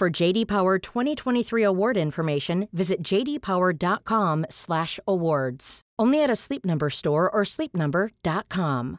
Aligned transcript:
For 0.00 0.22
JD 0.22 0.46
Power 0.46 0.78
2023 0.78 1.62
award 1.62 1.96
information, 1.98 2.68
visit 2.72 3.02
jdpower.com/awards. 3.02 5.80
Only 6.02 6.24
at 6.24 6.30
a 6.30 6.36
Sleep 6.36 6.64
Number 6.64 6.90
store 6.90 7.28
or 7.28 7.44
sleepnumber.com. 7.44 8.96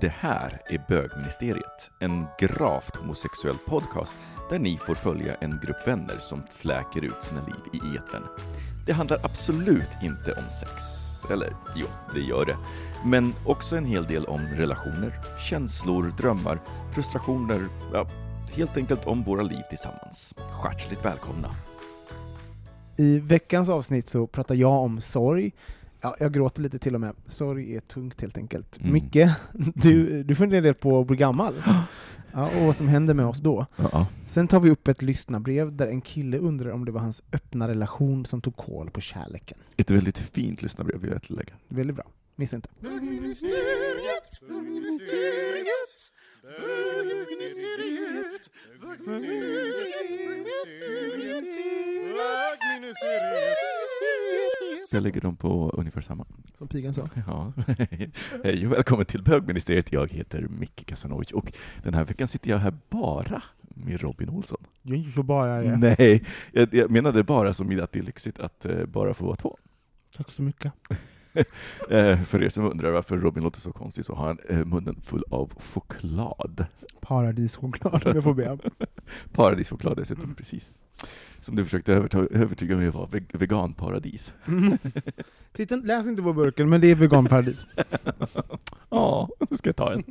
Det 0.00 0.08
här 0.08 0.62
är 0.66 0.84
Bögministeriet, 0.88 1.90
en 2.00 2.26
gravt 2.38 2.96
homosexuell 2.96 3.58
podcast 3.66 4.14
där 4.50 4.58
ni 4.58 4.76
får 4.76 4.94
följa 4.94 5.34
en 5.34 5.60
grupp 5.64 5.86
vänner 5.86 6.18
som 6.18 6.42
fläker 6.50 7.04
ut 7.04 7.22
sina 7.22 7.46
liv 7.46 7.54
i 7.72 7.78
etern. 7.96 8.24
Det 8.86 8.92
handlar 8.92 9.20
absolut 9.22 9.90
inte 10.02 10.32
om 10.32 10.48
sex. 10.48 11.07
Eller 11.30 11.52
jo, 11.76 11.86
det 12.14 12.20
gör 12.20 12.44
det. 12.44 12.56
Men 13.04 13.34
också 13.44 13.76
en 13.76 13.84
hel 13.84 14.04
del 14.04 14.24
om 14.24 14.40
relationer, 14.40 15.12
känslor, 15.50 16.12
drömmar, 16.18 16.60
frustrationer, 16.94 17.68
ja, 17.92 18.06
helt 18.56 18.76
enkelt 18.76 19.06
om 19.06 19.22
våra 19.22 19.42
liv 19.42 19.62
tillsammans. 19.70 20.34
Hjärtligt 20.64 21.04
välkomna! 21.04 21.48
I 22.96 23.18
veckans 23.18 23.68
avsnitt 23.68 24.08
så 24.08 24.26
pratar 24.26 24.54
jag 24.54 24.82
om 24.82 25.00
sorg. 25.00 25.52
Ja, 26.00 26.16
jag 26.20 26.32
gråter 26.32 26.62
lite 26.62 26.78
till 26.78 26.94
och 26.94 27.00
med. 27.00 27.14
Sorg 27.26 27.76
är 27.76 27.80
tungt 27.80 28.20
helt 28.20 28.36
enkelt. 28.36 28.78
Mm. 28.80 28.92
Micke, 28.92 29.28
du, 29.74 30.22
du 30.22 30.34
funderar 30.34 30.72
på 30.72 31.00
att 31.00 31.06
bli 31.06 31.16
gammal. 31.16 31.54
Ja, 32.32 32.50
och 32.58 32.66
vad 32.66 32.76
som 32.76 32.88
händer 32.88 33.14
med 33.14 33.26
oss 33.26 33.38
då. 33.38 33.66
Ja, 33.76 34.06
Sen 34.26 34.48
tar 34.48 34.60
vi 34.60 34.70
upp 34.70 34.88
ett 34.88 35.02
lyssnarbrev 35.02 35.76
där 35.76 35.88
en 35.88 36.00
kille 36.00 36.38
undrar 36.38 36.70
om 36.70 36.84
det 36.84 36.92
var 36.92 37.00
hans 37.00 37.22
öppna 37.32 37.68
relation 37.68 38.24
som 38.24 38.40
tog 38.40 38.56
koll 38.56 38.90
på 38.90 39.00
kärleken. 39.00 39.58
ett 39.76 39.90
väldigt 39.90 40.18
fint 40.18 40.62
lyssnarbrev 40.62 41.00
vill 41.00 41.10
jag 41.10 41.22
tillägga. 41.22 41.54
Väldigt 41.68 41.96
bra. 41.96 42.04
Missa 42.36 42.56
inte. 42.56 42.68
Jag 54.92 55.02
lägger 55.02 55.20
dem 55.20 55.36
på 55.36 55.70
ungefär 55.70 56.00
samma. 56.00 56.26
Som 56.58 56.68
pigan 56.68 56.94
sa. 56.94 57.08
Ja. 57.26 57.52
Hej 58.44 58.66
och 58.66 58.72
välkommen 58.72 59.06
till 59.06 59.22
Bögministeriet. 59.22 59.92
Jag 59.92 60.12
heter 60.12 60.46
Micke 60.48 60.86
Kasanovic 60.86 61.32
och 61.32 61.52
den 61.82 61.94
här 61.94 62.04
veckan 62.04 62.28
sitter 62.28 62.50
jag 62.50 62.58
här 62.58 62.74
bara 62.90 63.42
med 63.60 64.00
Robin 64.00 64.28
Olsson. 64.28 64.58
Jag 64.82 64.94
är 64.94 64.98
inte 64.98 65.10
så 65.10 65.22
bara 65.22 65.52
är. 65.52 65.76
Nej, 65.76 66.24
jag, 66.52 66.74
jag 66.74 66.90
menade 66.90 67.22
bara 67.22 67.54
som 67.54 67.80
att 67.80 67.92
det 67.92 67.98
är 67.98 68.02
lyxigt 68.02 68.40
att 68.40 68.66
eh, 68.66 68.84
bara 68.86 69.14
få 69.14 69.24
vara 69.24 69.36
två. 69.36 69.58
Tack 70.16 70.30
så 70.30 70.42
mycket. 70.42 70.72
Eh, 71.90 72.22
för 72.22 72.42
er 72.42 72.48
som 72.48 72.64
undrar 72.64 72.90
varför 72.90 73.18
Robin 73.18 73.44
låter 73.44 73.60
så 73.60 73.72
konstig 73.72 74.04
så 74.04 74.14
har 74.14 74.26
han 74.26 74.38
eh, 74.48 74.64
munnen 74.64 75.00
full 75.00 75.24
av 75.30 75.52
choklad. 75.60 76.66
Paradischoklad 77.00 78.06
om 78.06 78.14
jag 78.14 78.24
får 78.24 78.34
be. 78.34 78.58
Paradischoklad 79.32 79.96
dessutom, 79.96 80.34
precis. 80.34 80.72
Som 81.40 81.56
du 81.56 81.64
försökte 81.64 81.92
övertyga 82.30 82.76
mig 82.76 82.90
var 82.90 83.06
ve- 83.06 83.22
veganparadis. 83.32 84.34
Mm. 84.46 84.78
Titta, 85.52 85.76
läs 85.76 86.06
inte 86.06 86.22
på 86.22 86.32
burken, 86.32 86.68
men 86.68 86.80
det 86.80 86.90
är 86.90 86.94
veganparadis. 86.94 87.66
Ja, 88.90 89.28
då 89.50 89.56
ska 89.56 89.68
jag 89.68 89.76
ta 89.76 89.92
en. 89.92 90.04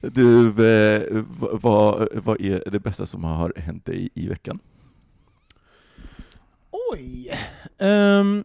Du, 0.00 0.46
eh, 0.48 1.24
vad, 1.38 2.08
vad, 2.24 2.40
är 2.40 2.70
det 2.70 2.80
bästa 2.80 3.06
som 3.06 3.24
har 3.24 3.52
hänt 3.56 3.84
dig 3.84 4.10
i 4.14 4.28
veckan? 4.28 4.58
Oj! 6.92 7.30
Ehm, 7.78 8.44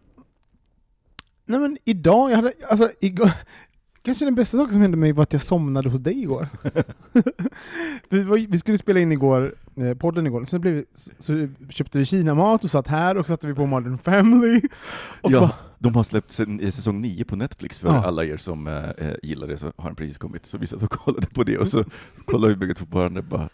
nej 1.46 1.60
men 1.60 1.78
idag, 1.86 2.32
jag 2.32 2.36
hade, 2.36 2.54
alltså 2.70 2.92
igår, 3.00 3.32
kanske 4.06 4.26
den 4.26 4.36
bästa 4.36 4.58
saken 4.58 4.74
som 4.74 4.82
hände 4.82 4.98
mig 4.98 5.12
var 5.12 5.24
att 5.24 5.34
jag 5.34 5.42
somnade 5.42 5.90
hos 5.90 6.00
dig 6.00 6.22
igår. 6.22 6.48
vi, 8.10 8.24
var, 8.24 8.38
vi 8.52 8.60
skulle 8.60 8.78
spela 8.78 9.00
in 9.00 9.12
igår, 9.12 9.56
eh, 9.78 9.94
podden 9.94 10.28
igår, 10.28 10.46
sen 10.46 10.62
blev 10.62 10.74
vi, 10.74 10.86
så, 10.94 11.12
så 11.20 11.48
köpte 11.70 12.00
vi 12.00 12.06
kinamat 12.06 12.64
och 12.64 12.70
satt 12.72 12.88
här 12.88 13.18
och 13.18 13.28
satte 13.28 13.48
vi 13.48 13.54
på 13.54 13.66
Modern 13.66 13.98
Family. 13.98 14.62
Ja, 15.24 15.40
bara, 15.40 15.52
de 15.80 15.96
har 15.96 16.04
släppt 16.04 16.32
sen, 16.32 16.72
säsong 16.72 17.02
9 17.02 17.24
på 17.26 17.36
Netflix 17.36 17.80
för 17.80 17.88
Ja. 17.88 18.06
alla 18.06 18.26
er 18.26 18.38
som 18.38 18.68
eh, 18.68 18.90
eh, 18.90 19.16
gillar 19.24 19.48
det, 19.48 19.58
så 19.58 19.72
har 19.78 19.90
den 19.90 19.96
precis 19.96 20.18
kommit. 20.18 20.46
Så 20.46 20.58
vi 20.58 20.68
satt 20.68 20.84
och 20.84 20.90
kollade 20.92 21.28
på 21.28 21.44
det 21.44 21.58
och 21.58 21.68
så 21.68 21.84
kollade 22.26 22.54
vi 22.54 22.60
bägge 22.60 22.74
två 22.74 22.86
på 22.86 22.98
varandra 22.98 23.22
bara, 23.22 23.50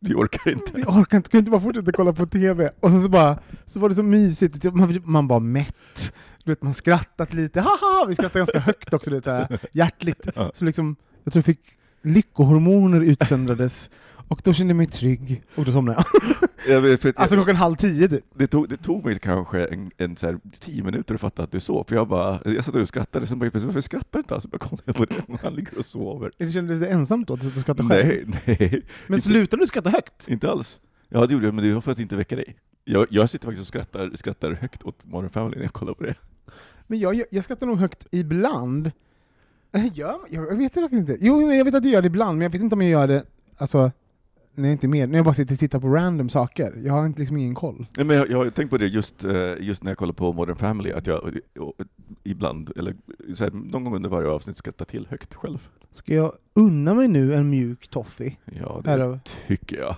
vi 0.00 0.14
orkar 0.14 0.50
inte. 0.50 0.72
vi 0.74 0.82
orkar 0.82 1.16
inte, 1.16 1.30
kan 1.30 1.38
vi 1.38 1.38
inte 1.38 1.50
bara 1.50 1.60
fortsätta 1.60 1.92
kolla 1.92 2.12
på 2.12 2.26
TV? 2.26 2.70
Och 2.80 2.90
sen 2.90 3.02
så 3.02 3.08
bara, 3.08 3.38
så 3.66 3.80
var 3.80 3.88
det 3.88 3.94
så 3.94 4.02
mysigt, 4.02 4.64
man, 4.74 5.02
man 5.04 5.28
var 5.28 5.40
mätt. 5.40 6.12
Du 6.44 6.50
vet, 6.50 6.62
man 6.62 6.74
skrattat 6.74 7.34
lite, 7.34 7.60
haha! 7.60 8.04
Vi 8.08 8.14
skrattade 8.14 8.38
ganska 8.38 8.58
högt 8.58 8.94
också, 8.94 9.10
här, 9.24 9.58
hjärtligt. 9.72 10.26
Så 10.54 10.64
liksom, 10.64 10.96
jag 11.24 11.32
tror 11.32 11.40
jag 11.40 11.44
fick 11.44 11.78
lyckohormoner 12.02 13.00
utsöndrades, 13.00 13.90
och 14.28 14.40
då 14.44 14.52
kände 14.52 14.70
jag 14.70 14.76
mig 14.76 14.86
trygg, 14.86 15.42
och 15.54 15.64
då 15.64 15.72
somnade 15.72 16.04
jag. 16.12 16.22
Jag 16.68 16.80
vet, 16.80 17.02
för 17.02 17.12
Alltså 17.16 17.36
klockan 17.36 17.56
halv 17.56 17.76
tio 17.76 18.08
typ. 18.08 18.24
det, 18.34 18.46
tog, 18.46 18.68
det 18.68 18.76
tog 18.76 19.04
mig 19.04 19.18
kanske 19.18 19.66
en, 19.66 19.90
en 19.96 20.16
så 20.16 20.26
här, 20.26 20.38
tio 20.60 20.84
minuter 20.84 21.14
att 21.14 21.20
fatta 21.20 21.42
att 21.42 21.52
du 21.52 21.60
sov, 21.60 21.84
för 21.88 21.96
jag 21.96 22.08
bara, 22.08 22.40
jag 22.44 22.64
satt 22.64 22.74
och 22.74 22.88
skrattade, 22.88 23.26
sen 23.26 23.38
bara 23.38 23.50
varför 23.54 23.80
skrattar 23.80 24.18
inte? 24.18 24.40
Så 24.40 24.48
bara 24.48 24.58
kollade 24.58 24.82
jag 24.86 24.96
på 24.96 25.04
det, 25.04 25.38
han 25.42 25.54
ligger 25.54 25.78
och 25.78 25.86
sover. 25.86 26.30
Kändes 26.52 26.80
det 26.80 26.86
ensamt 26.88 27.28
då, 27.28 27.34
att 27.34 27.40
du 27.54 27.60
skrattade 27.60 27.88
själv? 27.88 28.36
Nej, 28.46 28.56
nej, 28.60 28.82
Men 29.06 29.20
slutade 29.20 29.62
du 29.62 29.66
skratta 29.66 29.90
högt? 29.90 30.28
inte 30.28 30.50
alls. 30.50 30.80
Ja, 31.08 31.26
det 31.26 31.32
gjorde 31.32 31.46
jag, 31.46 31.54
men 31.54 31.64
det 31.64 31.74
var 31.74 31.80
för 31.80 31.92
att 31.92 31.98
inte 31.98 32.16
väcka 32.16 32.36
dig. 32.36 32.56
Jag, 32.84 33.06
jag 33.10 33.30
sitter 33.30 33.46
faktiskt 33.46 33.60
och 33.60 33.66
skrattar, 33.66 34.10
skrattar 34.14 34.52
högt 34.52 34.82
åt 34.82 35.04
Modern 35.04 35.30
Family 35.30 35.56
när 35.56 35.64
jag 35.64 35.72
kollar 35.72 35.94
på 35.94 36.04
det. 36.04 36.14
Men 36.86 36.98
jag, 36.98 37.14
jag, 37.14 37.26
jag 37.30 37.44
skrattar 37.44 37.66
nog 37.66 37.78
högt 37.78 38.06
ibland. 38.10 38.90
Gör 39.72 39.90
jag, 39.94 40.48
jag 40.50 40.56
vet 40.56 40.74
faktiskt 40.74 40.92
inte. 40.92 41.16
Jo, 41.20 41.46
men 41.46 41.58
jag 41.58 41.64
vet 41.64 41.74
att 41.74 41.84
jag 41.84 41.92
gör 41.92 42.02
det 42.02 42.06
ibland, 42.06 42.38
men 42.38 42.42
jag 42.42 42.50
vet 42.50 42.60
inte 42.60 42.74
om 42.74 42.82
jag 42.82 42.90
gör 42.90 43.08
det, 43.08 43.24
alltså, 43.56 43.90
när 44.54 44.68
jag 44.68 44.72
inte 44.72 44.86
är 44.86 44.88
med, 44.88 45.08
när 45.08 45.18
jag 45.18 45.24
bara 45.24 45.34
sitter 45.34 45.54
och 45.54 45.58
tittar 45.58 45.80
på 45.80 45.88
random 45.88 46.28
saker. 46.28 46.74
Jag 46.84 46.92
har 46.92 47.06
inte 47.06 47.20
liksom 47.20 47.36
ingen 47.36 47.54
koll. 47.54 47.86
Nej, 47.96 48.06
men 48.06 48.16
jag, 48.16 48.30
jag 48.30 48.38
har 48.38 48.50
tänkt 48.50 48.70
på 48.70 48.78
det 48.78 48.86
just, 48.86 49.24
eh, 49.24 49.54
just 49.60 49.82
när 49.82 49.90
jag 49.90 49.98
kollar 49.98 50.12
på 50.12 50.32
Modern 50.32 50.56
Family, 50.56 50.92
att 50.92 51.06
jag 51.06 51.38
ibland, 52.22 52.72
eller 52.76 52.96
så 53.34 53.44
här, 53.44 53.50
någon 53.50 53.84
gång 53.84 53.94
under 53.96 54.10
varje 54.10 54.28
avsnitt 54.28 54.56
skrattar 54.56 54.84
till 54.84 55.06
högt 55.10 55.34
själv. 55.34 55.68
Ska 55.92 56.14
jag 56.14 56.32
unna 56.54 56.94
mig 56.94 57.08
nu 57.08 57.34
en 57.34 57.50
mjuk 57.50 57.88
toffee? 57.88 58.38
Ja, 58.44 58.80
det 58.84 59.20
tycker 59.46 59.78
jag 59.78 59.96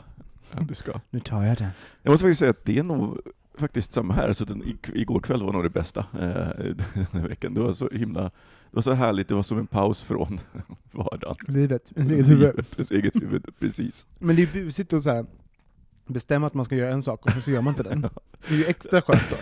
att 0.50 0.68
du 0.68 0.74
ska. 0.74 1.00
Nu 1.10 1.20
tar 1.20 1.42
jag 1.42 1.58
den. 1.58 1.68
Jag 2.02 2.10
måste 2.10 2.24
faktiskt 2.24 2.38
säga 2.38 2.50
att 2.50 2.64
det 2.64 2.78
är 2.78 2.82
nog 2.82 3.18
faktiskt 3.58 3.92
samma 3.92 4.14
här, 4.14 4.32
så 4.32 4.44
den, 4.44 4.78
igår 4.94 5.20
kväll 5.20 5.42
var 5.42 5.52
nog 5.52 5.62
det 5.62 5.70
bästa 5.70 6.00
eh, 6.12 6.48
den 6.94 7.06
här 7.12 7.28
veckan. 7.28 7.54
Det 7.54 7.60
var 7.60 7.72
så 7.72 7.88
himla, 7.92 8.22
det 8.22 8.30
var 8.70 8.82
så 8.82 8.92
härligt, 8.92 9.28
det 9.28 9.34
var 9.34 9.42
som 9.42 9.58
en 9.58 9.66
paus 9.66 10.02
från 10.02 10.40
vardagen. 10.92 11.36
Livet, 11.48 11.92
ens 11.96 12.10
eget 12.12 12.28
huvud. 12.28 12.64
Ens 12.76 12.90
eget 12.90 13.16
huvud, 13.16 13.46
precis. 13.58 14.06
Men 14.18 14.36
det 14.36 14.42
är 14.42 14.52
busigt 14.52 14.92
att 14.92 15.02
så 15.02 15.10
här, 15.10 15.26
bestämma 16.06 16.46
att 16.46 16.54
man 16.54 16.64
ska 16.64 16.76
göra 16.76 16.92
en 16.92 17.02
sak, 17.02 17.26
och 17.26 17.42
så 17.42 17.50
gör 17.50 17.62
man 17.62 17.72
inte 17.72 17.82
den. 17.82 18.00
Det 18.48 18.54
är 18.54 18.58
ju 18.58 18.64
extra 18.64 19.02
skönt 19.02 19.30
då. 19.30 19.36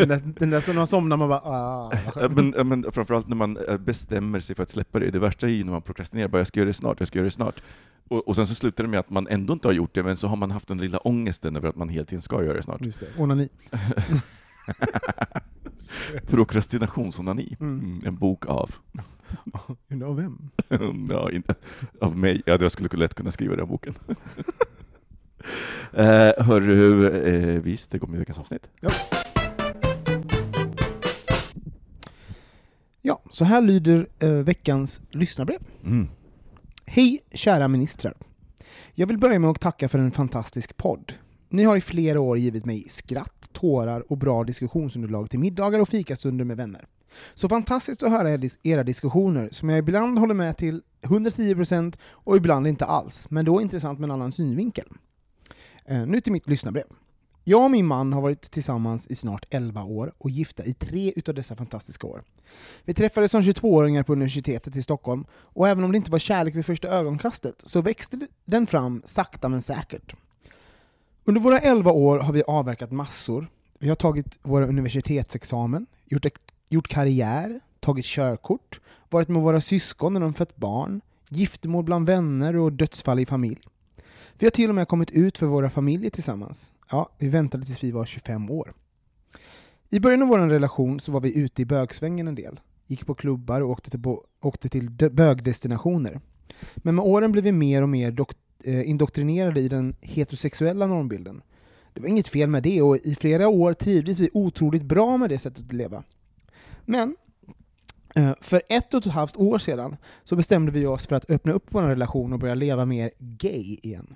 Den 0.00 0.08
där, 0.08 0.22
den 0.38 0.50
där 0.50 0.60
som 0.60 0.76
man 0.76 0.86
somnar, 0.86 1.16
man 1.16 1.28
bara 1.28 1.40
ah. 1.44 1.92
Men, 2.30 2.68
men 2.68 2.92
framförallt 2.92 3.28
när 3.28 3.36
man 3.36 3.56
eh, 3.56 3.78
bestämmer 3.78 4.40
sig 4.40 4.56
för 4.56 4.62
att 4.62 4.70
släppa 4.70 4.98
det. 4.98 5.10
Det 5.10 5.18
värsta 5.18 5.46
är 5.46 5.50
ju 5.50 5.64
när 5.64 5.72
man 5.72 5.82
prokrastinerar, 5.82 6.28
bara 6.28 6.38
jag 6.38 6.46
ska 6.46 6.60
göra 6.60 6.68
det 6.68 6.74
snart, 6.74 7.00
jag 7.00 7.08
ska 7.08 7.18
göra 7.18 7.24
det 7.24 7.30
snart. 7.30 7.62
Och, 8.08 8.28
och 8.28 8.36
sen 8.36 8.46
så 8.46 8.54
slutar 8.54 8.84
det 8.84 8.90
med 8.90 9.00
att 9.00 9.10
man 9.10 9.28
ändå 9.28 9.52
inte 9.52 9.68
har 9.68 9.72
gjort 9.72 9.94
det, 9.94 10.02
men 10.02 10.16
så 10.16 10.28
har 10.28 10.36
man 10.36 10.50
haft 10.50 10.68
den 10.68 10.78
lilla 10.78 10.98
ångesten 10.98 11.56
över 11.56 11.68
att 11.68 11.76
man 11.76 11.88
hela 11.88 12.04
tiden 12.04 12.22
ska 12.22 12.44
göra 12.44 12.56
det 12.56 12.62
snart. 12.62 12.84
Just 12.84 13.00
det, 13.00 13.06
onani. 13.18 13.48
Prokrastinationsonani. 16.26 17.56
Mm. 17.60 17.78
Mm, 17.78 18.02
en 18.06 18.16
bok 18.16 18.46
av. 18.46 18.74
Undrar 19.88 20.08
av 20.08 20.16
vem? 20.16 20.50
ja, 21.10 21.30
inte 21.30 21.54
av 22.00 22.16
mig. 22.16 22.42
Ja, 22.46 22.58
jag 22.60 22.72
skulle 22.72 22.98
lätt 22.98 23.14
kunna 23.14 23.32
skriva 23.32 23.56
den 23.56 23.68
boken. 23.68 23.94
eh, 25.92 26.44
hörru, 26.44 27.08
eh, 27.08 27.62
visst, 27.62 27.90
det 27.90 27.98
kommer 27.98 28.14
ju 28.14 28.18
veckans 28.18 28.38
avsnitt. 28.38 28.66
Ja, 28.80 28.90
så 33.30 33.44
här 33.44 33.60
lyder 33.60 34.06
eh, 34.18 34.30
veckans 34.30 35.00
lyssnarbrev. 35.10 35.60
Mm. 35.84 36.08
Hej 36.86 37.20
kära 37.32 37.68
ministrar. 37.68 38.14
Jag 38.94 39.06
vill 39.06 39.18
börja 39.18 39.38
med 39.38 39.50
att 39.50 39.60
tacka 39.60 39.88
för 39.88 39.98
en 39.98 40.10
fantastisk 40.10 40.76
podd. 40.76 41.12
Ni 41.48 41.64
har 41.64 41.76
i 41.76 41.80
flera 41.80 42.20
år 42.20 42.38
givit 42.38 42.64
mig 42.64 42.86
skratt, 42.90 43.48
tårar 43.52 44.12
och 44.12 44.18
bra 44.18 44.44
diskussionsunderlag 44.44 45.30
till 45.30 45.38
middagar 45.38 45.80
och 45.80 45.88
fikastunder 45.88 46.44
med 46.44 46.56
vänner. 46.56 46.86
Så 47.34 47.48
fantastiskt 47.48 48.02
att 48.02 48.10
höra 48.10 48.30
er 48.30 48.50
era 48.62 48.84
diskussioner, 48.84 49.48
som 49.52 49.68
jag 49.68 49.78
ibland 49.78 50.18
håller 50.18 50.34
med 50.34 50.56
till 50.56 50.82
110% 51.02 51.96
och 52.02 52.36
ibland 52.36 52.66
inte 52.66 52.84
alls, 52.84 53.26
men 53.30 53.44
då 53.44 53.60
intressant 53.60 53.98
med 53.98 54.06
en 54.06 54.10
annan 54.10 54.32
synvinkel. 54.32 54.88
Eh, 55.84 56.06
nu 56.06 56.20
till 56.20 56.32
mitt 56.32 56.48
lyssnarbrev. 56.48 56.86
Jag 57.44 57.64
och 57.64 57.70
min 57.70 57.86
man 57.86 58.12
har 58.12 58.20
varit 58.20 58.50
tillsammans 58.50 59.06
i 59.06 59.16
snart 59.16 59.46
11 59.50 59.82
år 59.82 60.12
och 60.18 60.30
gifta 60.30 60.64
i 60.64 60.74
tre 60.74 61.12
utav 61.16 61.34
dessa 61.34 61.56
fantastiska 61.56 62.06
år. 62.06 62.22
Vi 62.84 62.94
träffades 62.94 63.30
som 63.30 63.42
22-åringar 63.42 64.02
på 64.02 64.12
universitetet 64.12 64.76
i 64.76 64.82
Stockholm, 64.82 65.24
och 65.32 65.68
även 65.68 65.84
om 65.84 65.92
det 65.92 65.96
inte 65.96 66.10
var 66.10 66.18
kärlek 66.18 66.54
vid 66.54 66.66
första 66.66 66.88
ögonkastet 66.88 67.62
så 67.64 67.80
växte 67.80 68.26
den 68.44 68.66
fram 68.66 69.02
sakta 69.04 69.48
men 69.48 69.62
säkert. 69.62 70.14
Under 71.24 71.40
våra 71.40 71.58
11 71.58 71.92
år 71.92 72.18
har 72.18 72.32
vi 72.32 72.42
avverkat 72.46 72.90
massor. 72.90 73.48
Vi 73.78 73.88
har 73.88 73.96
tagit 73.96 74.38
våra 74.42 74.66
universitetsexamen, 74.66 75.86
gjort, 76.06 76.26
gjort 76.68 76.88
karriär, 76.88 77.60
tagit 77.80 78.04
körkort, 78.04 78.80
varit 79.08 79.28
med 79.28 79.42
våra 79.42 79.60
syskon 79.60 80.14
när 80.14 80.20
de 80.20 80.34
fött 80.34 80.56
barn, 80.56 81.00
giftermål 81.28 81.84
bland 81.84 82.06
vänner 82.06 82.56
och 82.56 82.72
dödsfall 82.72 83.20
i 83.20 83.26
familj. 83.26 83.60
Vi 84.38 84.46
har 84.46 84.50
till 84.50 84.68
och 84.68 84.74
med 84.74 84.88
kommit 84.88 85.10
ut 85.10 85.38
för 85.38 85.46
våra 85.46 85.70
familjer 85.70 86.10
tillsammans. 86.10 86.70
Ja, 86.90 87.10
vi 87.18 87.28
väntade 87.28 87.64
tills 87.66 87.84
vi 87.84 87.90
var 87.90 88.04
25 88.04 88.50
år. 88.50 88.72
I 89.90 90.00
början 90.00 90.22
av 90.22 90.28
vår 90.28 90.38
relation 90.38 91.00
så 91.00 91.12
var 91.12 91.20
vi 91.20 91.38
ute 91.38 91.62
i 91.62 91.64
bögsvängen 91.64 92.28
en 92.28 92.34
del. 92.34 92.60
Gick 92.86 93.06
på 93.06 93.14
klubbar 93.14 93.60
och 93.60 93.70
åkte 93.70 93.90
till, 93.90 94.00
bo- 94.00 94.22
åkte 94.40 94.68
till 94.68 94.90
bögdestinationer. 94.90 96.20
Men 96.76 96.94
med 96.94 97.04
åren 97.04 97.32
blev 97.32 97.44
vi 97.44 97.52
mer 97.52 97.82
och 97.82 97.88
mer 97.88 98.16
eh, 98.64 98.88
indoktrinerade 98.90 99.60
i 99.60 99.68
den 99.68 99.96
heterosexuella 100.00 100.86
normbilden. 100.86 101.42
Det 101.94 102.00
var 102.00 102.08
inget 102.08 102.28
fel 102.28 102.48
med 102.50 102.62
det 102.62 102.82
och 102.82 102.96
i 102.96 103.14
flera 103.14 103.48
år 103.48 103.72
trivdes 103.72 104.20
vi 104.20 104.30
otroligt 104.34 104.82
bra 104.82 105.16
med 105.16 105.30
det 105.30 105.38
sättet 105.38 105.64
att 105.66 105.72
leva. 105.72 106.04
Men 106.84 107.16
eh, 108.14 108.32
för 108.40 108.62
ett 108.68 108.94
och 108.94 109.06
ett 109.06 109.12
halvt 109.12 109.36
år 109.36 109.58
sedan 109.58 109.96
så 110.24 110.36
bestämde 110.36 110.72
vi 110.72 110.86
oss 110.86 111.06
för 111.06 111.16
att 111.16 111.30
öppna 111.30 111.52
upp 111.52 111.64
vår 111.68 111.82
relation 111.82 112.32
och 112.32 112.38
börja 112.38 112.54
leva 112.54 112.84
mer 112.84 113.10
gay 113.18 113.78
igen. 113.82 114.14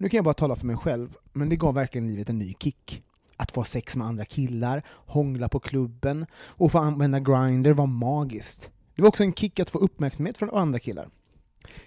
Nu 0.00 0.08
kan 0.08 0.18
jag 0.18 0.24
bara 0.24 0.34
tala 0.34 0.56
för 0.56 0.66
mig 0.66 0.76
själv, 0.76 1.16
men 1.32 1.48
det 1.48 1.56
gav 1.56 1.74
verkligen 1.74 2.08
livet 2.08 2.28
en 2.28 2.38
ny 2.38 2.54
kick. 2.58 3.02
Att 3.36 3.50
få 3.50 3.64
sex 3.64 3.96
med 3.96 4.06
andra 4.06 4.24
killar, 4.24 4.82
hångla 4.88 5.48
på 5.48 5.60
klubben 5.60 6.26
och 6.34 6.72
få 6.72 6.78
använda 6.78 7.20
Grindr 7.20 7.70
var 7.70 7.86
magiskt. 7.86 8.70
Det 8.94 9.02
var 9.02 9.08
också 9.08 9.22
en 9.22 9.32
kick 9.32 9.60
att 9.60 9.70
få 9.70 9.78
uppmärksamhet 9.78 10.38
från 10.38 10.50
andra 10.50 10.78
killar. 10.78 11.08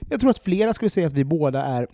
Jag 0.10 0.19
tror 0.19 0.30
att 0.30 0.38
flera 0.44 0.74
skulle 0.74 0.90
säga 0.90 1.08
att 1.08 1.13
vi 1.13 1.24
båda 1.24 1.63
är 1.63 1.88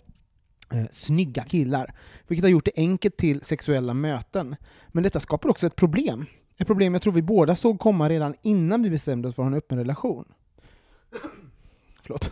eh, 0.72 0.84
snygga 0.90 1.44
killar, 1.44 1.94
vilket 2.26 2.44
har 2.44 2.50
gjort 2.50 2.64
det 2.64 2.72
enkelt 2.76 3.16
till 3.16 3.42
sexuella 3.42 3.94
möten. 3.94 4.56
Men 4.88 5.02
detta 5.02 5.20
skapar 5.20 5.48
också 5.48 5.66
ett 5.66 5.76
problem. 5.76 6.26
Ett 6.56 6.66
problem 6.66 6.92
jag 6.92 7.02
tror 7.02 7.12
vi 7.12 7.22
båda 7.22 7.56
såg 7.56 7.80
komma 7.80 8.08
redan 8.08 8.34
innan 8.42 8.82
vi 8.82 8.90
bestämde 8.90 9.28
oss 9.28 9.34
för 9.34 9.42
att 9.42 9.46
ha 9.46 9.52
en 9.52 9.58
öppen 9.58 9.78
relation. 9.78 10.24
Förlåt. 12.02 12.30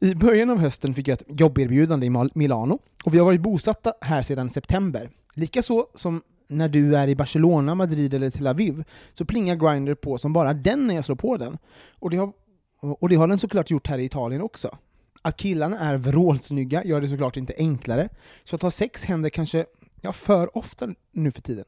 I 0.00 0.14
början 0.14 0.50
av 0.50 0.58
hösten 0.58 0.94
fick 0.94 1.08
jag 1.08 1.20
ett 1.20 1.40
jobberbjudande 1.40 2.06
i 2.06 2.28
Milano, 2.34 2.78
och 3.04 3.14
vi 3.14 3.18
har 3.18 3.24
varit 3.24 3.40
bosatta 3.40 3.94
här 4.00 4.22
sedan 4.22 4.50
september. 4.50 5.10
Likaså 5.34 5.86
som 5.94 6.22
när 6.48 6.68
du 6.68 6.96
är 6.96 7.08
i 7.08 7.16
Barcelona, 7.16 7.74
Madrid 7.74 8.14
eller 8.14 8.30
Tel 8.30 8.46
Aviv, 8.46 8.84
så 9.12 9.24
plingar 9.24 9.56
Grindr 9.56 9.94
på 9.94 10.18
som 10.18 10.32
bara 10.32 10.54
den 10.54 10.86
när 10.86 10.94
jag 10.94 11.04
slår 11.04 11.16
på 11.16 11.36
den. 11.36 11.58
Och 11.98 12.10
det 12.10 12.16
har, 12.16 12.32
och 12.80 13.08
det 13.08 13.16
har 13.16 13.28
den 13.28 13.38
såklart 13.38 13.70
gjort 13.70 13.86
här 13.86 13.98
i 13.98 14.04
Italien 14.04 14.42
också. 14.42 14.78
Att 15.22 15.36
killarna 15.36 15.78
är 15.78 15.98
vrålsnygga 15.98 16.84
gör 16.84 17.00
det 17.00 17.08
såklart 17.08 17.36
inte 17.36 17.54
enklare, 17.58 18.08
så 18.44 18.56
att 18.56 18.62
ha 18.62 18.70
sex 18.70 19.04
händer 19.04 19.30
kanske 19.30 19.66
ja, 20.00 20.12
för 20.12 20.58
ofta 20.58 20.88
nu 21.12 21.30
för 21.30 21.42
tiden. 21.42 21.64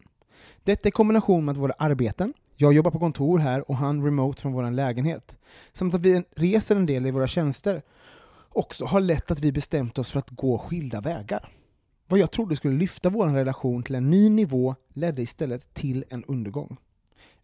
Detta 0.65 0.89
i 0.89 0.93
kombination 0.93 1.45
med 1.45 1.57
våra 1.57 1.73
arbeten, 1.73 2.33
jag 2.57 2.73
jobbar 2.73 2.91
på 2.91 2.99
kontor 2.99 3.39
här 3.39 3.71
och 3.71 3.77
han 3.77 4.05
remote 4.05 4.43
från 4.43 4.53
vår 4.53 4.71
lägenhet, 4.71 5.37
samt 5.73 5.95
att 5.95 6.01
vi 6.01 6.23
reser 6.37 6.77
en 6.77 6.87
del 6.87 7.07
i 7.07 7.11
våra 7.11 7.29
tjänster, 7.29 7.83
också 8.57 8.85
har 8.85 9.01
lett 9.01 9.31
att 9.31 9.41
vi 9.41 9.53
bestämt 9.53 9.99
oss 9.99 10.11
för 10.11 10.19
att 10.19 10.31
gå 10.31 10.59
skilda 10.59 11.01
vägar. 11.01 11.49
Vad 12.09 12.19
jag 12.19 12.31
trodde 12.31 12.57
skulle 12.57 12.77
lyfta 12.77 13.11
vår 13.11 13.27
relation 13.27 13.83
till 13.83 13.95
en 13.95 14.11
ny 14.11 14.29
nivå 14.29 14.75
ledde 14.95 15.23
istället 15.23 15.75
till 15.75 16.05
en 16.09 16.25
undergång. 16.25 16.77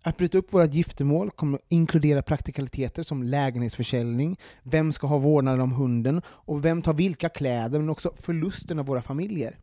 Att 0.02 0.16
bryta 0.16 0.38
upp 0.38 0.52
våra 0.52 0.64
giftermål 0.64 1.30
kommer 1.30 1.58
att 1.58 1.64
inkludera 1.68 2.22
praktikaliteter 2.22 3.02
som 3.02 3.22
lägenhetsförsäljning, 3.22 4.38
vem 4.62 4.92
ska 4.92 5.06
ha 5.06 5.18
vårdnaden 5.18 5.60
om 5.60 5.72
hunden 5.72 6.22
och 6.26 6.64
vem 6.64 6.82
tar 6.82 6.94
vilka 6.94 7.28
kläder, 7.28 7.78
men 7.78 7.90
också 7.90 8.12
förlusten 8.16 8.78
av 8.78 8.86
våra 8.86 9.02
familjer. 9.02 9.58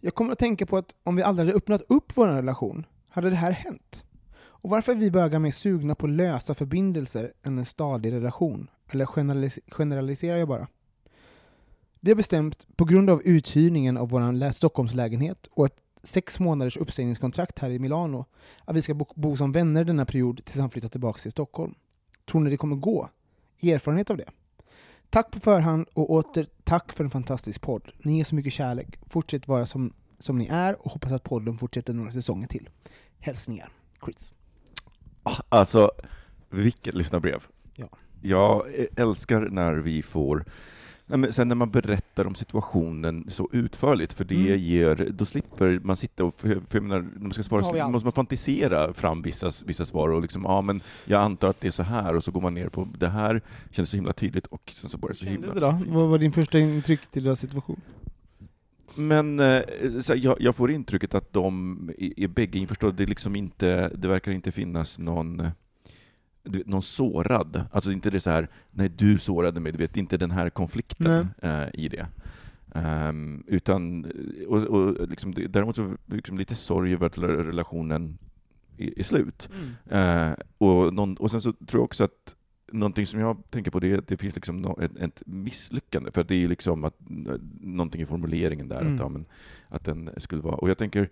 Jag 0.00 0.14
kommer 0.14 0.32
att 0.32 0.38
tänka 0.38 0.66
på 0.66 0.76
att 0.76 0.94
om 1.04 1.16
vi 1.16 1.22
aldrig 1.22 1.46
hade 1.46 1.56
öppnat 1.56 1.82
upp 1.88 2.12
vår 2.14 2.26
relation, 2.26 2.86
hade 3.08 3.30
det 3.30 3.36
här 3.36 3.52
hänt. 3.52 4.04
Och 4.38 4.70
varför 4.70 4.92
är 4.92 4.96
vi 4.96 5.10
bögar 5.10 5.38
mer 5.38 5.50
sugna 5.50 5.94
på 5.94 6.06
lösa 6.06 6.54
förbindelser 6.54 7.32
än 7.42 7.58
en 7.58 7.66
stadig 7.66 8.12
relation? 8.12 8.68
Eller 8.90 9.04
generalis- 9.06 9.58
generaliserar 9.70 10.36
jag 10.38 10.48
bara? 10.48 10.68
Vi 12.00 12.10
har 12.10 12.16
bestämt, 12.16 12.66
på 12.76 12.84
grund 12.84 13.10
av 13.10 13.22
uthyrningen 13.24 13.96
av 13.96 14.08
vår 14.08 14.32
lä- 14.32 14.52
Stockholmslägenhet 14.52 15.46
och 15.50 15.66
ett 15.66 15.76
sex 16.02 16.40
månaders 16.40 16.76
uppsägningskontrakt 16.76 17.58
här 17.58 17.70
i 17.70 17.78
Milano, 17.78 18.24
att 18.64 18.76
vi 18.76 18.82
ska 18.82 18.94
bo, 18.94 19.06
bo 19.14 19.36
som 19.36 19.52
vänner 19.52 19.84
denna 19.84 20.04
period 20.04 20.44
tills 20.44 20.58
han 20.60 20.70
flyttar 20.70 20.88
tillbaka 20.88 21.18
till 21.20 21.30
Stockholm. 21.30 21.74
Tror 22.30 22.40
ni 22.40 22.50
det 22.50 22.56
kommer 22.56 22.76
gå? 22.76 23.08
Erfarenhet 23.62 24.10
av 24.10 24.16
det? 24.16 24.30
Tack 25.10 25.30
på 25.30 25.40
förhand 25.40 25.86
och 25.94 26.10
åter 26.10 26.46
tack 26.64 26.92
för 26.92 27.04
en 27.04 27.10
fantastisk 27.10 27.60
podd. 27.60 27.92
Ni 27.98 28.16
ger 28.16 28.24
så 28.24 28.34
mycket 28.34 28.52
kärlek. 28.52 28.98
Fortsätt 29.06 29.48
vara 29.48 29.66
som, 29.66 29.92
som 30.18 30.38
ni 30.38 30.46
är 30.50 30.86
och 30.86 30.92
hoppas 30.92 31.12
att 31.12 31.22
podden 31.22 31.58
fortsätter 31.58 31.92
några 31.92 32.12
säsonger 32.12 32.46
till. 32.48 32.68
Hälsningar, 33.18 33.68
Chris. 34.04 34.32
Ah, 35.22 35.40
Alltså, 35.48 35.90
vilket 36.50 36.94
lyssnarbrev. 36.94 37.42
Ja. 37.74 37.88
Jag 38.28 38.62
älskar 38.96 39.40
när 39.40 39.74
vi 39.74 40.02
får 40.02 40.44
Nej, 41.08 41.32
sen 41.32 41.48
när 41.48 41.54
man 41.54 41.70
berättar 41.70 42.26
om 42.26 42.34
situationen 42.34 43.26
så 43.30 43.48
utförligt, 43.52 44.12
för 44.12 44.24
det 44.24 44.46
Mm. 44.46 44.58
ger, 44.60 45.10
då 45.14 45.24
slipper 45.24 45.80
man 45.82 45.96
sitta 45.96 46.24
och, 46.24 46.34
för, 46.40 46.48
för 46.48 46.78
jag 46.78 46.82
menar, 46.82 47.00
när 47.14 47.22
man 47.22 47.32
ska 47.32 47.42
svara 47.42 47.62
så 47.62 47.88
måste 47.88 48.06
man 48.06 48.12
fantisera 48.12 48.92
fram 48.92 49.22
vissa, 49.22 49.50
vissa 49.66 49.84
svar 49.84 50.08
och 50.08 50.22
liksom, 50.22 50.42
ja 50.42 50.60
men 50.60 50.80
jag 51.04 51.22
antar 51.22 51.48
att 51.48 51.60
det 51.60 51.68
är 51.68 51.72
så 51.72 51.82
här, 51.82 52.16
och 52.16 52.24
så 52.24 52.30
går 52.30 52.40
man 52.40 52.54
ner 52.54 52.68
på 52.68 52.88
det 52.98 53.08
här, 53.08 53.40
kändes 53.70 53.90
så 53.90 53.96
himla 53.96 54.12
tydligt, 54.12 54.46
och 54.46 54.72
sen 54.74 54.90
så 54.90 54.98
var 54.98 55.08
det 55.08 55.14
så 55.14 55.24
himla 55.24 55.54
det 55.54 55.60
då? 55.60 55.78
Vad 55.86 56.08
var 56.08 56.18
din 56.18 56.32
första 56.32 56.58
intryck 56.58 57.06
till 57.06 57.24
deras 57.24 57.40
situation? 57.40 57.80
Men 58.94 59.40
eh, 59.40 59.60
så 60.02 60.14
jag, 60.16 60.36
jag 60.40 60.56
får 60.56 60.70
intrycket 60.70 61.14
att 61.14 61.32
de 61.32 61.90
är, 61.98 62.20
är 62.20 62.28
bägge 62.28 62.58
införstådda. 62.58 62.92
Det, 62.96 63.06
liksom 63.06 63.36
inte, 63.36 63.88
det 63.88 64.08
verkar 64.08 64.32
inte 64.32 64.52
finnas 64.52 64.98
någon, 64.98 65.48
du 66.46 66.58
vet, 66.58 66.66
någon 66.66 66.82
sårad. 66.82 67.64
Alltså 67.72 67.92
inte 67.92 68.10
det 68.10 68.20
så 68.20 68.30
här, 68.30 68.48
nej 68.70 68.88
du 68.88 69.18
sårade 69.18 69.60
mig, 69.60 69.72
du 69.72 69.78
vet, 69.78 69.96
inte 69.96 70.16
den 70.16 70.30
här 70.30 70.50
konflikten 70.50 71.28
eh, 71.42 71.64
i 71.74 71.88
det. 71.88 72.06
Ehm, 72.74 73.44
utan, 73.46 74.04
och, 74.48 74.62
och 74.62 75.08
liksom, 75.08 75.34
däremot 75.48 75.76
så 75.76 75.96
liksom 76.06 76.38
lite 76.38 76.54
sorg 76.54 76.92
över 76.92 77.06
att 77.06 77.18
relationen 77.18 78.18
är, 78.78 78.98
är 78.98 79.02
slut. 79.02 79.48
Eh, 79.86 80.30
och, 80.58 80.94
någon, 80.94 81.14
och 81.16 81.30
sen 81.30 81.40
så 81.40 81.52
tror 81.52 81.80
jag 81.80 81.84
också 81.84 82.04
att 82.04 82.36
någonting 82.72 83.06
som 83.06 83.20
jag 83.20 83.42
tänker 83.50 83.70
på 83.70 83.80
det 83.80 83.92
är 83.92 83.98
att 83.98 84.08
det 84.08 84.16
finns 84.16 84.34
liksom 84.34 84.56
nå- 84.62 84.78
ett, 84.80 84.96
ett 84.96 85.22
misslyckande, 85.26 86.10
för 86.10 86.24
det 86.24 86.44
är 86.44 86.48
liksom 86.48 86.84
att, 86.84 86.94
någonting 87.60 88.02
i 88.02 88.06
formuleringen 88.06 88.68
där, 88.68 88.80
Mm. 88.80 88.94
att, 88.94 89.00
ja, 89.00 89.08
men, 89.08 89.24
att 89.68 89.84
den 89.84 90.10
skulle 90.16 90.42
vara... 90.42 90.54
Och 90.54 90.70
jag 90.70 90.78
tänker, 90.78 91.08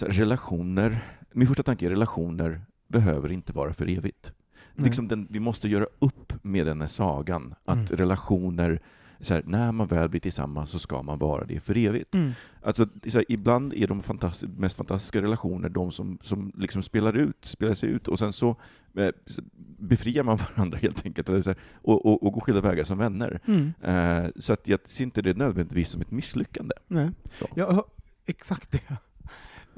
här, 0.00 0.08
relationer, 0.08 0.98
min 1.32 1.48
första 1.48 1.62
tanke 1.62 1.86
är 1.86 1.90
relationer 1.90 2.60
behöver 2.88 3.32
inte 3.32 3.52
vara 3.52 3.74
för 3.74 3.88
evigt. 3.90 4.32
Nej. 4.74 4.84
Liksom 4.84 5.08
den, 5.08 5.26
vi 5.30 5.40
måste 5.40 5.68
göra 5.68 5.86
upp 5.98 6.32
med 6.42 6.66
den 6.66 6.80
här 6.80 6.88
sagan, 6.88 7.54
att 7.64 7.76
Mm. 7.76 7.86
relationer, 7.86 8.80
här, 9.28 9.42
när 9.46 9.72
man 9.72 9.86
väl 9.86 10.08
blir 10.08 10.20
tillsammans 10.20 10.70
så 10.70 10.78
ska 10.78 11.02
man 11.02 11.18
vara 11.18 11.44
det 11.44 11.60
för 11.60 11.76
evigt. 11.76 12.14
Mm. 12.14 12.32
Alltså, 12.62 12.86
så 13.06 13.18
här, 13.18 13.24
ibland 13.28 13.74
är 13.74 13.86
de 13.86 14.02
fantastis- 14.02 14.58
mest 14.58 14.76
fantastiska 14.76 15.22
relationer 15.22 15.68
de 15.68 15.90
som, 15.92 16.18
som 16.22 16.52
liksom 16.56 16.82
spelar 16.82 17.16
ut, 17.16 17.44
spelar 17.44 17.74
sig 17.74 17.88
ut, 17.88 18.08
och 18.08 18.18
sen 18.18 18.32
så 18.32 18.56
eh, 18.96 19.08
så 19.26 19.42
befriar 19.78 20.22
man 20.24 20.36
varandra 20.56 20.78
helt 20.78 21.06
enkelt, 21.06 21.28
eller 21.28 21.42
så 21.42 21.50
här, 21.50 21.58
och, 21.74 22.06
och, 22.06 22.22
och 22.26 22.32
går 22.32 22.40
skilda 22.40 22.60
vägar 22.60 22.84
som 22.84 22.98
vänner. 22.98 23.40
Mm. 23.46 23.72
Eh, 23.82 24.30
så 24.36 24.52
att 24.52 24.68
jag 24.68 24.78
ser 24.88 25.04
inte 25.04 25.22
det 25.22 25.36
nödvändigtvis 25.36 25.88
som 25.88 26.00
ett 26.00 26.10
misslyckande. 26.10 26.74
Nej. 26.88 27.10
Så. 27.38 27.46
Ja, 27.54 27.84
exakt 28.26 28.70
det. 28.72 28.96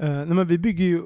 Uh, 0.03 0.09
nej, 0.09 0.25
men 0.25 0.47
vi 0.47 0.57
bygger 0.57 0.85
ju 0.85 1.01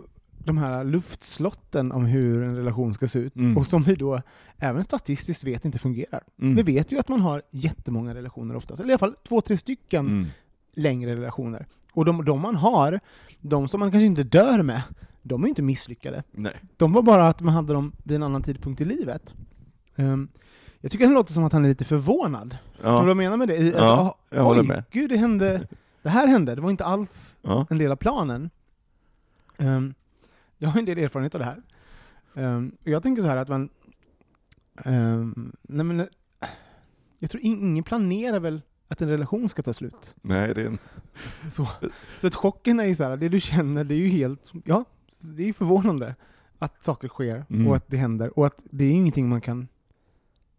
de 0.46 0.58
här 0.58 0.84
luftslotten 0.84 1.91
om 1.91 2.05
hur 2.05 2.43
en 2.43 2.55
relation 2.55 2.93
ska 2.93 3.08
se 3.08 3.19
ut, 3.19 3.36
Mm. 3.36 3.58
och 3.58 3.67
som 3.67 3.84
vi 3.84 3.96
då 3.96 4.22
även 4.58 4.84
statistiskt 4.84 5.43
vet 5.43 5.65
inte 5.65 5.79
fungerar. 5.79 6.24
Mm. 6.41 6.55
Vi 6.55 6.62
vet 6.63 6.91
ju 6.91 7.00
att 7.00 7.08
man 7.08 7.22
har 7.22 7.41
jättemånga 7.51 8.13
relationer 8.15 8.55
oftast, 8.55 8.79
eller 8.81 8.89
i 8.89 8.93
alla 8.93 8.98
fall 9.00 9.15
två, 9.27 9.41
tre 9.41 9.58
stycken 9.58 10.08
Mm. 10.08 10.25
längre 10.75 11.15
relationer. 11.15 11.67
Och 11.93 12.05
de, 12.05 12.25
de 12.25 12.41
man 12.41 12.55
har, 12.55 13.00
de 13.41 13.67
som 13.67 13.79
man 13.79 13.91
kanske 13.91 14.05
inte 14.05 14.24
dör 14.24 14.62
med, 14.63 14.81
de 15.22 15.43
är 15.43 15.48
inte 15.48 15.62
misslyckade. 15.62 16.24
Nej. 16.31 16.53
De 16.77 16.93
var 16.93 17.01
bara 17.01 17.27
att 17.27 17.41
man 17.41 17.53
hade 17.53 17.74
dem 17.74 17.91
vid 18.03 18.15
en 18.15 18.24
annan 18.24 18.43
tidpunkt 18.43 18.81
i 18.81 18.86
livet. 18.86 19.34
Ehm, 19.96 20.27
jag 20.81 20.91
tycker 20.91 21.08
det 21.08 21.13
låter 21.13 21.34
som 21.34 21.43
att 21.43 21.53
han 21.53 21.65
är 21.65 21.69
lite 21.69 21.86
förvånad. 21.86 22.58
Tror 22.81 22.91
du 22.91 22.96
vad 22.96 23.03
Ja. 23.03 23.08
jag 23.08 23.17
menar 23.17 23.38
med 23.38 23.48
det? 23.48 23.55
I- 23.58 23.72
Ja, 23.77 24.08
att, 24.10 24.36
jag 24.38 24.43
håller 24.43 24.62
oj, 24.62 24.67
med. 24.67 24.84
gud 24.91 25.10
det 25.10 25.17
hände, 25.17 25.67
det 26.01 26.10
här 26.10 26.27
hände, 26.27 26.55
det 26.55 26.62
var 26.62 26.69
inte 26.69 26.86
alls 26.86 27.38
Ja. 27.41 27.65
en 27.69 27.77
del 27.77 27.91
av 27.91 27.96
planen. 27.96 28.50
Ehm, 29.58 29.93
jag 30.60 30.70
har 30.70 30.80
en 30.80 30.86
del 30.86 30.98
erfarenhet 30.98 31.36
av 31.36 31.39
det 31.39 31.46
här. 31.46 31.62
Och 32.82 32.88
jag 32.88 33.04
tänker 33.04 33.22
så 33.22 33.28
här 33.28 33.38
att 33.38 33.48
man... 33.50 33.70
ehm, 34.86 35.51
nej 35.62 35.86
men, 35.86 36.08
jag 37.20 37.30
tror 37.32 37.44
in- 37.44 37.62
ingen 37.63 37.84
planerar 37.84 38.39
väl 38.39 38.62
att 38.88 39.01
en 39.01 39.10
relation 39.10 39.50
ska 39.50 39.62
ta 39.63 39.74
slut. 39.74 40.16
Nej, 40.22 40.54
det 40.54 40.62
är 40.62 40.66
en... 40.66 40.78
Så, 41.50 41.68
så 42.18 42.28
att 42.28 42.36
chocken 42.36 42.80
är 42.80 42.86
ju 42.86 42.96
så 42.96 43.04
här, 43.04 43.18
det 43.18 43.30
du 43.30 43.39
känner, 43.39 43.84
det 43.84 43.96
är 43.96 44.00
ju 44.00 44.08
helt... 44.08 44.51
Ja, 44.66 44.86
det 45.22 45.50
är 45.50 45.54
förvånande 45.54 46.16
att 46.60 46.84
saker 46.86 47.08
sker 47.08 47.46
Mm. 47.50 47.68
och 47.68 47.75
att 47.75 47.88
det 47.88 47.98
händer. 47.98 48.39
Och 48.39 48.46
att 48.46 48.63
det 48.72 48.84
är 48.86 48.92
ingenting 48.92 49.30
man 49.30 49.42
kan 49.42 49.68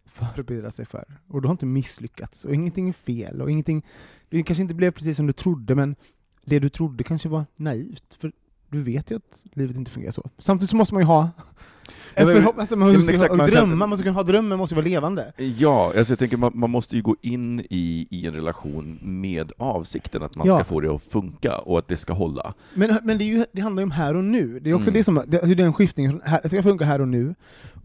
förbereda 0.05 0.71
sig 0.71 0.87
för. 0.87 1.05
Och 1.29 1.43
du 1.43 1.49
har 1.49 1.53
inte 1.53 1.67
misslyckats, 1.67 2.45
och 2.45 2.55
ingenting 2.55 2.89
är 2.89 2.93
fel, 2.93 3.43
och 3.43 3.51
ingenting... 3.51 3.87
Det 4.29 4.43
kanske 4.43 4.63
inte 4.63 4.75
blev 4.75 4.91
precis 4.91 5.17
som 5.17 5.27
du 5.27 5.33
trodde, 5.33 5.75
men 5.75 5.97
det 6.45 6.59
du 6.59 6.69
trodde 6.69 7.05
kanske 7.05 7.29
var 7.29 7.47
naivt. 7.57 8.15
För 8.15 8.33
du 8.71 8.83
vet 8.83 9.11
ju 9.11 9.17
att 9.17 9.43
livet 9.53 9.77
inte 9.77 9.91
fungerar 9.91 10.13
så. 10.13 10.31
Samtidigt 10.39 10.71
så 10.71 10.77
måste 10.77 10.95
man 10.95 11.03
ju 11.03 11.07
ha 11.07 11.31
en 12.15 12.27
förhoppning, 12.27 12.61
alltså 12.61 12.77
man 12.77 12.93
måste 12.97 13.13
exakt, 13.13 13.35
ha, 13.37 13.47
drömmar, 13.47 13.77
man 13.77 13.89
måste 13.89 14.03
kunna 14.05 14.15
ha 14.15 14.23
drömmar, 14.23 14.57
måste 14.57 14.75
vara 14.75 14.85
levande. 14.85 15.33
Ja, 15.59 15.93
alltså 15.99 16.13
jag 16.13 16.19
tänker 16.19 16.37
man, 16.37 16.53
man 16.55 16.71
måste 16.71 16.97
ju 16.97 17.03
gå 17.03 17.17
in 17.23 17.61
i, 17.71 18.07
i 18.11 18.27
en 18.27 18.35
relation 18.35 18.99
med 19.03 19.53
avsikten 19.59 20.23
att 20.23 20.37
man 20.37 20.47
Ja. 20.47 20.55
ska 20.55 20.65
få 20.65 20.81
det 20.81 20.95
att 20.95 21.03
funka 21.03 21.59
och 21.59 21.79
att 21.79 21.89
det 21.89 21.97
ska 21.97 22.13
hålla. 22.13 22.55
Men, 22.75 22.99
men 23.03 23.19
det, 23.19 23.25
är 23.25 23.27
ju, 23.27 23.45
det 23.53 23.61
handlar 23.61 23.81
ju 23.81 23.85
om 23.85 23.91
här 23.91 24.17
och 24.17 24.25
nu. 24.25 24.61
Det 24.61 24.71
är 24.71 24.75
också 24.75 24.91
Mm. 24.91 24.99
det 24.99 25.05
som, 25.05 25.23
det, 25.27 25.39
alltså 25.41 25.55
det 25.55 25.63
är 25.63 25.67
en 25.67 25.73
skiftning, 25.75 26.11
från 26.11 26.21
här, 26.25 26.37
att 26.37 26.43
det 26.43 26.49
ska 26.49 26.63
funka 26.63 26.85
här 26.85 27.01
och 27.01 27.09
nu, 27.09 27.35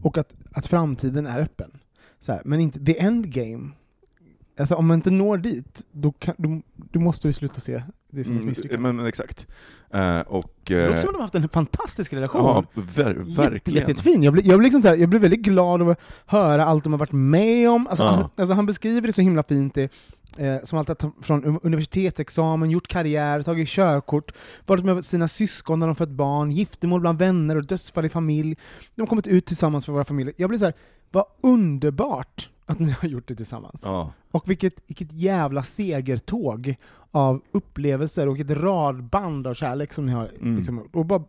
och 0.02 0.18
att, 0.18 0.34
att 0.54 0.68
framtiden 0.68 1.28
är 1.28 1.42
öppen. 1.42 1.72
Så 2.20 2.32
här, 2.32 2.42
men 2.46 2.60
inte, 2.60 2.86
the 2.86 3.00
endgame, 3.00 3.70
alltså 4.60 4.76
om 4.76 4.88
man 4.88 4.96
inte 4.98 5.12
når 5.12 5.38
dit, 5.38 5.84
då, 5.92 6.12
kan, 6.12 6.36
då, 6.38 6.62
då 6.76 7.00
måste 7.00 7.28
vi 7.28 7.34
sluta 7.34 7.60
se 7.62 7.84
det 8.12 8.24
som 8.24 8.34
ett 8.34 8.38
Mm, 8.40 8.46
misslyckande. 8.46 8.82
men, 8.82 8.96
men 8.96 9.06
exakt. 9.06 9.48
Eh, 9.94 10.20
och... 10.20 10.54
Det 10.64 10.74
eh, 10.84 10.88
låter 10.90 10.98
som 11.02 11.08
att 11.08 11.14
de 11.14 11.16
har 11.18 11.22
haft 11.22 11.36
en 11.36 11.50
fantastisk 11.50 12.14
relation. 12.14 12.42
ja, 12.44 12.64
ver, 12.96 13.16
Jätte, 13.20 13.32
verkligen. 13.42 13.88
jättefin. 13.90 14.24
Jag 14.24 14.34
blev, 14.34 14.46
jag, 14.46 14.58
blev 14.60 14.64
liksom 14.66 14.82
så 14.82 14.88
här, 14.88 14.96
jag 14.96 15.10
blev 15.10 15.22
väldigt 15.22 15.42
glad 15.42 15.82
av 15.82 15.90
att 15.90 16.00
höra 16.26 16.66
allt 16.66 16.84
de 16.84 16.94
har 16.94 16.98
varit 17.00 17.12
med 17.12 17.70
om. 17.70 17.88
Alltså, 17.88 18.04
Ja. 18.04 18.10
han, 18.10 18.30
alltså, 18.36 18.54
han 18.54 18.66
beskriver 18.66 19.08
det 19.08 19.14
så 19.14 19.22
himla 19.22 19.44
fint, 19.44 19.74
det, 19.74 19.92
eh, 20.38 20.58
som 20.64 20.80
alltid 20.80 20.92
att 20.92 21.06
från 21.22 21.60
universitetsexamen, 21.64 22.70
gjort 22.70 22.88
karriär, 22.88 23.44
tagit 23.44 23.68
körkort, 23.70 24.32
varit 24.66 24.86
med 24.86 25.06
sina 25.06 25.28
syskon 25.28 25.80
när 25.80 25.88
de 25.88 25.96
fött 25.96 26.10
barn, 26.10 26.52
giftermål 26.52 27.02
bland 27.02 27.20
vänner 27.20 27.56
och 27.56 27.66
dödsfall 27.66 28.06
i 28.06 28.10
familj. 28.10 28.56
De 28.96 29.02
har 29.02 29.08
kommit 29.08 29.28
ut 29.28 29.46
tillsammans 29.46 29.86
för 29.86 29.94
våra 29.94 30.06
familjer. 30.06 30.34
Jag 30.38 30.50
blir 30.50 30.60
så 30.60 30.66
här, 30.66 30.74
vad 31.12 31.26
underbart 31.44 32.50
att 32.66 32.80
ni 32.80 32.92
har 32.92 33.08
gjort 33.08 33.28
det 33.28 33.36
tillsammans. 33.36 33.82
Ja. 33.84 34.12
Och 34.32 34.50
vilket, 34.50 34.74
vilket 34.88 35.14
jävla 35.14 35.64
segertåg 35.64 36.76
av 37.12 37.42
upplevelser 37.52 38.28
och 38.28 38.40
ett 38.40 38.52
radband 38.52 39.48
av 39.48 39.54
kärlek 39.54 39.94
som 39.94 40.06
ni 40.06 40.12
har 40.12 40.32
Mm. 40.42 40.58
liksom, 40.58 40.88
och 40.94 41.06
bara, 41.06 41.24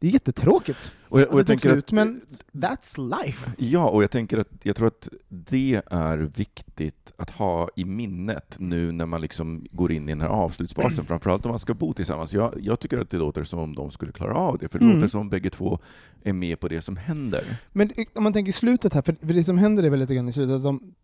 Det 0.00 0.06
är 0.06 0.10
jättetråkigt 0.10 0.78
Och 1.08 1.20
jag, 1.20 1.28
att 1.28 1.32
och 1.34 1.36
det 1.36 1.38
jag 1.40 1.46
tog 1.46 1.60
tänker 1.60 1.72
slut, 1.72 1.84
att, 1.86 1.92
men 1.92 2.20
that's 2.52 3.20
life. 3.24 3.50
Ja, 3.58 3.88
och 3.90 4.02
jag 4.02 4.10
tänker 4.10 4.38
att 4.38 4.48
jag 4.62 4.76
tror 4.76 4.86
att 4.88 5.08
det 5.28 5.82
är 5.90 6.18
viktigt 6.18 7.12
att 7.16 7.30
ha 7.30 7.68
i 7.76 7.84
minnet 7.84 8.56
nu 8.58 8.92
när 8.92 9.06
man 9.06 9.20
liksom 9.20 9.66
går 9.70 9.92
in 9.92 10.08
i 10.08 10.12
den 10.12 10.20
här 10.20 10.28
avslutsfasen, 10.28 11.04
framförallt 11.04 11.44
om 11.46 11.50
man 11.50 11.58
ska 11.58 11.74
bo 11.74 11.92
tillsammans. 11.92 12.32
Jag, 12.32 12.54
jag 12.62 12.80
tycker 12.80 12.98
att 12.98 13.10
det 13.10 13.16
låter 13.16 13.44
som 13.44 13.58
om 13.58 13.74
de 13.74 13.90
skulle 13.90 14.12
klara 14.12 14.34
av 14.34 14.58
det, 14.58 14.68
för 14.68 14.78
det 14.78 14.84
Mm. 14.84 14.96
låter 14.96 15.08
som 15.08 15.20
om 15.20 15.28
bägge 15.28 15.50
två 15.50 15.78
är 16.22 16.32
med 16.32 16.60
på 16.60 16.68
det 16.68 16.82
som 16.82 16.96
händer. 16.96 17.44
Men 17.72 17.92
om 18.14 18.22
man 18.22 18.32
tänker 18.32 18.50
i 18.50 18.52
slutet 18.52 18.94
här, 18.94 19.02
för 19.02 19.12
för 19.20 19.26
det 19.34 19.44
som 19.44 19.58
händer 19.58 19.82
är 19.82 19.90
väl 19.90 20.00
lite 20.00 20.14
grann 20.14 20.28
i 20.28 20.32
slutet 20.32 20.56
att 20.56 20.62
de... 20.62 20.94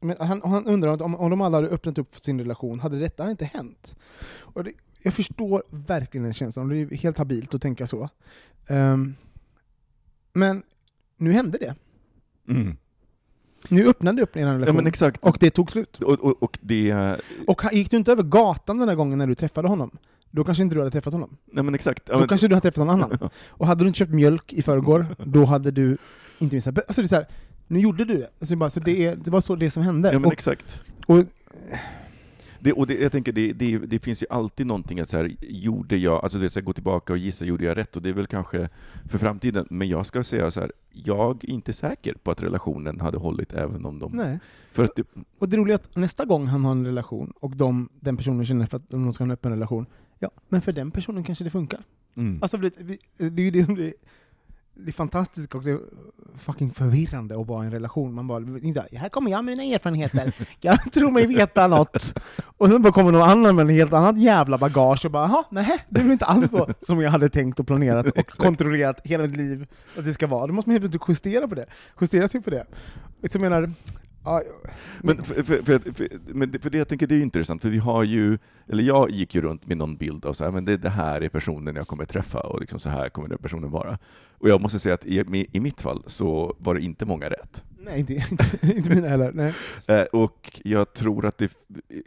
Men 0.00 0.16
han, 0.20 0.42
han 0.44 0.66
undrar 0.66 0.92
att 0.92 1.00
om, 1.00 1.14
om 1.14 1.30
de 1.30 1.40
alla 1.40 1.56
hade 1.56 1.68
öppnat 1.68 1.98
upp 1.98 2.14
för 2.14 2.20
sin 2.20 2.38
relation, 2.40 2.80
hade 2.80 2.98
detta 2.98 3.30
inte 3.30 3.44
hänt? 3.44 3.96
Och 4.40 4.64
det, 4.64 4.72
jag 5.02 5.14
förstår 5.14 5.62
verkligen 5.70 6.24
den 6.24 6.34
känslan, 6.34 6.66
och 6.66 6.70
det 6.70 6.80
är 6.80 6.96
helt 6.96 7.18
habilt 7.18 7.54
att 7.54 7.62
tänka 7.62 7.86
så. 7.86 8.08
Ehm, 8.66 9.14
men 10.32 10.62
nu 11.16 11.32
hände 11.32 11.58
det. 11.58 11.74
Nu 13.68 13.86
öppnade 13.86 14.16
det 14.16 14.22
upp 14.22 14.36
Ja 14.36 14.54
relation, 14.54 14.76
men 14.76 14.86
exakt. 14.86 15.24
och 15.24 15.36
det 15.40 15.50
tog 15.50 15.72
slut. 15.72 16.02
Och, 16.02 16.20
och, 16.20 16.42
och 16.42 16.58
det... 16.60 17.16
Och 17.46 17.62
gick 17.72 17.90
du 17.90 17.96
inte 17.96 18.12
över 18.12 18.22
gatan 18.22 18.78
den 18.78 18.88
där 18.88 18.94
gången 18.94 19.18
när 19.18 19.26
du 19.26 19.34
träffade 19.34 19.68
honom, 19.68 19.90
då 20.30 20.44
kanske 20.44 20.62
inte 20.62 20.76
du 20.76 20.80
hade 20.80 20.90
träffat 20.90 21.12
honom. 21.12 21.36
Nej 21.44 21.64
men 21.64 21.74
exakt. 21.74 22.02
Ja, 22.06 22.12
Då 22.14 22.18
men, 22.18 22.28
kanske 22.28 22.48
du 22.48 22.54
hade 22.54 22.62
träffat 22.62 22.86
någon 22.86 23.02
annan. 23.02 23.30
Och 23.48 23.66
hade 23.66 23.84
du 23.84 23.88
inte 23.88 23.98
köpt 23.98 24.12
mjölk 24.12 24.52
i 24.52 24.62
förrgår, 24.62 25.16
då 25.24 25.44
hade 25.44 25.70
du 25.70 25.98
inte 26.38 26.54
missat... 26.54 26.78
Alltså 26.78 27.02
det 27.02 27.06
är 27.06 27.08
så 27.08 27.14
här, 27.14 27.26
nu 27.66 27.80
gjorde 27.80 28.04
du 28.04 28.16
det. 28.16 28.28
Alltså 28.40 28.56
bara, 28.56 28.70
så 28.70 28.80
det, 28.80 29.06
är, 29.06 29.16
det 29.16 29.30
var 29.30 29.40
så 29.40 29.56
det 29.56 29.70
som 29.70 29.82
hände. 29.82 30.08
ja, 30.12 30.18
men 30.18 30.24
och, 30.24 30.32
exakt. 30.32 30.80
och, 31.06 31.18
Det, 32.64 32.72
och 32.72 32.86
det, 32.86 32.94
jag 32.94 33.12
tänker, 33.12 33.32
det, 33.32 33.52
det, 33.52 33.78
det 33.78 33.98
finns 33.98 34.22
ju 34.22 34.26
alltid 34.30 34.66
någonting 34.66 35.00
att 35.00 35.08
så 35.08 35.16
här, 35.16 35.36
gjorde 35.40 35.96
jag, 35.96 36.22
alltså 36.22 36.38
det 36.38 36.50
så 36.50 36.60
här, 36.60 36.64
gå 36.64 36.72
tillbaka 36.72 37.12
och 37.12 37.18
gissa, 37.18 37.44
gjorde 37.44 37.64
jag 37.64 37.76
rätt? 37.76 37.96
Och 37.96 38.02
det 38.02 38.08
är 38.08 38.12
väl 38.12 38.26
kanske 38.26 38.68
för 39.08 39.18
framtiden, 39.18 39.66
men 39.70 39.88
jag 39.88 40.06
ska 40.06 40.24
säga 40.24 40.50
så 40.50 40.60
här, 40.60 40.72
jag 40.90 41.44
är 41.44 41.50
inte 41.50 41.72
säker 41.72 42.14
på 42.22 42.30
att 42.30 42.42
relationen 42.42 43.00
hade 43.00 43.18
hållit 43.18 43.52
även 43.52 43.84
om 43.84 43.98
de... 43.98 44.12
nej. 44.12 44.38
För 44.72 44.84
att 44.84 44.96
det, 44.96 45.06
och 45.38 45.48
det 45.48 45.56
roliga 45.56 45.74
är 45.74 45.78
att 45.78 45.96
nästa 45.96 46.24
gång 46.24 46.46
han 46.46 46.64
har 46.64 46.72
en 46.72 46.86
relation, 46.86 47.32
och 47.40 47.56
de, 47.56 47.88
den 48.00 48.16
personen 48.16 48.44
känner 48.44 48.66
för 48.66 48.76
att 48.76 48.90
de 48.90 49.12
ska 49.12 49.24
ha 49.24 49.26
en 49.26 49.30
öppen 49.30 49.52
relation, 49.52 49.86
ja, 50.18 50.30
men 50.48 50.62
för 50.62 50.72
den 50.72 50.90
personen 50.90 51.24
kanske 51.24 51.44
det 51.44 51.50
funkar. 51.50 51.80
mm. 52.14 52.38
Alltså 52.42 52.56
det, 52.56 52.70
det 53.16 53.42
är 53.42 53.44
ju 53.44 53.50
det 53.50 53.64
som 53.64 53.74
det, 53.74 53.92
det 54.74 54.90
är 54.90 54.92
fantastiskt 54.92 55.54
och 55.54 55.62
det 55.62 55.70
är 55.70 55.80
fucking 56.38 56.72
förvirrande 56.72 57.40
att 57.40 57.46
vara 57.46 57.64
i 57.64 57.66
en 57.66 57.72
relation. 57.72 58.14
Man 58.14 58.26
bara, 58.26 58.58
inte, 58.62 58.86
här 58.92 59.08
kommer 59.08 59.30
jag 59.30 59.44
med 59.44 59.56
mina 59.56 59.74
erfarenheter, 59.74 60.32
jag 60.60 60.92
tror 60.92 61.10
mig 61.10 61.26
veta 61.26 61.66
något. 61.66 62.14
Och 62.58 62.68
sen 62.68 62.82
bara 62.82 62.92
kommer 62.92 63.12
någon 63.12 63.28
annan 63.28 63.56
med 63.56 63.62
en 63.62 63.68
helt 63.68 63.92
annat 63.92 64.18
jävla 64.18 64.58
bagage 64.58 65.04
och 65.04 65.10
bara, 65.10 65.28
jaha, 65.28 65.44
nej, 65.50 65.84
det 65.88 66.00
är 66.00 66.12
inte 66.12 66.24
alls 66.24 66.50
så 66.50 66.68
som 66.80 67.00
jag 67.00 67.10
hade 67.10 67.28
tänkt 67.28 67.60
och 67.60 67.66
planerat 67.66 68.06
och 68.06 68.26
kontrollerat 68.38 69.00
hela 69.04 69.22
mitt 69.22 69.36
liv 69.36 69.66
att 69.98 70.04
det 70.04 70.14
ska 70.14 70.26
vara. 70.26 70.46
Då 70.46 70.52
måste 70.52 70.70
man 70.70 70.74
helt 70.80 70.92
plötsligt 70.92 71.08
justera 71.08 71.48
på 71.48 71.54
det, 71.54 71.66
justera 72.00 72.28
sig 72.28 72.42
på 72.42 72.50
det. 72.50 72.66
Så 73.28 73.38
jag 73.38 73.40
menar, 73.40 73.70
ja, 74.24 74.42
Men, 75.00 75.16
för, 75.16 75.42
för, 75.42 75.62
för, 75.62 75.78
för, 75.92 76.58
för 76.58 76.70
det 76.70 76.78
jag 76.78 76.88
tänker, 76.88 77.06
det 77.06 77.14
är 77.14 77.20
intressant, 77.22 77.62
för 77.62 77.70
vi 77.70 77.78
har 77.78 78.04
ju, 78.04 78.38
eller 78.68 78.82
jag 78.82 79.10
gick 79.10 79.34
ju 79.34 79.40
runt 79.40 79.66
med 79.66 79.76
någon 79.76 79.96
bild 79.96 80.24
av 80.26 80.32
så 80.32 80.44
här, 80.44 80.50
men 80.50 80.64
det, 80.64 80.76
det 80.76 80.90
här 80.90 81.20
är 81.20 81.28
personen 81.28 81.76
jag 81.76 81.86
kommer 81.88 82.04
träffa 82.04 82.40
och 82.40 82.60
liksom 82.60 82.78
så 82.80 82.88
här 82.88 83.08
kommer 83.08 83.28
den 83.28 83.38
personen 83.38 83.70
vara. 83.70 83.98
Och 84.38 84.48
jag 84.48 84.60
måste 84.60 84.78
säga 84.78 84.94
att 84.94 85.06
i, 85.06 85.46
i 85.52 85.60
mitt 85.60 85.80
fall 85.80 86.02
så 86.06 86.56
var 86.58 86.74
det 86.74 86.80
inte 86.80 87.04
många 87.04 87.28
rätt. 87.30 87.62
nej, 87.78 88.00
inte, 88.00 88.12
inte, 88.14 88.46
inte 88.76 88.90
mina 88.90 89.08
heller. 89.08 89.32
Nej. 89.34 89.54
Eh, 89.86 90.04
Och 90.12 90.60
jag 90.64 90.92
tror 90.92 91.26
att 91.26 91.38
det 91.38 91.52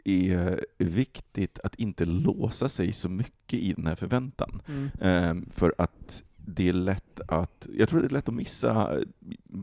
är 0.04 0.60
viktigt 0.78 1.58
att 1.64 1.74
inte 1.74 2.04
låsa 2.04 2.68
sig 2.68 2.92
så 2.92 3.08
mycket 3.08 3.58
i 3.60 3.72
den 3.72 3.86
här 3.86 3.94
förväntan. 3.94 4.62
Mm. 4.68 4.88
Eh, 5.00 5.48
För 5.54 5.74
att 5.78 6.22
det 6.46 6.68
är 6.68 6.72
lätt 6.72 7.20
att, 7.28 7.66
jag 7.76 7.88
tror 7.88 8.00
det 8.00 8.06
är 8.06 8.10
lätt 8.10 8.28
att 8.28 8.34
missa 8.34 9.00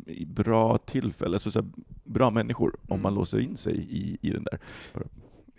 i 0.06 0.26
bra 0.26 0.78
tillfällen, 0.78 1.34
alltså 1.34 1.52
så 1.52 1.60
här, 1.62 1.70
bra 2.04 2.30
människor, 2.30 2.76
om 2.82 2.92
Mm. 2.92 3.02
man 3.04 3.14
låser 3.16 3.40
in 3.40 3.58
sig 3.58 3.76
i, 3.90 4.18
i 4.22 4.30
den 4.30 4.44
där. 4.44 4.60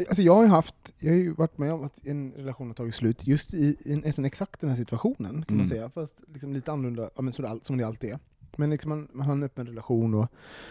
Alltså 0.09 0.23
jag 0.23 0.35
har 0.35 0.43
ju 0.43 0.49
haft, 0.49 0.95
jag 0.99 1.11
har 1.11 1.17
ju 1.19 1.33
varit 1.33 1.59
med 1.59 1.73
om 1.73 1.83
att 1.85 2.07
en 2.07 2.33
relation 2.33 2.67
har 2.67 2.75
tagit 2.75 2.95
slut 2.95 3.27
just 3.27 3.55
i, 3.55 3.77
i 3.85 3.97
nästan 3.97 4.25
exakt 4.25 4.61
den 4.61 4.71
här 4.71 4.77
situationen, 4.77 5.31
kan 5.33 5.57
man 5.57 5.67
Mm. 5.67 5.67
säga. 5.67 5.91
Fast 5.91 6.15
liksom 6.33 6.53
lite 6.53 6.73
annorlunda, 6.73 7.11
ja, 7.17 7.23
men 7.23 7.33
så 7.33 7.61
som 7.63 7.77
det 7.77 7.87
alltid 7.87 8.11
är. 8.11 8.19
Men 8.57 8.71
liksom 8.71 8.89
man, 8.89 9.09
man 9.13 9.27
har 9.27 9.33
en 9.33 9.43
öppen 9.43 9.67
relation 9.67 10.15
och, 10.15 10.27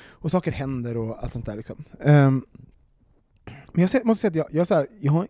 och 0.09 0.31
saker 0.31 0.51
händer 0.51 0.97
och 0.97 1.23
allt 1.23 1.33
sånt 1.33 1.45
där. 1.45 1.55
Liksom. 1.57 1.83
Ehm, 1.99 2.45
men 3.73 3.87
jag 3.91 4.05
måste 4.05 4.21
säga 4.21 4.29
att 4.29 4.35
jag, 4.35 4.59
jag, 4.59 4.67
så 4.67 4.73
här, 4.75 4.87
jag 4.99 5.11
har 5.11 5.27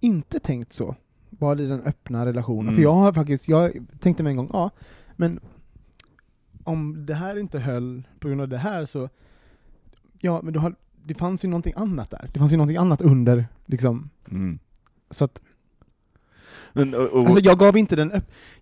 inte 0.00 0.40
tänkt 0.40 0.72
så, 0.72 0.96
bara 1.40 1.60
i 1.60 1.66
den 1.66 1.82
öppna 1.82 2.26
relationen. 2.26 2.62
Mm. 2.62 2.74
För 2.74 2.82
jag 2.82 2.94
har 2.94 3.12
faktiskt, 3.12 3.48
jag 3.48 3.72
tänkte 4.00 4.22
mig 4.22 4.30
en 4.30 4.36
gång, 4.36 4.50
ja, 4.52 4.70
men 5.16 5.40
om 6.64 7.06
det 7.06 7.14
här 7.14 7.38
inte 7.38 7.58
höll 7.58 8.02
på 8.18 8.28
grund 8.28 8.40
av 8.40 8.48
det 8.48 8.58
här 8.58 8.84
så, 8.84 9.08
ja, 10.18 10.40
men 10.42 10.52
då 10.52 10.60
har, 10.60 10.74
det 11.04 11.14
fanns 11.14 11.44
ju 11.44 11.48
någonting 11.48 11.72
annat 11.76 12.10
där. 12.10 12.30
Det 12.32 12.38
fanns 12.38 12.52
ju 12.52 12.56
någonting 12.56 12.76
annat 12.76 13.00
under, 13.00 13.46
liksom. 13.66 14.10
Mm. 14.30 14.58
Så 15.10 15.24
att, 15.24 15.42
Men, 16.72 16.94
och, 16.94 17.00
och, 17.06 17.26
Alltså 17.26 17.40
jag 17.44 17.58
gav 17.58 17.76
inte 17.76 17.96
den 17.96 18.12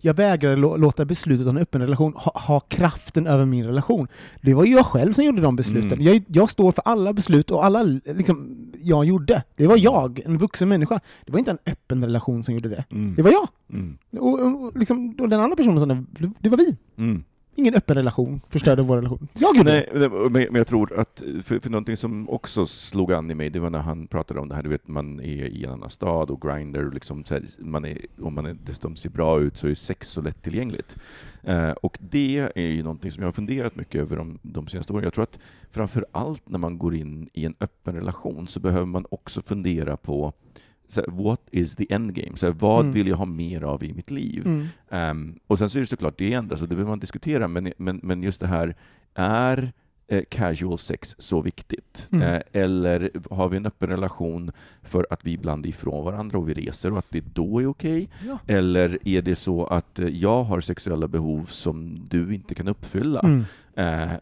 jag 0.00 0.15
vägrade 0.15 0.57
lå- 0.57 0.79
låta 0.79 1.05
beslutet 1.05 1.47
om 1.47 1.57
en 1.57 1.62
öppen 1.62 1.81
relation 1.81 2.12
ha, 2.17 2.41
ha 2.47 2.61
kraften 2.61 3.27
över 3.27 3.45
min 3.45 3.65
relation. 3.67 4.09
Det 4.43 4.55
var 4.55 4.65
ju 4.65 4.73
jag 4.73 4.87
själv 4.87 5.12
som 5.12 5.25
gjorde 5.25 5.43
de 5.43 5.57
besluten. 5.57 5.93
Mm. 5.93 6.05
Jag, 6.05 6.23
jag 6.29 6.50
står 6.50 6.73
för 6.73 6.83
alla 6.85 7.12
beslut 7.12 7.50
och 7.50 7.65
alla 7.65 7.83
liksom, 8.05 8.57
jag 8.83 9.05
gjorde. 9.05 9.43
Det 9.57 9.67
var 9.67 9.77
jag, 9.77 10.21
en 10.25 10.38
vuxen 10.38 10.69
människa. 10.69 11.00
Det 11.27 11.33
var 11.33 11.38
inte 11.38 11.50
en 11.50 11.59
öppen 11.67 12.05
relation 12.05 12.45
som 12.45 12.55
gjorde 12.55 12.69
det. 12.69 12.85
mm, 12.91 13.15
Det 13.15 13.23
var 13.23 13.31
jag. 13.31 13.49
mm, 13.73 13.99
Och, 14.19 14.41
och, 14.41 14.62
och 14.65 14.77
liksom, 14.77 15.15
och 15.21 15.29
den 15.29 15.41
andra 15.41 15.57
personen 15.57 15.81
som 15.81 15.88
det, 16.19 16.31
det 16.41 16.49
var 16.49 16.57
vi. 16.57 16.77
mm. 16.97 17.25
Ingen 17.68 17.78
öppen 17.78 17.96
relation 17.96 18.40
förstörde 18.48 18.82
vår 18.82 18.96
relation. 18.96 19.28
Jag 19.34 19.56
gjorde 19.56 19.70
det. 19.70 19.87
Nej, 19.94 20.08
men 20.30 20.42
men 20.48 20.54
jag 20.54 20.66
tror 20.66 21.00
att, 21.00 21.22
för, 21.42 21.60
för 21.60 21.70
någonting 21.70 21.96
som 21.96 22.30
också 22.30 22.66
slog 22.66 23.12
an 23.12 23.30
i 23.30 23.34
mig, 23.34 23.50
det 23.50 23.58
var 23.58 23.70
när 23.70 23.78
han 23.78 24.06
pratade 24.06 24.40
om 24.40 24.48
det 24.48 24.54
här, 24.54 24.62
du 24.62 24.68
vet, 24.68 24.88
man 24.88 25.20
är 25.20 25.44
i 25.44 25.64
en 25.64 25.70
annan 25.70 25.90
stad 25.90 26.30
och 26.30 26.40
grinder, 26.40 26.90
liksom, 26.94 27.25
här, 27.30 27.42
man 27.58 27.84
är, 27.84 27.98
om 28.20 28.34
man 28.34 28.46
är, 28.46 28.56
dessutom 28.64 28.96
ser 28.96 29.10
bra 29.10 29.40
ut 29.40 29.56
så 29.56 29.68
är 29.68 29.75
sex 29.75 30.08
så 30.08 30.20
lättillgängligt. 30.20 30.96
Eh, 31.42 31.70
och 31.70 31.98
det 32.00 32.50
är 32.54 32.66
ju 32.68 32.82
någonting 32.82 33.12
som 33.12 33.22
jag 33.22 33.26
har 33.26 33.32
funderat 33.32 33.76
mycket 33.76 34.00
över 34.00 34.16
de, 34.16 34.38
de 34.42 34.68
senaste 34.68 34.92
åren. 34.92 35.04
Jag 35.04 35.14
tror 35.14 35.22
att 35.22 35.38
framför 35.70 36.06
allt 36.12 36.48
när 36.48 36.58
man 36.58 36.78
går 36.78 36.94
in 36.94 37.30
i 37.32 37.44
en 37.44 37.54
öppen 37.60 37.94
relation 37.94 38.46
så 38.46 38.60
behöver 38.60 38.87
man 38.87 39.06
också 39.10 39.42
fundera 39.42 39.96
på 39.96 40.32
så 40.88 41.00
här, 41.00 41.23
what 41.25 41.40
is 41.50 41.76
the 41.76 41.92
end 41.95 42.14
game? 42.14 42.37
Så 42.37 42.47
här, 42.47 42.52
vad 42.52 42.80
Mm. 42.80 42.92
vill 42.95 43.09
jag 43.09 43.16
ha 43.16 43.25
mer 43.25 43.62
av 43.64 43.85
i 43.85 43.92
mitt 43.92 44.11
liv? 44.11 44.47
Mm. 44.47 44.66
Ehm, 44.90 45.38
och 45.47 45.59
sen 45.59 45.71
så 45.71 45.78
är 45.78 45.80
det 45.80 45.87
såklart, 45.87 46.18
det 46.18 46.33
ändras 46.33 46.62
och 46.62 46.68
det 46.68 46.75
behöver 46.75 46.90
man 46.92 46.99
diskutera, 46.99 47.49
men, 47.49 47.73
men, 47.78 48.00
men 48.02 48.23
just 48.23 48.40
det 48.40 48.47
här, 48.47 48.76
är 49.14 49.73
eh, 50.09 50.23
casual 50.30 50.78
sex 50.78 51.16
så 51.18 51.40
viktigt? 51.40 52.09
Mm. 52.12 52.23
Eh, 52.35 52.40
eller 52.52 53.11
har 53.30 53.49
vi 53.49 53.57
en 53.57 53.66
öppen 53.66 53.88
relation 53.88 54.50
för 54.83 55.07
att 55.11 55.25
vi 55.25 55.33
ibland 55.33 55.66
är 55.66 55.71
ifrån 55.71 56.04
varandra 56.04 56.38
och 56.38 56.49
vi 56.49 56.54
reser 56.54 56.92
och 56.92 56.99
att 56.99 57.11
det 57.11 57.25
då 57.35 57.61
är 57.62 57.66
okej? 57.66 58.09
Ja. 58.26 58.38
Eller 58.47 58.99
är 59.09 59.23
det 59.23 59.37
så 59.37 59.66
att 59.66 59.99
eh, 59.99 60.09
jag 60.09 60.45
har 60.45 60.61
sexuella 60.61 61.09
behov 61.09 61.45
som 61.47 62.00
du 62.09 62.35
inte 62.35 62.54
kan 62.54 62.68
uppfylla? 62.68 63.21
Mm. 63.21 63.45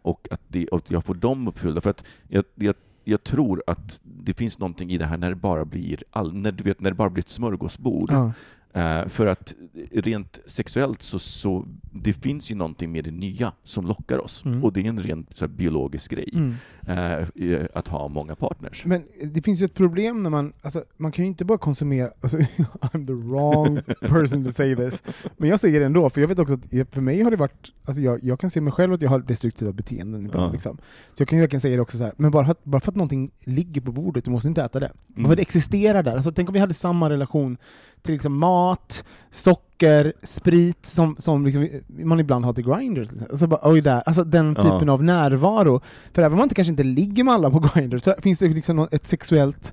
Och 0.03 0.29
att 0.31 0.41
det, 0.49 0.67
och 0.69 0.83
jag 0.89 1.05
får 1.05 1.15
dem 1.15 1.49
uppfyllda. 1.49 1.81
För 1.81 1.91
att 1.91 2.05
jag, 2.29 2.45
jag, 2.55 2.75
jag 3.09 3.25
tror 3.25 3.63
att 3.67 4.01
det 4.03 4.35
finns 4.35 4.59
någonting 4.59 4.91
i 4.91 4.99
det 4.99 5.07
här 5.07 5.17
när 5.17 5.29
det 5.29 5.37
bara 5.37 5.65
blir, 5.65 6.03
all, 6.11 6.35
när, 6.35 6.53
du 6.53 6.65
vet, 6.65 6.81
när 6.81 6.91
det 6.91 6.97
bara 6.97 7.11
blir 7.11 7.23
ett 7.23 7.29
smörgåsbord. 7.29 8.11
Ja. 8.13 8.33
Eh, 8.77 9.09
för 9.09 9.27
att 9.27 9.55
rent 9.93 10.39
sexuellt 10.47 11.03
så, 11.03 11.19
så 11.19 11.67
det 11.93 12.13
finns 12.13 12.51
ju 12.51 12.55
någonting 12.55 12.93
med 12.93 13.05
det 13.05 13.11
nya 13.11 13.53
som 13.65 13.87
lockar 13.87 14.19
oss. 14.19 14.45
Mm. 14.45 14.65
Och 14.65 14.73
det 14.73 14.81
är 14.81 14.85
en 14.89 15.01
rent 15.01 15.37
så 15.37 15.45
här, 15.47 15.53
biologisk 15.53 16.11
grej, 16.11 16.31
Mm. 16.33 16.55
eh, 16.87 17.51
eh, 17.53 17.67
att 17.75 17.89
ha 17.89 18.09
många 18.09 18.35
partners. 18.35 18.85
Men 18.87 19.03
det 19.33 19.43
finns 19.43 19.61
ju 19.61 19.65
ett 19.65 19.75
problem 19.75 20.23
när 20.23 20.31
man, 20.31 20.53
alltså, 20.63 20.83
man 20.97 21.13
kan 21.13 21.25
ju 21.25 21.29
inte 21.29 21.45
bara 21.45 21.59
konsumera, 21.59 22.11
alltså, 22.21 22.39
I'm 22.81 23.07
the 23.07 23.13
wrong 23.13 23.81
person 24.01 24.45
to 24.45 24.53
say 24.53 24.77
this, 24.77 25.03
men 25.37 25.49
jag 25.49 25.61
säger 25.61 25.81
det 25.81 25.87
ändå, 25.87 26.11
för 26.11 26.21
jag 26.21 26.29
vet 26.29 26.39
också 26.39 26.55
att 26.55 26.95
för 26.95 27.01
mig 27.01 27.23
har 27.23 27.31
det 27.31 27.37
varit, 27.37 27.73
alltså 27.85 28.03
jag, 28.03 28.25
jag 28.25 28.41
kan 28.41 28.51
se 28.51 28.61
mig 28.61 28.73
själv 28.73 28.93
att 28.93 29.03
jag 29.03 29.11
har 29.11 29.19
destruktiva 29.21 29.73
beteenden 29.73 30.27
ibland. 30.27 30.49
Ja. 30.49 30.53
Liksom. 30.53 30.77
Så 31.15 31.21
jag 31.23 31.29
kan 31.29 31.39
ju 31.39 31.41
verkligen 31.43 31.61
säga 31.61 31.77
det 31.77 31.83
också 31.83 31.99
så 31.99 32.05
här, 32.05 32.13
men 32.17 32.31
bara 32.31 32.45
för, 32.45 32.53
att, 32.53 32.65
bara 32.65 32.81
för 32.81 32.91
att 32.91 32.97
någonting 32.97 33.31
ligger 33.45 33.81
på 33.81 33.93
bordet, 33.93 34.25
du 34.25 34.31
måste 34.31 34.49
inte 34.49 34.63
äta 34.63 34.81
det. 34.81 34.93
Bara 35.07 35.17
Mm. 35.17 35.25
för 35.25 35.33
att 35.33 35.37
det 35.37 35.43
existerar 35.43 36.03
där. 36.03 36.17
Alltså, 36.17 36.33
tänk 36.33 36.49
om 36.49 36.53
vi 36.53 36.59
hade 36.61 36.75
samma 36.75 37.11
relation 37.11 37.57
till 38.03 38.13
liksom 38.15 38.39
mat, 38.39 39.05
socker, 39.31 40.13
sprit 40.23 40.87
som, 40.87 41.17
som 41.19 41.45
liksom 41.47 41.69
man 41.89 42.21
ibland 42.21 42.45
har 42.45 42.53
till 42.53 42.65
Grindr. 42.65 43.09
Alltså, 43.31 43.47
bara, 43.47 43.61
oj, 43.63 43.81
där. 43.81 44.03
alltså 44.07 44.25
den 44.25 44.55
Ja. 44.59 44.63
typen 44.63 44.89
av 44.89 45.05
närvaro. 45.05 45.81
För 46.13 46.23
även 46.23 46.33
om 46.33 46.39
man 46.39 46.45
inte, 46.45 46.55
kanske 46.55 46.71
inte 46.71 46.83
ligger 46.85 47.25
med 47.25 47.35
alla 47.35 47.51
på 47.51 47.59
Grindr 47.75 47.99
så 47.99 48.15
finns 48.23 48.39
det 48.39 48.49
liksom 48.49 48.89
ett 48.91 49.07
sexuellt 49.07 49.73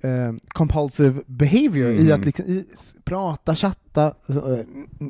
eh, 0.00 0.32
compulsive 0.48 1.20
behavior 1.26 1.90
i 1.90 2.00
Mm. 2.00 2.20
att 2.20 2.24
liksom, 2.26 2.44
i, 2.46 2.64
prata, 3.04 3.54
chatta, 3.54 4.14
alltså, 4.26 4.52
eh, 4.52 4.64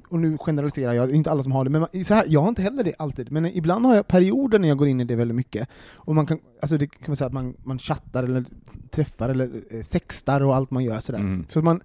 och 0.08 0.18
nu 0.20 0.38
generaliserar 0.38 0.92
jag, 0.92 1.10
inte 1.10 1.30
alla 1.30 1.42
som 1.42 1.52
har 1.52 1.64
det, 1.64 1.70
men 1.70 1.80
man, 1.80 2.04
så 2.04 2.14
här, 2.14 2.24
jag 2.28 2.40
har 2.40 2.48
inte 2.48 2.62
heller 2.62 2.84
det 2.84 2.94
alltid, 2.98 3.32
men 3.32 3.46
ibland 3.46 3.86
har 3.86 3.94
jag 3.94 4.08
perioder 4.08 4.58
när 4.58 4.68
jag 4.68 4.78
går 4.78 4.88
in 4.88 5.00
i 5.00 5.04
det 5.04 5.16
väldigt 5.16 5.34
mycket. 5.36 5.68
Och 5.94 6.14
man 6.14 6.26
kan, 6.26 6.38
alltså 6.62 6.78
det 6.78 6.86
kan 6.86 7.04
man 7.06 7.16
säga 7.16 7.26
att 7.26 7.32
man, 7.32 7.54
man 7.62 7.78
chattar 7.78 8.22
eller 8.24 8.44
träffar 8.90 9.28
eller 9.28 9.50
eh, 9.70 9.82
sextar 9.82 10.40
och 10.40 10.56
allt 10.56 10.70
man 10.70 10.84
gör 10.84 11.00
sådär. 11.00 11.18
Mm. 11.18 11.44
Så 11.48 11.62
man, 11.62 11.80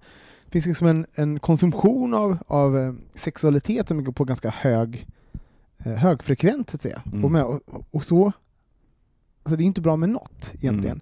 finns 0.50 0.66
liksom 0.66 0.86
en, 0.86 1.06
en 1.14 1.38
konsumtion 1.38 2.14
av, 2.14 2.38
av 2.46 2.78
eh, 2.78 2.92
sexualitet 3.14 3.88
som 3.88 4.04
går 4.04 4.12
på 4.12 4.24
ganska 4.24 4.50
hög, 4.50 5.06
eh, 5.78 5.92
högfrekvent 5.92 6.70
så 6.70 6.76
att 6.76 6.82
säga. 6.82 7.02
Mm. 7.12 7.34
Och, 7.44 7.60
och, 7.90 8.04
så, 8.04 8.32
alltså 9.42 9.56
det 9.56 9.62
är 9.62 9.66
inte 9.66 9.80
bra 9.80 9.96
med 9.96 10.08
något 10.08 10.52
egentligen. 10.54 11.00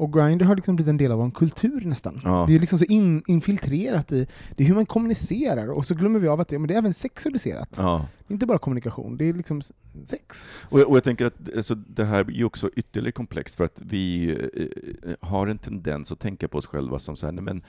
Och 0.00 0.12
Grindr 0.12 0.44
har 0.44 0.56
liksom 0.56 0.76
blivit 0.76 0.90
en 0.90 0.96
del 0.96 1.12
av 1.12 1.18
vår 1.18 1.30
kultur 1.30 1.84
nästan. 1.84 2.20
Ja. 2.24 2.44
Det 2.48 2.54
är 2.54 2.58
liksom 2.58 2.78
så 2.78 2.84
in, 2.84 3.22
infiltrerat 3.26 4.12
i 4.12 4.26
det 4.56 4.64
är 4.64 4.68
hur 4.68 4.74
man 4.74 4.86
kommunicerar, 4.86 5.78
och 5.78 5.86
så 5.86 5.94
glömmer 5.94 6.18
vi 6.18 6.28
av 6.28 6.40
att 6.40 6.48
det, 6.48 6.58
men 6.58 6.68
det 6.68 6.74
är 6.74 6.78
även 6.78 6.94
sexualiserat. 6.94 7.68
Ja. 7.76 8.06
Inte 8.28 8.46
bara 8.46 8.58
kommunikation, 8.58 9.16
det 9.16 9.28
är 9.28 9.32
liksom 9.32 9.62
sex. 10.04 10.48
Och, 10.52 10.80
jag, 10.80 10.88
och 10.88 10.96
jag 10.96 11.04
tänker 11.04 11.26
att 11.26 11.56
alltså, 11.56 11.74
det 11.74 12.04
här 12.04 12.40
är 12.40 12.44
också 12.44 12.70
ytterligare 12.76 13.12
komplext 13.12 13.56
för 13.56 13.64
att 13.64 13.82
vi 13.84 14.30
eh, 14.54 15.28
har 15.28 15.46
en 15.46 15.58
tendens 15.58 16.12
att 16.12 16.20
tänka 16.20 16.48
på 16.48 16.58
oss 16.58 16.66
själva 16.66 16.98
som 16.98 17.16
så 17.16 17.26
här, 17.26 17.32
nej, 17.32 17.44
men 17.44 17.62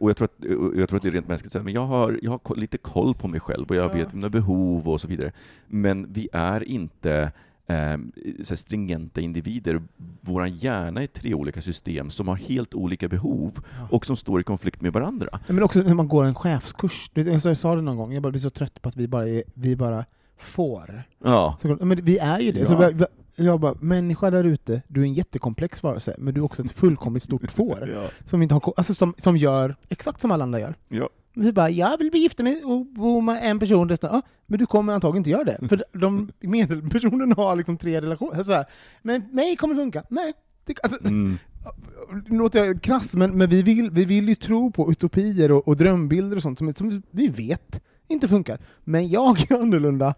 och 0.00 0.10
jag 0.10 0.16
tror, 0.16 0.24
att, 0.24 0.44
jag 0.76 0.88
tror 0.88 0.96
att 0.96 1.02
det 1.02 1.08
är 1.08 1.12
rent 1.12 1.28
mänskligt, 1.28 1.52
så 1.52 1.58
här, 1.58 1.64
men 1.64 1.74
jag 1.74 1.86
har, 1.86 2.18
jag 2.22 2.30
har 2.44 2.56
lite 2.56 2.78
koll 2.78 3.14
på 3.14 3.28
mig 3.28 3.40
själv 3.40 3.66
och 3.68 3.76
jag 3.76 3.84
Ja. 3.90 3.92
vet 3.92 4.14
mina 4.14 4.28
behov 4.28 4.88
och 4.88 5.00
så 5.00 5.08
vidare. 5.08 5.32
Men 5.66 6.12
vi 6.12 6.28
är 6.32 6.64
inte 6.68 7.32
eh, 7.66 7.96
så 8.42 8.56
stringenta 8.56 9.20
individer. 9.20 9.82
Vår 10.20 10.46
hjärna 10.46 11.02
är 11.02 11.06
tre 11.06 11.34
olika 11.34 11.62
system 11.62 12.10
som 12.10 12.28
har 12.28 12.36
helt 12.36 12.74
olika 12.74 13.08
behov 13.08 13.58
och 13.90 14.06
som 14.06 14.16
står 14.16 14.40
i 14.40 14.44
konflikt 14.44 14.80
med 14.80 14.92
varandra. 14.92 15.40
Men 15.46 15.62
också 15.62 15.78
när 15.82 15.94
man 15.94 16.08
går 16.08 16.24
en 16.24 16.34
chefskurs, 16.34 17.10
jag 17.14 17.58
sa 17.58 17.74
det 17.74 17.82
någon 17.82 17.96
gång, 17.96 18.12
jag 18.12 18.22
bara 18.22 18.30
blir 18.30 18.40
så 18.40 18.50
trött 18.50 18.82
på 18.82 18.88
att 18.88 18.96
vi 18.96 19.08
bara, 19.08 19.28
är, 19.28 19.42
vi 19.54 19.76
bara 19.76 20.04
får. 20.38 21.02
Ja. 21.24 21.56
Så, 21.60 21.68
men 21.80 22.04
vi 22.04 22.18
är 22.18 22.38
ju 22.38 22.52
det. 22.52 22.60
Ja. 22.60 22.66
Så 22.66 23.06
jag 23.36 23.60
bara, 23.60 23.74
människa 23.80 24.30
där 24.30 24.44
ute, 24.44 24.82
du 24.88 25.00
är 25.00 25.04
en 25.04 25.14
jättekomplex 25.14 25.82
varelse, 25.82 26.14
men 26.18 26.34
du 26.34 26.40
är 26.40 26.44
också 26.44 26.64
ett 26.64 26.72
fullkomligt 26.72 27.22
stort 27.22 27.50
får. 27.50 27.90
Ja. 27.94 28.08
Som, 28.24 28.42
inte 28.42 28.54
har, 28.54 28.74
alltså 28.76 28.94
som, 28.94 29.14
som 29.18 29.36
gör 29.36 29.76
exakt 29.88 30.20
som 30.20 30.30
alla 30.30 30.44
andra 30.44 30.60
gör. 30.60 30.74
Ja. 30.88 31.08
Vi 31.34 31.52
bara, 31.52 31.70
jag 31.70 31.98
vill 31.98 32.10
bli 32.10 32.20
gifta 32.20 32.42
med 32.42 32.64
och 32.64 32.86
bo 32.86 33.20
med 33.20 33.50
en 33.50 33.58
person 33.58 33.88
resten. 33.88 34.10
Ja, 34.12 34.22
men 34.46 34.58
du 34.58 34.66
kommer 34.66 34.92
antagligen 34.94 35.20
inte 35.20 35.30
göra 35.30 35.44
det. 35.44 35.68
För 35.68 35.84
de 35.98 36.32
medelpersonen 36.40 37.32
har 37.32 37.56
liksom 37.56 37.76
tre 37.76 38.00
relationer. 38.00 38.42
Så 38.42 38.52
här, 38.52 38.64
men 39.02 39.22
mig 39.32 39.56
kommer 39.56 39.74
funka. 39.74 40.04
Nej. 40.10 40.32
Det, 40.64 40.74
alltså, 40.82 40.98
Mm. 41.04 41.38
nu 42.26 42.38
låter 42.38 42.64
jag 42.64 42.82
krass, 42.82 43.14
men, 43.14 43.38
men 43.38 43.50
vi, 43.50 43.62
vill, 43.62 43.90
vi 43.90 44.04
vill 44.04 44.28
ju 44.28 44.34
tro 44.34 44.70
på 44.70 44.90
utopier 44.92 45.52
och, 45.52 45.68
och 45.68 45.76
drömbilder 45.76 46.36
och 46.36 46.42
sånt 46.42 46.58
som, 46.58 46.74
som 46.74 47.02
vi 47.10 47.28
vet 47.28 47.80
inte 48.08 48.28
funkar. 48.28 48.58
Men 48.84 49.08
jag 49.08 49.50
är 49.50 49.60
annorlunda, 49.60 50.14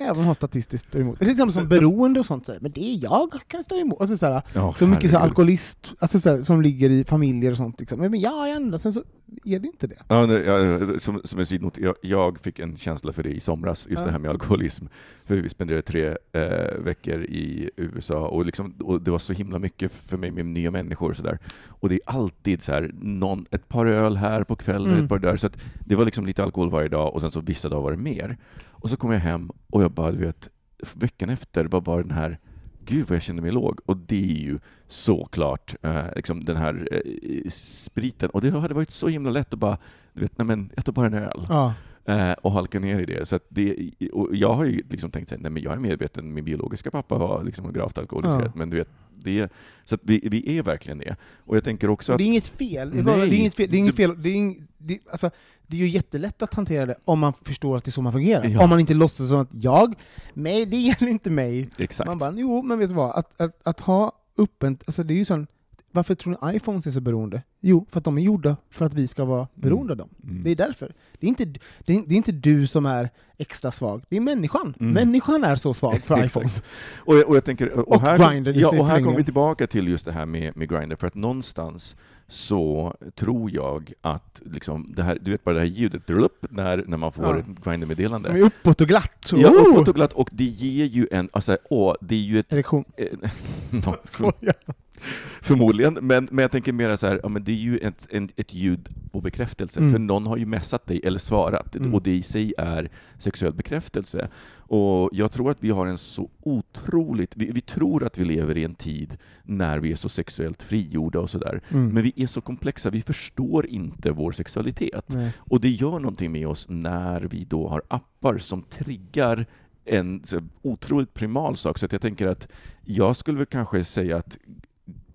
även 0.00 0.24
har 0.24 0.34
statistiskt 0.34 0.88
stå 0.88 0.98
emot. 0.98 1.18
Det 1.18 1.24
är 1.24 1.28
liksom 1.28 1.52
som 1.52 1.68
beroende 1.68 2.20
och 2.20 2.26
sånt, 2.26 2.46
så 2.46 2.52
här, 2.52 2.58
men 2.60 2.70
det 2.74 2.80
är 2.94 3.02
jag 3.02 3.28
kan 3.46 3.64
stå 3.64 3.76
emot. 3.76 4.00
Alltså, 4.00 4.16
så 4.16 4.26
här, 4.26 4.42
Ja, 4.54 4.74
så 4.78 4.86
mycket 4.86 5.10
så 5.10 5.16
här, 5.16 5.24
alkoholist, 5.24 5.94
alltså, 5.98 6.20
så 6.20 6.28
här, 6.30 6.40
som 6.40 6.62
ligger 6.62 6.90
i 6.90 7.04
familjer 7.04 7.50
och 7.50 7.56
sånt. 7.56 7.80
Liksom. 7.80 8.00
Men 8.00 8.20
jag 8.20 8.48
är 8.48 8.52
annorlunda, 8.52 8.78
sen 8.78 8.92
så 8.92 9.02
är 9.44 9.58
det 9.58 9.66
inte 9.66 9.86
det. 9.86 9.96
Ja, 10.08 10.26
nej, 10.26 10.36
ja, 10.42 10.98
som, 11.00 11.20
som 11.24 11.40
en 11.40 11.46
sidnot, 11.46 11.78
jag, 11.78 11.94
jag 12.02 12.40
fick 12.40 12.58
en 12.58 12.76
känsla 12.76 13.12
för 13.12 13.22
det 13.22 13.30
i 13.30 13.40
somras, 13.40 13.86
just 13.88 14.00
Ja. 14.00 14.06
det 14.06 14.12
här 14.12 14.18
med 14.18 14.30
alkoholism. 14.30 14.86
För 15.24 15.34
vi 15.34 15.48
spenderade 15.48 15.82
tre 15.82 16.16
eh, 16.32 16.78
veckor 16.78 17.22
i 17.24 17.70
USA 17.76 18.28
och, 18.28 18.46
liksom, 18.46 18.74
och 18.80 19.02
det 19.02 19.10
var 19.10 19.18
så 19.18 19.32
himla 19.32 19.58
mycket 19.58 19.92
för 19.92 20.16
mig 20.16 20.30
med 20.30 20.46
nya 20.46 20.70
människor 20.70 21.10
och 21.10 21.16
sådär. 21.16 21.38
Och 21.66 21.88
det 21.88 21.94
är 21.94 22.00
alltid 22.04 22.62
så 22.62 22.72
här, 22.72 22.90
någon, 23.00 23.46
ett 23.50 23.68
par 23.68 23.86
öl 23.86 24.16
här 24.16 24.44
på 24.44 24.56
kvällen, 24.56 24.90
Mm. 24.92 25.02
ett 25.04 25.08
par 25.08 25.18
där. 25.18 25.36
Så 25.36 25.46
att 25.46 25.56
det 25.86 25.94
var 25.94 26.04
liksom 26.04 26.26
lite 26.26 26.42
alkohol 26.42 26.70
varje 26.70 26.88
dag 26.88 27.14
och 27.14 27.20
sen 27.20 27.30
så 27.30 27.40
vissa 27.40 27.68
dagar 27.68 27.82
var 27.82 27.90
det 27.90 27.96
mer. 27.96 28.36
Och 28.80 28.90
så 28.90 28.96
kom 28.96 29.12
jag 29.12 29.20
hem 29.20 29.50
och 29.70 29.82
jag 29.82 29.90
bara, 29.90 30.12
du 30.12 30.18
vet, 30.18 30.48
veckan 30.94 31.30
efter 31.30 31.64
var 31.64 31.80
bara 31.80 32.02
den 32.02 32.10
här 32.10 32.38
Gud 32.84 33.08
vad 33.08 33.16
jag 33.16 33.22
kände 33.22 33.42
mig 33.42 33.50
låg. 33.50 33.80
Och 33.86 33.96
det 33.96 34.32
är 34.32 34.42
ju 34.42 34.58
såklart 34.88 35.74
eh, 35.82 36.04
liksom 36.16 36.44
den 36.44 36.56
här 36.56 36.88
eh, 36.90 37.50
spriten. 37.50 38.30
Och 38.30 38.40
det 38.40 38.60
hade 38.60 38.74
varit 38.74 38.90
så 38.90 39.08
himla 39.08 39.30
lätt 39.30 39.52
att 39.54 39.60
bara, 39.60 39.78
du 40.12 40.20
vet, 40.20 40.38
nej 40.38 40.46
men 40.46 40.70
jag 40.76 40.84
tar 40.84 40.92
bara 40.92 41.06
en 41.06 41.14
öl. 41.14 41.46
Ja. 41.48 41.74
Eh, 42.04 42.32
och 42.32 42.52
halka 42.52 42.80
ner 42.80 42.98
i 42.98 43.06
det. 43.06 43.26
Så 43.26 43.36
att 43.36 43.44
det 43.48 43.90
och 44.12 44.36
jag 44.36 44.54
har 44.54 44.64
ju 44.64 44.82
liksom 44.90 45.10
tänkt 45.10 45.40
men 45.40 45.56
jag 45.56 45.72
är 45.72 45.78
medveten, 45.78 46.34
min 46.34 46.44
biologiska 46.44 46.90
pappa 46.90 47.18
var 47.18 47.44
liksom 47.44 47.72
gravt 47.72 47.98
alkoholiserad. 47.98 48.44
Ja. 48.44 48.52
Men 48.54 48.70
du 48.70 48.76
vet, 48.76 48.88
det, 49.24 49.52
så 49.84 49.94
att 49.94 50.00
vi, 50.04 50.28
vi 50.30 50.58
är 50.58 50.62
verkligen 50.62 50.98
det. 50.98 51.16
Och 51.44 51.56
jag 51.56 51.64
tänker 51.64 51.90
också 51.90 52.12
att... 52.12 52.18
Det 52.18 52.24
är 52.24 52.26
inget 52.26 52.46
fel. 52.46 52.90
Det 52.90 52.98
är, 52.98 53.02
Nej. 53.02 53.04
bara, 53.04 53.16
det 53.16 53.36
är 53.36 53.38
inget 53.38 53.54
fel. 53.54 53.70
Det 53.70 53.76
är, 53.76 53.78
inget 53.78 53.96
fel. 53.96 54.22
Det 54.22 54.28
är, 54.28 54.34
ing, 54.34 54.66
det, 54.78 54.98
alltså, 55.10 55.30
det 55.66 55.76
är 55.76 55.80
ju 55.80 55.88
jättelätt 55.88 56.42
att 56.42 56.54
hantera 56.54 56.86
det 56.86 56.94
om 57.04 57.18
man 57.18 57.32
förstår 57.42 57.76
att 57.76 57.84
det 57.84 57.88
är 57.88 57.92
så 57.92 58.02
man 58.02 58.12
fungerar. 58.12 58.44
Ja. 58.44 58.64
Om 58.64 58.70
man 58.70 58.80
inte 58.80 58.94
låtsas 58.94 59.28
som 59.28 59.38
att 59.38 59.48
jag, 59.52 59.94
nej 60.34 60.66
det 60.66 60.76
gäller 60.76 61.08
inte 61.08 61.30
mig. 61.30 61.68
Exakt. 61.78 62.08
Man 62.08 62.18
bara, 62.18 62.34
jo 62.36 62.62
men 62.62 62.78
vet 62.78 62.88
du 62.88 62.94
vad, 62.94 63.10
att, 63.10 63.40
att, 63.40 63.66
att 63.66 63.80
ha 63.80 64.12
öppet, 64.38 64.82
alltså 64.86 65.02
det 65.02 65.14
är 65.14 65.18
ju 65.18 65.24
sån 65.24 65.46
varför 65.92 66.14
tror 66.14 66.36
ni 66.42 66.56
iPhones 66.56 66.86
är 66.86 66.90
så 66.90 67.00
beroende? 67.00 67.42
Jo, 67.60 67.86
för 67.90 67.98
att 67.98 68.04
de 68.04 68.18
är 68.18 68.22
gjorda 68.22 68.56
för 68.70 68.86
att 68.86 68.94
vi 68.94 69.08
ska 69.08 69.24
vara 69.24 69.48
beroende 69.54 69.92
av 69.92 69.96
dem. 69.96 70.08
Mm. 70.24 70.42
Det 70.42 70.50
är 70.50 70.56
därför. 70.56 70.92
Det 71.20 71.26
är, 71.26 71.28
inte, 71.28 71.44
det, 71.44 71.94
är, 71.94 72.02
det 72.06 72.14
är 72.14 72.16
inte 72.16 72.32
du 72.32 72.66
som 72.66 72.86
är 72.86 73.10
extra 73.38 73.70
svag, 73.70 74.02
det 74.08 74.16
är 74.16 74.20
människan. 74.20 74.74
Mm. 74.80 74.92
Människan 74.92 75.44
är 75.44 75.56
så 75.56 75.74
svag 75.74 76.00
för 76.04 76.24
iPhones. 76.24 76.62
Och, 76.96 77.14
och 77.14 77.36
jag 77.36 77.44
tänker, 77.44 77.70
och, 77.72 77.88
Och 77.88 78.00
här, 78.00 78.30
Grindr 78.30 78.52
ja, 78.52 78.68
och 78.68 78.86
här 78.86 79.02
kommer 79.02 79.16
vi 79.16 79.24
tillbaka 79.24 79.66
till 79.66 79.88
just 79.88 80.04
det 80.04 80.12
här 80.12 80.26
med, 80.26 80.56
med 80.56 80.68
Grindr, 80.68 80.96
för 80.96 81.06
att 81.06 81.14
någonstans 81.14 81.96
så 82.28 82.94
tror 83.14 83.50
jag 83.50 83.92
att 84.00 84.40
liksom 84.44 84.92
det 84.96 85.02
här, 85.02 85.18
du 85.20 85.30
vet 85.30 85.44
bara 85.44 85.54
det 85.54 85.60
här 85.60 85.66
ljudet, 85.66 86.06
drup, 86.06 86.46
när, 86.50 86.84
när 86.86 86.96
man 86.96 87.12
får 87.12 87.24
Ja. 87.24 87.38
ett 87.38 87.64
Grindr-meddelande. 87.64 88.26
Som 88.26 88.36
är 88.36 88.40
uppåt 88.40 88.80
och 88.80 88.88
glatt. 88.88 89.30
Ja, 89.32 89.48
Oh! 89.50 89.70
uppåt 89.70 89.88
och 89.88 89.94
glatt, 89.94 90.12
och 90.12 90.28
det 90.32 90.44
ger 90.44 90.84
ju 90.84 91.08
en, 91.10 91.28
alltså, 91.32 91.58
åh, 91.70 91.94
det 92.00 92.14
är 92.14 92.18
ju 92.18 92.40
ett... 92.40 92.52
Erektion. 92.52 92.84
eh, 92.96 93.94
Skojar. 94.04 94.54
förmodligen, 95.42 95.98
men, 96.02 96.28
men 96.30 96.42
jag 96.42 96.50
tänker 96.50 96.72
mer 96.72 96.96
så 96.96 97.06
här, 97.06 97.20
ja, 97.22 97.28
men 97.28 97.44
det 97.44 97.52
är 97.52 97.56
ju 97.56 97.78
ett, 97.78 98.06
en, 98.10 98.28
ett 98.36 98.54
ljud 98.54 98.88
på 99.12 99.20
bekräftelse, 99.20 99.80
Mm. 99.80 99.92
för 99.92 99.98
någon 99.98 100.26
har 100.26 100.36
ju 100.36 100.46
messat 100.46 100.86
dig 100.86 101.00
eller 101.04 101.18
svarat, 101.18 101.76
Mm. 101.76 101.94
och 101.94 102.02
det 102.02 102.14
i 102.16 102.22
sig 102.22 102.52
är 102.58 102.88
sexuell 103.18 103.52
bekräftelse. 103.52 104.28
Och 104.56 105.10
jag 105.12 105.32
tror 105.32 105.50
att 105.50 105.56
vi 105.60 105.70
har 105.70 105.86
en 105.86 105.98
så 105.98 106.30
otroligt, 106.42 107.36
vi, 107.36 107.50
vi 107.50 107.60
tror 107.60 108.04
att 108.04 108.18
vi 108.18 108.24
lever 108.24 108.56
i 108.58 108.64
en 108.64 108.74
tid 108.74 109.16
när 109.42 109.78
vi 109.78 109.92
är 109.92 109.96
så 109.96 110.08
sexuellt 110.08 110.62
frigjorda 110.62 111.18
och 111.20 111.30
sådär, 111.30 111.60
Mm. 111.70 111.88
men 111.88 112.02
vi 112.02 112.12
är 112.16 112.26
så 112.26 112.40
komplexa, 112.40 112.90
vi 112.90 113.02
förstår 113.02 113.66
inte 113.66 114.10
vår 114.10 114.32
sexualitet. 114.32 115.04
Nej. 115.08 115.32
Och 115.38 115.60
det 115.60 115.68
gör 115.70 115.90
någonting 115.98 116.32
med 116.32 116.46
oss 116.48 116.66
när 116.68 117.20
vi 117.20 117.44
då 117.44 117.68
har 117.68 117.82
appar 117.88 118.38
som 118.38 118.62
triggar 118.62 119.46
en 119.84 120.22
så 120.24 120.40
otroligt 120.62 121.14
primal 121.14 121.56
sak. 121.56 121.78
Så 121.78 121.86
jag 121.90 122.00
tänker 122.02 122.26
att 122.26 122.48
jag 122.84 123.16
skulle 123.16 123.38
väl 123.38 123.46
kanske 123.46 123.84
säga 123.84 124.16
att 124.16 124.38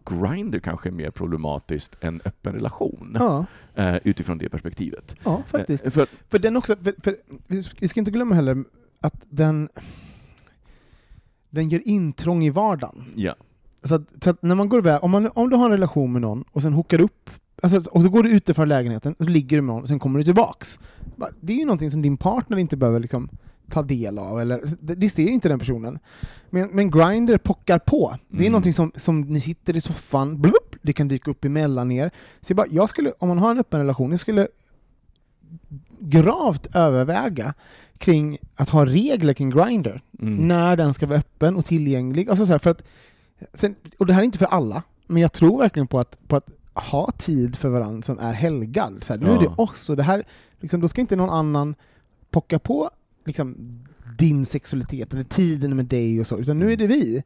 Grindr 0.09 0.59
kanske 0.59 0.89
är 0.89 0.93
mer 0.93 1.11
problematiskt 1.11 1.95
än 2.01 2.21
öppen 2.25 2.53
relation 2.53 3.17
Ja, 3.19 3.45
eh, 3.75 3.95
utifrån 4.03 4.37
det 4.37 4.49
perspektivet. 4.49 5.15
ja, 5.23 5.43
faktiskt. 5.47 5.85
Eh, 5.85 5.91
för 5.91 6.07
För 6.29 6.39
den 6.39 6.57
också, 6.57 6.75
för, 6.75 6.93
för, 7.03 7.15
vi 7.79 7.87
ska- 7.87 7.99
inte 7.99 8.11
glömma 8.11 8.35
heller 8.35 8.63
att 9.01 9.15
den, 9.29 9.69
den 11.49 11.69
gör 11.69 11.87
intrång 11.87 12.43
i 12.43 12.49
vardagen. 12.49 13.05
ja. 13.15 13.35
Så 13.83 13.95
att, 13.95 14.23
så 14.23 14.29
att 14.29 14.41
när 14.43 14.55
man 14.55 14.69
går 14.69 14.79
iväg, 14.79 15.03
om, 15.03 15.11
man, 15.11 15.29
om 15.33 15.49
du 15.49 15.55
har 15.55 15.65
en 15.65 15.71
relation 15.71 16.11
med 16.13 16.21
någon 16.21 16.43
och 16.51 16.61
sen 16.61 16.73
hookar 16.73 17.01
upp, 17.01 17.29
alltså, 17.63 17.89
och 17.91 18.03
så 18.03 18.09
går 18.09 18.23
du 18.23 18.29
utanför 18.31 18.65
lägenheten, 18.65 19.15
så 19.17 19.23
ligger 19.23 19.57
du 19.57 19.61
med 19.61 19.73
någon 19.75 19.81
och 19.81 19.87
sen 19.87 19.99
kommer 19.99 20.19
du 20.19 20.25
tillbaks. 20.25 20.79
Det 21.39 21.53
är 21.53 21.57
ju 21.57 21.65
någonting 21.65 21.91
som 21.91 22.01
din 22.01 22.17
partner 22.17 22.57
inte 22.57 22.77
behöver 22.77 22.99
liksom, 22.99 23.29
ta 23.69 23.81
del 23.83 24.19
av, 24.19 24.39
eller, 24.39 24.63
det, 24.81 24.95
det 24.95 25.09
ser 25.09 25.23
ju 25.23 25.29
inte 25.29 25.49
den 25.49 25.59
personen. 25.59 25.99
Men, 26.49 26.69
men 26.71 26.91
Grindr 26.91 27.37
pockar 27.37 27.79
på. 27.79 28.17
Det 28.29 28.35
är 28.35 28.39
Mm. 28.39 28.51
någonting 28.51 28.73
som, 28.73 28.91
som 28.95 29.21
ni 29.21 29.41
sitter 29.41 29.75
i 29.75 29.81
soffan, 29.81 30.41
blup, 30.41 30.75
det 30.81 30.93
kan 30.93 31.07
dyka 31.07 31.31
upp 31.31 31.45
emellan 31.45 31.91
er. 31.91 32.11
Så 32.41 32.51
jag, 32.51 32.57
bara, 32.57 32.67
jag 32.69 32.89
skulle, 32.89 33.13
om 33.19 33.27
man 33.27 33.37
har 33.37 33.51
en 33.51 33.59
öppen 33.59 33.79
relation, 33.79 34.11
jag 34.11 34.19
skulle 34.19 34.47
gravt 35.99 36.75
överväga 36.75 37.53
kring 37.97 38.37
att 38.55 38.69
ha 38.69 38.85
regler 38.85 39.33
kring 39.33 39.49
Grindr 39.49 40.01
Mm. 40.21 40.47
när 40.47 40.75
den 40.75 40.93
ska 40.93 41.05
vara 41.07 41.19
öppen 41.19 41.55
och 41.55 41.65
tillgänglig. 41.65 42.29
Alltså 42.29 42.45
så 42.45 42.51
här, 42.51 42.59
för 42.59 42.69
att, 42.69 42.83
sen, 43.53 43.75
och 43.97 44.05
det 44.05 44.13
här 44.13 44.21
är 44.21 44.25
inte 44.25 44.37
för 44.37 44.45
alla, 44.45 44.83
men 45.07 45.21
jag 45.21 45.33
tror 45.33 45.57
verkligen 45.59 45.87
på 45.87 45.99
att, 45.99 46.27
på 46.27 46.35
att 46.35 46.49
ha 46.73 47.11
tid 47.11 47.55
för 47.55 47.69
varandra 47.69 48.01
som 48.01 48.19
är 48.19 48.33
helgad. 48.33 49.03
Så 49.03 49.13
här, 49.13 49.19
nu 49.19 49.27
är 49.29 49.33
Ja. 49.33 49.39
det 49.41 49.61
oss, 49.61 49.89
och 49.89 49.95
det 49.95 50.03
här, 50.03 50.23
liksom, 50.59 50.81
då 50.81 50.87
ska 50.87 51.01
inte 51.01 51.15
någon 51.15 51.29
annan 51.29 51.75
pocka 52.31 52.59
på 52.59 52.89
liksom, 53.25 53.55
din 54.17 54.45
sexualitet 54.45 55.13
eller 55.13 55.23
tiden 55.23 55.75
med 55.75 55.85
dig 55.85 56.19
och 56.19 56.27
så, 56.27 56.37
utan 56.37 56.59
nu 56.59 56.71
är 56.71 56.77
det 56.77 56.87
vi. 56.87 57.23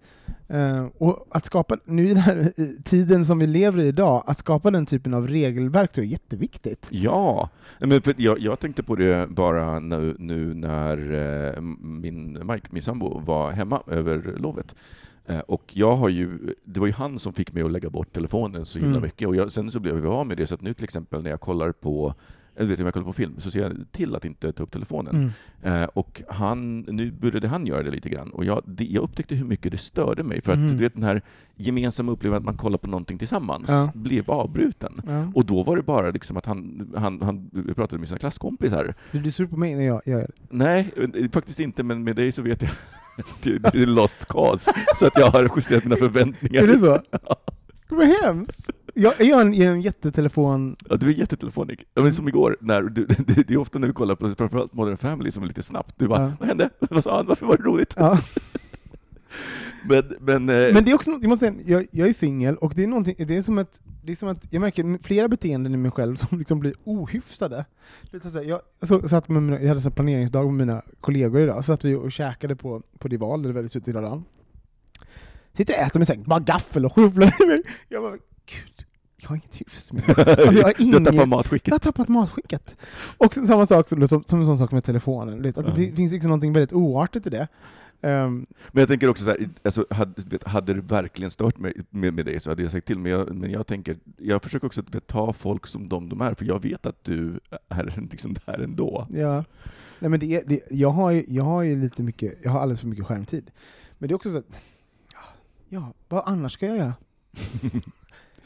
Eh, 0.48 0.86
och 0.98 1.28
att 1.32 1.46
skapa, 1.46 1.78
nu 1.86 2.06
i 2.06 2.08
den 2.08 2.18
här 2.18 2.54
eh, 2.58 2.66
tiden 2.84 3.26
som 3.26 3.40
vi 3.40 3.48
lever 3.48 3.80
i 3.80 3.88
idag, 3.88 4.24
att 4.28 4.38
skapa 4.38 4.72
den 4.72 4.86
typen 4.86 5.14
av 5.14 5.28
regelverk 5.28 5.94
tror 5.94 6.04
jag 6.06 6.08
är 6.10 6.12
jätteviktigt. 6.12 6.88
Ja, 6.90 7.50
men 7.80 8.02
för 8.02 8.14
jag, 8.18 8.40
jag 8.40 8.60
tänkte 8.60 8.84
på 8.84 8.96
det 8.96 9.30
bara 9.30 9.80
nu, 9.80 10.16
nu 10.20 10.54
när 10.54 11.12
eh, 11.56 11.62
min 11.82 12.48
Mike, 12.48 12.68
min 12.70 12.84
sambo, 12.84 13.20
var 13.20 13.52
hemma 13.52 13.82
över 13.88 14.36
lovet. 14.38 14.76
Och 15.46 15.64
jag 15.74 15.96
har 15.96 16.10
ju, 16.10 16.56
det 16.64 16.80
var 16.80 16.88
ju 16.88 16.94
han 16.94 17.20
som 17.20 17.34
fick 17.34 17.54
mig 17.54 17.64
att 17.64 17.72
lägga 17.72 17.90
bort 17.90 18.14
telefonen 18.14 18.66
så 18.66 18.80
himla 18.80 18.98
Mm. 18.98 19.02
mycket, 19.02 19.28
och 19.28 19.36
jag, 19.36 19.52
sen 19.52 19.72
så 19.72 19.80
blev 19.80 19.98
jag 20.04 20.14
av 20.14 20.28
med 20.28 20.38
det, 20.38 20.48
så 20.48 20.56
att 20.56 20.62
nu 20.62 20.74
till 20.74 20.84
exempel 20.84 21.24
när 21.24 21.30
jag 21.30 21.42
kollar 21.42 21.72
på 21.72 22.14
eller 22.60 22.70
vet, 22.70 22.80
om 22.80 22.86
jag 22.86 22.94
kollar 22.94 23.06
på 23.06 23.14
film 23.14 23.36
så 23.40 23.52
ser 23.52 23.60
jag 23.62 23.86
till 23.92 24.16
att 24.16 24.26
inte 24.26 24.52
ta 24.52 24.64
upp 24.64 24.72
telefonen. 24.72 25.32
Mm. 25.64 25.82
Eh, 25.84 25.90
och 25.94 26.22
han, 26.30 26.80
nu 26.80 27.12
började 27.12 27.48
han 27.48 27.66
göra 27.68 27.84
det 27.84 27.92
lite 27.92 28.10
grann, 28.10 28.30
och 28.30 28.46
jag, 28.46 28.64
det, 28.66 28.86
jag 28.86 29.04
upptäckte 29.04 29.36
hur 29.36 29.46
mycket 29.46 29.72
det 29.72 29.78
störde 29.78 30.24
mig, 30.24 30.42
för 30.42 30.52
att 30.52 30.58
Mm. 30.58 30.72
du 30.72 30.78
vet 30.78 30.94
den 30.94 31.04
här 31.04 31.22
gemensamma 31.56 32.12
upplevelsen 32.12 32.38
att 32.42 32.46
man 32.46 32.58
kollar 32.58 32.78
på 32.78 32.88
någonting 32.88 33.18
tillsammans 33.18 33.66
Ja. 33.70 33.92
blev 33.94 34.32
avbruten. 34.32 35.02
Ja. 35.08 35.32
Och 35.36 35.46
då 35.46 35.64
var 35.64 35.76
det 35.76 35.82
bara 35.84 36.12
liksom 36.12 36.38
att 36.38 36.46
han, 36.46 36.92
han, 36.98 37.22
han 37.22 37.50
pratade 37.76 38.00
med 38.00 38.08
sina 38.08 38.20
klasskompisar. 38.20 38.94
Du 39.12 39.20
blir 39.20 39.32
sur 39.32 39.46
på 39.48 39.58
mig 39.58 39.76
när 39.76 39.84
jag 39.86 40.02
gör 40.06 40.20
det. 40.20 40.32
Nej, 40.50 40.92
eh, 41.16 41.30
faktiskt 41.32 41.60
inte, 41.60 41.84
men 41.84 42.04
med 42.04 42.16
dig 42.16 42.32
så 42.32 42.42
vet 42.42 42.62
jag 42.62 42.72
det 43.44 43.76
är 43.76 43.86
lost 43.86 44.26
cause, 44.26 44.72
så 44.96 45.06
att 45.06 45.14
jag 45.16 45.32
har 45.32 45.52
justerat 45.56 45.84
mina 45.84 45.96
förväntningar. 45.96 46.62
Är 46.64 46.68
det 46.68 46.80
så? 46.80 47.00
Vad 47.96 48.08
hemskt! 48.24 48.70
Jag 49.02 49.22
är 49.22 49.26
jag 49.26 49.42
en, 49.42 49.54
en 49.54 49.82
jättetelefon... 49.82 50.76
Ja, 50.90 50.96
du 50.96 51.08
är 51.08 51.12
jättetelefonik. 51.14 51.86
Ja, 51.94 52.02
men 52.02 52.14
som 52.14 52.28
igår, 52.28 52.58
när 52.62 52.82
du, 52.82 53.06
det, 53.28 53.48
det 53.48 53.54
är 53.54 53.58
ofta 53.58 53.80
när 53.80 53.88
vi 53.88 53.94
kollar 53.94 54.16
på 54.16 54.36
framförallt 54.36 54.74
Modern 54.74 54.98
Family 54.98 55.32
som 55.32 55.44
är 55.44 55.48
lite 55.48 55.64
snabbt. 55.64 55.96
Du 55.98 56.08
bara, 56.08 56.22
Ja. 56.22 56.34
vad 56.40 56.48
hände? 56.48 56.70
Vad 56.90 57.04
sa 57.04 57.16
han? 57.16 57.26
Varför 57.26 57.46
var 57.46 57.58
det 57.58 57.64
roligt? 57.64 57.94
Ja. 57.98 58.20
Men, 59.90 60.04
men, 60.20 60.50
eh, 60.50 60.74
Men 60.74 60.86
det 60.86 60.92
är 60.92 60.96
också 60.96 61.12
något, 61.12 61.22
jag 61.22 61.30
måste 61.30 61.46
säga, 61.48 61.60
jag, 61.66 61.88
jag 61.92 62.08
är 62.08 62.14
singel, 62.14 62.58
och 62.58 62.74
det 62.76 62.84
är 62.84 63.26
det 63.26 63.38
är 63.38 63.42
som 63.42 63.58
ett, 63.58 63.82
det 64.04 64.12
är 64.12 64.16
som 64.16 64.30
att 64.30 64.54
jag 64.54 64.60
märker 64.62 65.04
flera 65.04 65.28
beteenden 65.28 65.74
i 65.74 65.78
mig 65.78 65.92
själv 65.92 66.16
som 66.16 66.40
liksom 66.40 66.60
blir 66.60 66.74
ohyfsade. 66.84 67.66
Lite 68.02 68.30
så 68.30 68.42
jag, 68.44 68.60
så, 68.82 69.08
satt 69.10 69.30
med 69.30 69.44
mina, 69.44 69.62
jag 69.62 69.68
hade 69.68 69.82
så 69.82 69.92
planeringsdag 69.92 70.46
med 70.46 70.68
mina 70.68 70.82
kollegor 71.02 71.42
idag, 71.42 71.56
så 71.56 71.64
satt 71.64 71.86
vi 71.86 71.96
och 71.96 72.12
käkade 72.12 72.56
på, 72.56 72.82
på 73.00 73.08
Dival, 73.08 73.42
där 73.42 73.50
det 73.50 73.52
är 73.52 73.56
väldigt 73.56 73.72
suttit 73.72 73.88
hela 73.88 74.02
dagen. 74.02 74.26
Sitter 75.58 75.74
och 75.74 75.80
äter 75.80 76.00
med 76.00 76.08
säng, 76.08 76.24
bara 76.24 76.40
gaffel 76.40 76.86
och 76.86 76.96
skyfflar 76.96 77.34
i 77.44 77.48
mig. 77.48 77.62
Jag 77.88 78.04
bara, 78.04 78.18
jag 79.20 79.30
har 79.30 79.36
inget 79.36 79.56
hyfs 79.56 79.94
med 79.94 80.04
Alltså 80.18 80.52
jag 80.52 80.64
har 80.64 80.74
du 80.78 80.84
ingen... 80.84 81.06
tappar 81.06 81.26
matskicket. 81.26 81.68
Jag 81.68 81.74
har 81.74 81.80
tappat 81.80 82.08
matskicket. 82.08 82.76
Och 83.18 83.34
samma 83.34 83.66
sak 83.66 83.88
som, 83.88 84.08
som, 84.08 84.24
som 84.24 84.40
en 84.40 84.46
sån 84.46 84.58
sak 84.58 84.72
med 84.72 84.84
telefonen. 84.84 85.46
Att 85.56 85.56
det 85.66 85.76
fin- 85.76 85.96
finns 85.96 86.12
liksom 86.12 86.30
någonting 86.30 86.54
väldigt 86.54 86.74
oartigt 86.74 87.28
i 87.28 87.30
det. 87.30 87.48
Ehm, 88.02 88.46
Men 88.72 88.82
jag 88.82 88.88
tänker 88.88 89.10
också 89.10 89.24
så 89.24 89.30
här, 89.30 89.50
alltså, 89.64 89.86
hade, 89.90 90.22
vet, 90.30 90.44
hade 90.48 90.74
det 90.74 90.82
verkligen 90.82 91.32
stört 91.32 91.58
mig 91.58 91.74
med, 91.90 92.14
med 92.14 92.26
dig 92.26 92.40
så 92.40 92.50
hade 92.52 92.62
jag 92.62 92.72
sagt 92.72 92.88
till, 92.88 93.00
men 93.00 93.12
jag, 93.12 93.36
men 93.36 93.52
jag 93.52 93.68
tänker, 93.68 93.98
jag 94.18 94.44
försöker 94.44 94.68
också 94.68 94.82
att 94.82 94.96
vet, 94.96 95.08
ta 95.08 95.34
folk 95.34 95.68
som 95.68 95.90
de 95.90 96.10
de 96.10 96.22
är, 96.22 96.34
för 96.34 96.46
jag 96.46 96.62
vet 96.62 96.86
att 96.86 97.04
du 97.04 97.40
är 97.70 98.08
liksom 98.12 98.36
där 98.46 98.60
ändå. 98.64 99.08
Ja. 99.14 99.44
Nej, 100.00 100.10
men 100.10 100.20
det 100.20 100.26
är, 100.36 100.44
det, 100.46 100.60
jag, 100.72 100.90
har 100.90 101.12
ju, 101.12 101.24
jag 101.28 101.44
har 101.44 101.62
ju 101.64 101.82
lite 101.82 102.04
mycket, 102.04 102.34
jag 102.44 102.52
har 102.52 102.60
alldeles 102.60 102.80
för 102.80 102.88
mycket 102.88 103.06
skärmtid. 103.06 103.52
Men 103.98 104.08
det 104.08 104.14
är 104.14 104.16
också 104.16 104.30
så 104.30 104.38
att, 104.38 104.46
ja, 105.70 105.94
vad 106.08 106.24
annars 106.26 106.54
ska 106.54 106.66
jag 106.66 106.78
göra? 106.78 106.94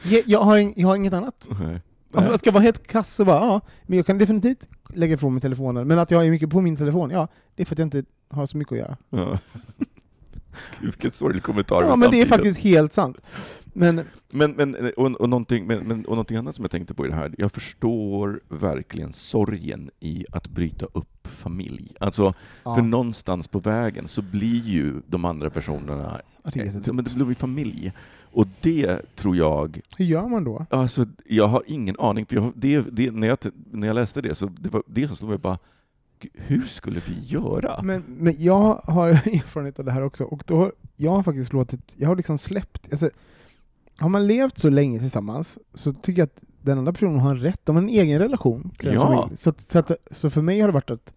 jag, 0.04 0.22
jag, 0.26 0.40
har, 0.40 0.58
ing- 0.58 0.74
jag 0.76 0.88
har 0.88 0.96
inget 0.96 1.14
annat. 1.14 1.46
Nej. 1.60 1.82
Alltså, 2.14 2.32
jag 2.32 2.40
ska 2.40 2.52
vara 2.52 2.64
helt 2.64 2.88
kass 2.88 3.20
och 3.20 3.26
bara, 3.26 3.38
ja, 3.40 3.62
men 3.84 3.98
jag 3.98 4.06
kan 4.06 4.18
definitivt 4.18 4.68
lägga 4.94 5.14
ifrån 5.14 5.34
mig 5.34 5.42
telefonen. 5.42 5.88
Men 5.88 6.00
att 6.00 6.12
jag 6.12 6.26
är 6.26 6.32
mycket 6.32 6.50
på 6.50 6.62
min 6.62 6.76
telefon, 6.76 7.10
ja, 7.10 7.28
det 7.56 7.64
är 7.64 7.66
för 7.66 7.76
att 7.76 7.80
jag 7.80 7.86
inte 7.86 8.04
har 8.30 8.46
så 8.46 8.58
mycket 8.58 8.72
att 8.72 8.78
göra. 8.78 8.98
Ja. 9.10 9.40
Gud, 10.80 10.90
vilken 10.92 11.12
sorglig 11.12 11.44
kommentar. 11.44 11.84
Ja, 11.84 11.96
men 11.96 12.12
det 12.12 12.22
är 12.22 12.26
faktiskt 12.26 12.60
helt 12.60 12.94
sant. 12.94 13.18
Men, 13.76 14.02
Men, 14.32 14.52
men, 14.52 14.92
och, 14.98 15.12
och, 15.12 15.30
någonting, 15.30 15.68
men, 15.68 15.88
men, 15.88 16.06
och 16.06 16.12
någonting 16.12 16.38
annat 16.38 16.56
som 16.56 16.64
jag 16.64 16.72
tänkte 16.72 16.94
på 16.94 17.06
i 17.06 17.10
det 17.10 17.16
här, 17.16 17.36
jag 17.38 17.52
förstår 17.52 18.42
verkligen 18.50 19.14
sorgen 19.14 19.92
i 20.00 20.26
att 20.32 20.48
bryta 20.48 20.86
upp 20.86 21.28
familj. 21.28 21.96
Alltså, 22.00 22.34
ja, 22.64 22.76
för 22.76 22.82
någonstans 22.82 23.48
på 23.48 23.60
vägen 23.60 24.08
så 24.08 24.22
blir 24.22 24.62
ju 24.68 25.02
de 25.08 25.26
andra 25.26 25.50
personerna, 25.50 26.22
ja, 26.44 26.52
det 26.54 26.60
är 26.60 27.16
det 27.18 27.26
blir 27.26 27.36
familj. 27.36 27.92
Och 28.34 28.48
det 28.62 29.16
tror 29.16 29.36
jag, 29.38 29.82
Hur 29.98 30.06
gör 30.06 30.28
man 30.28 30.44
då? 30.44 30.66
alltså 30.70 31.06
jag 31.26 31.48
har 31.48 31.64
ingen 31.68 31.96
aning, 32.00 32.26
för 32.26 32.36
jag, 32.36 32.52
det, 32.56 32.82
det, 32.92 33.12
när, 33.12 33.28
jag, 33.28 33.38
när 33.72 33.88
jag 33.88 33.94
läste 33.96 34.22
det, 34.22 34.36
så 34.36 34.46
det 34.46 34.70
var 34.70 34.84
det 34.88 35.08
som 35.08 35.16
slog 35.16 35.30
mig 35.30 35.38
bara, 35.40 35.58
"Gud, 36.20 36.32
hur 36.36 36.62
skulle 36.62 37.02
vi 37.08 37.20
göra? 37.26 37.82
Men, 37.84 38.04
men 38.08 38.36
jag 38.38 38.74
har 38.84 39.10
erfarenhet 39.10 39.80
av 39.80 39.86
det 39.86 39.92
här 39.92 40.04
också, 40.04 40.24
och 40.24 40.44
då, 40.48 40.72
jag 40.96 41.12
har 41.12 41.24
faktiskt 41.24 41.54
låtit, 41.54 41.82
jag 41.96 42.08
har 42.08 42.16
liksom 42.16 42.38
släppt, 42.38 42.88
alltså, 42.92 43.10
har 44.00 44.10
man 44.10 44.28
levt 44.28 44.58
så 44.60 44.70
länge 44.70 45.00
tillsammans 45.00 45.58
så 45.74 45.94
tycker 45.94 46.22
jag 46.22 46.26
att 46.26 46.42
den 46.62 46.78
andra 46.78 46.94
personen 46.94 47.20
har 47.20 47.30
en 47.32 47.40
rätt, 47.40 47.60
de 47.64 47.76
har 47.76 47.84
en 47.84 47.90
egen 47.90 48.20
relation 48.20 48.72
Ja. 48.82 49.30
Så, 49.36 49.54
så, 49.68 49.80
att, 49.80 49.92
så 50.12 50.30
för 50.30 50.42
mig 50.42 50.60
har 50.60 50.68
det 50.68 50.74
varit 50.74 50.92
att 50.92 51.14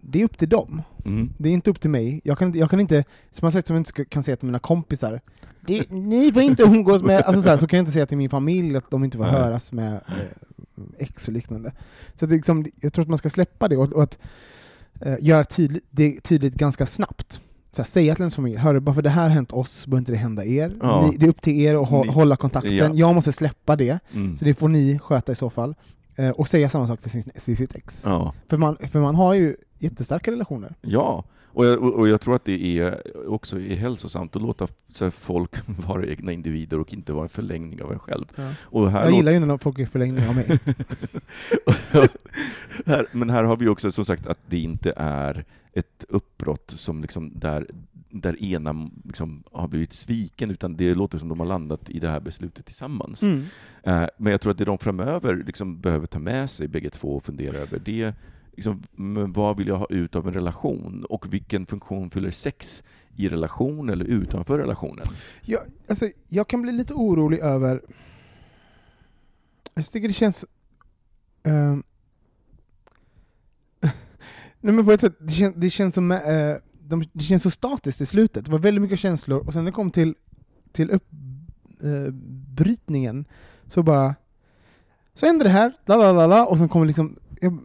det 0.00 0.20
är 0.20 0.24
upp 0.24 0.38
till 0.38 0.48
dem, 0.48 0.82
Mm. 1.04 1.30
det 1.38 1.48
är 1.48 1.52
inte 1.52 1.70
upp 1.70 1.80
till 1.80 1.90
mig. 1.90 2.20
Jag 2.24 2.38
kan, 2.38 2.52
jag 2.52 2.70
kan 2.70 2.80
inte, 2.80 3.04
som 3.32 3.46
jag 3.46 3.52
sagt, 3.52 3.66
som 3.66 3.76
jag 3.76 3.80
inte 3.80 4.04
kan 4.04 4.22
säga 4.22 4.36
till 4.36 4.46
mina 4.46 4.58
kompisar, 4.58 5.20
det, 5.66 5.90
ni 5.90 6.32
får 6.32 6.42
inte 6.42 6.62
umgås 6.62 7.02
med, 7.02 7.22
alltså 7.22 7.42
så, 7.42 7.48
här, 7.48 7.56
så 7.56 7.66
kan 7.66 7.76
jag 7.76 7.82
inte 7.82 7.92
säga 7.92 8.06
till 8.06 8.16
min 8.18 8.30
familj 8.30 8.76
att 8.76 8.90
de 8.90 9.04
inte 9.04 9.16
får 9.16 9.24
Nej. 9.24 9.32
höras 9.32 9.72
med 9.72 9.92
eh, 9.94 10.82
ex 10.98 11.28
och 11.28 11.34
liknande. 11.34 11.72
Så 12.14 12.26
det 12.26 12.34
liksom, 12.34 12.66
jag 12.80 12.92
tror 12.92 13.02
att 13.02 13.08
man 13.08 13.18
ska 13.18 13.28
släppa 13.30 13.68
det 13.68 13.76
och, 13.76 13.92
och 13.92 14.02
att 14.02 14.18
eh, 15.00 15.14
göra 15.20 15.44
tydligt, 15.44 15.84
det 15.90 16.20
tydligt 16.20 16.54
ganska 16.54 16.86
snabbt. 16.86 17.40
så 17.72 17.82
här, 17.82 17.86
säga 17.86 18.14
till 18.14 18.22
ens 18.22 18.34
familj, 18.34 18.56
hörru, 18.56 18.80
bara 18.80 18.94
för 18.94 19.02
det 19.02 19.10
här 19.10 19.22
har 19.22 19.28
hänt 19.28 19.52
oss, 19.52 19.86
behöver 19.86 19.98
inte 19.98 20.12
det 20.12 20.18
hända 20.18 20.44
er. 20.44 20.76
Ja. 20.80 21.06
Ni, 21.10 21.16
det 21.16 21.26
är 21.26 21.30
upp 21.30 21.42
till 21.42 21.60
er 21.60 21.82
att 21.82 21.90
Ni- 22.06 22.12
hålla 22.12 22.36
kontakten, 22.36 22.76
Ja. 22.76 22.90
jag 22.94 23.14
måste 23.14 23.32
släppa 23.32 23.76
det, 23.76 23.98
Mm. 24.12 24.36
så 24.36 24.44
det 24.44 24.54
får 24.54 24.68
ni 24.68 24.98
sköta 24.98 25.32
i 25.32 25.34
så 25.34 25.50
fall. 25.50 25.74
Eh, 26.16 26.30
och 26.30 26.48
säga 26.48 26.68
samma 26.68 26.86
sak 26.86 27.00
till, 27.02 27.10
sin, 27.10 27.22
till 27.22 27.56
sitt 27.56 27.74
ex. 27.74 28.02
Ja. 28.04 28.34
För, 28.48 28.56
man, 28.56 28.76
för 28.92 29.00
man 29.00 29.14
har 29.14 29.34
ju 29.34 29.56
jättestarka 29.78 30.30
relationer. 30.30 30.74
Ja, 30.80 31.24
och 31.56 31.66
jag, 31.66 31.82
och 31.82 32.08
jag 32.08 32.20
tror 32.20 32.36
att 32.36 32.44
det 32.44 32.78
är 32.78 33.02
också 33.28 33.60
är 33.60 33.76
hälsosamt 33.76 34.36
att 34.36 34.42
låta 34.42 34.68
folk 35.10 35.54
vara 35.66 36.06
egna 36.06 36.32
individer 36.32 36.80
och 36.80 36.92
inte 36.92 37.12
vara 37.12 37.22
en 37.22 37.28
förlängning 37.28 37.82
av 37.82 37.92
en 37.92 37.98
själv. 37.98 38.24
Och 38.62 38.90
här 38.90 39.04
Jag 39.04 39.12
gillar 39.12 39.32
ju 39.32 39.40
när 39.40 39.58
folk 39.58 39.78
är 39.78 39.86
förlängning 39.86 40.28
av 40.28 40.34
mig. 40.34 40.46
här, 42.86 43.06
men 43.12 43.30
här 43.30 43.44
har 43.44 43.56
vi 43.56 43.68
också 43.68 43.92
som 43.92 44.04
sagt 44.04 44.26
att 44.26 44.38
det 44.46 44.58
inte 44.58 44.92
är 44.96 45.44
ett 45.72 46.04
uppbrott 46.08 46.72
som 46.76 47.02
liksom 47.02 47.32
där, 47.34 47.66
där 48.10 48.42
ena 48.42 48.90
liksom 49.04 49.42
har 49.52 49.68
blivit 49.68 49.92
sviken, 49.92 50.50
utan 50.50 50.76
det 50.76 50.94
låter 50.94 51.18
som 51.18 51.28
de 51.28 51.40
har 51.40 51.46
landat 51.46 51.90
i 51.90 51.98
det 51.98 52.08
här 52.08 52.20
beslutet 52.20 52.66
tillsammans. 52.66 53.22
Mm. 53.22 53.44
Eh, 53.82 54.06
men 54.16 54.30
jag 54.30 54.40
tror 54.40 54.52
att 54.52 54.58
det 54.58 54.64
de 54.64 54.78
framöver 54.78 55.36
liksom 55.46 55.80
behöver 55.80 56.06
ta 56.06 56.18
med 56.18 56.50
sig 56.50 56.68
bägge 56.68 56.90
två 56.90 57.16
och 57.16 57.24
fundera 57.24 57.56
över, 57.56 57.78
det 57.84 58.14
liksom, 58.56 58.82
vad 59.32 59.56
vill 59.56 59.68
jag 59.68 59.76
ha 59.76 59.86
ut 59.90 60.16
av 60.16 60.28
en 60.28 60.34
relation? 60.34 61.04
Och 61.04 61.34
vilken 61.34 61.66
funktion 61.66 62.10
fyller 62.10 62.30
sex 62.30 62.84
i 63.16 63.28
relation 63.28 63.90
eller 63.90 64.04
utanför 64.04 64.58
relationen? 64.58 65.06
Jag, 65.42 65.60
alltså, 65.88 66.08
jag 66.28 66.48
kan 66.48 66.62
bli 66.62 66.72
lite 66.72 66.94
orolig 66.94 67.38
över... 67.38 67.80
Alltså, 69.74 69.88
jag 69.88 69.92
tycker 69.92 70.08
det 70.08 70.14
känns... 70.14 70.44
Uh... 71.46 71.76
Nej 74.60 74.74
men 74.74 74.84
på 74.84 74.92
ett 74.92 75.00
sätt, 75.00 75.16
det, 75.18 75.32
kän, 75.32 75.52
det, 75.56 75.70
känns 75.70 75.94
som, 75.94 76.10
Uh, 76.10 76.56
de, 76.88 77.04
det 77.12 77.24
känns 77.24 77.42
så 77.42 77.50
statiskt 77.50 78.00
i 78.00 78.06
slutet. 78.06 78.44
Det 78.44 78.50
var 78.50 78.58
väldigt 78.58 78.82
mycket 78.82 78.98
känslor, 78.98 79.46
och 79.46 79.52
sen 79.52 79.64
när 79.64 79.70
det 79.70 79.74
kom 79.74 79.90
till, 79.90 80.14
till 80.72 80.90
uppbrytningen 81.80 83.18
eh, 83.18 83.24
så 83.66 83.82
bara... 83.82 84.14
Så 85.14 85.26
händer 85.26 85.44
det 85.44 85.50
här, 85.50 85.72
la 85.84 85.96
la 85.96 86.12
la 86.12 86.26
la, 86.26 86.46
och 86.46 86.58
sen 86.58 86.68
kommer 86.68 86.86
liksom... 86.86 87.16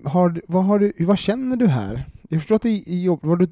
Har, 0.03 0.41
vad, 0.47 0.65
har 0.65 0.79
du, 0.79 0.93
vad 0.99 1.17
känner 1.17 1.55
du 1.55 1.67
här? 1.67 2.05
Jag 2.29 2.41
förstår 2.41 2.55
att 2.55 2.61
det 2.61 2.69
är 2.89 2.95
jobbigt, 2.99 3.25
vad 3.25 3.39
du, 3.39 3.47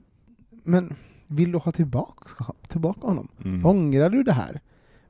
men 0.63 0.93
vill 1.27 1.51
du 1.51 1.58
ha 1.58 1.71
tillbaka, 1.71 2.45
tillbaka 2.67 3.08
honom? 3.08 3.27
Mm. 3.45 3.65
Ångrar 3.65 4.10
du 4.10 4.23
det 4.23 4.34
här? 4.34 4.60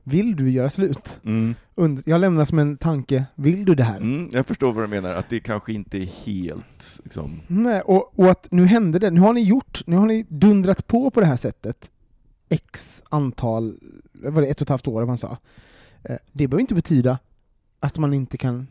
Vill 0.02 0.36
du 0.36 0.50
göra 0.50 0.70
slut? 0.70 1.20
Mm. 1.24 1.54
Und- 1.74 2.02
jag 2.06 2.20
lämnar 2.20 2.44
som 2.44 2.58
en 2.58 2.76
tanke, 2.76 3.24
vill 3.34 3.64
du 3.64 3.74
det 3.74 3.84
här? 3.84 3.96
Mm, 3.96 4.28
jag 4.32 4.46
förstår 4.46 4.72
vad 4.72 4.84
du 4.84 4.88
menar, 4.88 5.10
att 5.14 5.28
det 5.28 5.40
kanske 5.40 5.72
inte 5.72 5.98
är 5.98 6.06
helt 6.06 7.00
liksom, 7.04 7.40
Nej, 7.46 7.80
och, 7.80 8.18
och 8.18 8.30
att 8.30 8.48
nu 8.50 8.66
hände 8.66 8.98
det, 8.98 9.10
nu 9.10 9.20
har 9.20 9.32
ni 9.32 9.40
gjort, 9.42 9.82
nu 9.86 9.96
har 9.96 10.06
ni 10.06 10.26
dundrat 10.28 10.86
på 10.86 11.10
på 11.10 11.20
det 11.20 11.26
här 11.26 11.36
sättet 11.36 11.90
x 12.48 13.02
antal, 13.08 13.78
var 14.12 14.42
det, 14.42 14.48
ett 14.48 14.56
och 14.60 14.62
ett 14.64 14.68
halvt 14.68 14.88
år, 14.88 15.00
vad 15.00 15.06
man 15.08 15.18
sa. 15.18 15.36
Eh, 16.02 16.16
Det 16.32 16.48
behöver 16.48 16.60
inte 16.60 16.74
betyda 16.74 17.18
att 17.80 17.98
man 17.98 18.14
inte 18.14 18.36
kan 18.36 18.66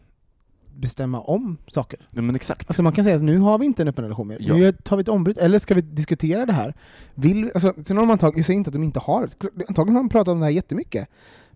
bestämma 0.80 1.22
om 1.22 1.58
saker. 1.68 2.00
Nej 2.12 2.24
men 2.24 2.36
exakt. 2.36 2.70
Alltså 2.70 2.84
man 2.84 2.94
kan 2.94 3.04
säga 3.04 3.15
att 3.15 3.22
nu 3.24 3.38
har 3.39 3.58
vi 3.60 3.65
inte 3.65 3.82
en 3.82 3.88
öppen 3.88 4.04
relation 4.04 4.28
mer, 4.28 4.38
Ja. 4.42 4.54
nu 4.54 4.72
tar 4.72 4.98
vi 4.98 5.02
ett 5.02 5.08
ombyte, 5.10 5.42
eller 5.42 5.60
ska 5.60 5.74
vi 5.76 5.82
diskutera 5.82 6.46
det 6.46 6.54
här? 6.54 6.74
Vill 7.15 7.46
vi, 7.46 7.52
alltså, 7.54 7.74
sen 7.84 7.98
har 7.98 8.04
de 8.06 8.12
antagligen, 8.12 8.39
jag 8.39 8.46
säger 8.46 8.58
inte 8.58 8.68
att 8.70 8.74
de 8.74 8.84
inte 8.84 9.00
har 9.00 9.22
det, 9.39 9.68
antagligen 9.68 9.96
har 9.96 10.04
de 10.04 10.10
pratat 10.10 10.32
om 10.32 10.39
det 10.39 10.46
här 10.46 10.52
jättemycket, 10.52 11.08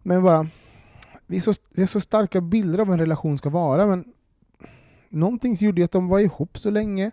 men 0.04 0.24
bara, 0.24 0.48
vi 1.28 1.40
så, 1.42 1.54
vi 1.76 1.82
har 1.82 1.88
så 1.88 2.00
starka 2.02 2.42
bilder 2.42 2.80
av 2.80 2.88
vad 2.88 2.94
en 2.94 3.00
relation 3.00 3.38
ska 3.38 3.50
vara, 3.50 3.88
men 3.88 4.06
någonting 5.10 5.54
gjorde 5.54 5.82
ju 5.82 5.86
att 5.86 5.92
de 5.92 6.08
var 6.08 6.20
ihop 6.20 6.58
så 6.60 6.70
länge, 6.70 7.12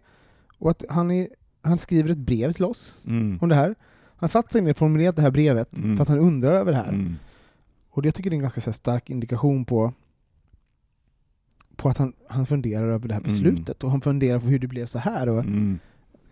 och 0.58 0.70
att 0.70 0.84
han, 0.88 1.10
är, 1.10 1.28
han 1.62 1.78
skriver 1.78 2.10
ett 2.10 2.18
brev 2.18 2.52
till 2.52 2.64
oss 2.64 2.96
Mm. 3.06 3.38
om 3.42 3.48
det 3.48 3.54
här. 3.54 3.74
Han 4.16 4.28
satt 4.28 4.52
sig 4.52 4.60
ner 4.62 4.70
och 4.70 4.76
formulerat 4.76 5.16
det 5.16 5.22
här 5.22 5.30
brevet 5.30 5.76
Mm. 5.76 5.96
för 5.96 6.02
att 6.02 6.08
han 6.08 6.18
undrar 6.18 6.52
över 6.52 6.72
det 6.72 6.78
här. 6.78 6.88
Mm. 6.88 7.14
Och 7.90 8.06
jag 8.06 8.14
tycker 8.14 8.30
det 8.30 8.34
är 8.34 8.36
en 8.38 8.42
ganska 8.42 8.72
stark 8.72 9.10
indikation 9.10 9.64
på, 9.64 9.92
på 11.80 11.88
att 11.88 11.98
han, 11.98 12.12
han 12.28 12.46
funderar 12.46 12.88
över 12.88 13.08
det 13.08 13.14
här 13.14 13.20
Mm. 13.20 13.30
beslutet, 13.32 13.84
och 13.84 13.90
han 13.90 14.00
funderar 14.00 14.38
på 14.38 14.46
hur 14.46 14.58
det 14.58 14.66
blev 14.66 14.86
så 14.86 14.98
här. 14.98 15.28
Och, 15.28 15.38
Mm. 15.38 15.78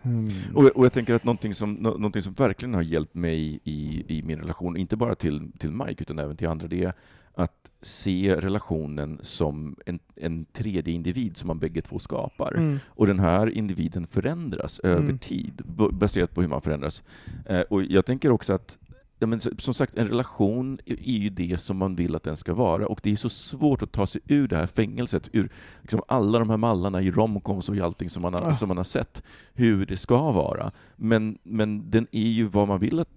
mm, 0.02 0.28
Och, 0.54 0.64
jag- 0.64 0.76
och 0.76 0.84
jag 0.84 0.92
tänker 0.92 1.14
att 1.14 1.24
någonting 1.24 1.54
som, 1.54 1.72
nå- 1.74 1.90
någonting 1.96 2.22
som 2.22 2.32
verkligen 2.32 2.74
har 2.74 2.82
hjälpt 2.82 3.14
mig 3.14 3.60
i, 3.64 4.04
i 4.18 4.22
min 4.22 4.38
relation, 4.38 4.76
inte 4.76 4.96
bara 4.96 5.14
till, 5.14 5.52
till 5.58 5.70
Mike 5.72 6.02
utan 6.02 6.18
även 6.18 6.36
till 6.36 6.48
andra, 6.48 6.66
det 6.68 6.84
är 6.84 6.92
att 7.34 7.70
se 7.82 8.36
relationen 8.40 9.18
som 9.22 9.76
en, 9.86 9.98
en 10.16 10.44
tredje 10.44 10.94
individ 10.94 11.36
som 11.36 11.46
man 11.46 11.58
bägge 11.58 11.82
två 11.82 11.98
skapar. 11.98 12.54
mm, 12.56 12.78
Och 12.88 13.06
den 13.06 13.18
här 13.18 13.46
individen 13.50 14.06
förändras 14.06 14.78
över 14.78 15.02
Mm. 15.02 15.18
tid, 15.18 15.62
baserat 15.92 16.34
på 16.34 16.40
hur 16.40 16.48
man 16.48 16.60
förändras. 16.62 17.02
Eh, 17.46 17.60
och 17.60 17.82
jag 17.82 18.06
tänker 18.06 18.30
också 18.30 18.52
att 18.52 18.78
Ja, 19.20 19.26
men 19.26 19.40
som 19.58 19.74
sagt, 19.74 19.96
en 19.96 20.08
relation 20.08 20.78
är 20.86 21.18
ju 21.18 21.30
det 21.30 21.60
som 21.60 21.76
man 21.76 21.94
vill 21.94 22.14
att 22.16 22.22
den 22.22 22.36
ska 22.36 22.54
vara, 22.54 22.86
och 22.86 23.00
det 23.02 23.12
är 23.12 23.16
så 23.16 23.28
svårt 23.30 23.82
att 23.82 23.92
ta 23.92 24.06
sig 24.06 24.20
ur 24.26 24.48
det 24.48 24.56
här 24.56 24.66
fängelset, 24.66 25.28
ur 25.32 25.50
liksom 25.80 26.02
alla 26.08 26.38
de 26.38 26.50
här 26.50 26.56
mallarna 26.56 27.02
i 27.02 27.10
romcoms 27.10 27.68
och 27.68 27.76
i 27.76 27.80
allting 27.80 28.10
som 28.10 28.22
man, 28.22 28.34
har, 28.34 28.50
Ah. 28.50 28.54
som 28.54 28.68
man 28.68 28.76
har 28.76 28.84
sett, 28.84 29.22
hur 29.54 29.86
det 29.86 29.96
ska 29.96 30.32
vara. 30.32 30.72
Men, 30.96 31.38
men 31.42 31.90
den 31.90 32.06
är 32.10 32.28
ju 32.28 32.44
vad 32.44 32.68
man 32.68 32.80
vill 32.80 33.00
att, 33.00 33.08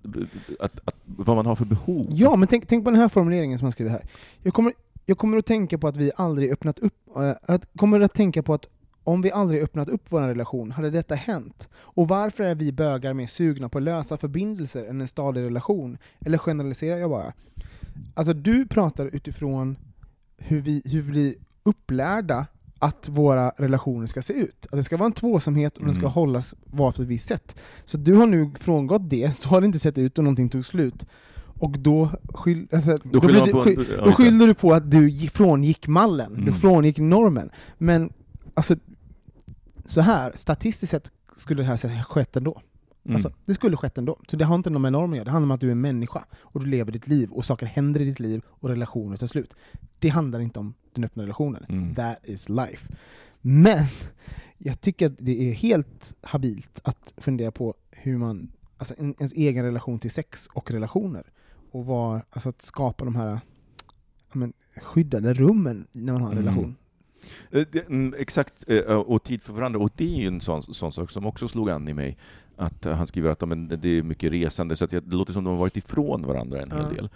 att, 0.60 0.80
att 0.88 0.96
vad 1.06 1.36
man 1.36 1.46
har 1.46 1.56
för 1.56 1.66
behov. 1.66 2.08
Ja, 2.10 2.36
men 2.36 2.48
tänk, 2.48 2.68
tänk 2.68 2.84
på 2.84 2.92
den 2.92 3.00
här 3.00 3.10
formuleringen 3.10 3.58
som 3.58 3.66
han 3.66 3.72
skriver 3.72 3.92
här. 3.92 4.06
Jag 4.44 4.54
kommer, 4.54 4.74
jag 5.06 5.18
kommer 5.18 5.38
att 5.38 5.46
tänka 5.46 5.78
på 5.78 5.88
att 5.88 5.98
vi 5.98 6.12
aldrig 6.16 6.52
öppnat 6.52 6.80
upp, 6.80 6.94
äh, 7.16 7.54
att, 7.54 7.68
kommer 7.76 8.00
att 8.02 8.14
tänka 8.14 8.44
på 8.44 8.54
att 8.54 8.68
om 9.04 9.22
vi 9.22 9.32
aldrig 9.32 9.62
öppnat 9.64 9.90
upp 9.90 10.04
vår 10.10 10.22
relation 10.22 10.72
hade 10.72 10.90
detta 10.90 11.16
hänt. 11.16 11.70
Och 11.74 12.08
varför 12.08 12.44
är 12.44 12.56
vi 12.56 12.72
bögar 12.72 13.14
mer 13.14 13.28
sugna 13.28 13.70
på 13.70 13.80
lösa 13.80 14.18
förbindelser 14.18 14.86
än 14.86 15.02
en 15.02 15.08
stadig 15.08 15.42
relation? 15.42 15.98
Eller 16.26 16.38
generaliserar 16.38 16.98
jag 16.98 17.10
bara? 17.10 17.34
Alltså 18.14 18.34
du 18.34 18.68
pratar 18.68 19.06
utifrån 19.16 19.76
hur 20.38 20.62
vi, 20.62 20.82
hur 20.86 21.02
vi 21.02 21.12
blir 21.12 21.36
upplärda 21.64 22.46
att 22.80 23.10
våra 23.10 23.50
relationer 23.50 24.08
ska 24.08 24.22
se 24.22 24.34
ut. 24.34 24.66
Att 24.66 24.78
det 24.78 24.84
ska 24.84 24.98
vara 24.98 25.06
en 25.06 25.12
tvåsamhet 25.14 25.78
och 25.78 25.86
den 25.86 25.94
ska 25.96 26.02
Mm. 26.04 26.12
hållas 26.14 26.56
vara 26.66 26.92
på 26.92 27.02
ett 27.02 27.08
visst 27.08 27.28
sätt. 27.28 27.56
Så 27.86 27.98
du 27.98 28.14
har 28.14 28.28
nu 28.28 28.52
frångått 28.60 29.10
det, 29.10 29.36
så 29.36 29.50
har 29.50 29.62
det 29.62 29.66
inte 29.68 29.80
sett 29.80 29.98
ut 29.98 30.18
och 30.18 30.24
någonting 30.24 30.50
tog 30.50 30.66
slut. 30.66 31.06
Och 31.60 31.72
då, 31.80 32.10
skyll, 32.34 32.68
alltså, 32.72 32.98
då, 33.04 33.22
skyller 33.22 33.28
blir 33.28 33.40
man 33.40 33.48
det- 33.48 33.52
på 33.54 33.60
en- 33.82 33.86
sky- 33.86 33.94
ja, 33.98 34.06
då 34.06 34.12
skyller 34.12 34.48
du 34.48 34.54
på 34.54 34.74
att 34.74 34.92
du 34.92 35.10
gi- 35.10 35.30
frångick 35.30 35.88
mallen, 35.88 36.34
du 36.36 36.42
Mm. 36.42 36.54
frångick 36.54 36.98
normen. 37.00 37.50
Men 37.78 38.14
alltså, 38.54 38.76
så 39.92 40.02
här, 40.02 40.32
statistiskt 40.36 40.92
sett 40.92 41.12
skulle 41.38 41.64
det 41.64 41.68
här 41.68 42.04
skett 42.04 42.36
ändå. 42.36 42.62
Mm. 43.06 43.16
Alltså, 43.16 43.34
det 43.46 43.54
skulle 43.54 43.78
skett 43.78 43.98
ändå. 43.98 44.20
Så 44.28 44.36
det 44.36 44.46
har 44.46 44.56
inte 44.56 44.70
något 44.70 44.82
med 44.82 44.92
normen 44.92 45.12
att 45.12 45.16
göra, 45.18 45.26
det 45.26 45.32
handlar 45.32 45.46
om 45.48 45.52
att 45.52 45.62
du 45.62 45.68
är 45.68 45.72
en 45.72 45.82
människa, 45.82 46.26
och 46.40 46.60
du 46.60 46.66
lever 46.66 46.92
ditt 46.92 47.08
liv, 47.08 47.32
och 47.32 47.46
saker 47.46 47.66
händer 47.66 48.02
i 48.02 48.06
ditt 48.06 48.20
liv, 48.20 48.42
och 48.48 48.70
relationer 48.70 49.18
tar 49.18 49.28
slut. 49.28 49.54
Det 50.00 50.10
handlar 50.10 50.40
inte 50.40 50.60
om 50.60 50.74
den 50.94 51.04
öppna 51.04 51.24
relationen. 51.24 51.66
Mm. 51.70 51.96
That 51.96 52.18
is 52.24 52.50
life. 52.50 52.94
Men 53.42 53.86
jag 54.58 54.82
tycker 54.82 55.06
att 55.06 55.16
det 55.18 55.50
är 55.50 55.54
helt 55.54 56.14
habilt 56.22 56.80
att 56.84 57.14
fundera 57.18 57.52
på 57.52 57.76
hur 57.92 58.18
man, 58.18 58.52
alltså 58.78 58.94
en, 58.98 59.16
ens 59.18 59.34
egen 59.34 59.66
relation 59.66 60.00
till 60.00 60.12
sex 60.12 60.48
och 60.54 60.72
relationer, 60.72 61.24
och 61.72 61.86
vad, 61.86 62.22
alltså 62.30 62.50
att 62.50 62.62
skapa 62.62 63.06
de 63.06 63.16
här 63.16 63.40
men, 64.34 64.54
skyddade 64.82 65.34
rummen 65.34 65.88
när 65.92 66.14
man 66.14 66.22
har 66.22 66.32
en 66.32 66.38
Mm. 66.38 66.46
relation. 66.46 66.76
Eh, 67.52 67.66
mm, 67.88 68.14
Exakt, 68.18 68.64
eh, 68.68 68.80
och 68.84 69.24
tid 69.24 69.42
för 69.42 69.54
varandra. 69.54 69.80
Och 69.80 69.92
det 69.96 70.16
är 70.16 70.22
ju 70.22 70.28
en 70.28 70.42
sån, 70.42 70.64
sån 70.64 70.92
sak 70.92 71.12
som 71.12 71.26
också 71.26 71.48
slog 71.48 71.70
an 71.70 71.88
i 71.88 71.94
mig. 71.94 72.18
Att 72.58 72.86
eh, 72.86 72.94
han 72.94 73.08
skriver 73.08 73.30
att 73.30 73.48
men 73.48 73.68
det 73.68 73.90
är 73.90 74.04
mycket 74.04 74.32
resande, 74.32 74.76
så 74.76 74.86
att 74.86 74.92
det 74.92 75.02
låter 75.12 75.34
som 75.34 75.44
de 75.44 75.50
har 75.50 75.60
varit 75.60 75.78
ifrån 75.78 76.28
varandra 76.28 76.62
en 76.62 76.72
hel 76.72 76.96
del. 76.96 77.10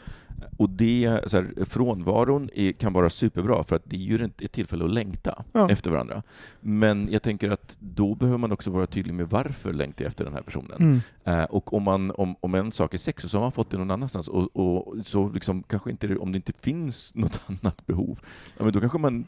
Och 0.58 0.70
det, 0.70 1.20
så 1.28 1.38
här, 1.38 1.66
frånvaron 1.66 2.50
är, 2.54 2.72
kan 2.72 2.94
vara 2.94 3.10
superbra, 3.10 3.64
för 3.64 3.76
att 3.76 3.82
det 3.86 3.96
är 3.96 4.00
ju 4.00 4.26
ett, 4.40 4.52
tillfälle 4.52 4.86
att 4.86 4.92
längta 4.92 5.44
Ja. 5.52 5.70
efter 5.72 5.92
varandra. 5.92 6.24
Men 6.62 7.08
jag 7.12 7.22
tänker 7.24 7.50
att 7.52 7.78
då 7.80 8.16
behöver 8.16 8.38
man 8.38 8.52
också 8.52 8.72
vara 8.72 8.88
tydlig 8.88 9.14
med 9.14 9.30
varför 9.30 9.74
längtar 9.74 10.06
jag 10.06 10.10
efter 10.10 10.24
den 10.26 10.34
här 10.34 10.42
personen. 10.42 10.78
Mm. 10.80 11.00
Eh, 11.40 11.44
och 11.46 11.74
om, 11.74 11.84
man, 11.84 12.12
om, 12.12 12.36
om 12.40 12.56
en 12.56 12.72
sak 12.72 12.94
är 12.94 12.98
sex, 12.98 13.24
så 13.24 13.38
har 13.38 13.42
man 13.42 13.52
fått 13.52 13.70
det 13.70 13.78
någon 13.78 13.92
annanstans. 13.92 14.28
Och, 14.28 14.56
och 14.56 15.06
så 15.06 15.30
liksom, 15.30 15.64
kanske 15.64 15.92
inte, 15.92 16.18
om 16.18 16.32
det 16.32 16.36
inte 16.36 16.54
finns 16.54 17.12
något 17.16 17.42
annat 17.48 17.86
behov, 17.86 18.20
ja, 18.58 18.64
men 18.64 18.74
då 18.74 18.80
kanske 18.80 18.98
man 18.98 19.26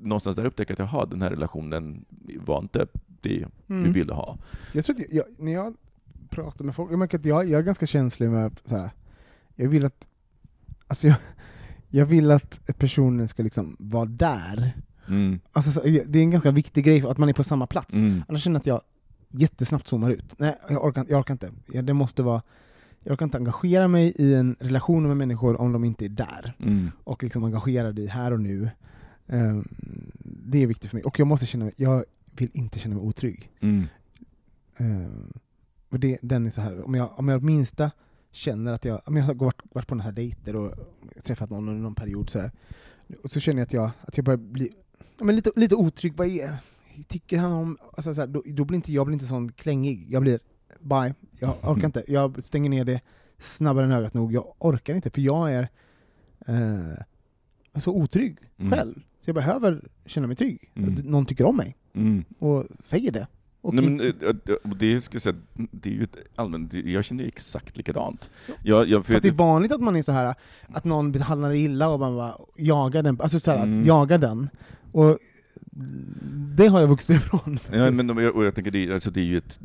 någonstans 0.00 0.36
där 0.36 0.44
upptäcker 0.44 0.72
att 0.72 0.78
jaha, 0.92 1.06
den 1.06 1.22
här 1.22 1.30
relationen 1.30 2.04
var 2.36 2.58
inte 2.58 2.86
det 3.20 3.46
vi 3.66 3.74
Mm. 3.74 3.92
ville 3.92 4.12
ha. 4.14 4.38
Jag 4.72 4.84
tror 4.84 4.96
att 4.96 5.12
jag, 5.12 5.24
när 5.38 5.52
jag 5.52 5.74
pratar 6.30 6.64
med 6.64 6.74
folk, 6.74 6.92
jag 6.92 6.98
märker 6.98 7.18
att 7.18 7.24
jag, 7.24 7.48
jag 7.48 7.58
är 7.58 7.62
ganska 7.64 7.86
känslig 7.86 8.30
med 8.30 8.60
så 8.64 8.76
här. 8.76 8.90
Jag 9.58 9.68
vill 9.68 9.84
att 9.84 10.06
alltså 10.86 11.06
jag, 11.06 11.16
jag 11.88 12.06
vill 12.06 12.30
att 12.30 12.60
personen 12.78 13.28
ska 13.28 13.42
liksom 13.42 13.76
vara 13.78 14.04
där. 14.04 14.72
Mm. 15.08 15.40
Alltså, 15.52 15.72
så, 15.72 15.80
det 15.80 16.18
är 16.18 16.22
en 16.22 16.30
ganska 16.30 16.50
viktig 16.50 16.84
grej, 16.84 17.06
att 17.06 17.18
man 17.18 17.28
är 17.28 17.32
på 17.32 17.44
samma 17.44 17.66
plats. 17.66 17.94
Mm. 17.94 18.24
Annars 18.28 18.42
känner 18.42 18.56
jag 18.56 18.60
att 18.60 18.66
jag 18.66 18.80
jättesnabbt 19.40 19.88
zoomar 19.88 20.10
ut. 20.10 20.38
Nej, 20.38 20.58
jag 20.68 20.84
orkar, 20.84 21.06
jag 21.08 21.18
orkar 21.18 21.34
inte. 21.34 21.52
Ja, 21.72 21.82
Det 21.82 21.92
måste 21.92 22.22
vara, 22.22 22.42
jag 23.00 23.12
orkar 23.12 23.24
inte 23.26 23.38
engagera 23.38 23.88
mig 23.88 24.12
i 24.16 24.34
en 24.34 24.56
relation 24.60 25.08
med 25.08 25.16
människor 25.16 25.60
om 25.60 25.72
de 25.72 25.84
inte 25.84 26.04
är 26.04 26.08
där. 26.08 26.56
Mm. 26.58 26.90
Och 27.04 27.22
liksom 27.22 27.44
engagerade 27.44 28.02
i 28.02 28.06
här 28.06 28.32
och 28.32 28.40
nu. 28.40 28.70
Ehm, 29.26 29.68
det 30.22 30.62
är 30.62 30.66
viktigt 30.66 30.90
för 30.90 30.96
mig. 30.96 31.04
Och 31.04 31.18
jag 31.18 31.26
måste 31.26 31.46
känna 31.46 31.64
mig, 31.64 31.74
jag 31.76 32.04
vill 32.32 32.50
inte 32.52 32.78
känna 32.78 32.94
mig 32.94 33.04
otrygg. 33.04 33.52
Mm. 33.60 33.86
Ehm, 34.76 35.32
och 35.88 36.00
det, 36.00 36.18
den 36.22 36.46
är 36.46 36.50
så 36.50 36.60
här, 36.60 36.84
om 36.84 36.94
jag, 36.94 37.18
om 37.18 37.28
jag 37.28 37.42
minsta 37.42 37.90
känner 38.30 38.72
att 38.72 38.84
jag, 38.84 39.00
jag 39.06 39.22
har 39.22 39.34
varit, 39.34 39.60
varit 39.72 39.86
på 39.86 39.94
några 39.94 40.12
dejter 40.12 40.56
och 40.56 40.74
träffat 41.22 41.50
någon 41.50 41.68
under 41.68 41.82
någon 41.82 41.94
period 41.94 42.30
så 42.30 42.38
här, 42.40 42.50
och 43.22 43.30
så 43.30 43.40
känner 43.40 43.58
jag 43.58 43.66
att 43.66 43.72
jag, 43.72 43.90
att 44.00 44.16
jag 44.16 44.24
börjar 44.24 44.38
bli 44.38 44.72
men 45.20 45.36
lite, 45.36 45.50
lite 45.56 45.74
otrygg, 45.74 46.16
vad 46.16 46.26
är 46.26 46.56
tycker 47.08 47.38
han 47.38 47.52
om, 47.52 47.78
alltså 47.96 48.14
så 48.14 48.20
här, 48.20 48.28
då, 48.28 48.42
då 48.46 48.64
blir 48.64 48.76
inte 48.76 48.92
jag 48.92 49.06
blir 49.06 49.12
inte 49.12 49.26
sån 49.26 49.52
klängig, 49.52 50.06
jag 50.08 50.22
blir 50.22 50.40
bye, 50.80 51.14
jag 51.40 51.54
orkar 51.62 51.86
inte, 51.86 52.04
jag 52.08 52.44
stänger 52.44 52.70
ner 52.70 52.84
det 52.84 53.00
snabbare 53.38 53.84
än 53.84 53.92
ögat 53.92 54.14
nog, 54.14 54.32
jag 54.32 54.54
orkar 54.58 54.94
inte 54.94 55.10
för 55.10 55.20
jag 55.20 55.52
är 55.52 55.68
eh, 56.46 57.80
så 57.80 57.92
otrygg 57.92 58.38
Mm. 58.60 58.72
själv, 58.72 58.94
så 58.94 59.28
jag 59.28 59.34
behöver 59.34 59.88
känna 60.06 60.26
mig 60.26 60.36
trygg, 60.36 60.70
Mm. 60.74 60.94
någon 60.94 61.26
tycker 61.26 61.44
om 61.44 61.56
mig. 61.56 61.76
Mm. 61.94 62.24
och 62.38 62.64
säger 62.78 63.12
det. 63.12 63.26
Och 63.68 63.74
Nej, 63.74 63.84
men, 63.84 64.00
eh, 64.00 64.06
eh, 64.06 64.54
det, 64.78 65.00
ska 65.00 65.14
jag, 65.14 65.22
säga, 65.22 65.36
det 65.54 65.90
är 65.90 65.94
ju 65.94 66.06
allmänt, 66.36 66.74
jag 66.74 67.04
känner 67.04 67.22
ju 67.24 67.28
exakt 67.28 67.76
likadant. 67.76 68.30
Jag, 68.62 68.88
jag, 68.88 69.06
Fast 69.06 69.22
det 69.22 69.28
är 69.28 69.32
vanligt 69.32 69.72
att 69.72 69.80
man 69.80 69.96
är 69.96 70.02
så 70.02 70.12
här 70.12 70.34
att 70.68 70.84
någon 70.84 71.12
behandlar 71.12 71.52
illa 71.52 71.88
och 71.88 72.00
man 72.00 72.16
bara 72.16 72.34
jagar 72.56 73.02
den, 73.02 73.20
alltså 73.20 73.40
så 73.40 73.50
här, 73.50 73.58
Mm. 73.62 73.80
att 73.80 73.86
jaga 73.86 74.18
den. 74.18 74.48
Och 74.92 75.18
det 76.56 76.68
har 76.68 76.80
jag 76.80 76.88
vuxit 76.88 77.16
ifrån. 77.16 77.58
Ja, 77.72 77.90
men 77.90 78.10
och 78.10 78.22
jag, 78.22 78.36
och 78.36 78.44
jag 78.44 78.54
tänker 78.54 78.70
det, 78.70 78.92
alltså 78.92 79.10
det 79.10 79.20
är 79.20 79.24
ju 79.24 79.36
ett, 79.36 79.60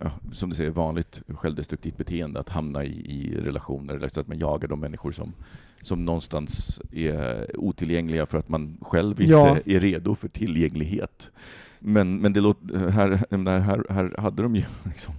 ja, 0.00 0.10
som 0.32 0.50
du 0.50 0.56
säger, 0.56 0.70
vanligt 0.70 1.22
självdestruktivt 1.28 1.96
beteende 1.96 2.40
att 2.40 2.48
hamna 2.48 2.84
i, 2.84 2.90
i 3.10 3.36
relationer, 3.40 3.94
eller 3.94 4.08
så 4.08 4.20
att 4.20 4.28
man 4.28 4.38
jagar 4.38 4.68
de 4.68 4.80
människor 4.80 5.12
som, 5.12 5.32
som 5.80 6.04
någonstans 6.04 6.80
är 6.92 7.56
otillgängliga 7.58 8.26
för 8.26 8.38
att 8.38 8.48
man 8.48 8.78
själv 8.80 9.20
inte 9.20 9.32
Ja. 9.32 9.58
är 9.64 9.80
redo 9.80 10.14
för 10.14 10.28
tillgänglighet. 10.28 11.30
Men, 11.78 12.16
men 12.16 12.32
det 12.32 12.40
låter, 12.40 12.88
här, 12.88 13.26
här, 13.60 13.86
här 13.90 14.14
hade 14.18 14.42
de 14.42 14.56
ju 14.56 14.64
liksom, 14.84 15.14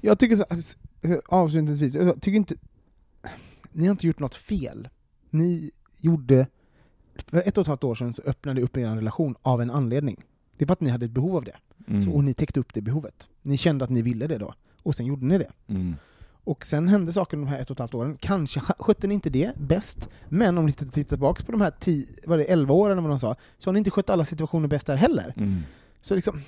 Jag 0.00 0.18
tycker 0.18 0.36
så, 0.36 0.44
alltså, 0.50 0.76
avslutningsvis, 1.26 1.94
jag 1.94 2.22
tycker 2.22 2.36
inte... 2.36 2.54
Ni 3.72 3.86
har 3.86 3.90
inte 3.90 4.06
gjort 4.06 4.18
något 4.18 4.34
fel. 4.34 4.88
Ni 5.30 5.70
gjorde... 6.00 6.46
För 7.16 7.42
ett 7.48 7.58
och 7.58 7.62
ett 7.62 7.66
halvt 7.68 7.84
år 7.84 7.94
sedan 7.94 8.12
så 8.12 8.22
öppnade 8.22 8.60
ni 8.60 8.64
upp 8.64 8.76
er 8.76 8.86
relation 8.96 9.34
av 9.42 9.62
en 9.62 9.70
anledning. 9.70 10.24
Det 10.56 10.66
för 10.66 10.72
att 10.72 10.80
ni 10.80 10.90
hade 10.90 11.04
ett 11.04 11.10
behov 11.10 11.36
av 11.36 11.44
det. 11.44 11.56
mm, 11.88 12.02
Så, 12.02 12.10
och 12.12 12.24
ni 12.24 12.34
täckte 12.34 12.60
upp 12.60 12.74
det 12.74 12.80
behovet. 12.82 13.28
Ni 13.42 13.56
kände 13.56 13.84
att 13.84 13.90
ni 13.90 14.02
ville 14.02 14.26
det 14.26 14.38
då. 14.38 14.54
Och 14.82 14.94
sen 14.94 15.06
gjorde 15.06 15.26
ni 15.26 15.38
det. 15.38 15.50
mm, 15.68 15.94
Och 16.44 16.66
sen 16.66 16.88
hände 16.88 17.12
saker 17.12 17.36
de 17.36 17.46
här 17.46 17.58
ett 17.60 17.70
och 17.70 17.74
ett 17.74 17.78
halvt 17.78 17.94
åren. 17.94 18.16
Kanske 18.20 18.60
sk- 18.60 18.74
skötte 18.82 19.06
ni 19.06 19.14
inte 19.14 19.30
det 19.30 19.52
bäst, 19.58 20.08
men 20.28 20.58
om 20.58 20.66
ni 20.66 20.72
tittar 20.72 21.02
tillbaka 21.02 21.44
på 21.44 21.52
de 21.52 21.60
här 21.60 21.72
10, 21.80 22.06
vad 22.26 22.38
det, 22.38 22.44
11 22.44 22.74
åren 22.74 22.92
eller 22.98 23.02
vad 23.02 23.10
de 23.10 23.18
sa, 23.18 23.36
så 23.58 23.68
har 23.70 23.72
ni 23.72 23.78
inte 23.78 23.90
skött 23.90 24.10
alla 24.10 24.24
situationer 24.24 24.68
bäst 24.68 24.86
där 24.86 24.96
heller. 24.96 25.32
mm, 25.36 25.60
Så 26.00 26.14
liksom, 26.14 26.40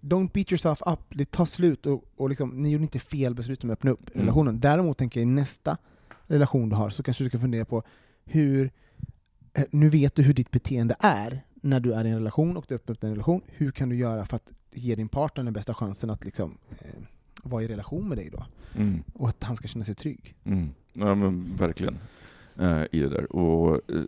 don't 0.00 0.30
beat 0.32 0.52
yourself 0.52 0.82
up, 0.86 0.98
det 1.08 1.30
tar 1.30 1.44
slut 1.44 1.86
och, 1.86 2.04
och 2.16 2.28
liksom, 2.28 2.62
ni 2.62 2.70
gjorde 2.70 2.82
inte 2.82 2.98
fel 2.98 3.34
beslut 3.34 3.64
om 3.64 3.70
att 3.70 3.72
öppna 3.78 3.90
upp 3.90 4.08
Mm. 4.14 4.20
relationen. 4.20 4.60
Däremot 4.60 4.98
tänker 4.98 5.20
jag 5.20 5.28
i 5.28 5.30
nästa 5.30 5.76
relation 6.26 6.68
du 6.68 6.76
har 6.76 6.90
så 6.90 7.02
kanske 7.02 7.24
du 7.24 7.28
ska 7.30 7.38
fundera 7.38 7.64
på 7.64 7.82
hur, 8.24 8.70
nu 9.70 9.88
vet 9.88 10.14
du 10.14 10.22
hur 10.22 10.34
ditt 10.34 10.50
beteende 10.50 10.96
är 11.00 11.40
när 11.54 11.80
du 11.80 11.92
är 11.92 12.04
i 12.04 12.10
en 12.10 12.16
relation 12.16 12.56
och 12.56 12.64
du 12.68 12.74
öppnar 12.74 12.94
upp 12.94 13.04
en 13.04 13.10
relation, 13.10 13.42
hur 13.46 13.70
kan 13.70 13.88
du 13.88 13.96
göra 13.96 14.26
för 14.26 14.36
att 14.36 14.52
ge 14.72 14.94
din 14.94 15.08
partner 15.08 15.44
den 15.44 15.52
bästa 15.52 15.74
chansen 15.74 16.10
att 16.10 16.24
liksom, 16.24 16.58
eh, 16.70 16.86
vara 17.42 17.62
i 17.62 17.68
relation 17.68 18.08
med 18.08 18.18
dig 18.18 18.30
då? 18.30 18.46
mm. 18.74 19.02
Och 19.14 19.28
att 19.28 19.44
han 19.44 19.56
ska 19.56 19.68
känna 19.68 19.84
sig 19.84 19.94
trygg. 19.94 20.34
Mm. 20.44 20.70
Ja 20.92 21.14
men 21.14 21.56
verkligen. 21.56 21.98
Eh, 22.58 22.82
I 22.92 23.00
det 23.00 23.08
där. 23.08 23.36
Och 23.36 23.74
eh, 23.90 24.02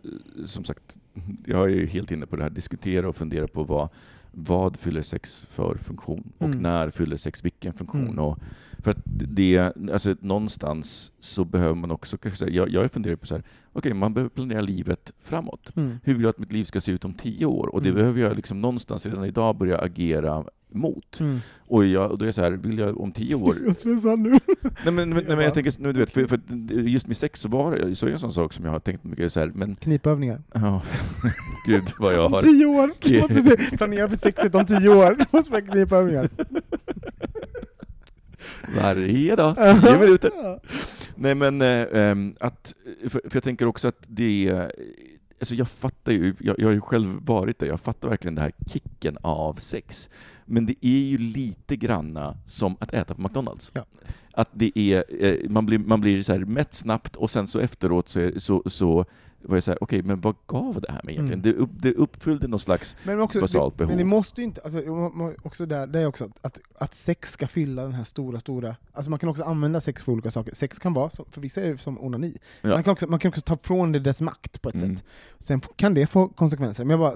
som 0.45 0.63
sagt, 0.63 0.97
jag 1.45 1.63
är 1.63 1.75
ju 1.75 1.87
helt 1.87 2.11
inne 2.11 2.25
på 2.25 2.35
det 2.35 2.43
här, 2.43 2.49
diskutera 2.49 3.09
och 3.09 3.15
fundera 3.15 3.47
på 3.47 3.63
vad, 3.63 3.89
vad 4.31 4.77
fyller 4.77 5.01
sex 5.01 5.45
för 5.49 5.75
funktion? 5.77 6.31
Och 6.37 6.45
Mm. 6.47 6.59
när 6.59 6.89
fyller 6.89 7.17
sex 7.17 7.45
vilken 7.45 7.73
funktion? 7.73 8.01
Mm. 8.07 8.19
Och 8.19 8.39
för 8.79 8.91
att 8.91 8.97
det, 9.05 9.57
alltså 9.93 10.15
någonstans 10.19 11.11
så 11.19 11.45
behöver 11.45 11.75
man 11.75 11.91
också, 11.91 12.17
kanske 12.17 12.37
säga- 12.39 12.51
jag, 12.55 12.69
jag 12.69 12.91
funderar 12.91 13.15
på 13.15 13.25
så 13.25 13.35
här, 13.35 13.43
okej 13.73 13.93
man 13.93 14.13
behöver 14.13 14.29
planera 14.29 14.61
livet 14.61 15.11
framåt. 15.23 15.71
Mm. 15.75 15.97
Hur 16.03 16.13
vill 16.13 16.23
jag 16.23 16.29
att 16.29 16.37
mitt 16.39 16.51
liv 16.51 16.63
ska 16.63 16.81
se 16.81 16.91
ut 16.91 17.05
om 17.05 17.13
tio 17.13 17.45
år? 17.45 17.67
Och 17.75 17.81
det 17.81 17.89
Mm. 17.89 17.99
behöver 18.01 18.21
jag 18.21 18.35
liksom 18.35 18.61
någonstans 18.61 19.05
redan 19.05 19.25
idag 19.25 19.55
börja 19.57 19.77
agera 19.77 20.45
mot. 20.73 21.19
Mm. 21.19 21.39
Och, 21.67 21.85
jag, 21.85 22.11
och 22.11 22.17
då 22.17 22.25
är 22.25 22.27
jag 22.27 22.35
så 22.35 22.41
här, 22.41 22.51
vill 22.51 22.77
jag 22.79 23.01
om 23.01 23.11
tio 23.11 23.35
år 23.35 23.55
Jag 23.59 23.69
är 23.69 23.73
stressad 23.73 24.19
nu. 24.19 24.29
Nej 24.85 24.93
men, 24.93 25.09
nej, 25.09 25.23
men 25.27 25.39
jag 25.39 25.53
tänker, 25.53 25.73
nu, 25.79 25.93
du 25.93 25.99
vet, 25.99 26.09
för, 26.09 26.25
för 26.27 26.39
just 26.73 27.07
med 27.07 27.17
sex 27.17 27.39
så 27.41 27.49
var 27.49 27.93
så 27.93 28.05
är 28.05 28.09
det 28.09 28.15
en 28.15 28.19
sån 28.19 28.33
sak 28.33 28.53
som 28.53 28.65
jag 28.65 28.71
har 28.71 28.79
tänkt 28.79 29.03
mycket 29.03 29.33
så 29.33 29.39
här, 29.39 29.51
men 29.55 29.75
Knipövningar. 29.75 30.41
ja, 30.53 30.81
gud 31.65 31.83
vad 31.99 32.13
jag 32.13 32.25
Om 32.25 32.33
har. 32.33 32.41
tio 32.41 32.65
år! 32.65 32.91
Du 32.99 33.19
måste 33.21 33.41
se, 33.41 33.77
planera 33.77 34.09
för 34.09 34.15
sexet 34.15 34.55
om 34.55 34.65
tio 34.65 34.89
år. 34.89 35.15
Du 35.19 35.25
måste 35.31 35.51
vara 35.51 35.61
knipövningar. 35.61 36.29
Varje 38.81 39.35
dag, 39.35 39.55
tio 39.81 39.99
minuter. 39.99 40.31
Nej 41.15 41.35
men, 41.35 41.61
ehm, 41.61 42.35
att, 42.39 42.73
för, 43.01 43.09
för 43.09 43.31
jag 43.33 43.43
tänker 43.43 43.65
också 43.65 43.87
att 43.87 44.03
det 44.07 44.47
är, 44.49 44.71
alltså 45.41 45.55
jag 45.55 45.67
fattar 45.67 46.11
ju, 46.11 46.35
jag, 46.39 46.59
jag 46.59 46.67
har 46.67 46.73
ju 46.73 46.81
själv 46.81 47.25
varit 47.25 47.59
där, 47.59 47.67
jag 47.67 47.79
fattar 47.79 48.09
verkligen 48.09 48.35
den 48.35 48.43
här 48.43 48.51
kicken 48.67 49.17
av 49.21 49.53
sex. 49.53 50.09
Men 50.45 50.65
det 50.65 50.75
är 50.81 50.99
ju 50.99 51.17
lite 51.17 51.75
granna 51.75 52.37
som 52.45 52.77
att 52.79 52.93
äta 52.93 53.13
på 53.13 53.21
McDonalds. 53.21 53.71
Ja. 53.73 53.85
Att 54.33 54.49
det 54.51 54.71
är, 54.75 55.23
eh, 55.25 55.49
man 55.49 55.65
blir, 55.65 55.79
man 55.79 56.01
blir 56.01 56.21
så 56.21 56.31
här 56.31 56.39
mätt 56.39 56.73
snabbt 56.73 57.15
och 57.15 57.31
sen 57.31 57.47
så 57.47 57.59
efteråt 57.59 58.09
så, 58.09 58.19
är, 58.19 58.39
så, 58.39 58.63
så 58.65 59.05
var 59.43 59.55
jag 59.55 59.63
så 59.63 59.71
här, 59.71 59.83
okej, 59.83 60.03
men 60.03 60.21
vad 60.21 60.35
gav 60.47 60.81
det 60.81 60.91
här 60.91 61.01
mig 61.03 61.13
egentligen? 61.13 61.41
Mm. 61.41 61.53
Det, 61.57 61.63
upp, 61.63 61.69
det 61.73 61.93
uppfyllde 61.93 62.47
någon 62.47 62.59
slags 62.59 62.95
Men 63.03 63.19
också, 63.19 63.41
basalt 63.41 63.73
det, 63.73 63.77
behov. 63.77 63.89
men 63.89 63.97
det 63.97 64.03
måste 64.03 64.41
ju 64.41 64.45
inte, 64.45 64.61
alltså, 64.61 64.81
också 65.43 65.65
där, 65.65 65.87
det 65.87 65.99
är 65.99 66.05
också 66.05 66.29
att, 66.41 66.59
att, 66.79 66.93
sex 66.93 67.31
ska 67.31 67.47
fylla 67.47 67.81
den 67.83 67.93
här 67.93 68.03
stora, 68.03 68.39
stora, 68.39 68.75
alltså 68.93 69.09
man 69.09 69.19
kan 69.19 69.29
också 69.29 69.43
använda 69.43 69.81
sex 69.81 70.03
för 70.03 70.11
olika 70.11 70.31
saker. 70.31 70.55
Sex 70.55 70.79
kan 70.79 70.93
vara, 70.93 71.09
för 71.31 71.41
vissa 71.41 71.61
är 71.61 71.71
det 71.71 71.77
som 71.77 71.99
onani, 72.03 72.37
Ja. 72.61 72.69
man, 72.69 72.83
kan 72.83 72.91
också, 72.91 73.07
man 73.07 73.19
kan 73.19 73.29
också 73.29 73.41
ta 73.41 73.57
från 73.63 73.91
det 73.91 73.99
dess 73.99 74.21
makt 74.21 74.61
på 74.61 74.69
ett 74.69 74.75
Mm. 74.75 74.95
sätt. 74.95 75.05
Sen 75.39 75.61
kan 75.75 75.93
det 75.93 76.07
få 76.07 76.27
konsekvenser, 76.27 76.85
men 76.85 76.99
bara, 76.99 77.13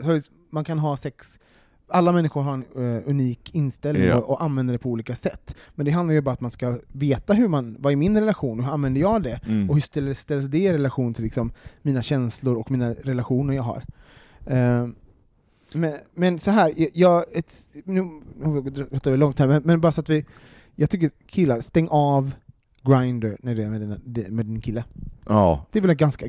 man 0.49 0.63
kan 0.63 0.79
ha 0.79 0.97
sex 0.97 1.39
alla 1.87 2.11
människor 2.11 2.41
har 2.41 2.53
en 2.53 2.95
eh, 2.95 3.01
unik 3.09 3.55
inställning 3.55 4.03
Ja. 4.07 4.15
och, 4.15 4.29
och 4.29 4.43
använder 4.43 4.73
det 4.73 4.77
på 4.79 4.89
olika 4.89 5.15
sätt. 5.15 5.55
Men 5.75 5.85
det 5.85 5.91
handlar 5.91 6.13
ju 6.13 6.21
bara 6.21 6.29
om 6.31 6.33
att 6.33 6.41
man 6.41 6.51
ska 6.51 6.77
veta 6.87 7.33
hur 7.33 7.47
man, 7.47 7.75
vad 7.79 7.91
är 7.91 7.95
min 7.97 8.17
relation, 8.17 8.63
hur 8.63 8.71
använder 8.71 9.01
jag 9.01 9.23
det? 9.23 9.39
Mm. 9.47 9.69
Och 9.69 9.75
hur 9.75 9.81
ställs, 9.81 10.19
ställs 10.19 10.45
det 10.45 10.57
i 10.59 10.73
relation 10.73 11.13
till 11.13 11.23
liksom, 11.23 11.51
mina 11.81 12.01
känslor 12.01 12.57
och 12.57 12.71
mina 12.71 12.93
relationer 12.93 13.53
jag 13.53 13.63
har? 13.63 13.83
Eh, 14.45 14.87
men, 15.73 15.93
men 16.13 16.39
så 16.39 16.51
här, 16.51 16.73
jag- 16.93 17.25
ett, 17.33 17.63
nu 17.83 18.01
har 18.43 19.11
vi 19.11 19.17
långt 19.17 19.39
här, 19.39 19.47
men, 19.47 19.61
men 19.65 19.81
bara 19.81 19.91
så 19.91 20.01
att 20.01 20.09
vi, 20.09 20.25
jag 20.75 20.89
tycker 20.89 21.09
killar, 21.27 21.61
stäng 21.61 21.87
av 21.91 22.31
Grindr 22.81 23.35
när 23.39 23.55
det 23.55 23.63
är 23.63 23.69
med, 23.69 23.81
dina, 23.81 24.29
med 24.29 24.45
din 24.45 24.61
kille. 24.61 24.83
Ja, 25.25 25.65
Det 25.71 25.79
är 25.79 25.83
väl 25.83 25.95
ganska 25.95 26.25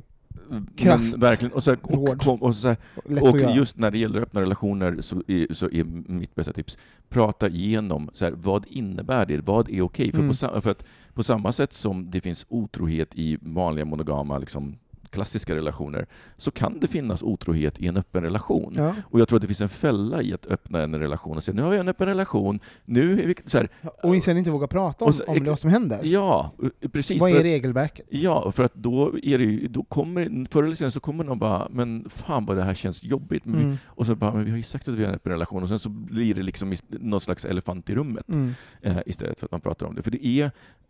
Krasst. 0.77 1.19
verkligen. 1.19 1.53
Och, 1.53 1.65
så 1.65 1.71
här, 1.71 1.79
och, 1.83 2.43
och, 2.43 2.57
så 2.57 2.69
här, 2.69 2.77
och 3.23 3.41
just 3.57 3.79
när 3.79 3.91
det 3.91 3.99
gäller 3.99 4.21
öppna 4.21 4.41
relationer 4.41 5.01
så 5.01 5.23
är, 5.27 5.55
så 5.55 5.71
är 5.71 5.85
mitt 6.13 6.35
bästa 6.35 6.53
tips, 6.53 6.79
prata 7.09 7.49
igenom 7.49 8.11
så 8.15 8.25
här, 8.25 8.33
vad 8.33 8.67
innebär 8.69 9.27
det, 9.27 9.41
vad 9.41 9.71
är 9.71 9.81
okej? 9.81 10.13
För, 10.13 10.19
Mm. 10.19 10.29
på, 10.29 10.61
för 10.61 10.71
att 10.71 10.85
på 11.15 11.23
samma 11.23 11.53
sätt 11.53 11.73
som 11.73 12.11
det 12.11 12.21
finns 12.21 12.47
otrohet 12.49 13.15
i 13.15 13.39
vanliga 13.41 13.85
monogama 13.85 14.39
liksom, 14.39 14.79
klassiska 15.17 15.57
relationer, 15.57 16.07
så 16.37 16.51
kan 16.51 16.79
det 16.81 16.87
finnas 16.89 17.23
otrohet 17.23 17.79
i 17.81 17.87
en 17.87 17.97
öppen 17.97 18.23
relation. 18.23 18.73
ja. 18.77 18.95
Och 19.05 19.21
jag 19.21 19.29
tror 19.29 19.37
att 19.37 19.41
det 19.41 19.47
finns 19.47 19.61
en 19.61 19.69
fälla 19.69 20.23
i 20.23 20.35
att 20.35 20.47
öppna 20.47 20.83
en 20.83 20.95
relation 20.99 21.37
och 21.37 21.45
säga 21.45 21.55
nu 21.55 21.63
har 21.63 21.71
vi 21.71 21.77
en 21.79 21.89
öppen 21.89 22.07
relation, 22.07 22.61
nu 22.85 23.21
är 23.23 23.27
vi 23.27 23.35
så 23.47 23.59
här, 23.59 23.69
Och 24.03 24.17
sen 24.23 24.37
inte 24.39 24.51
våga 24.51 24.67
prata 24.67 25.05
om, 25.05 25.13
så- 25.13 25.25
om 25.25 25.45
det, 25.45 25.51
vad 25.51 25.59
som 25.59 25.71
händer. 25.71 26.01
ja, 26.05 26.53
precis. 26.93 27.21
vad 27.21 27.31
är 27.31 27.37
att- 27.37 27.43
regelverket? 27.43 28.07
Ja, 28.11 28.53
för 28.53 28.65
att 28.65 28.75
då 28.75 29.15
är 29.23 29.39
det 29.39 29.45
ju, 29.45 29.69
då 29.69 29.83
kommer, 29.83 30.47
förr 30.51 30.63
eller 30.65 30.75
senare 30.75 30.91
så 30.91 31.01
kommer 31.01 31.25
någon 31.25 31.39
bara, 31.39 31.69
men 31.71 32.09
fan 32.11 32.47
vad 32.47 32.57
det 32.57 32.63
här 32.63 32.75
känns 32.75 33.05
jobbigt. 33.05 33.45
Men 33.45 33.59
vi, 33.59 33.65
Mm. 33.65 33.77
och 33.87 34.07
så 34.07 34.15
bara, 34.15 34.33
men 34.35 34.45
vi 34.45 34.51
har 34.51 34.57
ju 34.57 34.63
sagt 34.63 34.89
att 34.89 34.95
vi 34.95 35.03
har 35.03 35.09
en 35.09 35.15
öppen 35.17 35.33
relation 35.33 35.63
och 35.63 35.69
sen 35.69 35.79
så 35.79 35.89
blir 35.89 36.35
det 36.35 36.43
liksom 36.43 36.75
någon 36.89 37.21
slags 37.21 37.45
elefant 37.45 37.91
i 37.91 37.95
rummet 37.95 38.29
Mm. 38.29 38.51
eh, 38.83 38.97
istället 39.07 39.39
för 39.39 39.47
att 39.47 39.53
man 39.53 39.61
pratar 39.61 39.87
om 39.87 39.95
det. 39.95 40.03
För 40.03 40.11
det 40.11 40.27
är, 40.27 40.45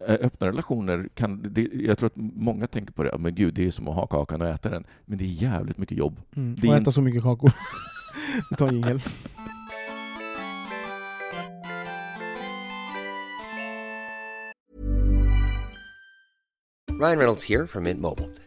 eh, 0.08 0.14
öppna 0.20 0.46
relationer, 0.46 1.08
kan, 1.14 1.42
det, 1.50 1.68
jag 1.72 1.98
tror 1.98 2.06
att 2.06 2.16
många 2.34 2.66
tänker 2.66 2.92
på 2.92 3.02
det, 3.02 3.18
men 3.18 3.34
gud 3.34 3.54
det 3.54 3.66
är 3.66 3.70
som 3.70 3.88
att 3.88 3.94
ha 3.94 4.06
kakan 4.16 4.42
och 4.42 4.48
äta 4.48 4.68
den. 4.70 4.85
Men 5.05 5.18
det 5.18 5.24
är 5.24 5.29
jävligt 5.42 5.79
mycket 5.79 5.98
jobb. 5.98 6.20
Mm. 6.37 6.57
Det 6.61 6.66
är 6.66 6.70
Och 6.70 6.76
en- 6.76 6.83
äta 6.83 6.92
så 6.92 7.02
mycket 7.02 7.22
kakor. 7.22 7.52
Vi 8.50 8.57
tar 8.57 8.68
en 8.68 8.74
jingel. 8.74 9.00
Ryan 16.98 17.18
Reynolds 17.18 17.44
here 17.44 17.66
from 17.66 17.85
Mint 17.85 18.00
Mobile. 18.00 18.31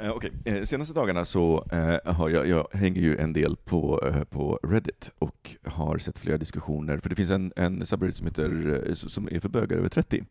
Eh, 0.00 0.10
Okej, 0.10 0.32
eh, 0.44 0.62
senaste 0.62 0.94
dagarna 0.94 1.24
så 1.24 1.66
eh, 1.72 2.12
har 2.14 2.28
jag, 2.28 2.46
jag 2.48 2.68
hänger 2.72 3.00
ju 3.02 3.16
en 3.16 3.32
del 3.32 3.56
på, 3.56 4.02
eh, 4.14 4.24
på 4.24 4.60
Reddit 4.62 5.10
och 5.18 5.56
har 5.64 5.98
sett 5.98 6.18
flera 6.18 6.36
diskussioner, 6.38 6.98
för 6.98 7.08
det 7.08 7.14
finns 7.16 7.30
en, 7.30 7.52
en 7.56 7.86
subreddit 7.86 8.16
som, 8.16 8.26
heter, 8.26 8.82
eh, 8.88 8.94
som 8.94 9.28
är 9.32 9.40
för 9.40 9.48
bögar 9.48 9.76
över 9.76 9.88
30, 9.88 10.24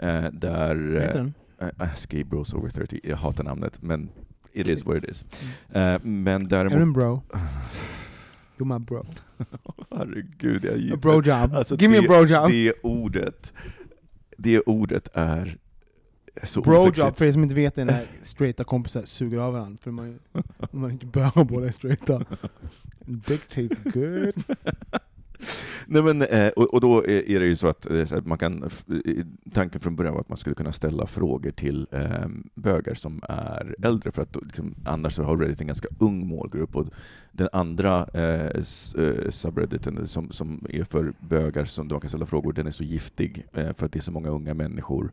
eh, 0.00 0.24
där... 0.32 0.74
Vad 0.76 1.02
heter 1.02 1.18
den? 1.18 1.34
Eh, 1.80 1.88
Gay 2.08 2.24
Bros 2.24 2.54
Over 2.54 2.70
30, 2.70 3.00
jag 3.02 3.16
hatar 3.16 3.44
namnet, 3.44 3.82
men 3.82 4.08
it 4.52 4.68
is 4.68 4.84
what 4.84 4.96
it 4.96 5.04
is. 5.10 5.24
Eh, 5.72 5.98
men 6.02 6.48
däremot... 6.48 6.72
Är 6.72 6.76
du 6.76 6.82
en 6.82 6.92
bro? 6.92 7.22
You're 8.58 8.78
my 8.78 8.84
bro. 8.84 9.06
Herregud, 9.90 10.64
jag 10.64 10.78
gillar... 10.78 10.96
A 10.96 11.00
bro 11.02 11.22
job. 11.22 11.54
Alltså, 11.54 11.76
Give 11.76 11.92
me 11.92 11.98
a 11.98 12.00
det- 12.02 12.08
bro 12.08 12.24
job. 12.26 12.50
Det 12.50 12.72
ordet, 12.82 13.52
det 14.38 14.60
ordet 14.60 15.08
är 15.14 15.56
så 16.42 16.60
Bro 16.60 16.76
osexigt. 16.76 16.98
job, 16.98 17.16
för 17.16 17.24
er 17.24 17.32
som 17.32 17.42
inte 17.42 17.54
vet, 17.54 17.78
är 17.78 17.84
när 17.84 18.06
straighta 18.22 18.64
kompisar 18.64 19.02
suger 19.02 19.38
av 19.38 19.52
varandra, 19.52 19.78
för 19.80 19.90
man, 19.90 20.18
man 20.70 20.90
inte 20.90 21.06
bögar 21.06 21.44
båda 21.44 21.66
är 21.66 21.72
straighta. 21.72 22.24
Dick 23.06 23.48
tastes 23.48 23.80
good. 23.84 24.44
Nej, 25.86 26.02
men, 26.02 26.22
eh, 26.22 26.48
och, 26.48 26.74
och 26.74 26.80
då 26.80 27.06
är 27.06 27.40
det 27.40 27.46
ju 27.46 27.56
så 27.56 27.68
att 27.68 27.90
eh, 27.90 28.06
man 28.24 28.38
kan, 28.38 28.70
tanken 29.52 29.80
från 29.80 29.96
början 29.96 30.14
var 30.14 30.20
att 30.20 30.28
man 30.28 30.38
skulle 30.38 30.54
kunna 30.54 30.72
ställa 30.72 31.06
frågor 31.06 31.50
till 31.50 31.86
eh, 31.90 32.26
bögar 32.54 32.94
som 32.94 33.20
är 33.28 33.74
äldre, 33.82 34.12
för 34.12 34.22
att 34.22 34.36
liksom, 34.42 34.74
annars 34.84 35.18
har 35.18 35.36
Reddit 35.36 35.60
en 35.60 35.66
ganska 35.66 35.88
ung 35.98 36.26
målgrupp. 36.26 36.76
Och 36.76 36.86
den 37.32 37.48
andra 37.52 38.08
eh, 38.14 38.46
eh, 39.04 39.30
subredditen 39.30 40.08
som, 40.08 40.30
som 40.30 40.66
är 40.68 40.84
för 40.84 41.12
bögar 41.20 41.64
som 41.64 41.88
man 41.90 42.00
kan 42.00 42.08
ställa 42.08 42.26
frågor, 42.26 42.52
den 42.52 42.66
är 42.66 42.70
så 42.70 42.84
giftig, 42.84 43.46
för 43.52 43.86
att 43.86 43.92
det 43.92 43.98
är 43.98 44.02
så 44.02 44.12
många 44.12 44.28
unga 44.28 44.54
människor 44.54 45.12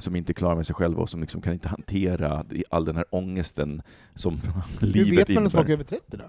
som 0.00 0.16
inte 0.16 0.32
är 0.32 0.34
klara 0.34 0.54
med 0.54 0.66
sig 0.66 0.74
själva 0.74 1.02
och 1.02 1.08
som 1.08 1.20
liksom 1.20 1.40
kan 1.40 1.52
inte 1.52 1.68
hantera 1.68 2.44
all 2.68 2.84
den 2.84 2.96
här 2.96 3.04
ångesten 3.10 3.82
som 4.14 4.40
Hur 4.80 4.86
livet 4.86 5.18
vet 5.18 5.28
man 5.28 5.36
innebär. 5.36 5.46
att 5.46 5.52
folk 5.52 5.68
är 5.68 5.72
över 5.72 5.84
30 5.84 6.16
då? 6.16 6.24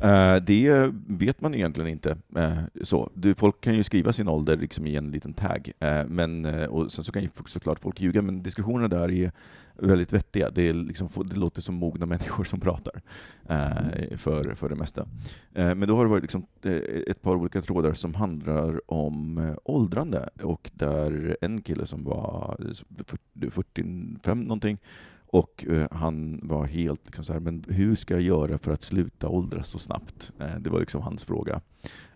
Eh, 0.00 0.36
det 0.36 0.92
vet 1.06 1.40
man 1.40 1.54
egentligen 1.54 1.90
inte. 1.90 2.16
Eh, 2.36 2.58
så. 2.82 3.10
Folk 3.36 3.60
kan 3.60 3.74
ju 3.74 3.84
skriva 3.84 4.12
sin 4.12 4.28
ålder 4.28 4.56
liksom 4.56 4.86
i 4.86 4.96
en 4.96 5.10
liten 5.10 5.32
tag, 5.32 5.72
eh, 5.78 6.04
men, 6.08 6.44
och 6.66 6.92
sen 6.92 7.04
så 7.04 7.12
kan 7.12 7.22
ju 7.22 7.28
såklart 7.46 7.78
folk 7.78 8.00
ljuga, 8.00 8.22
men 8.22 8.42
diskussionerna 8.42 8.88
där 8.88 9.10
är 9.10 9.32
väldigt 9.78 10.12
vettiga. 10.12 10.50
Det, 10.50 10.68
är 10.68 10.72
liksom, 10.72 11.08
det 11.24 11.36
låter 11.36 11.62
som 11.62 11.74
mogna 11.74 12.06
människor 12.06 12.44
som 12.44 12.60
pratar, 12.60 13.02
eh, 13.48 14.16
för, 14.16 14.54
för 14.54 14.68
det 14.68 14.74
mesta. 14.74 15.08
Eh, 15.54 15.74
men 15.74 15.88
då 15.88 15.96
har 15.96 16.04
det 16.04 16.10
varit 16.10 16.22
liksom, 16.22 16.46
eh, 16.62 16.72
ett 17.06 17.22
par 17.22 17.36
olika 17.36 17.62
trådar 17.62 17.92
som 17.92 18.14
handlar 18.14 18.90
om 18.90 19.38
eh, 19.38 19.54
åldrande, 19.64 20.28
och 20.42 20.70
där 20.74 21.36
en 21.40 21.62
kille 21.62 21.86
som 21.86 22.04
var 22.04 22.56
40, 23.04 23.50
45 23.50 24.40
någonting, 24.40 24.78
och 25.26 25.64
eh, 25.68 25.86
han 25.90 26.40
var 26.42 26.66
helt 26.66 27.00
liksom 27.04 27.24
så 27.24 27.32
här, 27.32 27.40
men 27.40 27.64
hur 27.68 27.96
ska 27.96 28.14
jag 28.14 28.22
göra 28.22 28.58
för 28.58 28.72
att 28.72 28.82
sluta 28.82 29.28
åldras 29.28 29.68
så 29.68 29.78
snabbt? 29.78 30.32
Eh, 30.38 30.56
det 30.58 30.70
var 30.70 30.80
liksom 30.80 31.02
hans 31.02 31.24
fråga. 31.24 31.60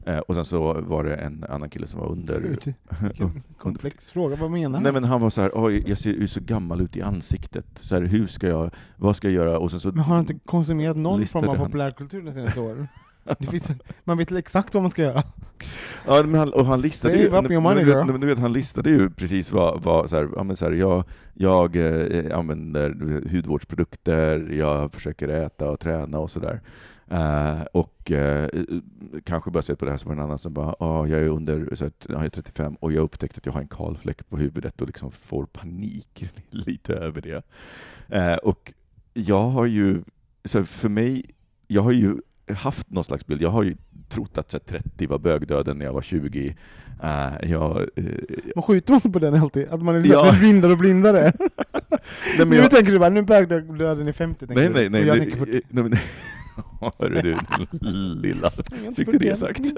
Eh, 0.04 0.18
och 0.18 0.34
sen 0.34 0.44
så 0.44 0.72
var 0.80 1.04
det 1.04 1.14
en 1.14 1.44
annan 1.48 1.70
kille 1.70 1.86
som 1.86 2.00
var 2.00 2.08
under... 2.12 2.58
Komplex 3.58 4.10
fråga, 4.10 4.36
vad 4.36 4.50
menar 4.50 4.74
han? 4.74 4.82
Nej 4.82 4.92
men 4.92 5.04
han 5.04 5.20
var 5.20 5.30
så 5.30 5.40
här, 5.40 5.50
Oj, 5.54 5.84
jag 5.86 5.98
ser 5.98 6.10
ju 6.10 6.28
så 6.28 6.40
gammal 6.40 6.80
ut 6.80 6.96
i 6.96 7.02
ansiktet. 7.02 7.66
Så 7.74 7.94
här, 7.94 8.02
hur 8.02 8.26
ska 8.26 8.48
jag, 8.48 8.70
vad 8.96 9.16
ska 9.16 9.28
jag 9.28 9.34
göra? 9.34 9.58
Och 9.58 9.70
sen 9.70 9.80
så 9.80 9.88
Men 9.88 9.98
har 9.98 10.14
han 10.14 10.20
inte 10.20 10.38
konsumerat 10.44 10.96
någon 10.96 11.26
form 11.26 11.48
av 11.48 11.56
han- 11.56 11.66
populärkultur 11.66 12.22
de 12.22 12.32
senaste 12.32 12.60
åren? 12.60 12.88
Finns, 13.50 13.70
man 14.04 14.18
vet 14.18 14.32
exakt 14.32 14.74
vad 14.74 14.82
man 14.82 14.90
ska 14.90 15.02
göra. 15.02 15.22
Ja, 16.06 16.22
men 16.22 16.34
han, 16.34 16.52
och 16.52 16.66
han 16.66 16.80
listade 16.80 17.14
ju, 17.14 17.30
money, 17.60 17.84
du, 17.84 17.94
vet, 17.94 18.20
du 18.20 18.26
vet, 18.26 18.38
han 18.38 18.52
listade 18.52 18.90
ju 18.90 19.10
precis 19.10 19.52
vad, 19.52 19.82
vad 19.82 20.10
så 20.10 20.16
här, 20.16 20.28
ja, 20.36 20.42
men 20.42 20.56
så 20.56 20.64
här, 20.64 20.72
jag, 20.72 21.04
jag 21.34 21.76
eh, 21.76 22.38
använder 22.38 22.90
hudvårdsprodukter, 23.30 24.52
jag 24.52 24.92
försöker 24.92 25.28
äta 25.28 25.70
och 25.70 25.80
träna 25.80 26.18
och 26.18 26.30
sådär. 26.30 26.60
Eh, 27.10 27.62
och 27.72 28.10
eh, 28.10 28.48
kanske 29.24 29.50
bara 29.50 29.62
sett 29.62 29.78
på 29.78 29.84
det 29.84 29.90
här 29.90 29.98
som 29.98 30.10
en 30.10 30.18
annan 30.20 30.38
som 30.38 30.52
bara, 30.52 30.74
ja, 30.80 31.06
jag 31.08 31.20
är 31.20 31.28
under, 31.28 31.74
så 31.74 31.84
att, 31.84 32.06
ja, 32.08 32.14
jag 32.14 32.24
är 32.24 32.28
35 32.28 32.74
och 32.74 32.92
jag 32.92 33.02
upptäckte 33.02 33.38
att 33.38 33.46
jag 33.46 33.52
har 33.52 33.60
en 33.60 33.68
kal 33.68 33.96
fläck 33.96 34.28
på 34.28 34.36
huvudet 34.36 34.80
och 34.80 34.86
liksom 34.86 35.10
får 35.12 35.46
panik 35.46 36.24
lite 36.50 36.94
över 36.94 37.20
det. 37.20 37.42
Eh, 38.16 38.34
och 38.36 38.72
jag 39.14 39.48
har 39.48 39.66
ju, 39.66 40.02
så 40.44 40.64
för 40.64 40.88
mig, 40.88 41.24
jag 41.66 41.82
har 41.82 41.92
ju 41.92 42.16
haft 42.54 42.90
någon 42.90 43.04
slags 43.04 43.26
bild. 43.26 43.42
Jag 43.42 43.50
har 43.50 43.62
ju 43.62 43.76
trott 44.08 44.38
att 44.38 44.50
så 44.50 44.56
här, 44.56 44.80
30 44.80 45.06
var 45.06 45.18
bögdöden 45.18 45.78
när 45.78 45.84
jag 45.86 45.92
var 45.92 46.02
20. 46.02 46.56
Uh, 47.04 47.50
jag, 47.50 47.80
eh, 47.96 48.04
Man 48.54 48.62
skjuter 48.62 48.92
man 48.92 49.12
på 49.12 49.18
den 49.18 49.34
alltid? 49.34 49.68
Att 49.68 49.82
man 49.82 49.94
är 49.94 50.00
liksom 50.00 50.26
Ja. 50.26 50.36
blindare 50.38 50.72
och 50.72 50.78
blindare? 50.78 51.32
men 52.38 52.48
nu 52.48 52.56
jag- 52.56 52.70
tänker 52.70 52.92
du 52.92 52.98
bara, 52.98 53.10
nu 53.10 53.22
bögdöden 53.22 54.08
är 54.08 54.12
50, 54.12 54.46
tänker 54.46 54.70
nej, 54.70 54.72
nej, 54.74 54.88
nej. 54.90 55.00
Och 55.00 55.06
jag 55.06 55.18
tänker 55.18 55.36
40. 55.36 55.56
eh, 55.56 55.60
nej 55.68 55.82
men, 55.84 55.98
Hörru 56.98 57.20
du, 57.20 57.36
lilla. 58.14 58.50
Fick 58.96 59.10
du 59.10 59.18
det 59.18 59.36
sagt? 59.36 59.60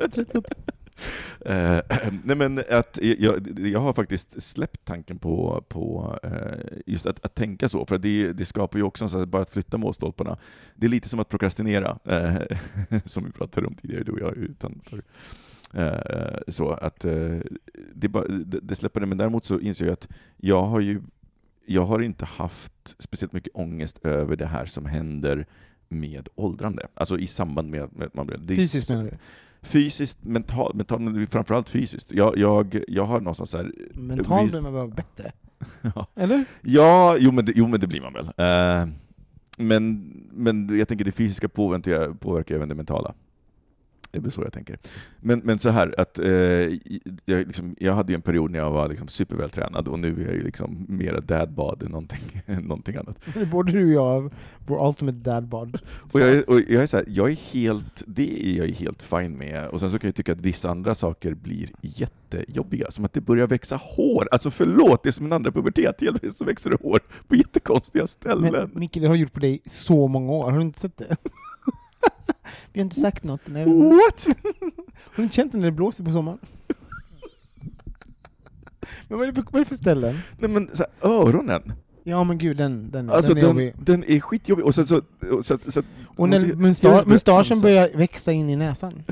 Eh, 1.40 1.80
nej 2.24 2.36
men 2.36 2.58
att 2.70 2.98
jag, 3.02 3.58
jag 3.58 3.80
har 3.80 3.92
faktiskt 3.92 4.42
släppt 4.42 4.84
tanken 4.84 5.18
på, 5.18 5.64
på 5.68 6.18
eh, 6.22 6.78
just 6.86 7.06
att, 7.06 7.24
att 7.24 7.34
tänka 7.34 7.68
så, 7.68 7.86
för 7.86 7.98
det, 7.98 8.32
det 8.32 8.44
skapar 8.44 8.78
ju 8.78 8.82
också 8.82 9.04
en 9.04 9.10
sån 9.10 9.30
bara 9.30 9.42
att 9.42 9.50
flytta 9.50 9.78
målstolparna. 9.78 10.38
Det 10.74 10.86
är 10.86 10.90
lite 10.90 11.08
som 11.08 11.20
att 11.20 11.28
prokrastinera, 11.28 11.98
eh, 12.04 12.58
som 13.04 13.24
vi 13.24 13.30
pratade 13.30 13.66
om 13.66 13.74
tidigare, 13.74 14.04
du 14.04 14.12
och 14.12 14.20
jag, 14.20 14.36
utanför. 14.36 15.02
Eh, 15.74 16.38
så 16.48 16.70
att 16.70 17.00
det, 17.92 18.08
bara, 18.08 18.28
det, 18.28 18.60
det 18.60 18.76
släpper 18.76 19.00
det, 19.00 19.06
men 19.06 19.18
däremot 19.18 19.44
så 19.44 19.60
inser 19.60 19.84
jag 19.84 19.92
att 19.92 20.08
jag 20.36 20.62
har 20.62 20.80
ju 20.80 21.00
jag 21.66 21.84
har 21.84 22.00
inte 22.00 22.24
haft 22.24 22.94
speciellt 22.98 23.32
mycket 23.32 23.54
ångest 23.54 23.98
över 24.02 24.36
det 24.36 24.46
här 24.46 24.66
som 24.66 24.86
händer 24.86 25.46
med 25.92 26.28
åldrande, 26.34 26.86
alltså 26.94 27.18
i 27.18 27.26
samband 27.26 27.70
med, 27.70 27.82
att 27.82 28.14
man 28.14 28.26
blir... 28.26 28.38
det 28.38 28.56
Fysiskt 28.56 28.88
menar 28.90 29.04
du? 29.04 29.10
Fysiskt, 29.62 30.24
mentalt, 30.24 30.74
mental, 30.74 31.00
men 31.00 31.26
framförallt 31.26 31.68
fysiskt. 31.68 32.12
Jag, 32.12 32.38
jag, 32.38 32.82
jag 32.88 33.04
har 33.06 33.20
någonstans 33.20 33.50
så 33.50 33.56
här... 33.56 33.72
Mentalt 33.94 34.50
blir 34.50 34.60
man 34.60 34.72
bara 34.72 34.86
bättre. 34.86 35.32
Ja. 35.94 36.06
Eller? 36.14 36.44
Ja, 36.62 37.16
jo 37.18 37.32
men 37.32 37.44
det, 37.44 37.52
jo, 37.56 37.68
men 37.68 37.80
det 37.80 37.86
blir 37.86 38.00
man 38.00 38.12
väl. 38.12 38.24
Eh, 38.26 38.88
men, 39.58 40.12
men 40.32 40.78
jag 40.78 40.88
tänker 40.88 41.04
det 41.04 41.12
fysiska 41.12 41.48
påverkar, 41.48 42.12
påverkar 42.14 42.54
även 42.54 42.68
det 42.68 42.74
mentala. 42.74 43.14
Det 44.12 44.18
är 44.18 44.22
väl 44.22 44.32
så 44.32 44.42
jag 44.42 44.52
tänker. 44.52 44.78
Men, 45.20 45.38
men 45.38 45.58
så 45.58 45.68
här, 45.68 45.94
att 45.98 46.18
eh, 46.18 46.28
jag, 47.24 47.46
liksom, 47.46 47.76
jag 47.78 47.94
hade 47.94 48.12
ju 48.12 48.14
en 48.14 48.22
period 48.22 48.50
när 48.50 48.58
jag 48.58 48.70
var 48.70 48.88
liksom 48.88 49.08
supervältränad 49.08 49.88
och 49.88 49.98
nu 49.98 50.22
är 50.22 50.26
jag 50.26 50.34
ju 50.34 50.42
liksom 50.42 50.86
mera 50.88 51.20
dadbad 51.20 51.82
än 51.82 51.90
någonting, 51.90 52.42
någonting 52.46 52.96
annat. 52.96 53.16
Både 53.50 53.72
du 53.72 53.84
och 53.84 53.92
jag 53.92 54.32
vår 54.66 54.88
ultimate 54.88 55.18
dad 55.18 55.48
bod. 55.48 55.78
Och 56.12 56.20
jag, 56.20 56.28
är, 56.28 56.50
och 56.50 56.60
jag 56.60 56.82
är 56.82 56.86
så 56.86 56.96
här, 56.96 57.06
jag 57.08 57.30
är 57.30 57.34
helt, 57.34 58.02
det 58.06 58.46
är 58.46 58.58
jag 58.58 58.68
helt 58.68 59.02
fine 59.02 59.38
med. 59.38 59.68
Och 59.68 59.80
sen 59.80 59.90
så 59.90 59.98
kan 59.98 60.08
jag 60.08 60.14
tycka 60.14 60.32
att 60.32 60.40
vissa 60.40 60.70
andra 60.70 60.94
saker 60.94 61.34
blir 61.34 61.70
jättejobbiga, 61.80 62.90
som 62.90 63.04
att 63.04 63.12
det 63.12 63.20
börjar 63.20 63.46
växa 63.46 63.76
hår. 63.82 64.28
Alltså 64.32 64.50
förlåt, 64.50 65.02
det 65.02 65.08
är 65.08 65.12
som 65.12 65.26
en 65.26 65.32
andra 65.32 65.52
pubertet, 65.52 66.00
helt 66.00 66.20
plötsligt 66.20 66.36
så 66.36 66.44
växer 66.44 66.70
det 66.70 66.76
hår 66.82 67.00
på 67.28 67.36
jättekonstiga 67.36 68.06
ställen. 68.06 68.52
Men 68.52 68.70
Micke, 68.80 68.94
det 68.94 69.06
har 69.06 69.14
gjort 69.14 69.32
på 69.32 69.40
dig 69.40 69.60
så 69.66 70.08
många 70.08 70.32
år, 70.32 70.50
har 70.50 70.58
du 70.58 70.62
inte 70.62 70.80
sett 70.80 70.96
det? 70.96 71.16
Vi 72.72 72.80
har 72.80 72.84
inte 72.84 73.00
sagt 73.00 73.24
något. 73.24 73.40
Nej. 73.46 73.64
What? 73.64 74.26
Har 75.04 75.16
du 75.16 75.22
inte 75.22 75.34
känt 75.34 75.52
det 75.52 75.58
när 75.58 75.64
det 75.64 75.72
blåser 75.72 76.04
på 76.04 76.12
sommaren? 76.12 76.38
Men 79.08 79.18
vad 79.18 79.22
är 79.28 79.32
det 79.32 79.34
för, 79.34 79.42
vad 79.50 79.54
är 79.60 79.64
det 79.64 79.68
för 79.68 79.76
ställen? 79.76 80.18
Nej 80.38 80.50
men 80.50 80.70
så 80.72 80.82
här, 81.00 81.10
öronen. 81.10 81.72
Ja 82.04 82.24
men 82.24 82.38
gud, 82.38 82.56
den, 82.56 82.90
den, 82.90 83.10
Alltså 83.10 83.34
den 83.34 83.38
är 83.44 83.46
den, 83.46 83.50
jobbig. 83.50 83.74
den 83.78 84.04
är 84.04 84.20
skitjobbig. 84.20 84.64
Och, 84.64 84.74
sen 84.74 84.86
så, 84.86 85.02
och 85.32 85.46
så, 85.46 85.58
så, 85.68 85.82
Och 86.16 86.28
när 86.28 86.40
måste- 86.40 86.56
musta- 86.56 86.88
jag- 86.88 87.06
mustaschen 87.08 87.60
börjar 87.60 87.90
växa 87.94 88.32
in 88.32 88.50
i 88.50 88.56
näsan. 88.56 89.02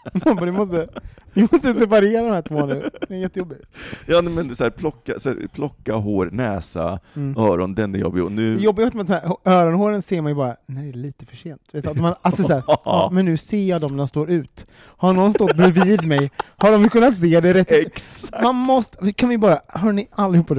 Man 0.24 0.36
bara, 0.36 0.46
du 0.46 0.52
måste, 0.52 0.88
du 1.34 1.48
måste 1.52 1.72
separera 1.74 2.22
de 2.24 2.30
här 2.32 2.42
två 2.42 2.66
nu. 2.66 2.90
Det 3.08 3.14
är 3.14 3.18
jättejobbigt. 3.18 3.60
Ja 4.06 4.22
men 4.22 4.56
så 4.56 4.64
här, 4.64 4.70
plocka, 4.70 5.18
så 5.18 5.28
här, 5.28 5.48
plocka 5.54 5.94
hår, 5.94 6.28
näsa, 6.32 7.00
Mm. 7.14 7.36
öron, 7.42 7.74
den 7.74 7.94
är 7.94 7.98
jobbig. 7.98 8.22
Och 8.24 8.32
nu... 8.32 8.54
Det 8.54 8.62
jobbiga 8.62 8.86
är 8.86 9.00
att 9.00 9.08
så 9.08 9.14
här, 9.14 9.36
öronhåren 9.44 10.02
ser 10.02 10.20
man 10.22 10.30
ju 10.32 10.36
bara 10.36 10.56
när 10.66 10.82
det 10.82 10.88
är 10.88 10.92
lite 10.92 11.26
för 11.26 11.36
sent. 11.36 11.62
Vet 11.72 11.84
du, 11.84 11.90
att 11.90 11.96
man, 11.96 12.14
alltså 12.22 12.42
så 12.42 12.52
här, 12.52 12.62
ja, 12.84 13.10
men 13.12 13.24
nu 13.24 13.36
ser 13.36 13.64
jag 13.64 13.80
dem 13.80 13.90
när 13.90 13.98
de 13.98 14.08
står 14.08 14.30
ut. 14.30 14.66
Har 14.96 15.12
någon 15.12 15.32
stått 15.32 15.56
bredvid 15.56 16.06
mig, 16.06 16.30
har 16.56 16.72
de 16.72 16.88
kunnat 16.88 17.14
se 17.16 17.40
det 17.40 17.54
rätt? 17.54 17.70
Exakt! 17.70 18.42
Man 18.42 18.54
måste, 18.56 19.12
kan 19.12 19.28
vi 19.28 19.38
bara, 19.38 19.58
hörni 19.68 20.08
allihopa, 20.10 20.54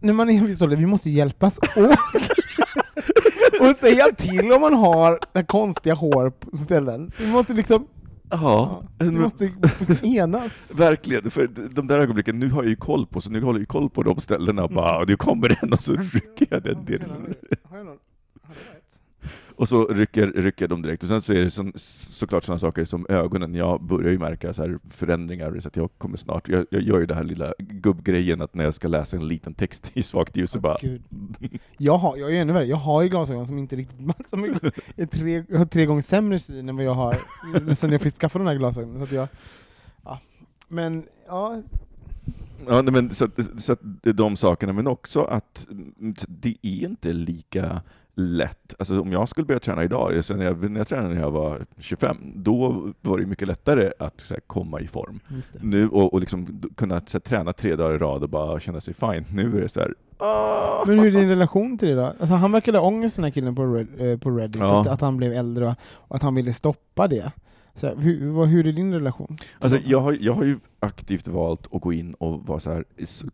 när 0.00 0.12
man 0.12 0.30
är 0.30 0.66
vid 0.66 0.78
vi 0.78 0.86
måste 0.86 1.10
hjälpas 1.10 1.58
åt. 1.58 1.98
och 3.60 3.76
säga 3.76 4.12
till 4.16 4.52
om 4.52 4.60
man 4.60 4.74
har 4.74 5.18
konstiga 5.42 5.94
hår 5.94 6.30
på 6.30 6.58
ställen. 6.58 7.12
Vi 7.18 7.26
måste 7.26 7.52
liksom, 7.52 7.86
Ja, 8.30 8.82
vi 8.98 9.10
måste 9.10 9.50
enas. 10.02 10.72
Verkligen, 10.76 11.30
för 11.30 11.46
de 11.74 11.86
där 11.86 11.98
ögonblicken, 11.98 12.38
nu 12.38 12.50
har 12.50 12.62
jag 12.62 12.70
ju 12.70 12.76
koll 12.76 13.06
på, 13.06 13.20
så 13.20 13.30
nu 13.30 13.40
håller 13.40 13.58
jag 13.58 13.62
ju 13.62 13.66
koll 13.66 13.90
på 13.90 14.02
de 14.02 14.20
ställena, 14.20 14.68
bara, 14.68 14.98
och 14.98 15.08
nu 15.08 15.16
kommer 15.16 15.56
den 15.60 15.72
och 15.72 15.80
så 15.80 15.92
rycker 15.92 16.46
jag 16.50 16.62
den 16.62 16.84
delen. 16.84 17.34
Har 17.70 17.76
jag 17.76 17.86
någon? 17.86 17.98
Och 19.56 19.68
så 19.68 19.86
rycker, 19.86 20.26
rycker 20.26 20.68
de 20.68 20.82
direkt. 20.82 21.02
Och 21.02 21.08
sen 21.08 21.22
så 21.22 21.32
är 21.32 21.40
det 21.40 21.50
så, 21.50 21.72
såklart 21.74 22.44
sådana 22.44 22.58
saker 22.58 22.84
som 22.84 23.06
ögonen. 23.08 23.54
Jag 23.54 23.82
börjar 23.82 24.10
ju 24.10 24.18
märka 24.18 24.52
så 24.52 24.62
här 24.62 24.78
förändringar, 24.90 25.60
så 25.60 25.68
att 25.68 25.76
jag 25.76 25.90
kommer 25.98 26.16
snart, 26.16 26.48
jag, 26.48 26.66
jag 26.70 26.82
gör 26.82 27.00
ju 27.00 27.06
det 27.06 27.14
här 27.14 27.24
lilla 27.24 27.54
gubbgrejen 27.58 28.42
att 28.42 28.54
när 28.54 28.64
jag 28.64 28.74
ska 28.74 28.88
läsa 28.88 29.16
en 29.16 29.28
liten 29.28 29.54
text 29.54 29.90
i 29.94 30.02
svagt 30.02 30.36
ljus 30.36 30.50
så 30.50 30.60
bara... 30.60 30.78
Gud. 30.80 31.02
Jag 31.78 31.98
har, 31.98 32.16
jag 32.16 32.34
är 32.34 32.40
ännu 32.40 32.52
värre, 32.52 32.64
jag 32.64 32.76
har 32.76 33.02
ju 33.02 33.08
glasögon 33.08 33.46
som 33.46 33.58
inte 33.58 33.76
riktigt, 33.76 33.98
som 34.30 34.44
är, 34.44 34.72
är 34.96 35.06
tre, 35.06 35.44
jag 35.48 35.58
har 35.58 35.66
tre 35.66 35.86
gånger 35.86 36.02
sämre 36.02 36.38
syn 36.38 36.68
än 36.68 36.76
vad 36.76 36.84
jag 36.84 36.94
har 36.94 37.16
sen 37.74 37.92
jag 37.92 38.00
fick 38.00 38.14
skaffa 38.14 38.38
de 38.38 38.46
här 38.46 38.54
glasögonen. 38.54 38.98
Så 38.98 39.04
att 39.04 39.12
jag, 39.12 39.28
ja. 40.04 40.20
Men, 40.68 41.04
ja, 41.26 41.62
Ja, 42.68 42.82
men 42.82 43.14
så, 43.14 43.28
så 43.58 43.72
att 43.72 43.80
de 44.02 44.36
sakerna, 44.36 44.72
men 44.72 44.86
också 44.86 45.22
att 45.22 45.66
det 46.28 46.56
är 46.62 46.84
inte 46.84 47.12
lika 47.12 47.82
lätt. 48.18 48.74
Alltså 48.78 49.00
om 49.00 49.12
jag 49.12 49.28
skulle 49.28 49.44
börja 49.46 49.60
träna 49.60 49.84
idag, 49.84 50.22
när 50.30 50.44
jag, 50.44 50.70
när 50.70 50.80
jag 50.80 50.88
tränade 50.88 51.14
när 51.14 51.20
jag 51.20 51.30
var 51.30 51.66
25, 51.78 52.16
då 52.34 52.84
var 53.00 53.18
det 53.18 53.26
mycket 53.26 53.48
lättare 53.48 53.92
att 53.98 54.26
här, 54.30 54.40
komma 54.46 54.80
i 54.80 54.86
form. 54.86 55.20
Nu, 55.60 55.88
och, 55.88 56.12
och 56.14 56.20
liksom 56.20 56.62
kunna 56.76 56.94
här, 56.94 57.18
träna 57.20 57.52
tre 57.52 57.76
dagar 57.76 57.94
i 57.94 57.98
rad 57.98 58.22
och 58.22 58.28
bara 58.28 58.60
känna 58.60 58.80
sig 58.80 58.94
fine. 58.94 59.24
Nu 59.32 59.56
är 59.58 59.60
det 59.60 59.68
så 59.68 59.80
här, 59.80 59.94
"Ah." 60.18 60.84
Men 60.86 60.98
hur 60.98 61.06
är 61.16 61.20
din 61.20 61.28
relation 61.28 61.78
till 61.78 61.88
det 61.88 61.94
då? 61.94 62.04
Alltså, 62.04 62.34
han 62.34 62.52
verkade 62.52 62.78
ha 62.78 62.86
ångest 62.86 63.16
den 63.16 63.24
här 63.24 63.30
killen 63.30 63.54
på, 63.54 63.64
Red, 63.66 63.88
eh, 64.12 64.18
på 64.18 64.30
Reddit, 64.30 64.56
Ja. 64.62 64.80
att, 64.80 64.86
att 64.86 65.00
han 65.00 65.16
blev 65.16 65.32
äldre 65.32 65.74
och 65.92 66.16
att 66.16 66.22
han 66.22 66.34
ville 66.34 66.52
stoppa 66.52 67.08
det. 67.08 67.32
Så, 67.76 67.86
här, 67.86 67.96
hur, 67.96 68.30
vad, 68.30 68.48
hur 68.48 68.66
är 68.66 68.72
din 68.72 68.94
relation? 68.94 69.36
Alltså, 69.58 69.78
jag, 69.84 70.00
har, 70.00 70.16
jag 70.20 70.32
har 70.32 70.44
ju 70.44 70.58
aktivt 70.80 71.28
valt 71.28 71.74
att 71.74 71.80
gå 71.82 71.92
in 71.92 72.14
och 72.14 72.46
vara 72.46 72.60
så 72.60 72.72
här, 72.72 72.84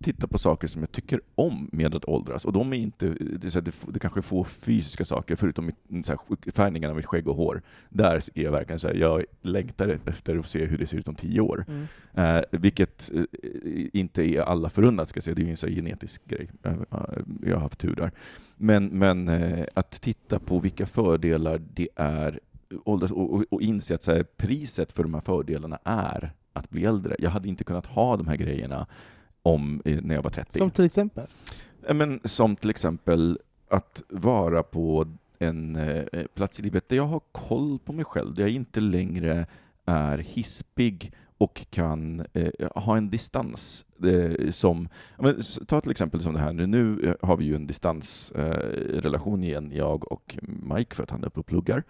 titta 0.02 0.26
på 0.26 0.38
saker 0.38 0.68
som 0.68 0.82
jag 0.82 0.92
tycker 0.92 1.20
om 1.34 1.68
med 1.72 1.94
att 1.94 2.04
åldras. 2.04 2.44
Och 2.44 2.52
de 2.52 2.72
är 2.72 2.76
inte, 2.76 3.06
det, 3.08 3.44
är 3.46 3.50
så 3.50 3.58
här, 3.58 3.64
det, 3.64 3.74
det 3.92 3.98
kanske 3.98 4.20
är 4.20 4.22
få 4.22 4.44
fysiska 4.44 5.04
saker, 5.04 5.36
förutom 5.36 5.66
mitt, 5.66 6.06
så 6.06 6.12
här, 6.12 6.18
sk- 6.18 6.52
färgningen 6.52 6.90
av 6.90 6.96
mitt 6.96 7.06
skägg 7.06 7.28
och 7.28 7.36
hår. 7.36 7.62
Där 7.88 8.16
är 8.34 8.42
jag 8.42 8.52
verkligen 8.52 8.78
så 8.78 8.88
här, 8.88 8.94
jag 8.94 9.24
längtar 9.42 9.98
efter 10.06 10.36
att 10.38 10.46
se 10.46 10.64
hur 10.64 10.78
det 10.78 10.86
ser 10.86 10.96
ut 10.98 11.08
om 11.08 11.14
tio 11.14 11.40
år. 11.40 11.64
Eh, 12.14 12.40
vilket 12.50 13.10
eh, 13.14 13.22
inte 13.92 14.22
är 14.22 14.40
alla 14.40 14.68
förunnat, 14.68 15.08
ska 15.08 15.16
jag 15.18 15.24
säga. 15.24 15.34
Det 15.34 15.42
är 15.42 15.44
ju 15.44 15.50
en 15.50 15.56
så 15.56 15.66
här 15.66 15.74
genetisk 15.74 16.22
grej. 16.28 16.50
Eh, 16.62 16.72
eh, 16.72 16.78
jag 17.46 17.54
har 17.56 17.60
haft 17.62 17.78
tur 17.78 17.94
där. 17.94 18.10
Men, 18.56 18.86
men 18.86 19.28
eh, 19.28 19.64
att 19.74 19.90
titta 19.90 20.38
på 20.38 20.58
vilka 20.58 20.86
fördelar 20.86 21.60
det 21.74 21.88
är 21.96 22.40
åldras 22.84 23.10
och, 23.10 23.34
och, 23.34 23.44
och 23.50 23.62
inse 23.62 23.94
att 23.94 24.02
så 24.02 24.12
här, 24.12 24.22
priset 24.22 24.92
för 24.92 25.02
de 25.02 25.14
här 25.14 25.20
fördelarna 25.20 25.78
är 25.84 26.32
att 26.52 26.70
bli 26.70 26.84
äldre. 26.84 27.16
Jag 27.18 27.30
hade 27.30 27.48
inte 27.48 27.64
kunnat 27.64 27.86
ha 27.86 28.16
de 28.16 28.26
här 28.26 28.36
grejerna 28.36 28.86
om, 29.42 29.82
eh, 29.84 30.02
när 30.02 30.14
jag 30.14 30.22
var 30.22 30.30
30. 30.30 30.58
Som 30.58 30.70
till 30.70 30.84
exempel? 30.84 31.26
Men 31.94 32.20
som 32.24 32.56
till 32.56 32.70
exempel 32.70 33.38
att 33.68 34.02
vara 34.08 34.62
på 34.62 35.06
en 35.38 35.76
eh, 35.76 36.24
plats 36.34 36.60
i 36.60 36.62
livet 36.62 36.88
där 36.88 36.96
jag 36.96 37.06
har 37.06 37.20
koll 37.32 37.78
på 37.78 37.92
mig 37.92 38.04
själv, 38.04 38.34
där 38.34 38.42
jag 38.42 38.50
inte 38.50 38.80
längre 38.80 39.46
är 39.84 40.18
hispig 40.18 41.12
och 41.42 41.66
kan 41.70 42.26
eh, 42.32 42.68
ha 42.74 42.96
en 42.96 43.10
distans. 43.10 43.84
Eh, 44.04 44.50
som, 44.50 44.88
men, 45.18 45.42
ta 45.66 45.80
till 45.80 45.90
exempel 45.90 46.22
som 46.22 46.34
det 46.34 46.40
här 46.40 46.52
nu, 46.52 46.66
nu 46.66 47.00
eh, 47.04 47.28
har 47.28 47.36
vi 47.36 47.44
ju 47.44 47.54
en 47.54 47.66
distansrelation 47.66 49.42
eh, 49.42 49.48
igen, 49.48 49.70
jag 49.74 50.12
och 50.12 50.38
Mike, 50.42 50.94
för 50.96 51.02
att 51.02 51.10
han 51.10 51.22
är 51.22 51.26
uppe 51.26 51.40
och 51.40 51.46
pluggar. 51.46 51.82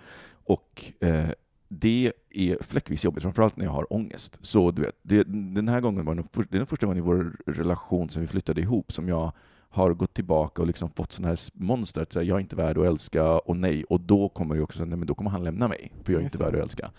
Och 0.44 0.92
eh, 1.00 1.28
det 1.68 2.12
är 2.30 2.62
fläckvis 2.62 3.04
jobbigt, 3.04 3.22
framförallt 3.22 3.56
när 3.56 3.64
jag 3.64 3.72
har 3.72 3.92
ångest. 3.92 4.38
Så 4.42 4.70
du 4.70 4.82
vet, 4.82 4.96
det, 5.02 5.24
den 5.54 5.68
här 5.68 5.80
gången 5.80 6.04
var 6.04 6.14
nog, 6.14 6.26
för- 6.32 6.46
det 6.50 6.58
den 6.58 6.66
första 6.66 6.86
gången 6.86 6.98
i 6.98 7.06
vår 7.06 7.36
relation 7.46 8.08
som 8.08 8.22
vi 8.22 8.28
flyttade 8.28 8.60
ihop 8.60 8.92
som 8.92 9.08
jag 9.08 9.32
har 9.72 9.94
gått 9.94 10.14
tillbaka 10.14 10.62
och 10.62 10.66
liksom 10.66 10.90
fått 10.90 11.12
sådana 11.12 11.28
här 11.28 11.38
monster, 11.54 12.02
att 12.02 12.12
säga, 12.12 12.22
jag 12.22 12.36
är 12.36 12.40
inte 12.40 12.56
värd 12.56 12.78
att 12.78 12.84
älska 12.86 13.24
och 13.38 13.56
nej, 13.56 13.84
och 13.84 14.00
då 14.00 14.28
kommer 14.28 14.54
det 14.54 14.62
också 14.62 14.84
nej 14.84 14.98
men 14.98 15.06
då 15.06 15.14
kommer 15.14 15.30
han 15.30 15.44
lämna 15.44 15.68
mig, 15.68 15.92
för 16.04 16.12
jag 16.12 16.20
är 16.20 16.22
Just 16.24 16.34
inte 16.34 16.44
det. 16.44 16.50
värd 16.50 16.60
att 16.60 16.64
älska. 16.64 16.90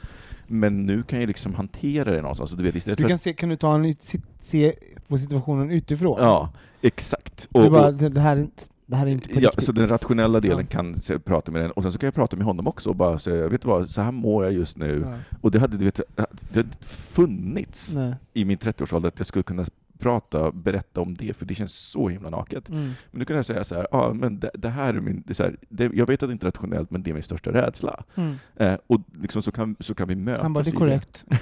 Men 0.48 0.86
nu 0.86 1.04
kan 1.04 1.20
jag 1.20 1.28
liksom 1.28 1.54
hantera 1.54 2.12
det 2.12 2.22
någonstans, 2.22 2.50
så 2.50 2.56
du 2.56 2.64
vet, 2.64 2.76
istället 2.76 2.98
Du 2.98 3.02
för 3.04 3.08
kan 3.10 3.16
att, 3.16 3.22
se, 3.22 3.34
kan 3.34 3.50
du 3.50 3.56
ta 3.56 3.76
en, 3.76 3.86
ut- 3.86 4.04
se, 4.04 4.20
se 4.40 4.74
på 5.08 5.18
situationen 5.18 5.72
utifrån? 5.72 6.18
Ja, 6.22 6.50
exakt. 6.82 7.48
Och, 7.52 7.72
bara, 7.72 7.88
och, 7.88 7.94
det, 7.94 8.20
här, 8.22 8.48
det 8.86 8.96
här 8.96 9.08
är 9.08 9.12
inte 9.12 9.30
på 9.30 9.40
Ja, 9.40 9.50
riktigt. 9.50 9.64
så 9.64 9.72
den 9.72 9.88
rationella 9.88 10.40
delen 10.40 10.60
Ja. 10.60 10.66
kan 10.66 10.96
se, 10.96 11.20
prata 11.20 11.52
med 11.52 11.62
den, 11.62 11.72
och 11.72 11.84
sen 11.84 11.92
så 11.92 11.98
kan 11.98 12.08
jag 12.08 12.14
prata 12.14 12.36
med 12.36 12.46
honom 12.46 12.68
också 12.68 12.90
och 12.90 12.96
bara 12.96 13.20
säga, 13.20 13.48
vet 13.48 13.62
du 13.62 13.68
vad, 13.68 13.90
så 13.90 14.02
här 14.02 14.12
mår 14.12 14.44
jag 14.44 14.54
just 14.54 14.78
nu. 14.78 15.02
Ja. 15.06 15.38
Och 15.42 15.52
det 15.52 15.60
hade, 15.60 15.78
du 15.78 15.86
vet, 15.86 16.00
det 16.16 16.60
hade 16.60 16.70
funnits 16.88 17.94
Nej. 17.94 18.14
i 18.34 18.46
min 18.46 18.58
30-årsålder 18.58 19.08
att 19.08 19.18
jag 19.20 19.28
skulle 19.28 19.44
kunna 19.44 19.66
prata, 20.04 20.52
berätta 20.52 21.02
om 21.02 21.16
det, 21.16 21.38
för 21.38 21.46
det 21.46 21.56
känns 21.56 21.74
så 21.74 22.10
himla 22.10 22.30
naket. 22.30 22.70
Mm. 22.70 22.84
Men 23.12 23.20
nu 23.20 23.26
kan 23.26 23.36
jag 23.36 23.46
säga 23.46 23.64
så 23.64 23.76
här, 23.76 23.88
ja 23.92 24.14
men 24.14 24.40
det, 24.40 24.52
det 24.54 24.70
här 24.70 24.94
är 24.94 25.00
min, 25.02 25.24
det 25.26 25.32
är 25.32 25.36
så 25.36 25.44
här, 25.44 25.56
det, 25.70 25.92
jag 25.94 26.06
vet 26.08 26.24
att 26.24 26.30
det 26.30 26.34
inte 26.34 26.46
är 26.46 26.52
rationellt, 26.52 26.92
men 26.92 27.04
det 27.04 27.10
är 27.10 27.14
min 27.14 27.24
största 27.24 27.52
rädsla. 27.54 28.04
Mm. 28.16 28.36
Eh, 28.56 28.76
och 28.88 29.02
liksom 29.22 29.42
så 29.42 29.52
kan, 29.52 29.76
så 29.80 29.96
kan 29.96 30.08
vi 30.08 30.16
mötas 30.16 30.42
Han 30.42 30.54
bara, 30.54 30.64
det 30.64 30.70
är 30.70 30.76
korrekt. 30.76 31.26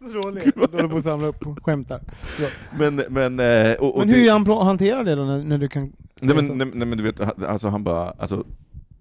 Så 0.00 0.16
roligt. 0.16 0.54
Du 0.54 0.60
håller 0.76 0.88
på 0.88 0.96
att 0.96 1.02
samla 1.02 1.26
upp 1.26 1.46
och 1.46 1.64
skämtar. 1.64 2.00
Ja. 2.40 2.48
Men, 2.78 2.96
men, 3.08 3.40
eh, 3.40 3.72
och, 3.72 3.92
och 3.94 3.98
Men 3.98 4.08
det- 4.08 4.14
hur 4.20 4.30
han 4.30 4.46
pl- 4.46 4.64
hanterar 4.64 5.04
det 5.04 5.14
då, 5.14 5.24
när, 5.24 5.44
när 5.44 5.58
du 5.58 5.68
kan 5.68 5.92
Nej 6.20 6.36
men, 6.36 6.58
nej, 6.58 6.70
nej 6.74 6.86
men 6.88 6.98
du 6.98 7.04
vet, 7.04 7.18
han- 7.18 7.44
alltså 7.44 7.68
han 7.68 7.84
bara, 7.84 8.10
alltså, 8.10 8.44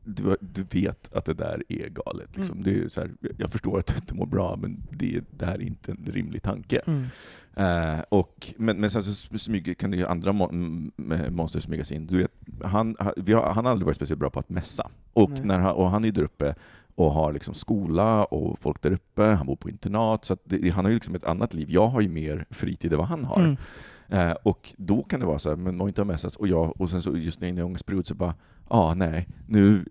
du, 0.04 0.38
du 0.40 0.64
vet 0.64 1.14
att 1.14 1.26
det 1.26 1.34
där 1.34 1.64
är 1.70 1.90
galet. 1.90 2.38
Liksom. 2.38 2.60
Mm. 2.60 2.64
Det 2.64 2.84
är 2.84 2.88
så 2.88 3.02
här, 3.02 3.12
jag 3.38 3.50
förstår 3.50 3.80
att 3.80 3.88
du 3.88 3.96
inte 3.96 4.14
mår 4.14 4.26
bra, 4.26 4.56
men 4.62 4.84
det, 4.92 5.22
det 5.32 5.46
här 5.46 5.54
är 5.54 5.62
inte 5.62 5.92
en 5.92 6.06
rimlig 6.06 6.44
tanke. 6.44 6.82
Mm. 6.86 7.06
Eh, 7.56 8.04
och, 8.10 8.54
men, 8.58 8.78
men 8.78 8.90
sen 8.90 9.04
så 9.04 9.38
smyger, 9.38 9.74
kan 9.74 9.92
det 9.92 9.98
ju 9.98 10.06
andra 10.06 10.34
monster 11.30 11.60
smyga 11.60 11.84
sig 11.84 11.98
in. 11.98 12.08
Du 12.08 12.18
vet, 12.18 12.32
han, 12.64 12.96
han, 13.00 13.14
har, 13.28 13.54
han 13.54 13.66
har 13.66 13.72
aldrig 13.72 13.86
varit 13.86 13.96
speciellt 13.96 14.20
bra 14.20 14.30
på 14.30 14.40
att 14.40 14.50
mässa. 14.50 14.90
Och, 15.14 15.30
Nej. 15.30 15.42
när 15.44 15.60
han, 15.60 15.72
och 15.72 15.90
han 15.90 16.06
är 16.06 16.12
där 16.12 16.24
uppe 16.24 16.56
och 16.96 17.12
har 17.12 17.34
liksom 17.34 17.54
skola 17.54 18.24
och 18.24 18.60
folk 18.60 18.82
där 18.82 18.92
uppe, 18.92 19.24
han 19.24 19.46
bor 19.48 19.56
på 19.56 19.70
internat, 19.70 20.26
så 20.26 20.34
att 20.34 20.42
det, 20.44 20.70
han 20.70 20.86
har 20.86 20.90
ju 20.90 20.96
liksom 20.96 21.16
ett 21.16 21.26
annat 21.26 21.54
liv. 21.54 21.72
Jag 21.72 21.88
har 21.88 22.02
ju 22.02 22.10
mer 22.10 22.46
fritid 22.50 22.94
än 22.94 22.98
vad 22.98 23.08
han 23.08 23.26
har. 23.26 23.40
Mm. 23.40 23.58
Eh, 24.08 24.32
och 24.44 24.74
då 24.78 25.04
kan 25.04 25.20
det 25.20 25.26
vara 25.26 25.40
så 25.40 25.50
här, 25.50 25.56
men 25.56 25.78
må 25.78 25.88
inte 25.88 26.02
ha 26.02 26.06
mässats, 26.06 26.36
och 26.36 26.48
jag, 26.48 26.82
och 26.82 26.90
sen 26.90 27.02
så 27.02 27.18
just 27.18 27.42
när 27.42 27.48
jag 27.48 27.50
är 27.50 27.54
inne 27.54 27.62
i 27.62 27.64
ångestperiod 27.64 28.08
så 28.08 28.16
bara, 28.16 28.34
ah 28.70 28.94
nej, 28.94 29.28
nu 29.48 29.86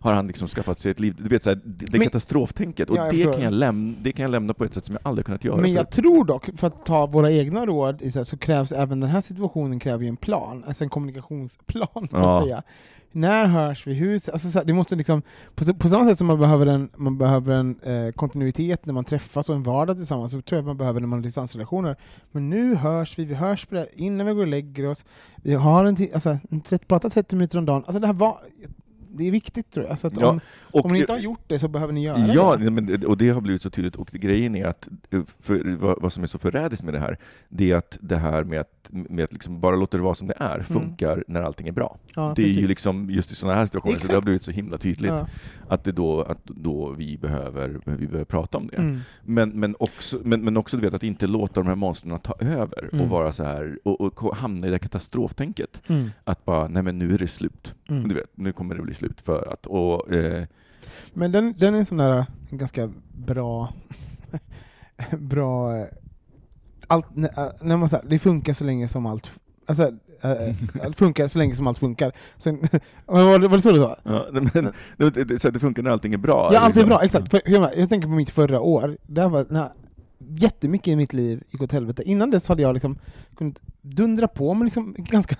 har 0.00 0.12
han 0.12 0.26
liksom 0.26 0.48
skaffat 0.48 0.80
sig 0.80 0.90
ett 0.90 1.00
liv. 1.00 1.14
Du 1.18 1.28
vet 1.28 1.42
så 1.44 1.50
här, 1.50 1.60
det, 1.64 1.86
det 1.86 1.98
Men- 1.98 2.06
katastroftänket, 2.06 2.90
och 2.90 2.96
Ja, 2.96 3.10
det, 3.10 3.22
kan 3.22 3.42
jag 3.42 3.52
lämna, 3.52 3.94
det 4.02 4.12
kan 4.12 4.22
jag 4.22 4.30
lämna 4.30 4.54
på 4.54 4.64
ett 4.64 4.74
sätt 4.74 4.84
som 4.84 4.92
jag 4.92 5.00
aldrig 5.08 5.26
kunnat 5.26 5.44
göra 5.44 5.56
Men 5.56 5.72
jag 5.72 5.90
tror 5.90 6.24
dock, 6.24 6.48
för 6.56 6.66
att 6.66 6.84
ta 6.86 7.06
våra 7.06 7.30
egna 7.32 7.66
råd, 7.66 8.00
så, 8.12 8.18
här, 8.18 8.24
så 8.24 8.36
krävs 8.36 8.72
även 8.72 9.00
den 9.00 9.10
här 9.10 9.20
situationen 9.20 9.78
kräver 9.78 10.02
ju 10.02 10.08
en 10.08 10.16
plan, 10.16 10.64
alltså 10.66 10.84
en 10.84 10.90
kommunikationsplan, 10.90 11.88
får 11.92 12.08
Ja. 12.20 12.34
jag 12.34 12.42
säga. 12.42 12.62
När 13.12 13.46
hörs 13.46 13.86
vi? 13.86 13.94
Hur, 13.94 14.12
alltså, 14.12 14.38
så 14.38 14.58
här, 14.58 14.64
det 14.64 14.72
måste 14.72 14.96
liksom, 14.96 15.22
på, 15.54 15.74
på 15.74 15.88
samma 15.88 16.06
sätt 16.06 16.18
som 16.18 16.26
man 16.26 16.38
behöver 16.38 16.66
en, 16.66 16.90
man 16.96 17.18
behöver 17.18 17.54
en 17.54 17.80
eh, 17.80 18.12
kontinuitet 18.12 18.86
när 18.86 18.94
man 18.94 19.04
träffas 19.04 19.48
och 19.48 19.54
en 19.54 19.62
vardag 19.62 19.96
tillsammans, 19.96 20.32
så 20.32 20.42
tror 20.42 20.56
jag 20.56 20.62
att 20.62 20.66
man 20.66 20.76
behöver 20.76 21.00
när 21.00 21.08
man 21.08 21.18
har 21.18 21.24
distansrelationer. 21.24 21.96
Men 22.32 22.50
nu 22.50 22.74
hörs 22.74 23.18
vi, 23.18 23.24
vi 23.24 23.34
hörs 23.34 23.66
på 23.66 23.74
det, 23.74 23.86
innan 23.94 24.26
vi 24.26 24.32
går 24.32 24.40
och 24.40 24.46
lägger 24.46 24.88
oss, 24.88 25.04
vi 25.36 25.54
har 25.54 25.84
en, 25.84 25.96
alltså, 26.14 26.38
en 26.50 26.60
30, 26.60 26.86
pratar 26.86 27.10
30 27.10 27.36
minuter 27.36 27.58
om 27.58 27.66
dagen. 27.66 27.84
Alltså 27.86 28.00
det 28.00 28.06
här 28.06 28.14
var, 28.14 28.38
det 29.18 29.26
är 29.26 29.30
viktigt 29.30 29.70
tror 29.70 29.84
jag. 29.84 29.90
Alltså 29.90 30.10
Ja, 30.20 30.28
om, 30.28 30.40
och 30.62 30.84
om 30.86 30.92
ni 30.92 31.00
inte 31.00 31.12
har 31.12 31.18
gjort 31.18 31.40
det 31.46 31.58
så 31.58 31.68
behöver 31.68 31.92
ni 31.92 32.04
göra 32.04 32.18
Ja, 32.34 32.56
det. 32.56 32.96
det- 32.96 33.06
och 33.06 33.16
det 33.16 33.28
har 33.28 33.40
blivit 33.40 33.62
så 33.62 33.70
tydligt. 33.70 33.96
Och 33.96 34.06
grejen 34.12 34.54
är 34.56 34.66
att, 34.66 34.88
eh, 35.10 35.20
för, 35.40 35.76
vad, 35.80 36.02
vad 36.02 36.12
som 36.12 36.22
är 36.22 36.26
så 36.26 36.38
förrädiskt 36.38 36.84
med 36.84 36.94
det 36.94 37.00
här, 37.00 37.18
det 37.48 37.70
är 37.70 37.76
att 37.76 37.98
det 38.00 38.16
här 38.16 38.44
med 38.44 38.60
att, 38.60 38.88
med 38.90 39.24
att 39.24 39.32
liksom 39.32 39.60
bara 39.60 39.76
låta 39.76 39.96
det 39.96 40.02
vara 40.02 40.14
som 40.14 40.26
det 40.26 40.34
är, 40.38 40.60
funkar 40.62 41.24
när 41.28 41.42
allting 41.42 41.68
är 41.68 41.72
bra. 41.72 41.98
Mm. 42.16 42.28
Ja, 42.28 42.32
det 42.36 42.42
är 42.42 42.46
ju 42.48 42.66
liksom 42.66 43.10
just 43.10 43.32
i 43.32 43.34
sådana 43.34 43.58
här 43.58 43.64
situationer, 43.66 43.98
så 43.98 44.06
det 44.06 44.12
har 44.12 44.16
Exakt. 44.18 44.24
blivit 44.24 44.42
så 44.42 44.50
himla 44.50 44.78
tydligt 44.78 45.10
Ja. 45.10 45.26
att 45.68 45.84
det 45.84 45.92
då, 45.92 46.22
att 46.22 46.44
då 46.44 46.90
vi, 46.90 47.18
behöver, 47.18 47.80
vi 47.84 48.06
behöver 48.06 48.24
prata 48.24 48.58
om 48.58 48.66
det. 48.66 48.76
Mm. 48.76 49.00
Men, 49.24 49.50
men, 49.50 49.76
också, 49.78 50.18
men, 50.24 50.42
men 50.44 50.56
också 50.56 50.76
du 50.76 50.82
vet, 50.82 50.94
att 50.94 51.02
inte 51.02 51.26
låta 51.26 51.60
de 51.60 51.66
här 51.66 51.74
monstren 51.74 52.18
ta 52.20 52.34
över 52.40 52.88
Mm. 52.92 53.00
och 53.04 53.08
vara 53.10 53.32
så 53.32 53.44
här 53.44 53.78
och, 53.84 54.00
och 54.00 54.36
hamna 54.36 54.66
i 54.66 54.70
det 54.70 54.74
här 54.74 54.78
katastroftänket. 54.78 55.82
Mm. 55.86 56.10
Att 56.24 56.44
bara, 56.44 56.68
nej 56.68 56.82
men 56.82 56.98
nu 56.98 57.14
är 57.14 57.18
det 57.18 57.28
slut. 57.28 57.74
Mm. 57.88 58.08
Du 58.08 58.14
vet, 58.14 58.30
nu 58.34 58.52
kommer 58.52 58.74
det 58.74 58.82
bli 58.82 58.94
slut 58.94 59.20
för 59.20 59.52
att, 59.52 59.66
och, 59.66 60.12
eh, 60.12 60.46
Men 61.12 61.32
den, 61.32 61.54
den 61.58 61.74
är 61.74 61.78
en 61.78 61.86
sån 61.86 61.98
där 61.98 62.26
en 62.50 62.58
ganska 62.58 62.92
bra... 63.12 63.72
bra... 65.18 65.76
eh, 65.76 65.86
Allt, 66.86 67.06
när, 67.16 67.30
äh, 67.38 67.52
när 67.60 67.76
man 67.76 67.88
säger, 67.88 68.04
det 68.08 68.18
funkar 68.18 68.52
så 68.52 68.64
länge 68.64 68.88
som 68.88 69.06
allt... 69.06 69.30
Alltså, 69.66 69.90
allt 70.82 70.96
funkar 70.96 71.26
så 71.26 71.38
länge 71.38 71.54
som 71.54 71.66
allt 71.66 71.78
funkar. 71.78 72.12
Sen, 72.38 72.58
var, 73.06 73.38
det, 73.38 73.48
var 73.48 73.56
det 73.56 73.62
så 73.62 73.72
du 73.72 73.78
sa? 73.78 73.96
ja, 74.02 74.26
men, 74.30 74.72
det, 74.96 75.38
så 75.38 75.48
att 75.48 75.54
det 75.54 75.60
funkar 75.60 75.82
när 75.82 75.90
allting 75.90 76.14
är 76.14 76.18
bra. 76.18 76.50
Ja, 76.52 76.60
allt 76.60 76.76
är 76.76 76.80
liksom. 76.80 76.88
bra, 76.88 77.02
exakt. 77.02 77.30
För, 77.30 77.42
jag, 77.44 77.78
jag 77.78 77.88
tänker 77.88 78.08
på 78.08 78.14
mitt 78.14 78.30
förra 78.30 78.60
år, 78.60 78.98
det 79.06 79.28
var 79.28 79.46
när 79.50 79.68
jättemycket 80.18 80.88
i 80.88 80.96
mitt 80.96 81.12
liv 81.12 81.42
gick 81.50 81.62
åt 81.62 81.72
helvete. 81.72 82.02
Innan 82.02 82.30
dess 82.30 82.48
hade 82.48 82.62
jag 82.62 82.74
liksom 82.74 82.98
kunnat 83.36 83.60
dundra 83.82 84.28
på 84.28 84.54
med 84.54 84.64
liksom 84.64 84.94
ganska, 84.98 85.36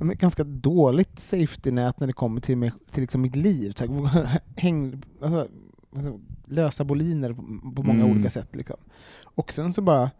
ganska 0.00 0.44
dåligt 0.44 1.20
safety-nät 1.20 2.00
när 2.00 2.06
det 2.06 2.12
kommer 2.12 2.40
till, 2.40 2.56
mig, 2.58 2.72
till 2.90 3.00
liksom 3.00 3.20
mitt 3.20 3.36
liv. 3.36 3.72
Så 3.76 4.04
här, 4.06 4.40
häng, 4.56 5.02
alltså, 5.22 5.48
alltså, 5.94 6.20
lösa 6.44 6.84
boliner 6.84 7.32
på, 7.32 7.42
på 7.76 7.82
många 7.82 8.04
Mm. 8.04 8.10
olika 8.10 8.30
sätt. 8.30 8.56
Liksom. 8.56 8.76
Och 9.22 9.52
sen 9.52 9.72
så 9.72 9.82
bara, 9.82 10.10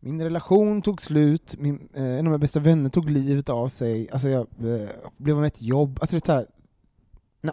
min 0.00 0.22
relation 0.22 0.82
tog 0.82 1.02
slut, 1.02 1.54
min, 1.58 1.88
eh, 1.94 2.04
en 2.04 2.18
av 2.18 2.24
mina 2.24 2.38
bästa 2.38 2.60
vänner 2.60 2.90
tog 2.90 3.10
livet 3.10 3.48
av 3.48 3.68
sig, 3.68 4.10
alltså 4.10 4.28
jag 4.28 4.40
eh, 4.40 4.88
blev 5.16 5.36
av 5.36 5.40
med 5.40 5.46
ett 5.48 5.62
jobb. 5.62 5.98
Alltså 6.00 6.16
det 6.16 6.24
är 6.24 6.26
så 6.26 6.32
här, 6.32 6.46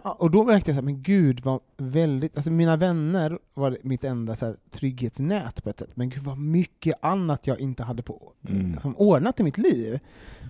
och 0.04 0.30
då 0.30 0.44
märkte 0.44 0.70
jag 0.70 0.74
så 0.74 0.80
här, 0.80 0.84
men 0.84 1.02
gud 1.02 1.40
vad 1.44 1.60
väldigt, 1.76 2.36
alltså 2.36 2.50
mina 2.52 2.76
vänner 2.76 3.38
var 3.54 3.78
mitt 3.82 4.04
enda 4.04 4.36
så 4.36 4.46
här, 4.46 4.56
trygghetsnät 4.70 5.64
på 5.64 5.70
ett 5.70 5.78
sätt, 5.78 5.90
men 5.94 6.08
gud 6.08 6.22
vad 6.22 6.38
mycket 6.38 6.94
annat 7.04 7.46
jag 7.46 7.60
inte 7.60 7.82
hade 7.82 8.02
på, 8.02 8.32
Mm. 8.48 8.80
som 8.82 8.96
ordnat 8.96 9.40
i 9.40 9.42
mitt 9.42 9.58
liv. 9.58 9.98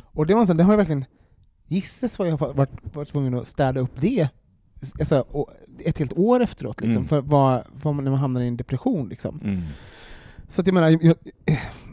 Och 0.05 0.27
det 0.27 0.35
var 0.35 0.47
så 0.47 0.53
här, 0.53 0.59
det 0.59 0.65
har 0.65 0.73
jag 0.73 0.79
verkligen, 0.79 1.05
gisses 1.67 2.19
vad 2.19 2.29
jag 2.29 2.37
har 2.37 2.55
varit, 2.55 2.95
varit 2.95 3.09
tvungen 3.09 3.35
att 3.35 3.47
städa 3.49 3.81
upp 3.81 4.01
det, 4.01 4.29
alltså, 4.99 5.47
ett 5.79 5.99
helt 5.99 6.13
år 6.13 6.43
efteråt, 6.43 6.81
liksom, 6.81 6.97
Mm. 6.97 7.09
för 7.09 7.21
vad, 7.21 7.65
vad 7.83 7.95
man, 7.95 8.05
när 8.05 8.11
man 8.11 8.21
hamnar 8.21 8.41
i 8.41 8.49
en 8.49 8.57
depression. 8.57 9.09
Liksom. 9.09 9.41
Mm. 9.45 9.63
Så 10.49 10.61
att 10.61 10.67
jag 10.67 10.75
menar, 10.75 10.99
jag, 11.03 11.17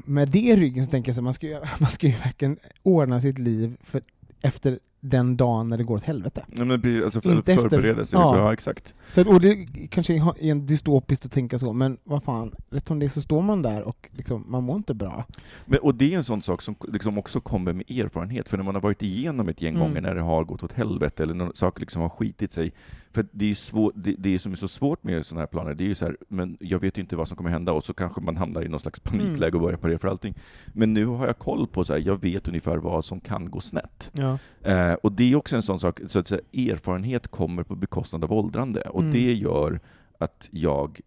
med 0.05 0.29
det 0.29 0.39
i 0.39 0.55
ryggen 0.55 0.85
så 0.85 0.91
tänker 0.91 1.11
jag 1.11 1.17
att 1.17 1.23
man 1.23 1.33
ska, 1.33 1.47
ju- 1.47 1.59
man 1.79 1.89
ska 1.89 2.07
ju 2.07 2.13
verkligen 2.13 2.57
ordna 2.83 3.21
sitt 3.21 3.37
liv 3.39 3.77
för, 3.83 4.01
efter 4.41 4.79
den 5.03 5.37
dagen 5.37 5.69
när 5.69 5.77
det 5.77 5.83
går 5.83 5.95
åt 5.95 6.03
helvete. 6.03 6.45
Ja, 6.55 6.65
men 6.65 6.81
precis, 6.81 7.03
alltså 7.03 7.21
för, 7.21 7.31
Inte 7.31 7.55
förbereda 7.55 8.05
sig. 8.05 8.19
ja. 8.19 8.37
Ja. 8.37 8.53
exakt. 8.53 8.95
Så, 9.11 9.29
och 9.33 9.41
det 9.41 9.55
kanske 9.89 10.13
är 10.15 10.51
en 10.51 10.65
dystopiskt 10.65 11.25
att 11.25 11.31
tänka 11.31 11.59
så, 11.59 11.73
men 11.73 11.97
vad 12.03 12.23
fan, 12.23 12.55
rätt 12.69 12.87
som 12.87 12.99
det 12.99 13.09
så 13.09 13.21
står 13.21 13.41
man 13.41 13.61
där 13.61 13.83
och 13.83 14.09
liksom, 14.11 14.45
man 14.47 14.63
mår 14.63 14.75
inte 14.77 14.93
bra. 14.93 15.25
Men, 15.65 15.79
och 15.79 15.95
det 15.95 16.13
är 16.13 16.17
en 16.17 16.23
sån 16.23 16.41
sak 16.41 16.61
som 16.61 16.75
liksom 16.87 17.17
också 17.17 17.41
kommer 17.41 17.73
med 17.73 17.91
erfarenhet, 17.91 18.49
för 18.49 18.57
när 18.57 18.63
man 18.63 18.75
har 18.75 18.81
varit 18.81 19.03
igenom 19.03 19.49
ett 19.49 19.61
gäng 19.61 19.75
Mm. 19.75 19.87
gånger 19.87 20.01
när 20.01 20.15
det 20.15 20.21
har 20.21 20.43
gått 20.43 20.63
åt 20.63 20.71
helvete, 20.73 21.23
eller 21.23 21.33
när 21.33 21.51
saker 21.53 21.79
liksom 21.79 22.01
har 22.01 22.09
skitit 22.09 22.51
sig, 22.51 22.71
för 23.13 23.25
det 23.31 23.45
är 23.45 23.49
ju 23.49 23.55
svår, 23.55 23.91
det, 23.95 24.15
det 24.17 24.39
som 24.39 24.51
är 24.51 24.55
så 24.55 24.67
svårt 24.67 25.03
med 25.03 25.25
sådana 25.25 25.41
här 25.41 25.47
planer, 25.47 25.73
det 25.73 25.83
är 25.83 25.87
ju 25.87 25.95
så 25.95 26.05
här, 26.05 26.17
men 26.27 26.57
jag 26.59 26.79
vet 26.79 26.97
ju 26.97 27.01
inte 27.01 27.15
vad 27.15 27.27
som 27.27 27.37
kommer 27.37 27.49
hända, 27.49 27.71
och 27.73 27.83
så 27.83 27.93
kanske 27.93 28.21
man 28.21 28.37
hamnar 28.37 28.61
i 28.61 28.67
någon 28.67 28.79
slags 28.79 28.99
panikläge 28.99 29.47
Mm. 29.47 29.55
och 29.55 29.61
börjar 29.61 29.77
parera 29.77 29.97
för 29.99 30.07
allting. 30.07 30.35
Men 30.73 30.93
nu 30.93 31.05
har 31.05 31.27
jag 31.27 31.37
koll 31.37 31.67
på, 31.67 31.83
så 31.83 31.93
här, 31.93 31.99
jag 32.05 32.21
vet 32.21 32.47
ungefär 32.47 32.77
vad 32.77 33.05
som 33.05 33.19
kan 33.19 33.49
gå 33.51 33.59
snett. 33.59 34.11
Ja. 34.13 34.37
Eh, 34.63 34.90
och 34.95 35.11
det 35.11 35.31
är 35.31 35.35
också 35.35 35.55
en 35.55 35.61
sån 35.63 35.79
sak, 35.79 35.99
så 36.07 36.19
att 36.19 36.27
säga, 36.27 36.41
erfarenhet 36.53 37.27
kommer 37.27 37.63
på 37.63 37.75
bekostnad 37.75 38.23
av 38.23 38.33
åldrande, 38.33 38.81
och 38.81 38.99
Mm. 39.01 39.13
det 39.13 39.33
gör 39.33 39.79
att 40.17 40.47
jag 40.51 40.99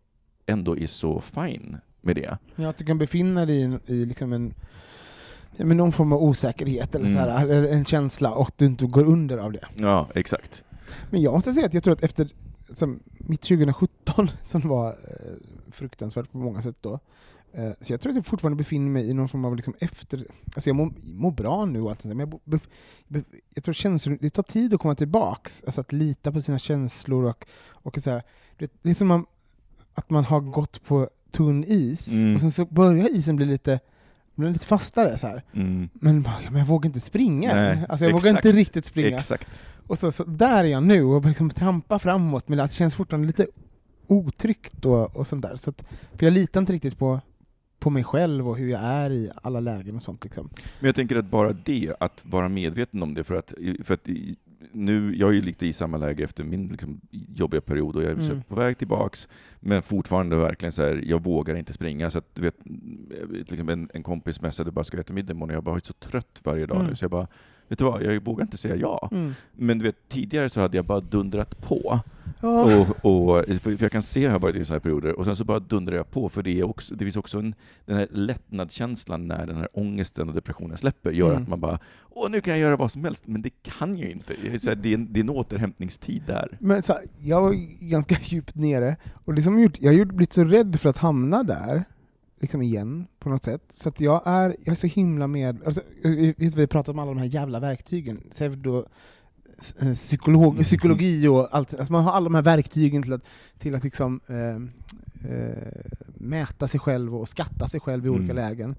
ändå 0.47 0.79
är 0.79 0.87
så 0.87 1.21
fine 1.21 1.77
med 2.01 2.17
det. 2.17 2.39
Ja, 2.57 2.69
att 2.69 2.77
du 2.77 2.85
kan 2.85 2.99
befinna 2.99 3.47
dig 3.47 3.63
i, 3.63 3.79
i 3.93 4.07
liksom 4.07 4.33
en, 4.33 4.55
men 5.57 5.77
någon 5.77 5.93
form 5.93 6.13
av 6.13 6.23
osäkerhet 6.23 6.95
eller, 6.95 7.07
så 7.07 7.13
Mm. 7.13 7.23
här, 7.29 7.49
eller 7.49 7.69
en 7.73 7.85
känsla 7.85 8.35
och 8.35 8.51
du 8.57 8.67
inte 8.67 8.87
går 8.87 9.05
under 9.05 9.39
av 9.39 9.53
det. 9.53 9.67
Ja, 9.77 10.09
exakt. 10.15 10.65
Men 11.11 11.23
jag 11.23 11.35
måste 11.35 11.53
säga 11.53 11.67
att 11.67 11.75
jag 11.75 11.83
tror 11.83 11.93
att 11.95 12.03
efter 12.05 12.29
som 12.73 13.01
mitt 13.19 13.41
2017, 13.43 14.29
som 14.45 14.61
var 14.69 14.89
eh, 14.89 14.95
fruktansvärt 15.73 16.33
på 16.33 16.39
många 16.39 16.63
sätt 16.63 16.77
då, 16.81 16.93
eh, 16.93 16.99
så 17.81 17.93
jag 17.93 18.01
tror 18.01 18.11
att 18.11 18.17
jag 18.17 18.27
fortfarande 18.27 18.57
befinner 18.57 18.91
mig 18.91 19.11
i 19.11 19.15
någon 19.15 19.29
form 19.29 19.45
av 19.45 19.57
liksom 19.57 19.75
efter... 19.81 20.27
Alltså 20.55 20.69
jag 20.71 20.77
mår, 20.77 20.93
mår 21.03 21.31
bra 21.31 21.65
nu 21.65 21.81
och 21.81 21.91
allt 21.91 22.03
sånt 22.03 22.11
där, 22.11 22.17
men 22.17 22.31
jag, 22.31 22.41
bef, 22.45 22.69
bef, 23.09 23.25
jag 23.55 23.65
tror 23.65 23.73
känslor, 23.75 24.19
det 24.21 24.31
tar 24.31 24.43
tid 24.43 24.75
att 24.75 24.81
komma 24.81 24.95
tillbaks, 24.95 25.63
alltså 25.67 25.81
att 25.81 25.93
lita 25.93 26.33
på 26.33 26.41
sina 26.41 26.59
känslor 26.59 27.25
och, 27.25 27.47
och 27.69 27.99
så 27.99 28.11
här, 28.11 28.23
det, 28.59 28.73
det 28.83 28.91
är 28.91 28.95
som 28.95 29.09
man, 29.09 29.27
att 29.95 30.11
man 30.11 30.25
har 30.25 30.41
gått 30.41 30.85
på 30.85 31.09
tunn 31.31 31.65
is, 31.65 32.13
Mm. 32.13 32.35
och 32.35 32.41
sen 32.41 32.53
så 32.53 32.65
börjar 32.65 33.09
isen 33.17 33.37
bli 33.37 33.47
lite, 33.47 33.81
bli 34.35 34.51
lite 34.51 34.67
fastare 34.67 35.19
så. 35.19 35.41
Mm. 35.53 35.89
Men, 35.93 36.29
men 36.51 36.57
jag 36.59 36.67
vågar 36.67 36.87
inte 36.87 37.01
springa. 37.01 37.55
Nej, 37.55 37.85
alltså 37.89 38.05
jag 38.05 38.13
vågar 38.13 38.31
exakt. 38.31 38.45
inte 38.45 38.59
riktigt 38.59 38.85
springa. 38.85 39.17
Exakt. 39.17 39.65
Och 39.87 39.99
så, 39.99 40.13
så 40.13 40.25
där 40.25 40.65
är 40.65 40.69
jag 40.69 40.83
nu 40.83 41.05
och 41.05 41.27
liksom 41.27 41.51
trampar 41.51 41.99
framåt, 41.99 42.49
men 42.49 42.59
det 42.59 42.73
känns 42.73 42.95
fortfarande 42.95 43.27
lite 43.27 43.47
otryggt 44.07 44.85
och, 44.85 45.17
och 45.17 45.27
sånt 45.27 45.43
där. 45.43 45.57
Så 45.57 45.71
att, 45.71 45.85
för 46.15 46.27
jag 46.27 46.33
litar 46.33 46.61
inte 46.61 46.73
riktigt 46.73 46.99
på, 46.99 47.21
på 47.85 47.91
mig 47.91 48.05
själv 48.05 48.49
och 48.49 48.57
hur 48.59 48.69
jag 48.69 48.81
är 48.83 49.11
i 49.11 49.31
alla 49.43 49.61
lägen 49.61 49.97
och 49.97 50.03
sånt. 50.03 50.25
Liksom. 50.25 50.49
Men 50.81 50.87
jag 50.89 50.95
tänker 50.95 51.17
att 51.17 51.25
bara 51.31 51.53
det, 51.53 51.93
att 52.01 52.23
vara 52.27 52.49
medveten 52.49 53.03
om 53.03 53.15
det, 53.15 53.25
för 53.25 53.35
att, 53.35 53.53
för 53.85 53.95
att 53.95 54.09
nu, 54.73 55.17
jag 55.17 55.29
är 55.31 55.33
ju 55.35 55.41
lite 55.41 55.67
i 55.67 55.73
samma 55.73 55.97
läge 55.97 56.25
efter 56.25 56.45
min 56.45 56.69
liksom, 56.69 57.01
jobbiga 57.11 57.61
period 57.61 57.97
och 57.97 58.03
jag 58.03 58.11
är 58.11 58.15
Mm. 58.31 58.43
på 58.43 58.55
väg 58.55 58.79
tillbaks, 58.79 59.29
men 59.61 59.83
fortfarande 59.83 60.37
verkligen 60.37 60.73
så 60.73 60.83
här, 60.83 61.03
jag 61.07 61.23
vågar 61.25 61.55
inte 61.57 61.73
springa. 61.73 62.11
Så 62.11 62.19
att, 62.19 62.35
du 62.35 62.43
vet, 62.43 62.55
liksom 63.51 63.69
en, 63.69 63.89
en 63.95 64.03
kompis 64.03 64.41
messade 64.41 64.71
bara 64.71 64.85
ska 64.85 64.97
vi 64.97 65.01
äta 65.01 65.13
middag 65.13 65.31
imorgon 65.33 65.51
och 65.51 65.57
jag 65.57 65.65
bara 65.65 65.71
har 65.71 65.75
varit 65.77 65.85
så 65.87 65.93
trött 65.93 66.41
varje 66.45 66.67
dag 66.67 66.77
Mm. 66.77 66.89
nu 66.91 66.97
så 66.97 67.05
jag 67.05 67.11
bara, 67.11 67.27
vet 67.69 67.79
du 67.79 67.85
vad, 67.85 68.03
jag 68.03 68.25
vågar 68.25 68.45
inte 68.45 68.57
säga 68.57 68.77
ja. 68.77 69.09
Mm. 69.13 69.33
Men 69.53 69.79
du 69.79 69.85
vet, 69.85 70.09
tidigare 70.09 70.49
så 70.49 70.61
hade 70.61 70.77
jag 70.77 70.85
bara 70.85 71.01
dundrat 71.01 71.61
på. 71.69 72.01
Ja. 72.41 72.85
Och, 73.01 73.37
och, 73.37 73.45
för 73.45 73.83
jag 73.83 73.93
kan 73.93 74.03
se 74.03 74.21
att 74.21 74.25
jag 74.25 74.31
har 74.31 74.39
varit 74.39 74.57
i 74.57 74.65
sådana 74.65 74.75
här 74.77 74.81
perioder, 74.81 75.19
och 75.19 75.25
sen 75.25 75.37
så 75.37 75.45
bara 75.45 75.59
dundrar 75.59 75.97
jag 75.97 76.11
på, 76.11 76.29
för 76.29 76.43
det, 76.43 76.61
är 76.61 76.65
också, 76.65 76.95
det 76.95 77.05
finns 77.05 77.17
också 77.17 77.39
en, 77.39 77.55
den 77.87 77.97
här 77.97 78.09
lättnadskänslan 78.11 79.29
när 79.29 79.47
den 79.47 79.57
här 79.57 79.69
ångesten 79.73 80.29
och 80.29 80.35
depressionen 80.35 80.79
släpper, 80.79 81.11
gör 81.11 81.31
Mm. 81.31 81.43
att 81.43 81.49
man 81.49 81.61
bara 81.61 81.79
Åh, 82.17 82.31
nu 82.31 82.41
kan 82.41 82.53
jag 82.53 82.61
göra 82.61 82.77
vad 82.77 82.93
som 82.93 83.05
helst, 83.05 83.27
men 83.27 83.43
det 83.43 83.51
kan 83.63 83.99
jag 83.99 84.07
ju 84.07 84.13
inte. 84.13 84.35
Det 84.43 84.49
är, 84.49 84.67
här, 84.69 84.75
det 84.75 84.89
är, 84.89 84.95
en, 84.95 85.13
det 85.13 85.21
är 85.21 85.25
en 85.25 85.31
återhämtningstid 85.31 86.23
där. 86.27 86.57
Men 86.61 86.83
så 86.83 86.93
här, 86.93 87.03
jag 87.23 87.43
var 87.43 87.53
ganska 87.89 88.17
djupt 88.23 88.55
nere, 88.55 88.97
och 89.25 89.35
det 89.35 89.43
som 89.43 89.59
gjort, 89.59 89.81
jag 89.81 89.93
har 89.99 90.05
blivit 90.05 90.33
så 90.33 90.45
rädd 90.45 90.81
för 90.81 90.89
att 90.89 90.99
hamna 90.99 91.43
där, 91.43 91.85
liksom 92.41 92.63
igen, 92.63 93.07
på 93.19 93.29
något 93.29 93.45
sätt. 93.45 93.63
Så 93.73 93.89
att 93.89 94.01
jag 94.01 94.23
är, 94.25 94.57
jag 94.65 94.73
är 94.73 94.75
så 94.75 94.87
himla 94.87 95.27
med... 95.27 95.63
Alltså, 95.67 95.81
vi 96.03 96.35
vi 96.39 96.61
har 96.61 96.67
pratat 96.67 96.89
om 96.89 96.99
alla 96.99 97.11
de 97.11 97.19
här 97.19 97.27
jävla 97.27 97.61
verktygen, 97.61 98.21
pseudo, 98.31 98.85
eh, 99.81 99.93
psykolog, 99.93 100.59
psykologi 100.63 101.29
och 101.29 101.49
allt. 101.57 101.75
Alltså 101.75 101.93
man 101.93 102.05
har 102.05 102.13
alla 102.13 102.25
de 102.25 102.35
här 102.35 102.43
verktygen 102.43 103.03
till 103.03 103.13
att, 103.13 103.23
till 103.59 103.75
att 103.75 103.85
liksom, 103.85 104.21
eh, 104.27 104.57
eh, 105.33 105.73
mäta 106.15 106.69
sig 106.69 106.81
själv 106.81 107.17
och 107.17 107.29
skatta 107.29 107.69
sig 107.69 107.81
själv 107.81 108.07
i 108.07 108.09
olika 108.09 108.33
Mm. 108.33 108.37
lägen. 108.37 108.77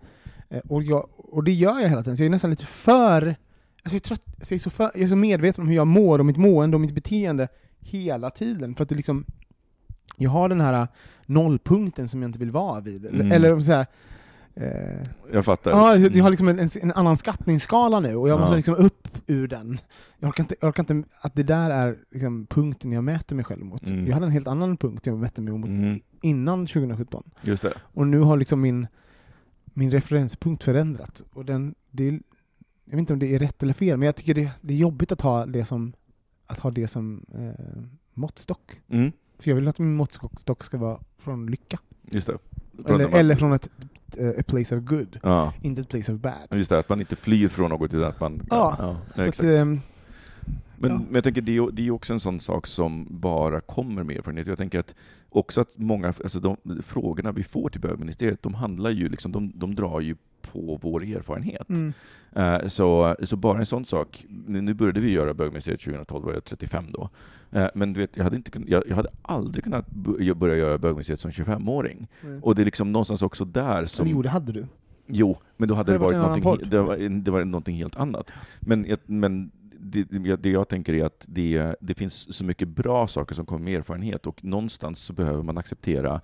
Eh, 0.49 0.60
och, 0.70 0.84
jag, 0.84 1.08
och 1.18 1.43
det 1.43 1.53
gör 1.53 1.80
jag 1.80 1.89
hela 1.89 2.03
tiden, 2.03 2.18
så 2.18 2.24
jag 2.24 2.28
är 2.28 2.32
nästan 2.32 2.49
lite 2.49 2.66
för... 2.66 3.36
Alltså 3.84 3.95
jag, 3.95 3.95
är 3.95 3.99
trött, 3.99 4.22
alltså 4.39 4.53
jag, 4.53 4.60
är 4.60 4.64
så 4.64 4.70
för 4.70 4.84
jag 4.84 5.03
är 5.03 5.08
så 5.08 5.16
medveten 5.16 5.62
om 5.62 5.68
hur 5.68 5.76
jag 5.76 5.88
mår 5.88 6.20
och 6.20 6.26
mitt 6.26 6.38
mående 6.38 6.78
och 6.78 6.82
mitt 6.82 6.95
beteende 6.95 7.47
hela 7.80 8.30
tiden. 8.30 8.76
För 8.76 8.84
att 8.84 8.89
det 8.89 8.95
liksom, 8.95 9.26
jag 10.18 10.30
har 10.30 10.49
den 10.49 10.62
här 10.62 10.88
nollpunkten 11.26 12.08
som 12.08 12.22
jag 12.22 12.30
inte 12.30 12.39
vill 12.39 12.51
vara 12.51 12.82
vid. 12.82 13.06
Mm. 13.06 13.32
eller 13.32 13.60
så 13.60 13.72
här, 13.72 13.86
eh, 14.53 15.08
Jag 15.34 15.45
fattar. 15.45 15.72
Ja, 15.72 15.95
jag 15.97 16.24
har 16.24 16.30
liksom 16.30 16.47
en, 16.47 16.70
en, 16.82 16.91
annan 16.91 17.18
skattningsskala 17.18 17.99
nu, 17.99 18.16
och 18.16 18.30
jag 18.30 18.36
Ja. 18.36 18.41
måste 18.41 18.56
liksom 18.56 18.76
upp 18.76 19.08
ur 19.28 19.47
den. 19.47 19.80
Jag 20.20 20.28
orkar 20.30 20.43
inte, 20.43 20.56
jag 20.62 20.68
orkar 20.70 20.84
inte 20.84 21.10
att 21.22 21.36
det 21.36 21.43
där 21.43 21.70
är 21.70 21.97
liksom 22.12 22.45
punkten 22.47 22.91
jag 22.91 23.03
mäter 23.03 23.36
mig 23.36 23.45
själv 23.45 23.66
mot. 23.66 23.89
Mm. 23.89 24.08
Jag 24.08 24.14
hade 24.14 24.26
en 24.26 24.32
helt 24.32 24.47
annan 24.47 24.78
punkt 24.78 25.06
jag 25.06 25.18
mätte 25.18 25.41
mig 25.41 25.53
mot 25.53 25.70
Mm. 25.70 25.99
innan 26.22 26.68
2017. 26.68 27.24
Just 27.41 27.64
det. 27.64 27.74
Och 27.82 28.08
nu 28.08 28.20
har 28.20 28.38
liksom 28.38 28.62
min, 28.62 28.88
min 29.66 29.91
referenspunkt 29.91 30.64
förändrats. 30.64 31.24
Och 31.34 31.45
den, 31.45 31.76
det 31.91 32.08
är, 32.08 32.12
jag 32.86 32.91
vet 32.91 32.99
inte 32.99 33.14
om 33.14 33.20
det 33.20 33.36
är 33.36 33.39
rätt 33.39 33.64
eller 33.64 33.74
fel, 33.74 33.97
men 33.97 34.06
jag 34.06 34.16
tycker 34.16 34.34
det, 34.34 34.51
det 34.62 34.74
är 34.74 34.78
jobbigt 34.78 35.12
att 35.12 35.22
ha 35.22 35.45
det 35.45 35.66
som, 35.66 35.93
att 36.47 36.60
ha 36.60 36.72
det 36.72 36.88
som 36.88 37.26
eh, 37.34 37.84
måttstock. 38.14 38.82
För 39.40 39.50
jag 39.52 39.56
vill 39.56 39.68
att 39.68 39.80
min 39.80 39.96
måttstock 39.96 40.64
ska 40.64 40.78
vara 40.78 41.00
från 41.18 41.46
lycka. 41.46 41.80
Just 42.12 42.28
det. 42.28 42.38
Eller, 42.94 43.08
eller 43.08 43.36
från 43.36 43.54
ett 43.54 43.70
eh, 44.18 44.30
a 44.40 44.44
place 44.48 44.78
of 44.78 44.84
good, 44.84 45.20
Ja, 45.24 45.54
inte 45.62 45.82
ett 45.82 45.90
place 45.90 46.14
of 46.14 46.20
bad. 46.20 46.34
just 46.52 46.70
det, 46.70 46.80
att 46.80 46.90
man 46.90 47.00
inte 47.00 47.16
flyr 47.16 47.48
från 47.48 47.70
något 47.70 47.94
utan 47.94 48.10
att 48.10 48.20
man... 48.20 48.42
Ja, 48.50 48.76
ja 48.80 48.98
Så 49.16 49.22
exakt. 49.22 49.40
att, 49.40 49.46
ehm, 49.46 49.80
Men, 50.78 50.92
Ja. 50.92 50.98
men 50.98 51.16
jag 51.16 51.24
tänker 51.24 51.42
det 51.42 51.58
är, 51.58 51.72
det 51.72 51.88
är 51.88 51.92
också 51.92 52.14
en 52.14 52.20
sån 52.20 52.40
sak 52.40 52.68
som 52.68 53.08
bara 53.10 53.62
kommer 53.62 54.04
med 54.04 54.18
erfarenhet. 54.18 54.48
Jag 54.48 54.58
tänker 54.58 54.80
att 54.80 54.96
också 55.30 55.62
att 55.62 55.78
många, 55.78 56.08
alltså 56.08 56.40
de 56.40 56.58
frågorna 56.86 57.32
vi 57.32 57.44
får 57.44 57.70
till 57.70 57.82
bögministeriet, 57.82 58.44
de 58.44 58.54
handlar 58.54 58.90
ju 58.90 59.10
liksom, 59.10 59.32
de, 59.32 59.52
de 59.56 59.76
drar 59.76 60.00
ju 60.02 60.16
på 60.52 60.80
vår 60.82 61.04
erfarenhet. 61.04 61.70
Mm. 61.70 61.93
Eh, 62.36 62.68
Så, 62.68 63.16
så 63.24 63.36
bara 63.36 63.60
en 63.60 63.66
sån 63.66 63.86
sak, 63.86 64.26
nu 64.48 64.62
nu 64.62 64.74
började 64.74 65.00
vi 65.00 65.12
göra 65.12 65.34
bögministeriet 65.34 65.82
2012, 65.82 66.26
var 66.26 66.34
jag 66.34 66.43
35 66.43 66.86
då. 66.91 67.10
Eh, 67.52 67.68
Men 67.76 67.93
du 67.93 68.00
vet, 68.00 68.18
jag 68.18 68.24
hade, 68.24 68.36
inte, 68.36 68.52
kun- 68.52 68.66
jag, 68.68 68.84
jag 68.88 68.96
hade 68.96 69.10
aldrig 69.22 69.64
kunnat 69.64 69.89
börja 70.36 70.56
göra 70.56 70.78
bögministeriet 70.78 71.20
som 71.20 71.32
25-åring. 71.32 72.08
Mm. 72.24 72.43
Och 72.43 72.56
det 72.56 72.62
är 72.64 72.66
liksom 72.66 72.91
någonstans 72.91 73.22
också 73.22 73.46
där 73.46 73.86
som... 73.86 74.06
Eller 74.06 74.16
jo, 74.16 74.22
det 74.22 74.30
hade 74.30 74.52
du. 74.54 74.66
Jo, 75.08 75.38
men 75.58 75.68
då 75.70 75.76
hade 75.76 75.91
det 75.91 75.98
Det 75.98 76.04
varit 76.04 76.18
varit 76.18 76.43
någonting, 76.43 76.70
det 76.70 76.82
var, 76.82 76.98
det 77.24 77.32
var 77.32 77.46
någonting 77.46 77.76
helt 77.76 77.96
annat. 77.96 78.32
Men, 78.60 78.86
men 79.06 79.52
det, 79.80 80.04
det 80.04 80.36
det 80.36 80.50
jag 80.50 80.68
tänker 80.68 80.93
är 80.93 81.06
att 81.06 81.26
det, 81.28 81.76
det 81.80 81.93
finns 81.93 82.36
så 82.36 82.46
mycket 82.46 82.68
bra 82.68 83.08
saker 83.08 83.36
som 83.36 83.46
kommer 83.46 83.64
med 83.66 83.80
erfarenhet, 83.80 84.28
och 84.28 84.43
någonstans 84.43 85.00
så 85.00 85.14
behöver 85.14 85.43
man 85.43 85.58
acceptera 85.58 86.22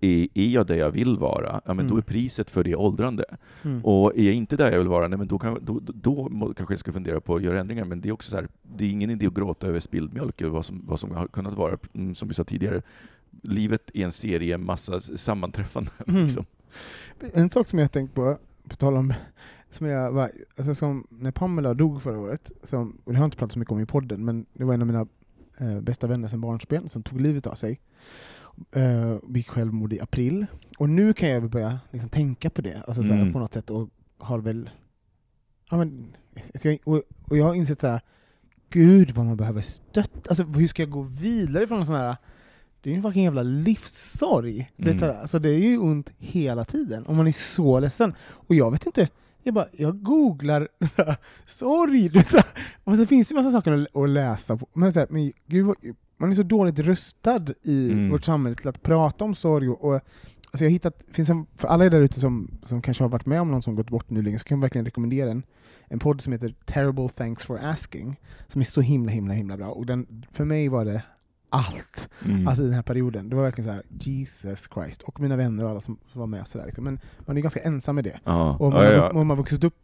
är, 0.00 0.28
är 0.34 0.48
jag 0.48 0.66
där 0.66 0.74
jag 0.74 0.90
vill 0.90 1.16
vara, 1.18 1.60
ja, 1.64 1.74
men 1.74 1.86
då 1.86 1.94
Mm. 1.94 1.98
är 1.98 2.02
priset 2.02 2.50
för 2.50 2.64
det 2.64 2.76
åldrande. 2.76 3.24
Mm. 3.62 3.84
Och 3.84 4.16
är 4.16 4.22
jag 4.22 4.34
inte 4.34 4.56
där 4.56 4.72
jag 4.72 4.78
vill 4.78 4.88
vara, 4.88 5.08
nej, 5.08 5.18
men 5.18 5.28
då, 5.28 5.38
kan, 5.38 5.58
då, 5.62 5.80
då, 5.80 6.28
då 6.28 6.54
kanske 6.56 6.72
jag 6.74 6.80
ska 6.80 6.92
fundera 6.92 7.20
på 7.20 7.36
att 7.36 7.42
göra 7.42 7.60
ändringar. 7.60 7.84
Men 7.84 8.00
det 8.00 8.08
är 8.08 8.12
också 8.12 8.30
så 8.30 8.36
här, 8.36 8.48
det 8.62 8.84
är 8.84 8.88
ingen 8.90 9.10
idé 9.10 9.26
att 9.26 9.34
gråta 9.34 9.66
över 9.66 9.80
spilld 9.80 10.14
mjölk, 10.14 10.40
eller 10.40 10.50
vad 10.50 10.66
som, 10.66 10.82
vad 10.86 11.00
som 11.00 11.10
har 11.10 11.26
kunnat 11.26 11.54
vara, 11.54 11.78
mm, 11.92 12.14
som 12.14 12.28
vi 12.28 12.34
sa 12.34 12.44
tidigare. 12.44 12.82
Livet 13.42 13.90
är 13.94 14.04
en 14.04 14.12
serie, 14.12 14.58
massa 14.58 15.00
sammanträffanden. 15.00 15.94
Mm. 16.08 16.24
Liksom. 16.24 16.44
En 17.34 17.50
sak 17.50 17.68
som 17.68 17.78
jag 17.78 17.92
tänkt 17.92 18.14
på, 18.14 18.38
på 18.68 18.76
tal 18.76 18.96
om, 18.96 19.14
som 19.70 19.86
jag 19.86 20.12
var, 20.12 20.30
alltså 20.56 20.74
som 20.74 21.06
när 21.08 21.30
Pamela 21.30 21.74
dog 21.74 22.02
förra 22.02 22.18
året, 22.18 22.52
som, 22.62 22.98
och 23.04 23.12
det 23.12 23.18
har 23.18 23.22
jag 23.22 23.26
inte 23.26 23.36
pratat 23.36 23.52
så 23.52 23.58
mycket 23.58 23.72
om 23.72 23.80
i 23.80 23.86
podden, 23.86 24.24
men 24.24 24.46
det 24.52 24.64
var 24.64 24.74
en 24.74 24.80
av 24.80 24.86
mina 24.86 25.06
eh, 25.58 25.80
bästa 25.80 26.06
vänner 26.06 26.28
sedan 26.28 26.40
barnsben 26.40 26.88
som 26.88 27.02
tog 27.02 27.20
livet 27.20 27.46
av 27.46 27.54
sig. 27.54 27.80
Eh, 28.72 29.16
begick 29.28 29.48
självmord 29.48 29.92
i 29.92 30.00
april. 30.00 30.46
Och 30.78 30.88
nu 30.88 31.12
kan 31.12 31.28
jag 31.28 31.50
börja 31.50 31.78
liksom, 31.90 32.10
tänka 32.10 32.50
på 32.50 32.62
det, 32.62 32.82
alltså, 32.86 33.02
så 33.02 33.12
här, 33.12 33.20
Mm. 33.20 33.32
på 33.32 33.38
något 33.38 33.54
sätt, 33.54 33.70
och 33.70 33.88
har 34.18 34.38
väl... 34.38 34.70
Ja, 35.70 35.76
men, 35.76 36.12
och, 36.84 37.02
och 37.24 37.36
jag 37.36 37.44
har 37.44 37.54
insett 37.54 37.80
så 37.80 37.86
här, 37.86 38.00
gud 38.70 39.10
vad 39.10 39.26
man 39.26 39.36
behöver 39.36 39.62
stötta, 39.62 40.28
alltså 40.28 40.44
hur 40.44 40.66
ska 40.66 40.82
jag 40.82 40.90
gå 40.90 41.02
vidare 41.02 41.66
från 41.66 41.80
en 41.80 41.86
sån 41.86 41.94
här 41.94 42.16
det 42.84 42.90
är 42.90 42.92
ju 42.92 42.96
en 42.96 43.02
fucking 43.02 43.24
jävla 43.24 43.42
livssorg. 43.42 44.70
Mm. 44.76 45.02
alltså, 45.20 45.38
det 45.38 45.48
är 45.48 45.58
ju 45.58 45.78
ont 45.78 46.10
hela 46.18 46.64
tiden, 46.64 47.06
och 47.06 47.16
man 47.16 47.26
är 47.26 47.32
så 47.32 47.80
ledsen. 47.80 48.14
Och 48.20 48.54
jag 48.54 48.70
vet 48.70 48.86
inte, 48.86 49.08
jag 49.42 49.54
bara, 49.54 49.66
jag 49.72 50.02
googlar 50.02 50.68
sorg, 51.46 52.10
och 52.84 52.96
så 52.96 53.06
finns 53.06 53.28
det 53.28 53.32
ju 53.32 53.36
massa 53.36 53.50
saker 53.50 53.86
att, 53.94 54.10
läsa 54.10 54.56
på. 54.56 54.68
Men, 54.72 54.92
så 54.92 54.98
här, 54.98 55.06
men 55.10 55.32
gud, 55.46 55.74
man 56.16 56.30
är 56.30 56.34
så 56.34 56.42
dåligt 56.42 56.78
rustad 56.78 57.44
i 57.62 57.92
Mm. 57.92 58.10
vårt 58.10 58.24
samhälle 58.24 58.56
till 58.56 58.68
att 58.68 58.82
prata 58.82 59.24
om 59.24 59.34
sorg. 59.34 59.68
Och, 59.68 59.84
och, 59.84 59.94
alltså 59.94 60.64
jag 60.64 60.70
hittat, 60.70 61.02
finns 61.12 61.30
en, 61.30 61.46
för 61.56 61.68
alla 61.68 61.84
er 61.84 61.90
där 61.90 62.00
ute 62.00 62.20
som, 62.20 62.50
som 62.62 62.82
kanske 62.82 63.04
har 63.04 63.08
varit 63.08 63.26
med 63.26 63.40
om 63.40 63.50
någon 63.50 63.62
som 63.62 63.74
gått 63.76 63.90
bort 63.90 64.10
nyligen, 64.10 64.38
så 64.38 64.44
kan 64.44 64.58
jag 64.58 64.62
verkligen 64.62 64.84
rekommendera 64.84 65.30
en, 65.30 65.42
en 65.88 65.98
podd 65.98 66.20
som 66.20 66.32
heter 66.32 66.54
Terrible 66.64 67.08
Thanks 67.08 67.44
for 67.44 67.58
Asking, 67.62 68.20
som 68.48 68.60
är 68.60 68.64
så 68.64 68.80
himla 68.80 69.12
himla 69.12 69.34
himla 69.34 69.56
bra. 69.56 69.68
Och 69.68 69.86
den, 69.86 70.26
för 70.32 70.44
mig 70.44 70.68
var 70.68 70.84
det 70.84 71.02
allt. 71.50 72.08
Mm. 72.24 72.48
Alltså 72.48 72.62
i 72.62 72.66
den 72.66 72.74
här 72.74 72.82
perioden. 72.82 73.28
Det 73.28 73.36
var 73.36 73.42
verkligen 73.42 73.68
så 73.70 73.74
här, 73.74 73.82
Jesus 74.00 74.68
Christ. 74.74 75.02
Och 75.02 75.20
mina 75.20 75.36
vänner 75.36 75.64
och 75.64 75.70
alla 75.70 75.80
som, 75.80 75.96
var 76.12 76.26
med. 76.26 76.46
Så 76.48 76.58
där, 76.58 76.64
liksom. 76.66 76.84
Men 76.84 77.00
man 77.18 77.36
är 77.36 77.40
ganska 77.40 77.60
ensam 77.60 77.94
med 77.94 78.04
det. 78.04 78.20
ja. 78.24 78.56
Och 78.56 78.66
om 78.66 78.72
man, 78.72 78.82
ja, 78.84 78.88
har- 78.88 78.96
ja. 78.96 79.12
man 79.12 79.30
har 79.30 79.36
vuxit 79.36 79.64
upp 79.64 79.74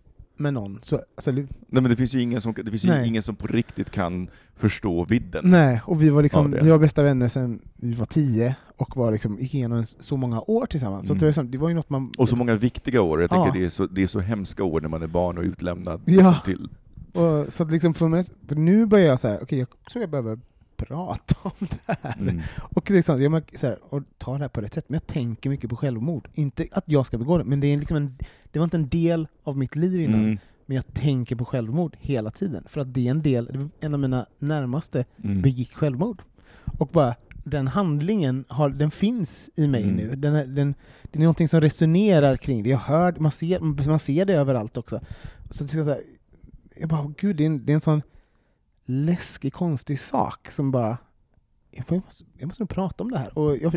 med 0.41 0.55
någon, 0.55 0.79
så... 0.83 0.97
Alltså, 1.17 1.31
Nej, 1.33 1.47
men 1.69 1.85
det 1.85 1.97
finns 1.97 2.15
ju 2.15 2.21
ingen 2.23 2.41
som, 2.41 2.55
det 2.65 2.71
finns 2.71 2.85
ju 2.85 3.07
ingen 3.07 3.23
som 3.23 3.37
på 3.37 3.47
riktigt 3.47 3.91
kan 3.91 4.29
förstå 4.57 5.05
vidden. 5.05 5.51
nej, 5.51 5.81
och 5.87 6.03
vi 6.03 6.09
var, 6.09 6.23
liksom, 6.23 6.51
vi 6.63 6.71
var 6.71 6.79
bästa 6.79 7.03
vänner 7.03 7.29
sedan 7.29 7.61
vi 7.77 7.95
var 7.95 8.07
tio, 8.07 8.55
och 8.77 8.97
var 8.97 9.13
liksom, 9.13 9.39
gick 9.39 9.55
igenom 9.55 9.79
en, 9.79 9.87
så 9.87 10.17
många 10.17 10.41
år 10.41 10.67
tillsammans. 10.67 11.07
Så 11.07 11.13
Mm. 11.13 11.19
det, 11.19 11.25
var, 11.25 11.29
liksom- 11.29 11.51
det 11.51 11.59
var 11.59 11.69
ju 11.69 11.75
något 11.75 11.91
man... 11.91 12.13
Och 12.19 12.29
så 12.29 12.37
många 12.37 12.55
viktiga 12.55 13.03
år. 13.03 13.21
Jag 13.21 13.31
tänker 13.31 13.47
Ja. 13.47 13.53
det, 13.55 13.65
är 13.65 13.69
så, 13.69 13.87
det 13.87 14.03
är 14.03 14.07
så 14.07 14.21
hemska 14.21 14.65
år 14.65 14.81
när 14.81 14.89
man 14.89 15.03
är 15.03 15.07
barn 15.07 15.39
och 15.39 15.45
utlämnad 15.45 16.01
Ja. 16.07 16.41
till... 16.45 16.69
och, 17.13 17.53
så 17.53 17.65
liksom 17.65 17.95
för 17.95 18.55
nu 18.55 18.87
börjar 18.87 19.07
jag 19.07 19.21
så 19.21 19.29
här, 19.29 19.39
okej, 19.43 19.59
jag 19.59 19.69
tror 19.93 20.03
jag 20.03 20.11
behöver 20.11 20.39
prata 20.87 21.35
om 21.43 21.67
det 21.71 21.79
här. 22.03 22.17
Mm. 22.21 22.41
Och, 22.75 22.91
liksom, 22.91 23.23
jag, 23.23 23.43
så 23.59 23.67
här, 23.67 23.79
och 23.89 24.03
ta 24.19 24.33
det 24.33 24.39
här 24.39 24.49
på 24.49 24.61
rätt 24.61 24.75
sätt, 24.75 24.85
men 24.89 24.95
jag 24.95 25.07
tänker 25.07 25.51
mycket 25.51 25.71
på 25.71 25.77
självmord. 25.77 26.29
Inte 26.35 26.67
att 26.73 26.85
jag 26.87 27.07
ska 27.07 27.19
begå 27.19 27.39
det, 27.39 27.45
men 27.45 27.61
det, 27.61 27.67
är 27.67 27.79
liksom 27.79 27.97
en, 27.97 28.11
det 28.53 28.59
var 28.59 28.65
inte 28.65 28.77
en 28.77 28.89
del 28.89 29.27
av 29.45 29.57
mitt 29.59 29.77
liv 29.77 30.01
innan. 30.01 30.21
Mm. 30.25 30.39
Men 30.67 30.75
jag 30.77 30.95
tänker 30.95 31.37
på 31.37 31.45
självmord 31.45 31.97
hela 32.01 32.31
tiden. 32.31 32.65
För 32.69 32.81
att 32.81 32.95
det 32.95 33.07
är 33.07 33.11
en 33.11 33.23
del, 33.23 33.69
en 33.81 33.95
av 33.95 34.01
mina 34.01 34.27
närmaste 34.39 35.05
Mm. 35.25 35.43
begick 35.43 35.73
självmord. 35.75 36.23
Och 36.79 36.89
bara, 36.89 37.15
den 37.45 37.67
handlingen 37.69 38.45
har, 38.49 38.71
den 38.71 38.91
finns 38.91 39.51
i 39.57 39.67
mig 39.69 39.83
Mm. 39.83 39.95
nu. 39.97 40.15
Den 40.17 40.35
är, 40.35 40.47
den, 40.47 40.75
det 41.03 41.19
är 41.19 41.21
någonting 41.21 41.49
som 41.49 41.61
resonerar 41.61 42.37
kring 42.37 42.63
det. 42.63 42.71
Jag 42.71 42.79
hör, 42.79 43.15
man 43.19 43.31
ser, 43.33 43.61
man 43.89 43.99
ser 43.99 44.25
det 44.25 44.35
överallt 44.35 44.77
också. 44.77 45.01
Så 45.51 45.69
så 45.69 45.85
här, 45.85 46.01
jag 46.77 46.89
bara, 46.89 47.13
gud, 47.19 47.37
det 47.37 47.45
är, 47.45 47.47
en, 47.47 47.67
det 47.67 47.73
är 47.73 47.75
en 47.75 47.81
sån 47.81 48.03
läskig, 48.91 49.53
konstig 49.53 50.01
sak 50.01 50.51
som 50.51 50.71
bara 50.71 50.99
jag 51.71 51.93
måste, 52.05 52.25
jag 52.39 52.47
måste 52.47 52.63
nog 52.63 52.69
prata 52.69 53.05
om 53.05 53.11
det 53.11 53.19
här. 53.19 53.39
Och 53.39 53.57
jag, 53.57 53.75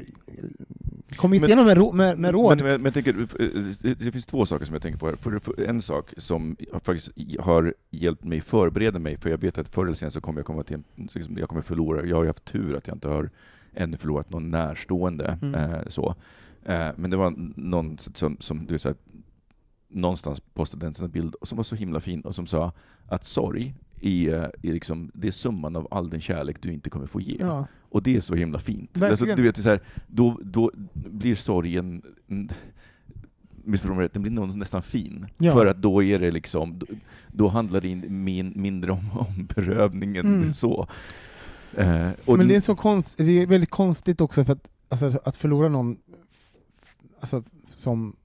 jag 1.08 1.18
kom 1.18 1.34
inte 1.34 1.48
igenom 1.48 1.66
med, 1.66 1.94
med, 1.94 2.20
med 2.20 2.32
råd. 2.32 2.58
Men, 2.58 2.68
men, 2.68 2.82
men 2.82 2.86
jag 2.86 2.94
tänker, 2.94 3.20
eh, 3.22 3.96
det, 3.96 4.12
finns 4.12 4.26
två 4.26 4.46
saker 4.46 4.66
som 4.66 4.74
jag 4.74 4.82
tänker 4.82 5.00
på 5.00 5.06
här. 5.06 5.16
För, 5.16 5.40
för 5.40 5.62
en 5.62 5.82
sak 5.82 6.14
som 6.18 6.58
faktiskt 6.84 7.40
har 7.40 7.74
hjälpt 7.90 8.24
mig 8.24 8.42
förbereda 8.42 9.00
mig, 9.00 9.18
för 9.18 9.30
jag 9.30 9.38
vet 9.38 9.58
att 9.58 9.68
förr 9.68 9.86
eller 9.86 9.96
senare 9.96 10.12
så 10.12 10.22
kommer 10.22 10.40
jag 10.40 10.46
komma 10.46 10.64
till 10.64 10.84
liksom, 10.96 11.38
jag 11.38 11.50
kommer 11.50 11.62
förlora, 11.62 12.06
jag 12.06 12.16
har 12.16 12.24
ju 12.24 12.30
haft 12.30 12.46
tur 12.46 12.76
att 12.78 12.88
jag 12.88 12.96
inte 12.96 13.08
har 13.08 13.30
ännu 13.74 13.98
förlorat 13.98 14.30
någon 14.30 14.52
närstående. 14.52 15.40
Mm. 15.42 15.56
Eh, 15.56 15.88
så. 15.88 16.16
Eh, 16.66 16.90
men 16.96 17.10
det 17.10 17.18
var 17.18 17.34
någon 17.56 17.98
som, 17.98 18.38
som 18.40 18.66
du 18.66 18.80
sa, 18.80 18.94
någonstans 19.88 20.40
postade 20.54 20.86
en 20.86 20.94
sån 20.94 21.10
bild 21.10 21.36
som 21.42 21.56
var 21.56 21.64
så 21.64 21.76
himla 21.76 22.00
fin 22.00 22.22
och 22.22 22.36
som 22.36 22.48
sa 22.48 22.72
att 23.08 23.26
sorg 23.26 23.76
är, 24.08 24.52
är 24.62 24.74
liksom, 24.74 25.12
det 25.14 25.28
är 25.28 25.32
summan 25.32 25.76
av 25.76 25.88
all 25.92 26.10
den 26.10 26.22
kärlek 26.22 26.62
du 26.62 26.74
inte 26.74 26.90
kommer 26.90 27.08
få 27.08 27.22
ge. 27.22 27.38
ja. 27.40 27.68
Och 27.90 28.04
det 28.04 28.16
är 28.16 28.22
så 28.22 28.36
himla 28.36 28.60
fint. 28.60 29.02
Alltså, 29.02 29.26
du 29.26 29.44
vet, 29.44 29.58
så 29.58 29.70
här, 29.70 29.82
då, 30.08 30.40
då 30.44 30.72
blir 30.94 31.36
sorgen 31.36 32.02
mm, 32.30 32.50
missförstå 33.64 33.96
mig 33.96 34.06
rätt, 34.06 34.14
den 34.14 34.22
blir 34.22 34.58
nästan 34.58 34.84
fin. 34.84 35.26
Ja. 35.38 35.54
För 35.54 35.66
att 35.66 35.82
då 35.82 36.04
är 36.04 36.20
det 36.20 36.32
liksom, 36.32 36.80
då, 36.80 36.86
då 37.28 37.48
handlar 37.48 37.82
det 37.82 37.88
in, 37.88 38.24
min, 38.24 38.54
mindre 38.56 38.92
om, 38.92 39.12
om 39.18 39.46
berövningen 39.56 40.26
Mm. 40.26 40.54
så. 40.54 40.88
Eh, 41.78 42.10
Men 42.28 42.48
det 42.48 42.56
är, 42.56 42.60
så 42.60 42.76
konst, 42.76 43.18
det 43.18 43.42
är 43.42 43.48
väldigt 43.48 43.70
konstigt 43.70 44.22
också 44.22 44.46
för 44.46 44.54
att, 44.54 44.70
alltså, 44.90 45.20
att 45.26 45.36
förlora 45.36 45.70
någon 45.70 45.98
alltså, 47.20 47.44
som 47.72 48.16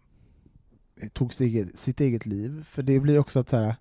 tog 1.12 1.40
eget, 1.40 1.78
sitt 1.78 2.00
eget 2.00 2.26
liv, 2.26 2.64
för 2.64 2.82
det 2.82 3.00
blir 3.00 3.18
också 3.18 3.38
att 3.40 3.48
så 3.48 3.56
här, 3.56 3.74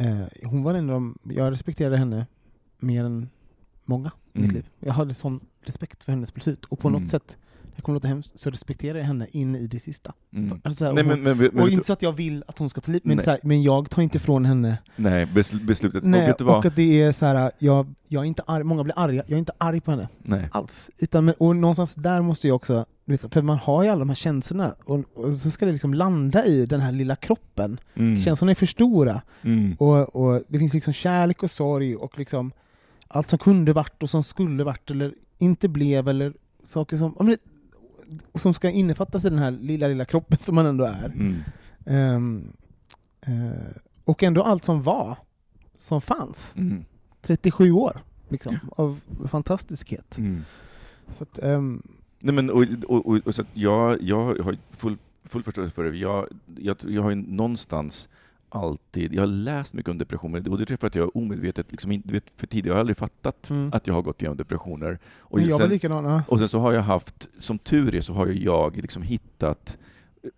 eh, 0.00 0.26
hon 0.44 0.62
var 0.62 0.74
en 0.74 0.90
av 0.90 0.94
de, 0.94 1.18
jag 1.34 1.50
respekterade 1.52 1.96
henne 1.96 2.26
mer 2.78 3.04
än 3.04 3.28
många 3.84 4.10
i 4.32 4.38
mitt 4.38 4.50
Mm. 4.50 4.54
liv. 4.54 4.68
Jag 4.78 4.92
hade 4.92 5.14
sån 5.14 5.40
respekt 5.62 6.04
för 6.04 6.12
hennes 6.12 6.34
beslut, 6.34 6.64
och 6.64 6.78
på 6.78 6.88
Mm. 6.88 7.02
något 7.02 7.10
sätt, 7.10 7.36
det 7.76 7.82
kommer 7.82 7.94
låta 7.96 8.08
hemskt, 8.08 8.38
så 8.38 8.50
respekterar 8.50 8.98
jag 8.98 9.04
henne 9.04 9.26
in 9.32 9.56
i 9.56 9.66
det 9.66 9.78
sista. 9.78 10.12
Mm. 10.34 10.60
Alltså, 10.64 10.78
så 10.78 10.84
här, 10.84 10.92
Nej, 10.92 11.02
och 11.02 11.08
men, 11.08 11.22
men, 11.22 11.36
men, 11.52 11.62
och 11.62 11.68
inte 11.70 11.86
så 11.86 11.92
att 11.92 12.02
jag 12.02 12.12
vill 12.12 12.44
att 12.46 12.58
hon 12.58 12.70
ska 12.70 12.80
ta 12.80 12.92
liv, 12.92 13.00
men, 13.04 13.18
här, 13.18 13.38
men 13.42 13.62
jag 13.62 13.90
tar 13.90 14.02
inte 14.02 14.16
ifrån 14.16 14.44
henne 14.44 14.78
nej 14.96 15.24
besl- 15.26 15.64
beslutet. 15.66 16.04
Nej, 16.04 16.32
och 16.32 16.40
och 16.40 16.64
att 16.66 16.76
det 16.76 17.02
är 17.02 17.12
så 17.12 17.26
här, 17.26 17.50
jag, 17.58 17.94
jag 18.08 18.22
är 18.22 18.26
inte 18.26 18.42
arg, 18.46 18.64
många 18.64 18.84
blir 18.84 18.98
arga, 18.98 19.22
jag 19.26 19.32
är 19.32 19.38
inte 19.38 19.52
arg 19.58 19.80
på 19.80 19.90
henne 19.90 20.08
Nej. 20.22 20.48
alls. 20.52 20.90
Utan, 20.98 21.24
men, 21.24 21.34
och 21.38 21.56
någonstans 21.56 21.94
där 21.94 22.22
måste 22.22 22.48
jag 22.48 22.54
också, 22.56 22.84
för 23.30 23.42
man 23.42 23.58
har 23.58 23.82
ju 23.82 23.88
alla 23.88 23.98
de 23.98 24.08
här 24.08 24.16
känslorna, 24.16 24.74
och, 24.84 25.00
och 25.14 25.32
så 25.32 25.50
ska 25.50 25.66
det 25.66 25.72
liksom 25.72 25.94
landa 25.94 26.44
i 26.46 26.66
den 26.66 26.80
här 26.80 26.92
lilla 26.92 27.16
kroppen. 27.16 27.80
Mm. 27.94 28.20
Känslorna 28.20 28.50
är 28.50 28.54
för 28.54 28.66
stora, 28.66 29.22
Mm. 29.42 29.74
och, 29.78 30.16
och 30.16 30.42
det 30.48 30.58
finns 30.58 30.74
liksom 30.74 30.92
kärlek 30.92 31.42
och 31.42 31.50
sorg, 31.50 31.96
och 31.96 32.18
liksom 32.18 32.52
allt 33.08 33.30
som 33.30 33.38
kunde 33.38 33.72
varit 33.72 34.02
och 34.02 34.10
som 34.10 34.22
skulle 34.24 34.64
varit, 34.64 34.90
eller 34.90 35.14
inte 35.38 35.68
blev, 35.68 36.08
eller 36.08 36.32
saker 36.62 36.96
som, 36.96 37.14
ja, 37.18 37.22
men 37.24 37.32
det- 37.32 37.49
som 38.34 38.54
ska 38.54 38.70
innefattas 38.70 39.24
i 39.24 39.30
den 39.30 39.38
här 39.38 39.50
lilla, 39.50 39.88
lilla 39.88 40.04
kroppen 40.04 40.38
som 40.38 40.54
man 40.54 40.66
ändå 40.66 40.84
är. 40.84 41.06
Mm. 41.06 41.42
Ehm, 41.86 42.52
eh, 43.20 43.76
och 44.04 44.22
ändå 44.22 44.42
allt 44.42 44.64
som 44.64 44.82
var, 44.82 45.18
som 45.76 46.00
fanns. 46.00 46.54
Mm. 46.56 46.84
37 47.22 47.72
år 47.72 48.00
liksom, 48.28 48.58
av 48.76 49.00
fantastiskhet. 49.28 50.18
Mm. 50.18 50.44
Så 51.10 51.24
att, 51.24 51.38
Nej, 52.22 52.34
men, 52.34 52.50
och, 52.50 52.64
och, 52.88 53.06
och, 53.06 53.26
och 53.26 53.34
så 53.34 53.42
att 53.42 53.48
jag, 53.52 54.02
jag 54.02 54.42
har 54.42 54.56
full, 54.70 54.96
full 55.24 55.42
förståelse 55.42 55.74
för 55.74 55.84
det. 55.84 55.96
Jag, 55.96 56.26
jag, 56.56 56.76
jag 56.88 57.02
har 57.02 57.10
ju 57.10 57.16
någonstans 57.16 58.08
alltid, 58.50 59.14
jag 59.14 59.22
har 59.22 59.26
läst 59.26 59.74
mycket 59.74 59.90
om 59.90 59.98
depressioner, 59.98 60.48
och 60.50 60.58
det 60.58 60.70
är 60.70 60.76
för 60.76 60.86
att 60.86 60.94
jag 60.94 61.16
omedvetet, 61.16 61.70
liksom, 61.70 62.02
du 62.04 62.12
vet, 62.14 62.30
för 62.36 62.46
tidigare 62.46 62.72
har 62.74 62.76
jag 62.78 62.80
aldrig 62.80 62.96
fattat 62.96 63.50
Mm. 63.50 63.70
att 63.72 63.86
jag 63.86 63.94
har 63.94 64.02
gått 64.02 64.22
igenom 64.22 64.36
depressioner. 64.36 64.98
Och 65.18 65.38
jag 65.50 65.58
sen, 65.58 65.70
och 66.28 66.38
sen 66.38 66.48
så 66.48 66.58
har 66.58 66.72
jag 66.72 66.82
haft, 66.82 67.28
som 67.38 67.58
tur 67.58 67.94
är 67.94 68.00
så 68.00 68.12
har 68.12 68.26
jag 68.26 68.76
liksom 68.76 69.02
hittat 69.02 69.78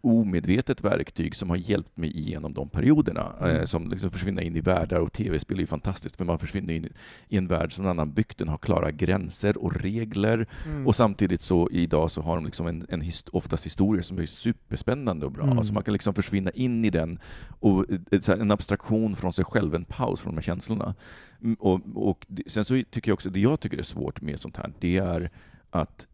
omedvetet 0.01 0.85
verktyg 0.85 1.37
som 1.37 1.51
har 1.51 1.57
hjälpt 1.57 1.97
mig 1.97 2.19
igenom 2.19 2.55
de 2.55 2.69
perioderna. 2.69 3.33
Mm. 3.41 3.57
Eh, 3.57 3.65
som 3.65 3.91
liksom 3.91 4.11
försvinna 4.11 4.43
in 4.43 4.57
i 4.57 4.61
världar 4.61 5.01
och 5.01 5.13
tv-spel 5.13 5.57
är 5.57 5.61
ju 5.61 5.67
fantastiskt 5.67 6.17
för 6.17 6.25
man 6.25 6.39
försvinner 6.39 6.75
in 6.75 6.89
i 7.29 7.37
en 7.37 7.47
värld 7.47 7.73
som 7.73 7.85
någon 7.85 7.91
annan 7.91 8.13
byggt. 8.13 8.39
Den 8.39 8.49
har 8.49 8.59
klara 8.59 8.91
gränser 8.91 9.59
och 9.59 9.77
regler 9.77 10.47
Mm. 10.67 10.87
och 10.87 10.97
samtidigt 10.97 11.41
så 11.41 11.69
idag 11.71 12.11
så 12.11 12.23
har 12.23 12.35
de 12.37 12.45
liksom 12.45 12.67
en, 12.67 12.87
en 12.89 13.01
hist 13.01 13.29
oftast 13.29 13.67
historier 13.67 14.03
som 14.03 14.19
är 14.19 14.27
superspännande 14.27 15.27
och 15.27 15.33
bra. 15.33 15.45
Mm. 15.45 15.65
Så 15.65 15.75
man 15.75 15.83
kan 15.83 15.93
liksom 15.93 16.15
försvinna 16.15 16.51
in 16.51 16.85
i 16.85 16.91
den 16.91 17.19
och 17.61 17.91
eh, 17.93 18.21
här, 18.27 18.37
en 18.39 18.51
abstraktion 18.51 19.17
från 19.17 19.33
sig 19.33 19.45
själv, 19.45 19.75
en 19.75 19.85
paus 19.85 20.21
från 20.21 20.35
de 20.35 20.37
här 20.39 20.43
känslorna. 20.43 20.95
Mm, 21.43 21.57
Och, 21.61 21.81
och 21.95 22.27
sen 22.47 22.65
så 22.65 22.83
tycker 22.91 23.11
jag 23.11 23.15
också, 23.15 23.31
det 23.31 23.41
jag 23.41 23.61
tycker 23.61 23.79
är 23.79 23.83
svårt 23.83 24.21
med 24.21 24.41
sånt 24.41 24.57
här, 24.57 24.73
det 24.81 24.99
är 24.99 25.31
att 25.71 26.07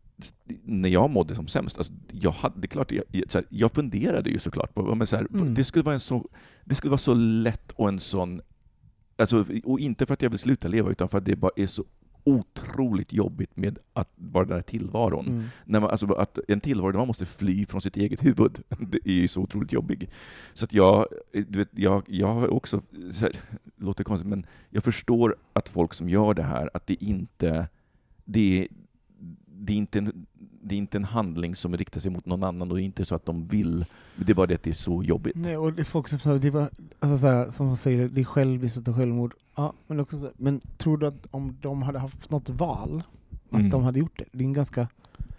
när 0.64 0.88
jag 0.88 1.10
mådde 1.10 1.34
som 1.34 1.48
sämst, 1.48 1.78
alltså, 1.78 1.92
jag, 2.12 2.30
hade, 2.30 2.60
det 2.60 2.64
är 2.64 2.68
klart, 2.68 2.92
jag, 2.92 3.04
här, 3.34 3.44
jag 3.48 3.72
funderade 3.72 4.30
ju 4.30 4.38
såklart 4.38 4.74
på, 4.74 4.94
men 4.94 5.06
så 5.06 5.16
här, 5.16 5.26
Mm. 5.34 5.54
det, 5.54 5.64
skulle 5.64 5.82
vara 5.82 5.94
en 5.94 6.00
så, 6.00 6.28
det 6.64 6.74
skulle 6.74 6.90
vara 6.90 6.98
så 6.98 7.14
lätt 7.14 7.72
och 7.72 7.88
en 7.88 8.00
sån, 8.00 8.40
alltså, 9.16 9.44
och 9.64 9.80
inte 9.80 10.06
för 10.06 10.14
att 10.14 10.22
jag 10.22 10.30
vill 10.30 10.38
sluta 10.38 10.68
leva, 10.68 10.90
utan 10.90 11.08
för 11.08 11.18
att 11.18 11.24
det 11.24 11.36
bara 11.36 11.52
är 11.56 11.66
så 11.66 11.84
otroligt 12.24 13.12
jobbigt 13.12 13.56
med 13.56 13.78
att 13.92 14.10
vara 14.16 14.44
den 14.44 14.54
här 14.54 14.62
tillvaron. 14.62 15.26
Mm. 15.26 15.44
När 15.64 15.80
man, 15.80 15.90
alltså, 15.90 16.12
att 16.12 16.38
en 16.48 16.60
tillvaro 16.60 16.90
där 16.92 16.98
man 16.98 17.06
måste 17.06 17.26
fly 17.26 17.66
från 17.66 17.80
sitt 17.80 17.96
eget 17.96 18.24
huvud, 18.24 18.62
det 18.78 18.98
är 19.04 19.12
ju 19.12 19.28
så 19.28 19.40
otroligt 19.40 19.72
jobbig. 19.72 20.10
Så 20.54 20.64
att 20.64 20.72
jag, 20.72 21.06
du 21.32 21.58
vet, 21.58 21.68
jag, 21.72 22.02
jag 22.06 22.34
har 22.34 22.48
också, 22.48 22.82
så 23.12 23.20
här, 23.20 23.32
låter 23.76 24.04
konstigt, 24.04 24.28
men 24.28 24.46
jag 24.70 24.84
förstår 24.84 25.36
att 25.52 25.68
folk 25.68 25.94
som 25.94 26.08
gör 26.08 26.34
det 26.34 26.42
här, 26.42 26.70
att 26.74 26.86
det 26.86 26.94
inte, 26.94 27.68
det 28.24 28.62
är, 28.62 28.68
det 29.59 29.72
är 29.72 29.76
inte 29.76 29.98
en, 29.98 30.26
det 30.62 30.74
är 30.74 30.78
inte 30.78 30.96
en 30.98 31.04
handling 31.04 31.56
som 31.56 31.76
riktar 31.76 32.00
sig 32.00 32.11
mot 32.11 32.26
någon 32.26 32.42
annan 32.44 32.70
och 32.70 32.76
det 32.76 32.82
är 32.82 32.84
inte 32.84 33.04
så 33.04 33.14
att 33.14 33.26
de 33.26 33.46
vill, 33.46 33.84
det 34.16 34.32
är 34.32 34.34
bara 34.34 34.46
det 34.46 34.54
att 34.54 34.62
det 34.62 34.70
är 34.70 34.74
så 34.74 35.02
jobbigt. 35.02 35.36
Nej, 35.36 35.56
och 35.56 35.72
det 35.72 35.82
är 35.82 35.84
folk 35.84 36.09
som 36.09 36.18
säger, 36.18 36.38
det 36.38 36.50
var, 36.50 36.70
alltså 36.98 37.18
så 37.18 37.26
här, 37.26 37.50
som 37.50 37.76
säger, 37.76 38.09
det 38.09 38.20
är 38.20 38.24
själviskt 38.24 38.88
och 38.88 38.96
självmord. 38.96 39.34
Ja, 39.56 39.72
men, 39.86 40.00
också 40.00 40.18
här, 40.18 40.30
men 40.36 40.61
tror 40.76 40.98
du 40.98 41.06
att 41.06 41.26
om 41.30 41.56
de 41.61 41.82
hade 41.82 41.98
haft 41.98 42.30
något 42.30 42.48
val, 42.48 43.02
att 43.50 43.59
Mm. 43.59 43.70
de 43.70 43.82
hade 43.82 43.98
gjort 43.98 44.18
det? 44.18 44.24
Det 44.32 44.38
är 44.44 44.46
en 44.46 44.52
ganska 44.52 44.88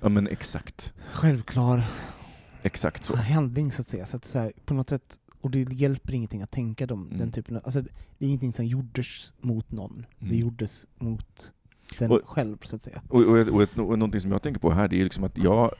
Ja 0.01 0.09
men 0.09 0.27
exakt, 0.27 0.93
självklar 1.11 1.83
exakt 2.61 3.03
så. 3.03 3.15
handling 3.17 3.71
så 3.71 3.81
att 3.81 3.87
säga. 3.87 4.05
Så 4.05 4.17
att 4.17 4.25
så 4.25 4.39
här, 4.39 4.51
på 4.65 4.73
något 4.73 4.89
sätt, 4.89 5.17
och 5.41 5.51
det 5.51 5.73
hjälper 5.73 6.13
ingenting 6.13 6.41
att 6.41 6.51
tänka 6.51 6.87
dem, 6.87 7.05
Mm. 7.07 7.17
den 7.19 7.31
typen 7.31 7.55
av, 7.55 7.61
alltså, 7.65 7.81
det 8.17 8.25
är 8.25 8.27
ingenting 8.27 8.53
som 8.53 8.65
gjordes 8.65 9.33
mot 9.41 9.71
någon, 9.71 10.05
det 10.19 10.25
Mm. 10.25 10.37
gjordes 10.39 10.87
mot 10.97 11.51
den 11.97 12.11
Och- 12.11 12.21
själv 12.25 12.57
så 12.61 12.75
att 12.75 12.83
säga. 12.83 13.01
Och, 13.09 13.21
och, 13.21 13.47
och, 13.47 13.61
och 13.61 13.99
någonting 13.99 14.21
som 14.21 14.31
jag 14.31 14.41
tänker 14.41 14.59
på 14.59 14.71
här, 14.71 14.87
det 14.87 14.99
är 14.99 15.03
liksom 15.03 15.23
att 15.23 15.37
jag 15.37 15.71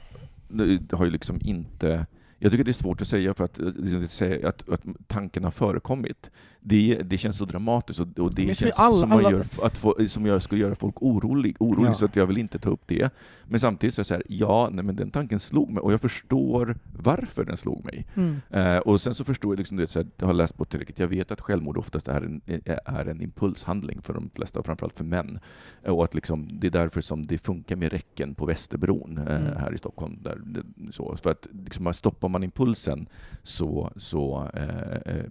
har 0.92 1.04
ju 1.04 1.10
liksom 1.10 1.38
inte 1.40 2.06
jag 2.42 2.52
tycker 2.52 2.64
det 2.64 2.70
är 2.70 2.72
svårt 2.72 3.00
att 3.00 3.08
säga 3.08 3.34
för 3.34 3.44
att, 3.44 3.58
eh, 3.58 3.66
liksom, 3.66 4.48
att, 4.48 4.68
att 4.68 4.80
tanken 5.06 5.44
har 5.44 5.50
förekommit. 5.50 6.30
Det, 6.62 7.02
det 7.04 7.18
känns 7.18 7.36
så 7.36 7.44
dramatiskt 7.44 8.00
och, 8.18 8.34
det 8.34 8.54
känns 8.58 8.72
alla- 8.78 8.96
som, 9.00 9.12
alla- 9.12 9.30
gör, 9.30 9.44
att 9.62 9.78
få, 9.78 9.96
som 10.08 10.26
jag 10.26 10.42
skulle 10.42 10.60
göra 10.60 10.74
folk 10.74 11.02
orolig, 11.02 11.56
orolig 11.60 11.88
Ja. 11.90 11.94
så 11.94 12.04
att 12.04 12.16
jag 12.16 12.26
vill 12.26 12.38
inte 12.38 12.58
ta 12.58 12.70
upp 12.70 12.82
det. 12.86 13.10
Men 13.44 13.60
samtidigt 13.60 13.94
så 13.94 14.00
är 14.00 14.02
det 14.02 14.06
så 14.08 14.14
här, 14.14 14.22
ja, 14.28 14.68
nej, 14.72 14.84
men 14.84 14.96
den 14.96 15.10
tanken 15.10 15.40
slog 15.40 15.70
mig 15.70 15.80
och 15.80 15.92
jag 15.92 16.00
förstår 16.00 16.76
varför 17.02 17.44
den 17.44 17.56
slog 17.56 17.84
mig. 17.84 18.06
Eh, 18.50 18.76
och 18.78 19.00
sen 19.00 19.14
så 19.14 19.24
förstår 19.24 19.52
jag, 19.52 19.58
liksom 19.58 19.76
det, 19.76 19.86
så 19.86 19.98
här, 19.98 20.06
jag 20.16 20.26
har 20.26 20.34
läst 20.34 20.56
på 20.56 20.64
tillräckligt, 20.64 20.98
jag 20.98 21.08
vet 21.08 21.30
att 21.30 21.40
självmord 21.40 21.76
oftast 21.78 22.08
är 22.08 22.20
en, 22.20 22.40
är 22.84 23.08
en 23.08 23.20
impulshandling 23.22 24.02
för 24.02 24.14
de 24.14 24.30
flesta, 24.34 24.58
och 24.58 24.66
framförallt 24.66 24.96
för 24.96 25.04
män. 25.04 25.38
Eh, 25.82 25.92
Och 25.92 26.04
att 26.04 26.14
liksom, 26.14 26.48
det 26.60 26.66
är 26.66 26.70
därför 26.70 27.00
som 27.00 27.22
det 27.22 27.38
funkar 27.38 27.76
med 27.76 27.92
räcken 27.92 28.34
på 28.34 28.46
Västerbron 28.46 29.18
eh, 29.18 29.36
Mm. 29.40 29.56
här 29.56 29.74
i 29.74 29.78
Stockholm. 29.78 30.18
Där, 30.22 30.38
det, 30.44 30.62
så. 30.92 31.16
För 31.16 31.30
att 31.30 31.46
liksom, 31.64 31.94
stoppar 31.94 32.28
man 32.28 32.42
impulsen 32.44 33.06
så, 33.42 33.90
så 33.96 34.48
eh, 34.54 35.14
eh, 35.14 35.24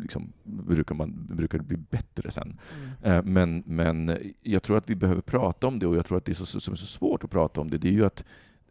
liksom, 0.00 0.32
brukar, 0.74 0.94
man, 0.94 1.26
brukar 1.30 1.58
det 1.58 1.64
bli 1.64 1.76
bättre 1.76 2.30
sen. 2.30 2.58
Mm. 3.02 3.16
Eh, 3.16 3.24
Men, 3.24 3.62
men 3.66 4.18
jag 4.42 4.62
tror 4.62 4.76
att 4.78 4.90
vi 4.90 4.94
behöver 4.94 5.22
prata 5.22 5.66
om 5.66 5.78
det 5.78 5.86
och 5.86 5.96
jag 5.96 6.06
tror 6.06 6.18
att 6.18 6.24
det 6.24 6.32
är 6.32 6.44
så, 6.44 6.60
som 6.60 6.72
är 6.72 6.76
så 6.76 6.86
svårt 6.86 7.24
att 7.24 7.30
prata 7.30 7.60
om 7.60 7.70
det, 7.70 7.78
det 7.78 7.88
är 7.88 7.92
ju 7.92 8.06
att 8.06 8.24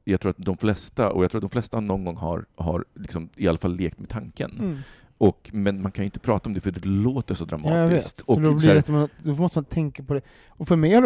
jag 0.03 0.21
tror 0.21 0.29
att 0.29 0.37
de 0.37 0.57
flesta, 0.57 1.11
och 1.11 1.23
jag 1.23 1.31
tror 1.31 1.39
att 1.39 1.43
de 1.43 1.49
flesta 1.49 1.79
någon 1.79 2.05
gång 2.05 2.15
har, 2.15 2.45
har 2.55 2.85
liksom, 2.93 3.29
i 3.35 3.47
alla 3.47 3.57
fall 3.57 3.75
lekt 3.75 3.99
med 3.99 4.09
tanken. 4.09 4.51
Mm. 4.59 4.77
Och, 5.17 5.49
men 5.53 5.81
man 5.81 5.91
kan 5.91 6.03
ju 6.03 6.05
inte 6.05 6.19
prata 6.19 6.49
om 6.49 6.53
det 6.53 6.61
för 6.61 6.71
det 6.71 6.85
låter 6.85 7.35
så 7.35 7.43
Ja, 7.43 7.57
dramatiskt. 7.57 8.25
Så 8.25 8.33
och 8.33 8.41
då, 8.41 8.59
så 8.59 8.67
blir 8.67 8.73
det 8.75 8.89
man, 8.89 9.09
då 9.23 9.35
måste 9.35 9.57
man 9.57 9.65
tänka 9.65 10.03
på 10.03 10.13
det. 10.13 10.21
Och 10.47 10.67
för 10.67 10.75
mig 10.75 11.01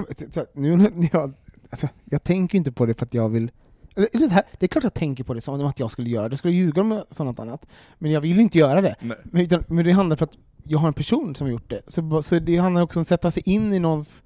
nu 0.53 1.09
jag, 1.11 1.33
alltså, 1.69 1.87
jag 2.05 2.23
tänker 2.23 2.57
inte 2.57 2.71
på 2.71 2.85
det 2.85 2.93
för 2.93 3.05
att 3.05 3.13
jag 3.13 3.29
vill 3.29 3.51
det, 3.95 4.31
här, 4.31 4.43
det 4.59 4.65
är 4.65 4.67
klart 4.67 4.83
jag 4.83 4.93
tänker 4.93 5.23
på 5.23 5.33
det 5.33 5.41
som 5.41 5.65
att 5.65 5.79
jag 5.79 5.91
skulle 5.91 6.09
göra 6.09 6.29
det, 6.29 6.33
jag 6.33 6.39
skulle 6.39 6.53
ljuga 6.53 6.81
om 6.81 6.89
något 7.19 7.39
annat. 7.39 7.65
Men 7.97 8.11
jag 8.11 8.21
vill 8.21 8.39
inte 8.39 8.57
göra 8.57 8.81
det. 8.81 8.95
Men, 8.99 9.41
utan, 9.41 9.63
men 9.67 9.85
det 9.85 9.91
handlar 9.91 10.15
för 10.15 10.25
att 10.25 10.37
jag 10.63 10.79
har 10.79 10.87
en 10.87 10.93
person 10.93 11.35
som 11.35 11.47
har 11.47 11.51
gjort 11.51 11.69
det. 11.69 11.81
Så, 11.87 12.23
så 12.23 12.39
det 12.39 12.57
handlar 12.57 12.81
också 12.81 12.99
om 12.99 13.01
att 13.01 13.07
sätta 13.07 13.31
sig 13.31 13.43
in 13.45 13.73
i 13.73 13.79
någons 13.79 14.23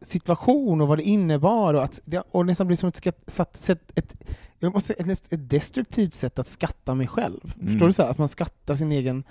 situation 0.00 0.80
och 0.80 0.88
vad 0.88 0.98
det 0.98 1.02
innebar 1.02 1.74
och, 1.74 1.84
att 1.84 2.00
och 2.30 2.46
nästan 2.46 2.66
blir 2.66 2.76
som 2.76 2.88
ett, 2.88 2.96
skatt, 2.96 3.56
sätt, 3.58 3.92
ett, 3.94 4.14
jag 4.58 4.74
måste, 4.74 4.92
ett, 4.92 5.32
ett 5.32 5.50
destruktivt 5.50 6.14
sätt 6.14 6.38
att 6.38 6.48
skatta 6.48 6.94
mig 6.94 7.06
själv. 7.06 7.54
Mm. 7.60 7.68
Förstår 7.68 7.86
du? 7.86 7.92
så 7.92 8.02
här, 8.02 8.10
Att 8.10 8.18
man 8.18 8.28
skattar 8.28 8.74
sin 8.74 8.92
egen, 8.92 9.24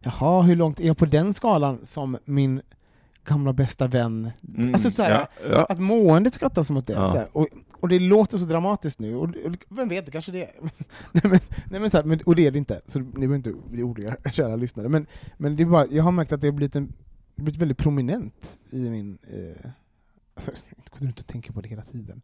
jaha, 0.00 0.42
hur 0.42 0.56
långt 0.56 0.80
är 0.80 0.86
jag 0.86 0.96
på 0.96 1.06
den 1.06 1.34
skalan 1.34 1.86
som 1.86 2.18
min 2.24 2.62
gamla 3.24 3.52
bästa 3.52 3.88
vän? 3.88 4.30
Mm, 4.56 4.74
Alltså 4.74 4.90
så 4.90 5.02
här, 5.02 5.10
ja, 5.10 5.28
ja. 5.50 5.64
Att 5.68 5.80
måendet 5.80 6.34
skattas 6.34 6.70
mot 6.70 6.86
det. 6.86 6.92
Ja. 6.92 7.26
Och, 7.32 7.48
och 7.72 7.88
det 7.88 7.98
låter 7.98 8.38
så 8.38 8.44
dramatiskt 8.44 8.98
nu, 8.98 9.14
och, 9.14 9.22
och 9.24 9.56
vem 9.68 9.88
vet, 9.88 10.06
det 10.06 10.12
kanske 10.12 10.32
det 10.32 10.42
är. 10.44 10.50
nej, 11.12 11.22
men, 11.22 11.40
nej, 11.70 11.80
men 11.80 11.90
så 11.90 11.96
här, 11.96 12.04
men, 12.04 12.20
och 12.26 12.36
det 12.36 12.46
är 12.46 12.50
det 12.50 12.58
inte, 12.58 12.80
så 12.86 12.98
ni 12.98 13.10
behöver 13.12 13.34
inte 13.34 13.52
bli 13.70 13.82
oroliga, 13.82 14.16
kära 14.32 14.56
lyssnare. 14.56 14.88
Men, 14.88 15.06
men 15.36 15.56
det 15.56 15.62
är 15.62 15.66
bara, 15.66 15.86
jag 15.86 16.04
har 16.04 16.12
märkt 16.12 16.32
att 16.32 16.40
det 16.40 16.46
har 16.46 16.52
blivit, 16.52 16.76
en, 16.76 16.92
blivit 17.34 17.60
väldigt 17.60 17.78
prominent 17.78 18.58
i 18.70 18.90
min... 18.90 19.18
Eh, 19.22 19.70
alltså, 20.34 20.50
jag 20.50 20.98
går 20.98 21.06
runt 21.06 21.20
och 21.20 21.26
tänker 21.26 21.52
på 21.52 21.60
det 21.60 21.68
hela 21.68 21.82
tiden. 21.82 22.22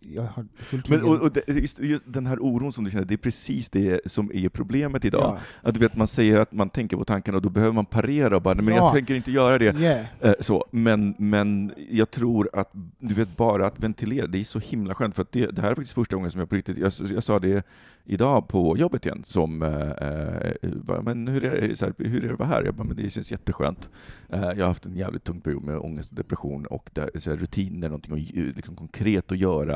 Jag 0.00 0.22
har 0.22 0.44
Men, 0.88 1.02
och, 1.04 1.20
och 1.20 1.32
det, 1.32 1.48
just, 1.48 1.78
just 1.80 2.04
den 2.12 2.26
här 2.26 2.38
oron 2.40 2.72
som 2.72 2.84
du 2.84 2.90
känner, 2.90 3.04
det 3.04 3.14
är 3.14 3.18
precis 3.18 3.68
det 3.68 4.00
som 4.06 4.30
är 4.34 4.48
problemet 4.48 5.04
idag. 5.04 5.22
Ja. 5.22 5.38
Att 5.68 5.74
du 5.74 5.80
vet, 5.80 5.96
man 5.96 6.06
säger 6.08 6.40
att 6.40 6.52
man 6.52 6.70
tänker 6.70 6.96
på 6.96 7.04
tankarna 7.04 7.36
och 7.36 7.42
då 7.42 7.48
behöver 7.48 7.72
man 7.72 7.86
parera 7.86 8.36
och 8.36 8.42
bara, 8.42 8.54
"Nej, 8.54 8.64
men 8.64 8.74
Ja. 8.74 8.84
jag 8.84 8.92
tänker 8.94 9.14
inte 9.14 9.30
göra 9.30 9.58
det. 9.58 9.78
Yeah. 9.80 10.06
Eh, 10.20 10.32
Så, 10.40 10.64
men, 10.70 11.14
men 11.18 11.72
jag 11.90 12.10
tror 12.10 12.50
att, 12.52 12.70
du 12.98 13.14
vet, 13.14 13.36
bara 13.36 13.66
att 13.66 13.80
ventilera, 13.80 14.26
det 14.26 14.38
är 14.40 14.44
så 14.44 14.58
himla 14.58 14.94
skönt, 14.94 15.14
för 15.14 15.22
att 15.22 15.32
det, 15.32 15.46
det 15.46 15.62
här 15.62 15.70
är 15.70 15.74
faktiskt 15.74 15.94
första 15.94 16.16
gången 16.16 16.30
som 16.30 16.38
jag 16.40 16.48
på 16.48 16.54
riktigt, 16.56 16.78
jag, 16.78 16.92
jag 17.14 17.24
sa 17.24 17.38
det 17.38 17.66
idag 18.04 18.48
på 18.48 18.76
jobbet 18.78 19.06
igen, 19.06 19.22
som, 19.26 19.62
eh, 19.62 19.90
eh, 19.90 20.70
bara, 20.84 21.02
men 21.02 21.28
hur 21.28 21.44
är, 21.44 21.68
det, 21.68 21.76
så 21.76 21.84
här, 21.84 21.94
hur 21.98 22.24
är 22.24 22.26
det 22.28 22.32
att 22.32 22.38
vara 22.38 22.48
här? 22.48 22.62
Jag 22.64 22.74
bara, 22.74 22.84
men 22.84 22.96
det 22.96 23.10
känns 23.10 23.32
jätteskönt. 23.32 23.88
Eh, 24.28 24.40
jag 24.42 24.56
har 24.56 24.66
haft 24.66 24.86
en 24.86 24.96
jävligt 24.96 25.24
tung 25.24 25.40
period 25.40 25.62
med 25.64 25.78
ångest 25.78 26.10
och 26.10 26.16
depression, 26.16 26.66
och 26.66 26.90
där, 26.92 27.10
så 27.18 27.30
här, 27.30 27.36
rutiner, 27.36 27.88
någonting 27.88 28.16
ju- 28.34 28.52
liksom, 28.52 28.76
konkret 28.76 29.32
att 29.32 29.38
göra, 29.38 29.71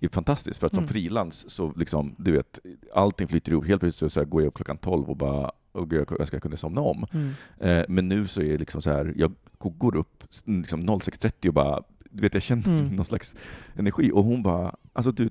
är 0.00 0.08
fantastiskt, 0.08 0.60
för 0.60 0.66
att 0.66 0.74
som 0.74 0.82
Mm. 0.82 0.88
frilans 0.92 1.50
så, 1.50 1.72
liksom, 1.76 2.14
du 2.18 2.32
vet, 2.32 2.58
allting 2.94 3.28
flyter 3.28 3.52
ihop. 3.52 3.66
Helt 3.66 3.80
plötsligt 3.80 4.12
så, 4.12 4.20
här, 4.20 4.24
går 4.24 4.42
jag 4.42 4.48
upp 4.48 4.54
klockan 4.54 4.76
12 4.78 5.10
och 5.10 5.16
bara, 5.16 5.50
och 5.72 5.92
jag, 5.92 6.06
jag 6.18 6.26
ska 6.28 6.40
kunna 6.40 6.56
somna 6.56 6.80
om. 6.80 7.06
Mm. 7.12 7.30
Eh, 7.60 7.84
men 7.88 8.08
nu 8.08 8.26
så 8.26 8.40
är 8.42 8.48
det 8.52 8.58
liksom 8.58 8.82
så 8.82 8.90
här, 8.90 9.12
jag 9.16 9.32
går 9.58 9.96
upp 9.96 10.24
liksom 10.44 10.82
06.30 10.90 11.48
och 11.48 11.54
bara, 11.54 11.82
du 12.10 12.22
vet 12.22 12.34
jag 12.34 12.42
känner 12.42 12.68
Mm. 12.68 12.86
någon 12.96 13.04
slags 13.04 13.34
energi 13.76 14.10
och 14.14 14.24
hon 14.24 14.42
bara, 14.42 14.76
alltså 14.92 15.12
du, 15.12 15.30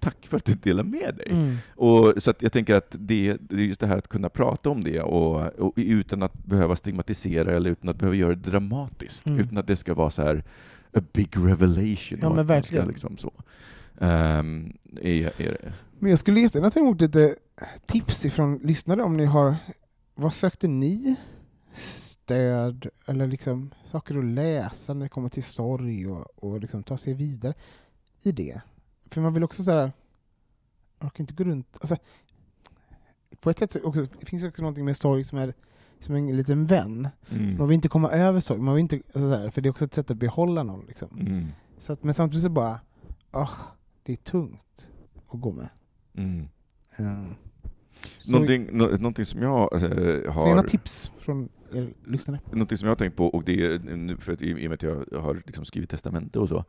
tack 0.00 0.26
för 0.26 0.36
att 0.36 0.44
du 0.44 0.54
delar 0.54 0.82
med 0.84 1.14
dig. 1.16 1.28
Mm. 1.30 1.56
Och, 1.76 2.22
så 2.22 2.32
jag 2.38 2.52
tänker 2.52 2.74
att 2.74 2.96
det, 2.98 3.36
det 3.40 3.54
är 3.56 3.60
just 3.60 3.80
det 3.80 3.86
här 3.86 3.98
att 3.98 4.08
kunna 4.08 4.28
prata 4.28 4.70
om 4.70 4.84
det 4.84 5.02
och, 5.02 5.46
och 5.58 5.72
utan 5.76 6.22
att 6.22 6.44
behöva 6.44 6.76
stigmatisera 6.76 7.52
eller 7.56 7.70
utan 7.70 7.88
att 7.90 7.96
behöva 7.96 8.16
göra 8.16 8.34
det 8.34 8.50
dramatiskt, 8.50 9.26
Mm. 9.26 9.38
utan 9.40 9.58
att 9.58 9.66
det 9.66 9.76
ska 9.76 9.94
vara 9.94 10.10
så 10.10 10.22
här 10.22 10.44
a 10.96 11.02
big 11.12 11.36
revelation. 11.36 12.18
Ja, 12.22 12.28
men 12.28 12.36
man 12.36 12.44
ska 12.44 12.54
verkligen. 12.54 12.88
Liksom 12.88 13.16
så. 13.16 13.32
Ehm, 13.98 14.76
är, 15.00 15.40
är 15.42 15.52
det. 15.52 15.72
Men 15.98 16.10
jag 16.10 16.18
skulle 16.18 16.40
jättegärna 16.40 16.70
ta 16.70 16.80
emot 16.80 17.00
lite 17.00 17.36
tips 17.86 18.24
ifrån 18.24 18.58
lyssnare 18.58 19.02
om 19.02 19.16
ni 19.16 19.24
har, 19.24 19.56
vad 20.14 20.34
sökte 20.34 20.68
ni? 20.68 21.16
Stöd 21.74 22.88
eller 23.06 23.26
liksom 23.26 23.74
saker 23.84 24.18
att 24.18 24.24
läsa 24.24 24.94
när 24.94 25.02
det 25.02 25.08
kommer 25.08 25.28
till 25.28 25.44
sorg 25.44 26.06
och, 26.06 26.44
och 26.44 26.60
liksom 26.60 26.82
ta 26.82 26.96
sig 26.96 27.14
vidare 27.14 27.54
i 28.22 28.32
det. 28.32 28.60
För 29.10 29.20
man 29.20 29.34
vill 29.34 29.44
också 29.44 29.62
såhär, 29.62 29.92
jag 30.98 31.06
orkar 31.06 31.20
inte 31.20 31.34
gå 31.34 31.44
runt, 31.44 31.78
alltså, 31.80 31.96
på 33.40 33.50
ett 33.50 33.58
sätt 33.58 33.72
så 33.72 33.82
också, 33.82 34.06
det 34.20 34.26
finns 34.26 34.44
också 34.44 34.62
någonting 34.62 34.84
med 34.84 34.96
sorg 34.96 35.24
som 35.24 35.38
är 35.38 35.54
som 36.00 36.14
en 36.14 36.36
liten 36.36 36.66
vän. 36.66 37.08
Mm. 37.30 37.58
Man 37.58 37.68
vill 37.68 37.74
inte 37.74 37.88
komma 37.88 38.10
över 38.10 38.40
sorg, 38.40 38.60
man 38.60 38.74
vill 38.74 38.82
inte, 38.82 38.96
alltså 38.96 39.44
så 39.44 39.50
för 39.50 39.60
det 39.60 39.68
är 39.68 39.70
också 39.70 39.84
ett 39.84 39.94
sätt 39.94 40.10
att 40.10 40.16
behålla 40.16 40.62
någon. 40.62 40.86
Liksom. 40.86 41.08
Mm. 41.20 41.46
Så 41.78 41.92
att, 41.92 42.04
men 42.04 42.14
samtidigt 42.14 42.42
så 42.44 42.50
bara, 42.50 42.80
ah, 43.30 43.50
det 44.02 44.12
är 44.12 44.16
tungt 44.16 44.88
att 45.28 45.40
gå 45.40 45.52
med. 45.52 45.68
Mm. 46.14 46.48
Så, 48.16 48.32
Någonting, 48.32 48.68
nå, 48.72 48.86
någonting 48.86 49.24
som 49.24 49.42
jag 49.42 49.80
så 49.80 49.86
gärna 49.86 50.54
har... 50.54 50.62
tips 50.62 51.12
från 51.18 51.48
er 51.72 51.94
lyssnare. 52.04 52.40
Någonting 52.50 52.78
som 52.78 52.86
jag 52.86 52.90
har 52.90 52.96
tänkt 52.96 53.16
på, 53.16 53.26
och 53.26 53.44
det 53.44 53.66
är 53.66 53.78
nu 53.78 54.16
för 54.16 54.32
att 54.32 54.42
i 54.42 54.50
i 54.50 54.66
och 54.66 54.70
med 54.70 54.72
att 54.72 54.82
jag 54.82 55.20
har 55.20 55.42
liksom 55.46 55.64
skrivit 55.64 55.90
testamente 55.90 56.38
och 56.38 56.48
så, 56.48 56.64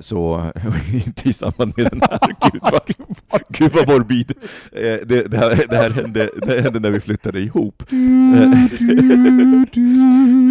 så 0.00 0.50
inte 0.92 1.28
i 1.28 1.32
samband 1.32 1.72
med 1.76 1.88
den 1.90 2.00
här, 2.10 2.18
gud 2.52 2.62
vad, 2.62 3.42
gud 3.48 3.72
vad 3.72 3.88
morbid. 3.88 4.32
Eh, 4.72 5.06
Det, 5.06 5.30
det, 5.30 5.36
här, 5.36 5.66
det 5.68 5.76
här 5.76 5.90
hände, 5.90 6.30
det 6.42 6.46
här 6.46 6.60
hände 6.60 6.80
när 6.80 6.90
vi 6.90 7.00
flyttade 7.00 7.40
ihop. 7.40 7.82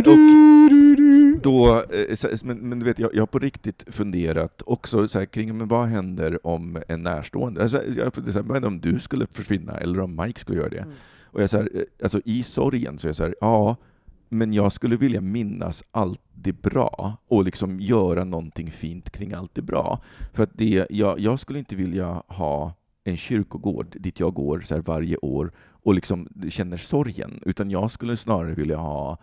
och 0.07 0.17
då, 1.43 1.83
eh, 1.93 2.17
men, 2.43 2.57
men 2.57 2.79
du 2.79 2.85
vet, 2.85 2.99
jag, 2.99 3.15
jag 3.15 3.21
har 3.21 3.27
på 3.27 3.39
riktigt 3.39 3.85
funderat 3.87 4.61
också 4.65 5.07
så 5.07 5.19
här, 5.19 5.25
kring 5.25 5.57
men 5.57 5.67
vad 5.67 5.87
händer 5.87 6.47
om 6.47 6.77
en 6.87 7.03
närstående, 7.03 7.61
alltså, 7.61 7.77
jag 7.97 8.13
funderar 8.13 8.33
så 8.33 8.39
här, 8.39 8.45
vad 8.45 8.55
händer 8.55 8.67
om 8.67 8.81
du 8.81 8.99
skulle 8.99 9.27
försvinna 9.27 9.77
eller 9.77 9.99
om 9.99 10.21
Mike 10.25 10.39
skulle 10.39 10.57
göra 10.59 10.69
det? 10.69 10.85
Och 11.25 11.41
jag 11.41 11.49
så 11.49 11.57
här, 11.57 11.69
eh, 11.73 11.81
alltså, 12.03 12.21
I 12.25 12.43
sorgen 12.43 12.99
så 12.99 13.07
är 13.07 13.09
jag 13.09 13.15
så 13.15 13.23
här, 13.23 13.35
ja, 13.41 13.75
men 14.35 14.53
jag 14.53 14.71
skulle 14.71 14.95
vilja 14.97 15.21
minnas 15.21 15.83
allt 15.91 16.21
det 16.33 16.53
bra 16.53 17.17
och 17.27 17.43
liksom 17.43 17.79
göra 17.79 18.23
någonting 18.23 18.71
fint 18.71 19.09
kring 19.09 19.33
allt 19.33 19.55
det 19.55 19.61
bra. 19.61 20.01
För 20.33 20.43
att 20.43 20.49
det, 20.53 20.87
jag, 20.89 21.19
jag 21.19 21.39
skulle 21.39 21.59
inte 21.59 21.75
vilja 21.75 22.23
ha 22.27 22.73
en 23.03 23.17
kyrkogård 23.17 23.95
dit 23.99 24.19
jag 24.19 24.33
går 24.33 24.61
så 24.65 24.81
varje 24.81 25.17
år 25.17 25.51
och 25.57 25.95
liksom 25.95 26.27
känner 26.49 26.77
sorgen, 26.77 27.39
utan 27.45 27.71
jag 27.71 27.91
skulle 27.91 28.17
snarare 28.17 28.53
vilja 28.53 28.77
ha 28.77 29.17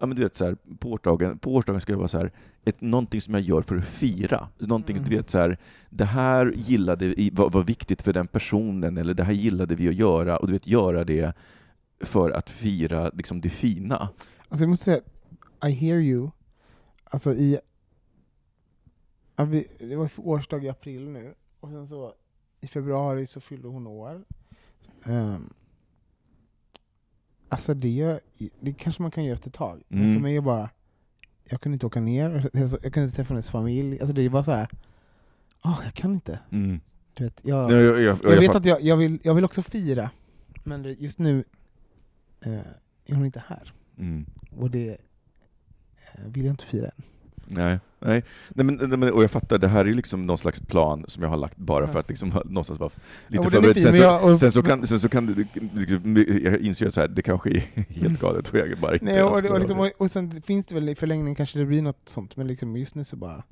Ja, 0.00 0.06
men 0.06 0.16
du 0.16 0.22
vet, 0.22 0.34
så 0.34 0.44
här, 0.44 0.56
på 0.78 0.90
årsdagen, 0.92 1.38
på 1.38 1.54
årsdagen 1.54 1.80
ska 1.80 1.92
det 1.92 1.96
vara 1.98 2.08
så 2.08 2.18
här, 2.18 2.32
ett, 2.64 2.80
någonting 2.80 3.20
som 3.20 3.34
jag 3.34 3.42
gör 3.42 3.62
för 3.62 3.76
att 3.76 3.84
fira. 3.84 4.48
Någonting, 4.58 4.96
Mm. 4.96 5.08
du 5.08 5.16
vet, 5.16 5.30
så 5.30 5.38
här, 5.38 5.56
det 5.90 6.04
här 6.04 6.52
gillade 6.56 7.30
var, 7.32 7.50
var 7.50 7.62
viktigt 7.62 8.02
för 8.02 8.12
den 8.12 8.26
personen, 8.26 8.98
eller 8.98 9.14
det 9.14 9.24
här 9.24 9.32
gillade 9.32 9.74
vi 9.74 9.88
att 9.88 9.94
göra, 9.94 10.36
och 10.36 10.46
du 10.46 10.52
vet, 10.52 10.66
göra 10.66 11.04
det 11.04 11.32
för 12.00 12.30
att 12.30 12.50
fira 12.50 13.10
liksom, 13.14 13.40
det 13.40 13.48
fina. 13.50 14.08
Alltså 14.48 14.62
jag 14.62 14.68
måste 14.68 14.84
säga, 14.84 15.00
I 15.68 15.70
hear 15.70 15.98
you. 16.00 16.30
Alltså 17.04 17.34
i... 17.34 17.58
Det 19.78 19.96
var 19.96 20.10
årsdag 20.16 20.64
i 20.64 20.68
april 20.68 21.08
nu, 21.08 21.34
och 21.60 21.68
sen 21.70 21.88
så 21.88 22.14
i 22.60 22.66
februari 22.66 23.26
så 23.26 23.40
fyllde 23.40 23.68
hon 23.68 23.86
år. 23.86 24.24
Um, 25.04 25.54
alltså 27.48 27.74
det, 27.74 28.20
det 28.60 28.72
kanske 28.72 29.02
man 29.02 29.10
kan 29.10 29.24
göra 29.24 29.34
efter 29.34 29.48
ett 29.50 29.54
tag. 29.54 29.82
Men 29.88 30.00
Mm. 30.00 30.14
för 30.14 30.20
mig 30.22 30.36
är 30.36 30.40
bara, 30.40 30.70
jag 31.44 31.60
kunde 31.60 31.74
inte 31.74 31.86
åka 31.86 32.00
ner, 32.00 32.50
alltså, 32.54 32.78
jag 32.82 32.92
kunde 32.92 33.04
inte 33.04 33.16
träffa 33.16 33.34
hennes 33.34 33.50
familj. 33.50 34.00
Alltså 34.00 34.14
det 34.14 34.22
är 34.22 34.28
bara 34.30 34.42
så 34.42 34.52
här. 34.52 34.68
åh 35.64 35.80
jag 35.84 35.94
kan 35.94 36.12
inte. 36.12 36.40
Mm. 36.50 36.80
Du 37.14 37.24
vet, 37.24 37.40
jag, 37.42 37.72
Ja, 37.72 37.76
jag, 37.76 38.02
jag, 38.02 38.18
jag 38.22 38.40
vet 38.40 38.54
att 38.54 38.64
jag, 38.64 38.82
jag, 38.82 38.96
vill, 38.96 39.18
jag 39.22 39.34
vill 39.34 39.44
också 39.44 39.62
fira, 39.62 40.10
men 40.64 40.96
just 40.98 41.18
nu 41.18 41.44
eh, 42.40 42.52
är 43.06 43.14
hon 43.14 43.24
inte 43.24 43.42
här. 43.46 43.72
Mm. 43.98 44.26
Och 44.56 44.70
det 44.70 44.88
eh, 44.90 46.26
vill 46.26 46.44
jag 46.44 46.52
inte 46.52 46.64
fira 46.66 46.86
än. 46.86 47.02
Nej, 47.50 47.78
nej. 47.98 48.24
nej 48.48 48.64
men, 48.66 48.74
nej, 48.74 48.98
men, 48.98 49.12
och 49.12 49.22
jag 49.22 49.30
fattar, 49.30 49.58
det 49.58 49.68
här 49.68 49.84
är 49.84 49.94
liksom 49.94 50.26
någon 50.26 50.38
slags 50.38 50.60
plan 50.60 51.04
som 51.08 51.22
jag 51.22 51.30
har 51.30 51.36
lagt 51.36 51.56
bara 51.56 51.86
för 51.86 51.94
Ja. 51.94 52.00
att 52.00 52.08
liksom, 52.08 52.28
någonstans 52.44 52.80
vara 52.80 52.90
Ja, 52.94 53.42
lite 53.42 53.46
är 53.46 53.50
förberedd. 53.50 53.82
Sen, 53.82 53.94
jag- 54.02 54.38
sen 54.38 54.52
så 54.52 54.62
kan, 54.62 54.86
sen 54.86 55.00
så 55.00 55.08
kan 55.08 55.26
det, 55.26 55.34
det- 56.14 56.40
jag 56.42 56.56
inser 56.60 56.86
att 56.86 56.94
så 56.94 57.00
här, 57.00 57.08
det 57.08 57.22
kanske 57.22 57.50
är 57.50 57.60
helt 57.88 58.20
galet 58.20 58.48
och 58.48 58.58
jag 58.58 58.78
bara 58.78 58.92
inte 58.92 59.04
Nej, 59.04 59.22
och, 59.22 59.44
och, 59.44 59.58
liksom, 59.58 59.78
och, 59.80 59.90
och 59.98 60.10
sen 60.10 60.30
finns 60.42 60.66
det 60.66 60.74
väl 60.74 60.88
i 60.88 60.94
förlängningen 60.94 61.34
kanske 61.34 61.58
det 61.58 61.64
blir 61.64 61.82
något 61.82 62.08
sånt, 62.08 62.36
men 62.36 62.46
liksom 62.46 62.76
just 62.76 62.94
nu 62.94 63.04
så 63.04 63.16
bara 63.16 63.42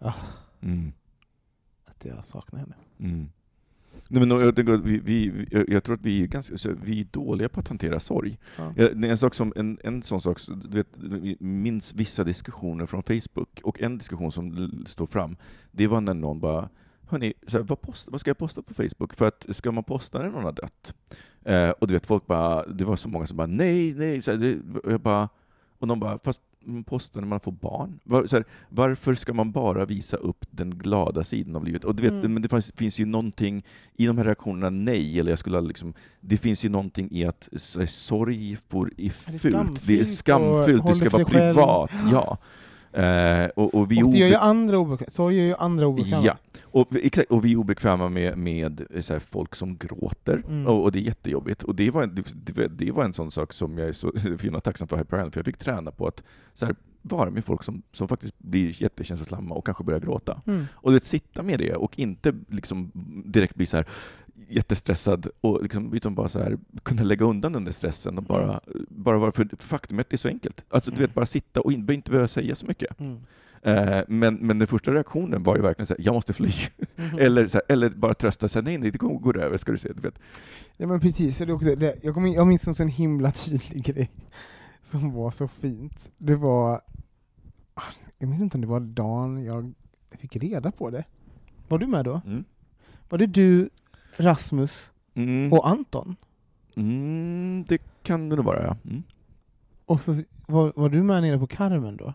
ah, 0.00 0.14
Mm. 0.62 0.92
att 1.84 2.04
jag 2.04 2.26
saknar 2.26 2.60
henne. 2.60 2.74
Mm. 3.00 3.28
Nej, 4.08 4.26
men 4.26 4.30
jag, 4.38 4.82
vi, 4.82 4.98
vi, 4.98 5.46
jag 5.68 5.84
tror 5.84 5.94
att 5.94 6.02
vi 6.04 6.22
är, 6.22 6.26
ganska, 6.26 6.70
vi 6.82 7.00
är 7.00 7.06
dåliga 7.10 7.48
på 7.48 7.60
att 7.60 7.68
hantera 7.68 8.00
sorg. 8.00 8.38
Ja. 8.56 8.72
En, 8.78 9.18
sak 9.18 9.34
som, 9.34 9.52
en, 9.56 9.78
en 9.84 10.02
sån 10.02 10.20
sak, 10.20 10.40
du 10.64 10.78
vet, 10.78 11.40
minns 11.40 11.94
vissa 11.94 12.24
diskussioner 12.24 12.86
från 12.86 13.02
Facebook, 13.02 13.60
och 13.64 13.80
en 13.80 13.98
diskussion 13.98 14.32
som 14.32 14.70
står 14.86 15.06
fram, 15.06 15.36
det 15.70 15.86
var 15.86 16.00
när 16.00 16.14
någon 16.14 16.40
bara 16.40 16.68
Hörni, 17.08 17.34
så 17.46 17.56
här, 17.56 17.64
vad, 17.64 17.80
post, 17.80 18.08
vad 18.10 18.20
ska 18.20 18.30
jag 18.30 18.38
posta 18.38 18.62
på 18.62 18.74
Facebook? 18.74 19.14
För 19.14 19.26
att 19.26 19.46
ska 19.48 19.72
man 19.72 19.84
posta 19.84 20.18
när 20.18 20.30
någon 20.30 20.44
har 20.44 20.52
dött? 20.52 20.94
Eh, 21.44 21.70
och 21.70 21.86
du 21.86 21.94
vet, 21.94 22.06
folk 22.06 22.26
bara, 22.26 22.66
det 22.66 22.84
var 22.84 22.96
så 22.96 23.08
många 23.08 23.26
som 23.26 23.36
bara 23.36 23.46
nej, 23.46 23.94
nej, 23.94 24.22
så 24.22 24.30
här, 24.30 24.38
det, 24.38 24.58
jag 24.84 25.00
bara, 25.00 25.28
och 25.78 25.86
de 25.86 26.00
bara, 26.00 26.18
fast 26.18 26.40
postar 26.86 27.20
när 27.20 27.28
man 27.28 27.40
får 27.40 27.52
barn. 27.52 28.00
Var, 28.04 28.26
här, 28.32 28.44
varför 28.68 29.14
ska 29.14 29.32
man 29.32 29.52
bara 29.52 29.84
visa 29.84 30.16
upp 30.16 30.44
den 30.50 30.70
glada 30.70 31.24
sidan 31.24 31.56
av 31.56 31.64
livet? 31.64 31.84
Och 31.84 31.94
du 31.94 32.02
vet, 32.02 32.12
Mm. 32.12 32.32
men 32.32 32.42
det 32.42 32.48
finns, 32.48 32.72
finns 32.72 32.98
ju 33.00 33.04
någonting 33.06 33.64
i 33.96 34.06
de 34.06 34.18
här 34.18 34.24
reaktionerna, 34.24 34.70
nej, 34.70 35.20
eller 35.20 35.32
jag 35.32 35.38
skulle 35.38 35.60
liksom, 35.60 35.94
det 36.20 36.36
finns 36.36 36.64
ju 36.64 36.68
någonting 36.68 37.08
i 37.10 37.24
att 37.24 37.48
så 37.56 37.78
här, 37.80 37.86
sorg 37.86 38.56
får 38.68 38.86
är 38.86 38.92
det 38.96 39.34
är 39.34 39.38
fult, 39.38 39.86
det 39.86 40.00
är 40.00 40.04
skamfyllt 40.04 40.18
skamfyllt, 40.18 40.86
det 40.86 40.94
ska 40.94 41.10
vara 41.10 41.24
själv. 41.24 41.54
privat. 41.54 41.90
Ja. 42.12 42.38
Eh, 42.94 43.46
och, 43.56 43.74
och 43.74 43.90
vi 43.90 44.02
och 44.02 44.10
det 44.10 44.18
gör 44.18 44.28
ju 44.28 44.34
andra 44.34 44.78
obekväma. 44.78 45.10
Sorg 45.10 45.36
gör 45.36 45.44
ju 45.44 45.54
andra 45.54 45.86
obekväma. 45.86 46.24
Ja, 46.24 46.36
och, 46.62 46.88
exakt, 46.96 47.30
och 47.30 47.44
vi 47.44 47.52
är 47.52 47.56
obekväma 47.56 48.08
med, 48.08 48.38
med 48.38 48.86
så 49.00 49.12
här, 49.12 49.20
folk 49.20 49.54
som 49.54 49.76
gråter, 49.76 50.42
Mm. 50.48 50.66
och, 50.66 50.82
och 50.82 50.92
det 50.92 50.98
är 50.98 51.02
jättejobbigt. 51.02 51.62
Och 51.62 51.74
det 51.74 51.90
var, 51.90 52.06
det, 52.06 52.68
det 52.68 52.90
var 52.90 53.04
en 53.04 53.12
sån 53.12 53.30
sak 53.30 53.52
som 53.52 53.78
jag 53.78 53.88
är 53.88 53.92
så 53.92 54.08
och 54.56 54.64
tacksam 54.64 54.88
för 54.88 55.00
Island, 55.00 55.32
för 55.32 55.40
jag 55.40 55.44
fick 55.44 55.58
träna 55.58 55.90
på 55.90 56.06
att 56.06 56.22
så 56.54 56.66
här, 56.66 56.74
vara 57.02 57.30
med 57.30 57.44
folk 57.44 57.62
som, 57.62 57.82
som 57.92 58.08
faktiskt 58.08 58.38
blir 58.38 58.82
jättekänslosamma 58.82 59.54
och 59.54 59.66
kanske 59.66 59.84
börjar 59.84 60.00
gråta. 60.00 60.40
Mm. 60.46 60.66
Och 60.74 60.94
vet, 60.94 61.04
sitta 61.04 61.42
med 61.42 61.58
det 61.58 61.74
och 61.74 61.98
inte 61.98 62.34
liksom 62.48 62.90
direkt 63.24 63.54
bli 63.54 63.66
så 63.66 63.76
här 63.76 63.86
jättestressad, 64.48 65.28
och 65.40 65.62
liksom, 65.62 65.94
utan 65.94 66.14
bara 66.14 66.28
så 66.28 66.38
här, 66.38 66.58
kunna 66.82 67.02
lägga 67.02 67.24
undan 67.24 67.52
den 67.52 67.64
där 67.64 67.72
stressen 67.72 68.18
och 68.18 68.24
bara, 68.24 68.60
bara 68.88 69.18
vara, 69.18 69.32
för 69.32 69.48
faktum 69.56 69.98
är 69.98 70.16
så 70.16 70.28
enkelt. 70.28 70.64
Alltså 70.68 70.90
du 70.90 70.96
vet, 70.96 71.14
bara 71.14 71.26
sitta 71.26 71.60
och 71.60 71.72
in, 71.72 71.90
inte 71.90 72.10
behöva 72.10 72.28
säga 72.28 72.54
så 72.54 72.66
mycket. 72.66 73.00
Mm. 73.00 73.20
Eh, 73.62 74.02
men, 74.08 74.34
men 74.34 74.58
den 74.58 74.68
första 74.68 74.94
reaktionen 74.94 75.42
var 75.42 75.56
ju 75.56 75.62
verkligen 75.62 75.86
så 75.86 75.94
här, 75.94 76.04
jag 76.04 76.14
måste 76.14 76.32
fly. 76.32 76.50
Mhm. 76.96 77.18
eller, 77.20 77.46
så 77.46 77.58
här, 77.58 77.64
eller 77.68 77.90
bara 77.90 78.14
trösta, 78.14 78.48
så 78.48 78.58
här, 78.58 78.64
nej, 78.64 78.78
nej, 78.78 78.90
det 78.90 78.98
går, 78.98 79.18
går 79.18 79.38
över, 79.38 79.56
ska 79.56 79.72
du 79.72 79.78
se. 79.78 79.92
Du 79.92 80.02
vet. 80.02 80.18
Ja 80.76 80.86
men 80.86 81.00
precis, 81.00 81.38
det 81.38 81.52
också, 81.52 81.74
det, 81.74 81.98
jag, 82.02 82.14
kommer, 82.14 82.34
jag 82.34 82.46
minns 82.46 82.68
en 82.68 82.74
sån 82.74 82.88
himla 82.88 83.30
tydlig 83.32 83.84
grej 83.84 84.10
som 84.84 85.12
var 85.12 85.30
så 85.30 85.48
fint. 85.48 86.10
Det 86.18 86.36
var, 86.36 86.80
ah, 87.74 87.82
jag 88.18 88.28
minns 88.28 88.42
inte 88.42 88.56
om 88.56 88.60
det 88.60 88.66
var 88.66 88.80
dagen 88.80 89.44
jag 89.44 89.74
fick 90.18 90.36
reda 90.36 90.70
på 90.70 90.90
det. 90.90 91.04
Var 91.68 91.78
du 91.78 91.86
med 91.86 92.04
då? 92.04 92.20
Mm. 92.26 92.44
Var 93.08 93.18
det 93.18 93.26
du, 93.26 93.70
Rasmus 94.16 94.90
Mm. 95.16 95.52
och 95.52 95.68
Anton? 95.68 96.16
Mm, 96.76 97.64
det 97.68 97.78
kan 98.02 98.28
det 98.28 98.36
nog 98.36 98.44
vara, 98.44 98.62
ja. 98.62 98.76
Mm. 98.84 99.02
Och 99.84 100.02
så 100.02 100.12
var, 100.46 100.72
var 100.76 100.88
du 100.88 101.02
med 101.02 101.22
nere 101.22 101.38
på 101.38 101.46
Carmen 101.46 101.96
då? 101.96 102.14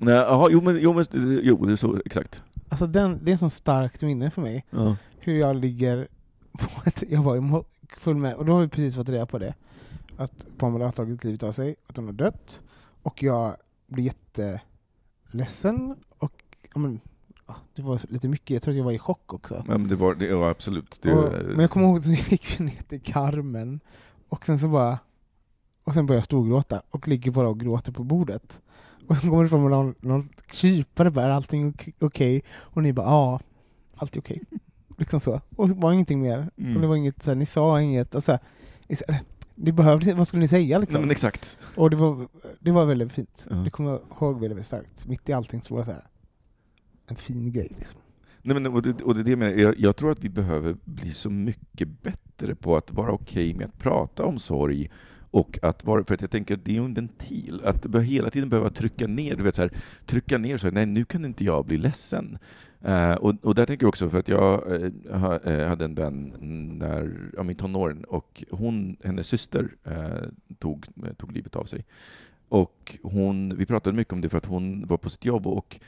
Nej, 0.00 0.18
aha, 0.18 0.48
jo, 0.50 0.60
men, 0.60 0.78
jo, 0.80 0.92
men, 0.92 1.04
jo, 1.42 1.64
det 1.66 1.72
är 1.72 1.76
så, 1.76 1.98
exakt. 2.04 2.42
Alltså 2.68 2.86
den, 2.86 3.18
det 3.22 3.32
är 3.32 3.36
sånt 3.36 3.52
starkt 3.52 4.02
minne 4.02 4.30
för 4.30 4.42
mig. 4.42 4.64
Ja. 4.70 4.96
Hur 5.18 5.38
jag 5.38 5.56
ligger 5.56 6.08
på 6.52 6.68
ett, 6.86 7.02
jag 7.08 7.22
var 7.22 7.64
full 7.98 8.16
med, 8.16 8.34
och 8.34 8.44
då 8.44 8.52
har 8.52 8.60
vi 8.60 8.68
precis 8.68 8.94
fått 8.94 9.08
reda 9.08 9.26
på 9.26 9.38
det. 9.38 9.54
Att 10.16 10.46
Pamela 10.58 10.84
har 10.84 10.92
tagit 10.92 11.24
livet 11.24 11.42
av 11.42 11.52
sig, 11.52 11.76
att 11.86 11.96
hon 11.96 12.06
har 12.06 12.12
dött. 12.12 12.60
Och 13.02 13.22
jag 13.22 13.56
blir 13.86 14.04
jätteledsen 14.04 15.96
och 16.08 16.44
men, 16.74 17.00
det 17.74 17.82
var 17.82 18.00
lite 18.08 18.28
mycket, 18.28 18.50
jag 18.50 18.62
tror 18.62 18.72
att 18.72 18.78
jag 18.78 18.84
var 18.84 18.92
i 18.92 18.98
chock 18.98 19.32
också. 19.34 19.64
Men 19.66 19.88
det 19.88 19.96
var, 19.96 20.14
det, 20.14 20.26
ja, 20.26 20.50
absolut. 20.50 20.98
Det, 21.02 21.12
och, 21.12 21.32
men 21.46 21.58
jag 21.60 21.70
kommer 21.70 21.86
ihåg 21.86 22.00
så 22.00 22.10
gick 22.30 22.60
vi 22.60 22.64
ner 22.64 22.82
till 22.88 23.00
Carmen 23.00 23.80
och 24.28 24.46
sen 24.46 24.58
så 24.58 24.68
bara 24.68 24.98
och 25.84 25.94
sen 25.94 26.06
började 26.06 26.18
jag 26.18 26.24
storgråta 26.24 26.82
och 26.90 27.08
ligger 27.08 27.30
bara 27.30 27.48
och 27.48 27.60
gråter 27.60 27.92
på 27.92 28.04
bordet. 28.04 28.60
Och 29.08 29.16
så 29.16 29.22
kommer 29.22 29.42
det 29.42 29.48
fram 29.48 29.70
någon, 29.70 29.94
någon 30.00 30.28
kypare 30.52 31.10
bara, 31.10 31.24
är 31.26 31.30
allting 31.30 31.68
ok- 31.68 31.94
okej? 31.98 32.42
Och 32.50 32.82
ni 32.82 32.92
bara, 32.92 33.06
ja, 33.06 33.40
allt 33.96 34.16
är 34.16 34.20
okej. 34.20 34.42
Liksom 34.98 35.20
så. 35.20 35.40
Och 35.56 35.68
det 35.68 35.74
var 35.74 35.92
ingenting 35.92 36.20
mer. 36.22 36.50
Mm. 36.56 36.74
Och 36.76 36.82
det 36.82 36.88
var 36.88 36.96
inget, 36.96 37.22
så 37.22 37.30
här, 37.30 37.36
ni 37.36 37.46
sa 37.46 37.80
inget, 37.80 38.14
alltså, 38.14 38.38
ni 38.88 38.96
sa- 38.96 39.04
eller, 39.08 39.20
ni 39.54 39.72
behövde, 39.72 40.14
vad 40.14 40.28
skulle 40.28 40.40
ni 40.40 40.48
säga 40.48 40.78
liksom? 40.78 41.02
Nej, 41.02 41.10
exakt. 41.10 41.58
Och 41.76 41.90
det 41.90 41.96
var, 41.96 42.28
det 42.60 42.70
var 42.70 42.84
väldigt 42.84 43.12
fint. 43.12 43.46
Ja. 43.50 43.56
Det 43.56 43.70
kommer 43.70 43.90
jag 43.90 44.00
ihåg 44.20 44.40
väldigt 44.40 44.66
starkt. 44.66 45.06
Mitt 45.06 45.28
i 45.28 45.32
allting 45.32 45.62
så 45.62 45.74
var 45.74 45.80
det 45.80 45.84
så 45.86 45.92
här, 45.92 46.04
en 47.10 47.16
fin 47.16 47.52
grej. 47.52 47.72
Liksom. 47.78 48.00
Nej, 48.42 48.60
men, 48.60 48.66
och, 48.66 48.82
det, 48.82 49.02
och 49.02 49.14
det 49.14 49.22
det 49.22 49.30
jag 49.30 49.38
menar, 49.38 49.56
jag, 49.56 49.78
jag 49.78 49.96
tror 49.96 50.10
att 50.10 50.24
vi 50.24 50.28
behöver 50.28 50.76
bli 50.84 51.10
så 51.10 51.30
mycket 51.30 52.02
bättre 52.02 52.54
på 52.54 52.76
att 52.76 52.92
vara 52.92 53.12
okej 53.12 53.50
okay 53.50 53.58
med 53.58 53.66
att 53.66 53.78
prata 53.78 54.24
om 54.24 54.38
sorg 54.38 54.90
och 55.30 55.58
att 55.62 55.84
vara, 55.84 56.04
för 56.04 56.14
att 56.14 56.20
jag 56.20 56.30
tänker 56.30 56.54
att 56.54 56.64
det 56.64 56.70
är 56.70 56.74
ju 56.74 56.84
en 56.84 56.94
ventil, 56.94 57.60
att 57.64 57.94
hela 57.94 58.30
tiden 58.30 58.48
behöva 58.48 58.70
trycka 58.70 59.06
ner, 59.06 59.36
du 59.36 59.42
vet 59.42 59.54
så 59.54 59.62
här, 59.62 59.72
trycka 60.06 60.38
ner 60.38 60.58
så 60.58 60.66
här, 60.66 60.72
nej 60.72 60.86
nu 60.86 61.04
kan 61.04 61.24
inte 61.24 61.44
jag 61.44 61.66
bli 61.66 61.78
ledsen. 61.78 62.38
Uh, 62.88 63.12
och, 63.12 63.34
och 63.42 63.54
där 63.54 63.66
tänker 63.66 63.84
jag 63.84 63.88
också, 63.88 64.10
för 64.10 64.18
att 64.18 64.28
jag 64.28 64.72
uh, 64.72 65.68
hade 65.68 65.84
en 65.84 65.94
vän 65.94 66.34
när, 66.78 67.30
ja, 67.36 67.42
min 67.42 67.56
tonåren, 67.56 68.04
och 68.04 68.44
hon, 68.50 68.96
hennes 69.04 69.26
syster 69.26 69.68
uh, 69.86 70.28
tog, 70.58 70.86
tog 71.16 71.32
livet 71.32 71.56
av 71.56 71.64
sig. 71.64 71.84
Och 72.50 72.98
hon, 73.02 73.56
vi 73.56 73.66
pratade 73.66 73.96
mycket 73.96 74.12
om 74.12 74.20
det 74.20 74.28
för 74.28 74.38
att 74.38 74.46
hon 74.46 74.86
var 74.86 74.96
på 74.96 75.10
sitt 75.10 75.24
jobb 75.24 75.46
och 75.46 75.80
eh, 75.80 75.86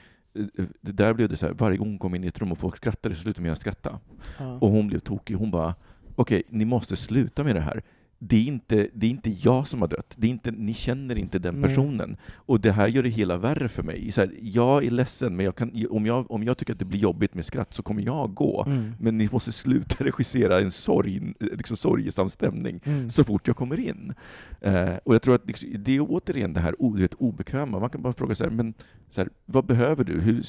det 0.81 0.93
där 0.93 1.15
blev 1.15 1.29
det 1.29 1.37
så 1.37 1.47
här, 1.47 1.53
varje 1.53 1.77
gång 1.77 1.89
hon 1.89 1.99
kom 1.99 2.15
in 2.15 2.25
i 2.25 2.27
ett 2.27 2.39
rum 2.39 2.53
och 2.53 2.59
folk 2.59 2.77
skrattade 2.77 3.15
så 3.15 3.23
slutade 3.23 3.43
med 3.43 3.53
att 3.53 3.61
skratta. 3.61 4.01
Ja. 4.39 4.59
Och 4.61 4.71
hon 4.71 4.87
blev 4.87 4.99
tokig. 4.99 5.35
Hon 5.35 5.51
bara, 5.51 5.75
okej, 6.15 6.43
ni 6.49 6.65
måste 6.65 6.97
sluta 6.97 7.45
med 7.45 7.57
det 7.57 7.61
här. 7.61 7.83
Det 8.25 8.37
är, 8.37 8.47
inte, 8.47 8.89
det 8.95 9.07
är 9.07 9.11
inte 9.11 9.31
jag 9.31 9.69
som 9.69 9.81
har 9.81 9.89
dött. 9.89 10.15
Det 10.17 10.27
är 10.27 10.31
inte, 10.31 10.51
ni 10.51 10.75
känner 10.75 11.19
inte 11.19 11.39
den 11.39 11.55
Nej. 11.55 11.69
personen. 11.71 12.17
Och 12.35 12.61
det 12.61 12.73
här 12.73 12.89
gör 12.89 13.03
det 13.03 13.09
hela 13.09 13.37
värre 13.37 13.69
för 13.69 13.83
mig. 13.83 14.13
Så 14.13 14.21
här, 14.21 14.31
jag 14.43 14.85
är 14.85 14.91
ledsen, 14.91 15.37
men 15.37 15.45
jag 15.45 15.57
kan, 15.57 15.87
om, 15.91 16.07
jag, 16.07 16.31
om 16.31 16.45
jag 16.45 16.59
tycker 16.59 16.73
att 16.73 16.79
det 16.79 16.85
blir 16.85 17.01
jobbigt 17.01 17.35
med 17.35 17.45
skratt 17.45 17.75
så 17.75 17.83
kommer 17.83 18.03
jag 18.03 18.35
gå. 18.35 18.65
Mm. 18.67 18.93
Men 19.01 19.19
ni 19.19 19.29
måste 19.33 19.53
sluta 19.53 20.05
regissera 20.05 20.61
en 20.61 20.71
sorg, 20.71 21.35
liksom 21.41 21.77
sorgesam 21.77 22.29
stämning 22.29 22.81
Mm. 22.85 23.11
så 23.11 23.25
fort 23.25 23.47
jag 23.47 23.57
kommer 23.57 23.81
in. 23.81 24.15
Eh, 24.61 24.97
och 25.05 25.15
jag 25.15 25.23
tror 25.23 25.35
att 25.35 25.47
liksom, 25.47 25.69
det 25.79 25.97
är 25.97 26.01
återigen 26.01 26.53
det 26.53 26.61
här 26.61 26.97
vet, 26.99 27.15
obekväma. 27.15 27.79
Man 27.79 27.91
kan 27.91 28.03
bara 28.03 28.13
fråga 28.13 28.35
så 28.35 28.45
här, 28.45 28.51
men 28.51 28.75
så 29.11 29.21
här, 29.21 29.31
vad 29.47 29.67
behöver 29.67 30.05
du? 30.05 30.21
Hur, 30.21 30.43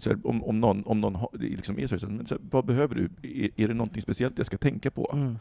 så 0.00 0.14
om, 0.24 0.44
om 0.44 0.60
någon, 0.60 0.84
om 0.84 1.00
någon 1.00 1.26
liksom 1.32 1.78
är 1.78 1.86
så, 1.86 1.96
här, 1.96 2.06
men 2.06 2.26
så 2.26 2.34
här, 2.34 2.42
vad 2.50 2.64
behöver 2.66 2.94
du? 2.94 3.28
Är, 3.28 3.50
är 3.56 3.68
det 3.68 3.74
någonting 3.74 4.02
speciellt 4.02 4.38
jag 4.38 4.46
ska 4.46 4.58
tänka 4.58 4.90
på? 4.90 5.10
Mm. 5.14 5.36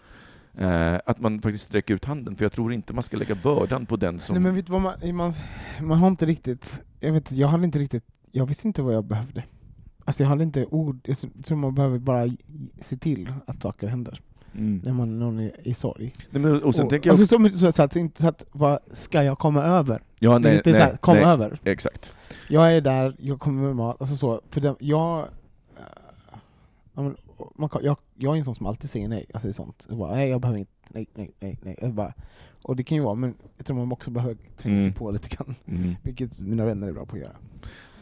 Eh, 0.58 1.00
att 1.06 1.20
man 1.20 1.42
faktiskt 1.42 1.64
sträcker 1.64 1.94
ut 1.94 2.06
handen, 2.06 2.36
för 2.36 2.46
jag 2.46 2.52
tror 2.52 2.74
inte 2.74 2.94
man 2.94 3.04
ska 3.04 3.18
lägga 3.18 3.36
bördan 3.36 3.86
på 3.86 3.96
den 3.96 4.20
som... 4.20 4.34
Nej 4.34 4.44
men 4.44 4.56
vet 4.56 4.66
du 4.66 4.72
vad 4.72 4.82
man, 4.82 5.16
man, 5.16 5.34
man 5.82 5.98
har 5.98 6.08
inte 6.08 6.26
riktigt, 6.26 6.82
jag 7.00 7.12
vet 7.12 7.32
jag 7.32 7.48
hade 7.48 7.66
inte 7.66 7.80
riktigt, 7.80 8.04
jag 8.32 8.46
visste 8.46 8.68
inte 8.68 8.82
vad 8.82 8.94
jag 8.96 9.04
behövde. 9.06 9.44
Alltså 10.06 10.24
jag 10.24 10.30
hade 10.30 10.44
inte 10.44 10.66
ord, 10.66 11.00
jag 11.04 11.18
tror 11.44 11.58
man 11.58 11.76
behöver 11.76 12.00
bara 12.00 12.28
se 12.82 12.98
till 12.98 13.34
att 13.48 13.62
saker 13.62 13.88
händer. 13.88 14.22
Mm. 14.56 14.82
När 14.84 14.94
man 14.94 15.20
någon 15.20 15.40
är 15.40 15.68
i 15.68 15.74
sorg. 15.74 16.14
Nej, 16.30 16.42
men, 16.42 16.64
och 16.64 16.76
sen 16.76 16.86
och, 16.86 16.90
tänker 16.90 17.10
jag... 17.10 17.20
alltså, 17.20 17.38
så, 17.38 17.50
så, 17.50 17.72
så, 17.72 17.84
att, 17.84 17.96
inte 17.96 18.22
så 18.22 18.28
att, 18.28 18.46
vad 18.52 18.80
ska 18.92 19.24
jag 19.24 19.40
komma 19.40 19.64
över? 19.64 20.02
ja, 20.20 20.36
är 20.36 20.40
lite 20.40 20.74
så 20.74 20.80
här, 20.80 20.98
kom 20.98 21.18
över. 21.18 21.60
Exakt. 21.64 22.16
Jag 22.48 22.76
är 22.76 22.82
där, 22.82 23.16
jag 23.20 23.40
kommer 23.40 23.64
med 23.64 23.76
mat, 23.76 23.98
alltså 24.00 24.16
så, 24.16 24.42
för 24.50 24.62
den, 24.62 24.76
jag, 24.80 25.28
äh, 26.96 27.10
man, 27.56 27.70
kan- 27.70 27.84
jag, 27.84 27.98
jag 28.16 28.34
är 28.34 28.38
en 28.38 28.44
sån 28.44 28.56
som 28.56 28.66
alltid 28.66 28.90
säger 28.90 29.08
nej, 29.08 29.26
alltså 29.34 29.54
sånt. 29.54 29.86
Jag 29.90 29.98
bara, 29.98 30.12
nej 30.16 30.30
jag 30.30 30.42
behöver 30.42 30.60
inte, 30.60 30.72
nej, 30.90 31.08
nej, 31.14 31.32
nej, 31.40 31.58
nej. 31.64 31.76
Jag 31.82 31.94
bara, 31.94 32.14
och 32.62 32.76
det 32.76 32.84
kan 32.84 32.98
ju 32.98 33.04
vara, 33.04 33.16
men 33.16 33.34
jag 33.58 33.66
tror 33.66 33.78
man 33.78 33.92
också 33.92 34.12
behöver 34.12 34.36
tränga 34.58 34.76
sig 34.80 34.84
Mm. 34.88 34.94
på 34.94 35.12
lite 35.12 35.30
grann, 35.36 35.56
Mm. 35.66 35.96
vilket 36.04 36.40
mina 36.40 36.66
vänner 36.66 36.88
är 36.88 36.94
bra 36.94 37.06
på 37.06 37.16
att 37.16 37.22
göra. 37.22 37.36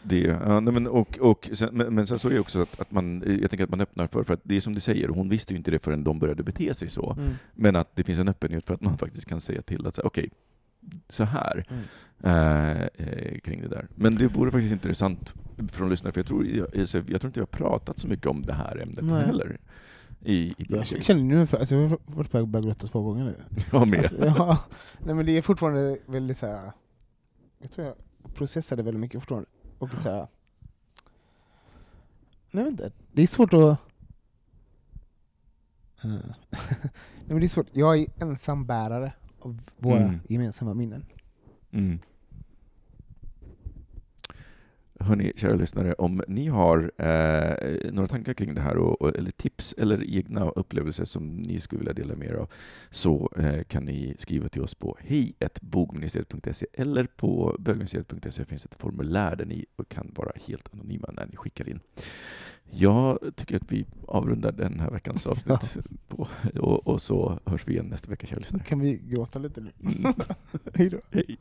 Det, 0.03 0.19
ja, 0.19 0.59
nej, 0.59 0.73
men, 0.73 0.87
och, 0.87 1.19
och 1.19 1.49
sen, 1.53 1.69
men, 1.73 1.95
men 1.95 2.07
sen 2.07 2.19
så 2.19 2.27
är 2.29 2.33
det 2.33 2.39
också 2.39 2.61
att, 2.61 2.79
att 2.81 2.91
man, 2.91 3.23
jag 3.41 3.49
tänker 3.49 3.63
att 3.63 3.69
man 3.69 3.81
öppnar 3.81 4.07
för, 4.07 4.23
för 4.23 4.33
att 4.33 4.39
det 4.43 4.55
är 4.57 4.61
som 4.61 4.73
du 4.73 4.79
säger, 4.79 5.07
hon 5.07 5.29
visste 5.29 5.53
ju 5.53 5.57
inte 5.57 5.71
det 5.71 5.79
förrän 5.79 6.03
de 6.03 6.19
började 6.19 6.43
bete 6.43 6.73
sig 6.73 6.89
så, 6.89 7.11
Mm. 7.11 7.29
men 7.53 7.75
att 7.75 7.95
det 7.95 8.03
finns 8.03 8.19
en 8.19 8.27
öppenhet 8.27 8.65
för 8.67 8.73
att 8.73 8.81
man 8.81 8.97
faktiskt 8.97 9.25
kan 9.25 9.41
säga 9.41 9.61
till 9.61 9.87
att 9.87 9.99
okej, 9.99 10.29
så 11.09 11.23
här 11.23 11.65
Mm. 11.69 11.83
eh, 12.23 12.81
eh, 12.95 13.39
kring 13.39 13.61
det 13.61 13.67
där. 13.67 13.87
Men 13.95 14.15
det 14.15 14.27
vore 14.27 14.51
faktiskt 14.51 14.71
intressant 14.71 15.33
från 15.71 15.89
lyssnare, 15.89 16.13
för 16.13 16.19
jag 16.19 16.27
tror, 16.27 16.45
jag, 16.45 16.67
jag 16.73 16.89
tror 16.89 17.25
inte 17.25 17.39
jag 17.39 17.41
har 17.41 17.45
pratat 17.45 17.99
så 17.99 18.07
mycket 18.07 18.25
om 18.25 18.41
det 18.41 18.53
här 18.53 18.77
ämnet 18.77 19.03
Nej. 19.03 19.25
heller. 19.25 19.57
I, 20.21 20.33
i 20.33 20.55
Jag 20.69 20.85
känner 20.85 21.23
nu, 21.23 21.41
alltså 21.41 21.75
jag 21.75 21.89
har 21.89 21.99
varit 22.05 22.31
på 22.31 22.37
väg 22.37 22.43
att 22.43 22.49
börja 22.49 22.65
gråta 22.65 22.87
två 22.87 23.01
gånger 23.01 23.23
nu. 23.23 23.35
Jag 23.71 23.87
med. 23.87 23.99
Alltså, 23.99 24.25
ja, 24.25 24.57
nej 24.99 25.15
men 25.15 25.25
det 25.25 25.37
är 25.37 25.41
fortfarande 25.41 25.97
väldigt 26.05 26.37
så 26.37 26.45
här. 26.45 26.71
jag 27.59 27.71
tror 27.71 27.87
jag 27.87 27.95
processade 28.33 28.83
väldigt 28.83 29.01
mycket 29.01 29.21
fortfarande. 29.21 29.49
Och 29.77 29.93
så 29.93 30.09
här. 30.09 30.27
Nej, 32.51 32.67
inte. 32.67 32.91
Det 33.11 33.21
är 33.23 33.27
svårt 33.27 33.53
att... 33.53 33.61
Eh, 33.61 33.77
nej 36.49 37.27
men 37.27 37.39
det 37.39 37.45
är 37.45 37.47
svårt, 37.47 37.67
jag 37.71 37.97
är 37.99 38.07
ensam 38.21 38.65
bärare 38.65 39.13
av 39.39 39.59
våra 39.77 40.03
Mm. 40.03 40.19
gemensamma 40.29 40.73
minnen. 40.73 41.05
Mm. 41.71 41.99
Hörni, 44.99 45.33
kära 45.35 45.55
lyssnare, 45.55 45.93
om 45.93 46.23
ni 46.27 46.47
har 46.47 46.91
eh, 46.97 47.91
några 47.91 48.07
tankar 48.07 48.33
kring 48.33 48.53
det 48.53 48.61
här, 48.61 48.77
och, 48.77 49.01
och, 49.01 49.15
eller 49.15 49.31
tips 49.31 49.75
eller 49.77 50.17
egna 50.17 50.49
upplevelser 50.49 51.05
som 51.05 51.27
ni 51.27 51.59
skulle 51.59 51.79
vilja 51.79 51.93
dela 51.93 52.15
med 52.15 52.27
er 52.27 52.33
av, 52.33 52.49
så 52.89 53.31
eh, 53.37 53.63
kan 53.63 53.85
ni 53.85 54.15
skriva 54.19 54.49
till 54.49 54.61
oss 54.61 54.75
på 54.75 54.97
hej.bogministeriet.se 54.99 56.67
eller 56.73 57.03
på 57.05 57.55
bögministeriet.se 57.59 58.45
finns 58.45 58.65
ett 58.65 58.75
formulär 58.75 59.35
där 59.35 59.45
ni 59.45 59.65
kan 59.89 60.11
vara 60.15 60.31
helt 60.47 60.73
anonyma 60.73 61.09
när 61.13 61.25
ni 61.25 61.35
skickar 61.35 61.69
in. 61.69 61.79
Jag 62.71 63.19
tycker 63.35 63.55
att 63.55 63.71
vi 63.71 63.85
avrundar 64.07 64.51
den 64.51 64.79
här 64.79 64.91
veckans 64.91 65.27
avsnitt 65.27 65.77
på, 66.07 66.27
och, 66.59 66.87
och 66.87 67.01
så 67.01 67.39
hörs 67.45 67.67
vi 67.67 67.73
igen 67.73 67.85
nästa 67.85 68.09
vecka, 68.09 68.27
kära 68.27 68.39
lyssnare. 68.39 68.63
Kan 68.63 68.79
vi 68.79 68.97
gråta 68.97 69.39
lite 69.39 69.61
nu? 69.61 69.71
Mm. 69.83 70.13
Hej 70.73 70.89
då. 70.89 70.97
Hej. 71.11 71.37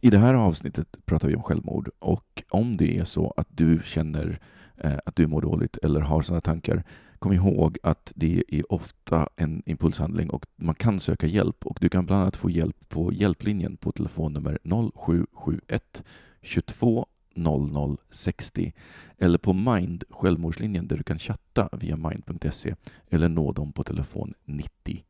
I 0.00 0.10
det 0.10 0.18
här 0.18 0.34
avsnittet 0.34 0.96
pratar 1.04 1.28
vi 1.28 1.34
om 1.34 1.42
självmord 1.42 1.90
och 1.98 2.42
om 2.48 2.76
det 2.76 2.98
är 2.98 3.04
så 3.04 3.34
att 3.36 3.48
du 3.50 3.80
känner 3.84 4.40
eh, 4.76 4.98
att 5.06 5.16
du 5.16 5.26
mår 5.26 5.40
dåligt 5.40 5.76
eller 5.82 6.00
har 6.00 6.22
sådana 6.22 6.40
tankar, 6.40 6.84
kom 7.18 7.32
ihåg 7.32 7.78
att 7.82 8.12
det 8.14 8.44
är 8.48 8.72
ofta 8.72 9.28
en 9.36 9.62
impulshandling 9.66 10.30
och 10.30 10.46
man 10.56 10.74
kan 10.74 11.00
söka 11.00 11.26
hjälp 11.26 11.66
och 11.66 11.78
du 11.80 11.88
kan 11.88 12.06
bland 12.06 12.22
annat 12.22 12.36
få 12.36 12.50
hjälp 12.50 12.88
på 12.88 13.12
hjälplinjen 13.12 13.76
på 13.76 13.92
telefonnummer 13.92 14.58
0771 14.94 16.04
22 16.42 17.06
00 17.34 17.96
60 18.10 18.72
eller 19.18 19.38
på 19.38 19.52
Mind, 19.52 20.04
självmordslinjen, 20.10 20.88
där 20.88 20.96
du 20.96 21.02
kan 21.02 21.18
chatta 21.18 21.68
via 21.72 21.96
mind.se 21.96 22.74
eller 23.10 23.28
nå 23.28 23.52
dem 23.52 23.72
på 23.72 23.84
telefon 23.84 24.34
90 24.44 25.04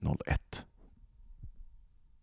101. 0.00 0.66